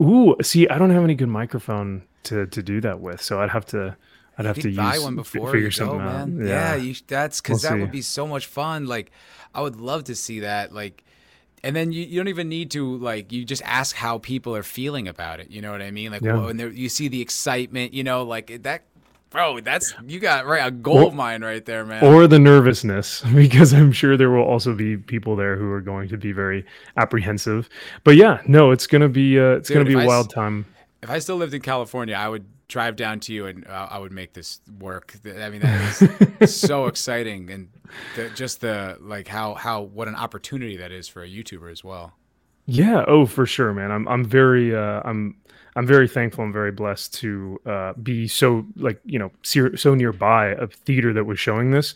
Ooh, 0.01 0.37
see, 0.41 0.69
I 0.69 0.77
don't 0.77 0.91
have 0.91 1.03
any 1.03 1.15
good 1.15 1.27
microphone 1.27 2.03
to 2.23 2.47
to 2.47 2.63
do 2.63 2.79
that 2.79 3.01
with, 3.01 3.21
so 3.21 3.41
I'd 3.41 3.49
have 3.49 3.65
to. 3.67 3.97
I'd 4.37 4.45
have 4.45 4.59
to 4.59 4.75
buy 4.75 4.95
use 4.95 5.03
one 5.03 5.15
before 5.15 5.51
figure 5.51 5.65
you 5.65 5.71
something 5.71 5.97
go, 5.97 6.03
out. 6.03 6.29
man. 6.29 6.47
Yeah, 6.47 6.75
you, 6.75 6.95
that's 7.07 7.41
because 7.41 7.63
We'll 7.63 7.71
that 7.71 7.79
would 7.79 7.91
be 7.91 8.01
so 8.03 8.27
much 8.27 8.45
fun. 8.45 8.85
Like, 8.85 9.11
I 9.53 9.61
would 9.61 9.77
love 9.77 10.03
to 10.05 10.15
see 10.15 10.41
that. 10.41 10.73
Like, 10.73 11.03
and 11.63 11.75
then 11.75 11.91
you, 11.91 12.03
you 12.03 12.19
don't 12.19 12.27
even 12.27 12.47
need 12.49 12.69
to 12.71 12.97
like 12.97 13.31
you 13.31 13.43
just 13.43 13.63
ask 13.65 13.95
how 13.95 14.19
people 14.19 14.55
are 14.55 14.63
feeling 14.63 15.07
about 15.07 15.39
it. 15.39 15.49
You 15.49 15.61
know 15.61 15.71
what 15.71 15.81
I 15.81 15.89
mean? 15.91 16.11
Like, 16.11 16.21
Yeah. 16.21 16.45
when 16.45 16.57
there, 16.57 16.69
you 16.69 16.87
see 16.89 17.07
the 17.07 17.21
excitement. 17.21 17.93
You 17.93 18.03
know, 18.03 18.23
like 18.23 18.61
that. 18.63 18.83
Bro, 19.29 19.59
that's 19.59 19.93
you 20.07 20.21
got 20.21 20.45
right 20.45 20.65
a 20.65 20.71
gold 20.71 21.13
mine 21.13 21.43
right 21.43 21.63
there, 21.65 21.83
man. 21.85 22.01
or 22.01 22.27
the 22.27 22.39
nervousness 22.39 23.21
because 23.35 23.73
i'm 23.73 23.91
sure 23.91 24.15
there 24.15 24.29
will 24.29 24.41
also 24.45 24.73
be 24.73 24.95
people 24.95 25.35
there 25.35 25.57
who 25.57 25.69
are 25.69 25.81
going 25.81 26.07
to 26.07 26.17
be 26.17 26.31
very 26.31 26.65
apprehensive 26.95 27.67
but 28.05 28.15
yeah 28.15 28.41
no 28.47 28.71
it's 28.71 28.87
gonna 28.87 29.09
be 29.09 29.37
uh, 29.37 29.57
it's 29.57 29.67
Dude, 29.67 29.75
gonna 29.75 29.85
be 29.85 29.95
a 29.95 29.99
I 29.99 30.05
wild 30.07 30.29
time 30.29 30.65
if 31.03 31.09
I 31.09 31.19
still 31.19 31.35
lived 31.35 31.53
in 31.53 31.61
California, 31.61 32.15
I 32.15 32.27
would 32.29 32.45
drive 32.67 32.95
down 32.95 33.19
to 33.21 33.33
you 33.33 33.45
and 33.45 33.65
uh, 33.67 33.87
I 33.89 33.97
would 33.99 34.11
make 34.11 34.33
this 34.33 34.59
work. 34.79 35.15
I 35.25 35.49
mean, 35.49 35.61
that 35.61 36.37
is 36.41 36.55
so 36.55 36.87
exciting, 36.87 37.49
and 37.49 37.69
the, 38.15 38.29
just 38.31 38.61
the 38.61 38.97
like 38.99 39.27
how 39.27 39.53
how 39.55 39.81
what 39.81 40.07
an 40.07 40.15
opportunity 40.15 40.77
that 40.77 40.91
is 40.91 41.07
for 41.07 41.23
a 41.23 41.27
YouTuber 41.27 41.71
as 41.71 41.83
well. 41.83 42.13
yeah 42.65 43.05
oh 43.07 43.25
for 43.25 43.45
sure 43.45 43.73
man 43.73 43.91
i'm 43.91 44.05
i'm 44.09 44.25
very 44.25 44.75
uh 44.75 45.01
i'm 45.05 45.35
i'm 45.77 45.87
very 45.87 46.07
thankful 46.07 46.43
i'm 46.43 46.51
very 46.51 46.71
blessed 46.71 47.13
to 47.13 47.57
uh 47.65 47.93
be 48.03 48.27
so 48.27 48.65
like 48.75 48.99
you 49.05 49.17
know 49.17 49.31
ser- 49.41 49.77
so 49.77 49.95
nearby 49.95 50.47
a 50.47 50.67
theater 50.67 51.13
that 51.13 51.23
was 51.23 51.39
showing 51.39 51.71
this 51.71 51.93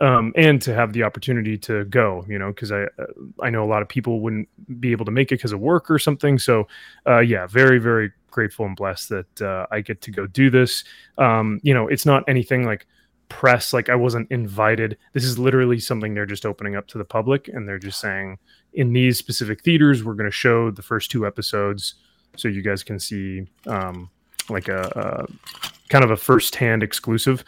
um 0.00 0.32
and 0.36 0.60
to 0.60 0.74
have 0.74 0.92
the 0.92 1.02
opportunity 1.02 1.56
to 1.56 1.84
go 1.86 2.22
you 2.28 2.38
know 2.38 2.48
because 2.52 2.70
i 2.70 2.82
uh, 2.82 3.06
i 3.42 3.48
know 3.48 3.64
a 3.64 3.70
lot 3.74 3.80
of 3.80 3.88
people 3.88 4.20
wouldn't 4.20 4.46
be 4.78 4.92
able 4.92 5.06
to 5.06 5.10
make 5.10 5.32
it 5.32 5.36
because 5.36 5.52
of 5.52 5.60
work 5.60 5.90
or 5.90 5.98
something 5.98 6.38
so 6.38 6.68
uh 7.06 7.18
yeah 7.20 7.46
very 7.46 7.78
very 7.78 8.12
grateful 8.30 8.66
and 8.66 8.76
blessed 8.76 9.08
that 9.08 9.42
uh, 9.42 9.66
i 9.70 9.80
get 9.80 10.00
to 10.00 10.10
go 10.10 10.26
do 10.26 10.50
this 10.50 10.84
um 11.18 11.60
you 11.62 11.74
know 11.74 11.88
it's 11.88 12.06
not 12.06 12.24
anything 12.28 12.64
like 12.64 12.86
press 13.28 13.72
like 13.72 13.88
i 13.88 13.94
wasn't 13.94 14.28
invited 14.30 14.98
this 15.12 15.24
is 15.24 15.38
literally 15.38 15.78
something 15.78 16.14
they're 16.14 16.26
just 16.26 16.46
opening 16.46 16.74
up 16.74 16.86
to 16.88 16.98
the 16.98 17.04
public 17.04 17.48
and 17.48 17.68
they're 17.68 17.78
just 17.78 18.00
saying 18.00 18.36
in 18.74 18.92
these 18.92 19.18
specific 19.18 19.62
theaters 19.62 20.02
we're 20.04 20.14
going 20.14 20.30
to 20.30 20.36
show 20.36 20.70
the 20.70 20.82
first 20.82 21.10
two 21.10 21.26
episodes 21.26 21.94
so 22.36 22.48
you 22.48 22.62
guys 22.62 22.82
can 22.82 22.98
see 22.98 23.46
um 23.66 24.10
like 24.48 24.68
a, 24.68 25.26
a 25.30 25.60
kind 25.88 26.04
of 26.04 26.10
a 26.10 26.16
first 26.16 26.56
hand 26.56 26.82
exclusive 26.82 27.44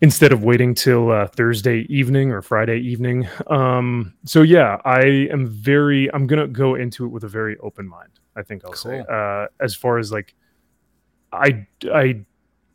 instead 0.00 0.32
of 0.32 0.42
waiting 0.42 0.74
till 0.74 1.10
uh, 1.10 1.26
Thursday 1.28 1.80
evening 1.88 2.32
or 2.32 2.42
Friday 2.42 2.78
evening. 2.78 3.28
Um, 3.48 4.14
so 4.24 4.42
yeah, 4.42 4.80
I 4.84 5.28
am 5.30 5.46
very. 5.46 6.12
I'm 6.12 6.26
gonna 6.26 6.48
go 6.48 6.74
into 6.74 7.04
it 7.04 7.08
with 7.08 7.24
a 7.24 7.28
very 7.28 7.56
open 7.58 7.88
mind. 7.88 8.19
I 8.36 8.42
think 8.42 8.64
I'll 8.64 8.74
say. 8.74 9.00
Uh, 9.08 9.46
as 9.60 9.74
far 9.74 9.98
as 9.98 10.12
like, 10.12 10.34
I 11.32 11.66
I 11.92 12.24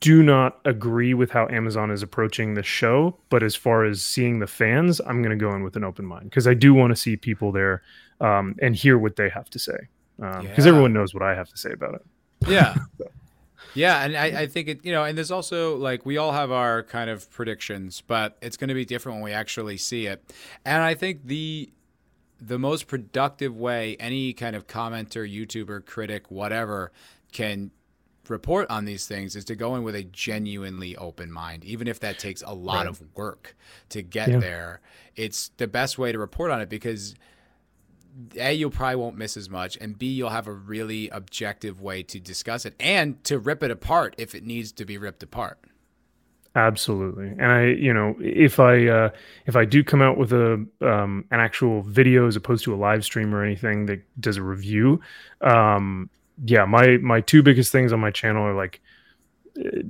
do 0.01 0.21
not 0.21 0.59
agree 0.65 1.13
with 1.13 1.31
how 1.31 1.47
Amazon 1.49 1.89
is 1.91 2.03
approaching 2.03 2.53
the 2.53 2.63
show, 2.63 3.17
but 3.29 3.41
as 3.43 3.55
far 3.55 3.85
as 3.85 4.01
seeing 4.03 4.39
the 4.39 4.47
fans, 4.47 4.99
I'm 5.05 5.21
gonna 5.21 5.35
go 5.35 5.53
in 5.55 5.63
with 5.63 5.75
an 5.75 5.83
open 5.83 6.05
mind 6.05 6.29
because 6.29 6.47
I 6.47 6.53
do 6.53 6.73
want 6.73 6.91
to 6.91 6.95
see 6.95 7.15
people 7.15 7.51
there 7.51 7.81
um, 8.21 8.55
and 8.61 8.75
hear 8.75 8.97
what 8.97 9.15
they 9.15 9.29
have 9.29 9.49
to 9.51 9.59
say 9.59 9.77
because 10.17 10.43
Yeah. 10.65 10.69
everyone 10.71 10.93
knows 10.93 11.13
what 11.13 11.23
I 11.23 11.35
have 11.35 11.49
to 11.49 11.57
say 11.57 11.71
about 11.71 11.95
it. 11.95 12.05
Yeah. 12.47 12.75
Yeah, 13.73 14.05
and 14.05 14.15
I, 14.15 14.43
I 14.43 14.47
think 14.47 14.69
it, 14.69 14.85
you 14.85 14.93
know, 14.93 15.03
and 15.03 15.17
there's 15.17 15.31
also 15.31 15.75
like 15.75 16.05
we 16.05 16.15
all 16.15 16.31
have 16.31 16.49
our 16.49 16.81
kind 16.83 17.09
of 17.09 17.29
predictions, 17.29 18.01
but 18.07 18.37
it's 18.41 18.55
going 18.55 18.69
to 18.69 18.73
be 18.73 18.85
different 18.85 19.17
when 19.17 19.23
we 19.25 19.33
actually 19.33 19.75
see 19.75 20.05
it. 20.05 20.23
And 20.63 20.81
I 20.81 20.93
think 20.93 21.25
the 21.25 21.69
the 22.45 22.59
most 22.59 22.87
productive 22.87 23.55
way 23.57 23.95
any 23.99 24.33
kind 24.33 24.55
of 24.55 24.67
commenter, 24.67 25.27
YouTuber, 25.29 25.85
critic, 25.85 26.29
whatever 26.29 26.91
can 27.31 27.71
report 28.27 28.69
on 28.69 28.85
these 28.85 29.05
things 29.05 29.35
is 29.35 29.45
to 29.45 29.55
go 29.55 29.75
in 29.75 29.83
with 29.83 29.95
a 29.95 30.03
genuinely 30.03 30.95
open 30.97 31.31
mind, 31.31 31.63
even 31.63 31.87
if 31.87 31.99
that 31.99 32.17
takes 32.17 32.41
a 32.41 32.53
lot 32.53 32.77
Right. 32.77 32.87
of 32.87 33.01
work 33.15 33.55
to 33.89 34.01
get 34.01 34.29
Yeah. 34.29 34.39
there. 34.39 34.81
It's 35.15 35.49
the 35.57 35.67
best 35.67 35.97
way 35.97 36.11
to 36.11 36.17
report 36.19 36.51
on 36.51 36.61
it 36.61 36.69
because 36.69 37.15
a 38.39 38.53
you'll 38.53 38.71
probably 38.71 38.95
won't 38.95 39.17
miss 39.17 39.35
as 39.35 39.49
much 39.49 39.77
and 39.81 39.97
b 39.99 40.07
you'll 40.07 40.29
have 40.29 40.47
a 40.47 40.53
really 40.53 41.09
objective 41.09 41.81
way 41.81 42.01
to 42.01 42.17
discuss 42.19 42.65
it 42.65 42.73
and 42.79 43.21
to 43.25 43.37
rip 43.37 43.61
it 43.61 43.69
apart 43.69 44.15
if 44.17 44.33
it 44.33 44.45
needs 44.45 44.71
to 44.71 44.85
be 44.85 44.97
ripped 44.97 45.21
apart 45.21 45.59
Absolutely, 46.55 47.27
and 47.27 47.51
I, 47.51 47.65
you 47.65 47.93
know, 47.93 48.15
if 48.21 48.61
I 48.61 48.87
uh, 48.87 49.09
if 49.45 49.57
I 49.57 49.65
do 49.65 49.83
come 49.83 50.01
out 50.01 50.17
with 50.17 50.31
a 50.31 50.53
um, 50.79 51.25
an 51.29 51.41
actual 51.41 51.81
video 51.81 52.27
as 52.27 52.37
opposed 52.37 52.63
to 52.63 52.73
a 52.73 52.77
live 52.77 53.03
stream 53.03 53.35
or 53.35 53.43
anything 53.43 53.87
that 53.87 54.01
does 54.21 54.37
a 54.37 54.41
review, 54.41 55.01
um, 55.41 56.09
yeah, 56.45 56.63
my 56.63 56.95
my 56.97 57.19
two 57.19 57.43
biggest 57.43 57.73
things 57.73 57.91
on 57.91 57.99
my 57.99 58.09
channel 58.09 58.41
are 58.41 58.55
like 58.55 58.79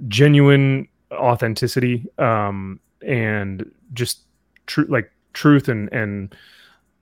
genuine 0.07 0.87
authenticity 1.11 2.07
um, 2.17 2.79
and 3.05 3.71
just 3.93 4.21
true 4.65 4.85
like 4.89 5.11
truth 5.33 5.69
and 5.69 5.87
and 5.93 6.35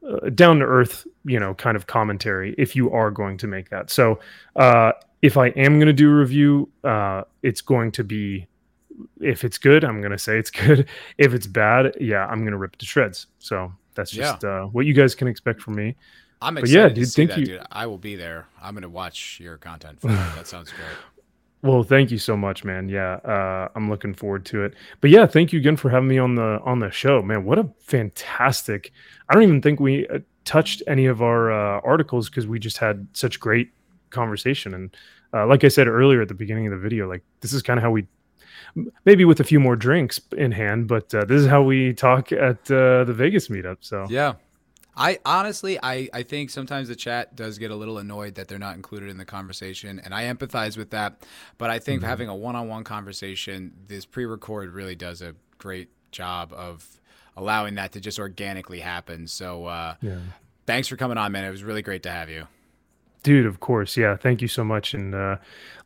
uh, 0.05 0.29
down 0.29 0.59
to 0.59 0.65
earth, 0.65 1.07
you 1.23 1.39
know, 1.39 1.53
kind 1.53 1.77
of 1.77 1.87
commentary. 1.87 2.53
If 2.57 2.75
you 2.75 2.91
are 2.91 3.11
going 3.11 3.37
to 3.37 3.47
make 3.47 3.69
that, 3.69 3.89
so 3.89 4.19
uh, 4.57 4.91
if 5.21 5.37
I 5.37 5.47
am 5.47 5.75
going 5.79 5.87
to 5.87 5.93
do 5.93 6.11
a 6.11 6.15
review, 6.15 6.69
uh, 6.83 7.23
it's 7.43 7.61
going 7.61 7.93
to 7.93 8.03
be 8.03 8.47
if 9.19 9.43
it's 9.43 9.57
good, 9.57 9.83
I'm 9.83 10.01
gonna 10.01 10.17
say 10.17 10.37
it's 10.37 10.51
good. 10.65 10.87
If 11.17 11.33
it's 11.33 11.47
bad, 11.47 11.95
yeah, 11.99 12.25
I'm 12.27 12.43
gonna 12.43 12.57
rip 12.57 12.73
it 12.73 12.79
to 12.79 12.85
shreds. 12.85 13.27
So 13.39 13.71
that's 13.95 14.13
Yeah. 14.13 14.23
just 14.31 14.43
uh, 14.45 14.65
what 14.65 14.85
you 14.85 14.93
guys 14.93 15.15
can 15.15 15.27
expect 15.27 15.61
from 15.61 15.75
me. 15.75 15.95
i'm 16.41 16.55
But 16.55 16.63
excited 16.65 16.81
yeah, 16.81 16.87
to 16.89 16.93
dude, 16.95 17.07
see 17.09 17.21
thank 17.21 17.29
that 17.31 17.39
you. 17.39 17.45
dude 17.45 17.65
i 17.71 17.85
will 17.85 17.97
be 17.97 18.15
there 18.17 18.47
i'm 18.61 18.73
gonna 18.73 18.89
watch 18.89 19.39
your 19.39 19.55
content 19.57 20.01
for 20.01 20.07
that. 20.17 20.35
that 20.35 20.47
sounds 20.47 20.71
great 20.71 20.97
Well, 21.61 21.83
thank 21.83 22.11
you 22.11 22.17
so 22.17 22.35
much, 22.35 22.65
man. 22.65 22.89
Yeah, 22.89 23.13
uh, 23.23 23.69
I'm 23.75 23.89
looking 23.89 24.13
forward 24.13 24.43
to 24.51 24.65
it. 24.65 24.73
But 24.99 25.11
yeah, 25.11 25.25
thank 25.25 25.53
you 25.53 25.59
again 25.59 25.77
for 25.77 25.89
having 25.89 26.09
me 26.09 26.17
on 26.19 26.35
the 26.35 26.59
on 26.65 26.79
the 26.79 26.91
show, 26.91 27.21
man. 27.21 27.45
What 27.45 27.57
a 27.57 27.69
fantastic! 27.79 28.91
I 29.29 29.33
don't 29.33 29.43
even 29.43 29.61
think 29.61 29.79
we 29.79 30.05
uh, 30.09 30.19
touched 30.43 30.83
any 30.87 31.05
of 31.05 31.21
our 31.21 31.51
uh, 31.51 31.79
articles 31.85 32.29
because 32.29 32.47
we 32.47 32.59
just 32.59 32.77
had 32.79 33.07
such 33.13 33.39
great 33.39 33.71
conversation. 34.09 34.73
And 34.73 34.95
uh, 35.33 35.45
like 35.47 35.63
I 35.63 35.69
said 35.69 35.87
earlier 35.87 36.21
at 36.21 36.27
the 36.27 36.33
beginning 36.33 36.67
of 36.67 36.71
the 36.73 36.79
video, 36.79 37.07
like 37.07 37.23
this 37.39 37.53
is 37.53 37.61
kind 37.63 37.77
of 37.79 37.83
how 37.83 37.91
we, 37.91 38.05
maybe 39.05 39.25
with 39.25 39.39
a 39.39 39.43
few 39.43 39.59
more 39.59 39.75
drinks 39.75 40.19
in 40.37 40.51
hand, 40.51 40.87
but 40.87 41.13
uh, 41.13 41.25
this 41.25 41.41
is 41.41 41.47
how 41.47 41.61
we 41.61 41.93
talk 41.93 42.31
at 42.31 42.69
uh, 42.71 43.03
the 43.03 43.13
Vegas 43.15 43.47
meetup. 43.47 43.77
So 43.81 44.05
yeah 44.09 44.33
I 44.95 45.19
honestly, 45.25 45.79
I, 45.81 46.07
I 46.13 46.23
think 46.23 46.49
sometimes 46.49 46.87
the 46.87 46.95
chat 46.95 47.35
does 47.35 47.57
get 47.57 47.71
a 47.71 47.75
little 47.75 47.97
annoyed 47.97 48.35
that 48.35 48.47
they're 48.47 48.59
not 48.59 48.75
included 48.75 49.09
in 49.09 49.17
the 49.17 49.25
conversation, 49.25 49.99
and 49.99 50.13
I 50.13 50.25
empathize 50.25 50.77
with 50.77 50.91
that. 50.91 51.23
But 51.57 51.69
I 51.69 51.79
think 51.79 52.03
having 52.03 52.29
a 52.29 52.35
one-on-one 52.35 52.83
conversation, 52.83 53.73
this 53.87 54.05
pre-record 54.05 54.71
really 54.71 54.95
does 54.95 55.21
a 55.21 55.35
great 55.57 55.89
job 56.11 56.53
of 56.53 57.01
allowing 57.35 57.75
that 57.75 57.91
to 57.93 57.99
just 57.99 58.19
organically 58.19 58.81
happen. 58.81 59.27
So 59.27 59.65
uh, 59.65 59.95
yeah. 60.01 60.19
thanks 60.67 60.87
for 60.87 60.95
coming 60.95 61.17
on, 61.17 61.31
man. 61.31 61.43
It 61.43 61.51
was 61.51 61.63
really 61.63 61.81
great 61.81 62.03
to 62.03 62.11
have 62.11 62.29
you. 62.29 62.47
Dude, 63.23 63.45
of 63.45 63.61
course, 63.61 63.95
yeah. 63.95 64.17
Thank 64.17 64.41
you 64.41 64.49
so 64.49 64.63
much, 64.65 64.93
and 64.93 65.15
uh, 65.15 65.37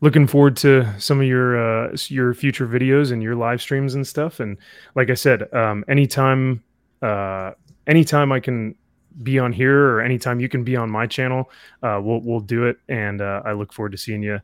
looking 0.02 0.26
forward 0.26 0.58
to 0.58 0.88
some 1.00 1.22
of 1.22 1.28
your 1.28 1.58
uh, 1.58 1.96
your 2.08 2.34
future 2.34 2.68
videos 2.68 3.12
and 3.12 3.22
your 3.22 3.36
live 3.36 3.62
streams 3.62 3.94
and 3.94 4.06
stuff. 4.08 4.40
And 4.40 4.58
like 4.96 5.12
I 5.12 5.14
said, 5.14 5.54
um, 5.54 5.86
anytime, 5.88 6.64
uh, 7.04 7.52
anytime 7.86 8.32
I 8.32 8.40
can 8.40 8.74
be 9.22 9.38
on 9.38 9.54
here, 9.54 9.94
or 9.94 10.02
anytime 10.02 10.40
you 10.40 10.50
can 10.50 10.64
be 10.64 10.76
on 10.76 10.90
my 10.90 11.06
channel, 11.06 11.52
uh, 11.84 12.02
we'll 12.04 12.22
we'll 12.22 12.40
do 12.40 12.66
it. 12.66 12.80
And 12.90 13.22
uh, 13.22 13.44
I 13.46 13.54
look 13.54 13.72
forward 13.72 13.92
to 13.92 13.98
seeing 14.00 14.24
you 14.24 14.40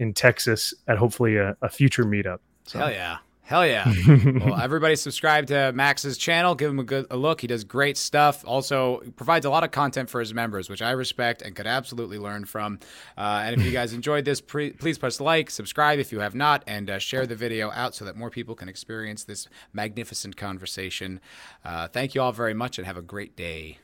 in 0.00 0.12
Texas 0.12 0.74
at 0.88 0.98
hopefully 0.98 1.36
a, 1.36 1.56
a 1.62 1.68
future 1.68 2.04
meetup. 2.04 2.40
So. 2.64 2.80
Hell 2.80 2.90
yeah. 2.90 3.18
Hell 3.52 3.66
yeah. 3.66 3.92
well, 4.46 4.58
everybody 4.58 4.96
subscribe 4.96 5.48
to 5.48 5.72
Max's 5.74 6.16
channel. 6.16 6.54
Give 6.54 6.70
him 6.70 6.78
a 6.78 6.84
good 6.84 7.06
a 7.10 7.18
look. 7.18 7.42
He 7.42 7.46
does 7.46 7.64
great 7.64 7.98
stuff. 7.98 8.42
Also, 8.46 9.02
provides 9.16 9.44
a 9.44 9.50
lot 9.50 9.62
of 9.62 9.70
content 9.70 10.08
for 10.08 10.20
his 10.20 10.32
members, 10.32 10.70
which 10.70 10.80
I 10.80 10.92
respect 10.92 11.42
and 11.42 11.54
could 11.54 11.66
absolutely 11.66 12.18
learn 12.18 12.46
from. 12.46 12.78
Uh, 13.14 13.42
and 13.44 13.60
if 13.60 13.62
you 13.62 13.70
guys 13.70 13.92
enjoyed 13.92 14.24
this, 14.24 14.40
pre- 14.40 14.70
please 14.70 14.96
press 14.96 15.20
like, 15.20 15.50
subscribe 15.50 15.98
if 15.98 16.12
you 16.12 16.20
have 16.20 16.34
not, 16.34 16.64
and 16.66 16.88
uh, 16.88 16.98
share 16.98 17.26
the 17.26 17.36
video 17.36 17.70
out 17.72 17.94
so 17.94 18.06
that 18.06 18.16
more 18.16 18.30
people 18.30 18.54
can 18.54 18.70
experience 18.70 19.24
this 19.24 19.46
magnificent 19.74 20.34
conversation. 20.38 21.20
Uh, 21.62 21.88
thank 21.88 22.14
you 22.14 22.22
all 22.22 22.32
very 22.32 22.54
much 22.54 22.78
and 22.78 22.86
have 22.86 22.96
a 22.96 23.02
great 23.02 23.36
day. 23.36 23.76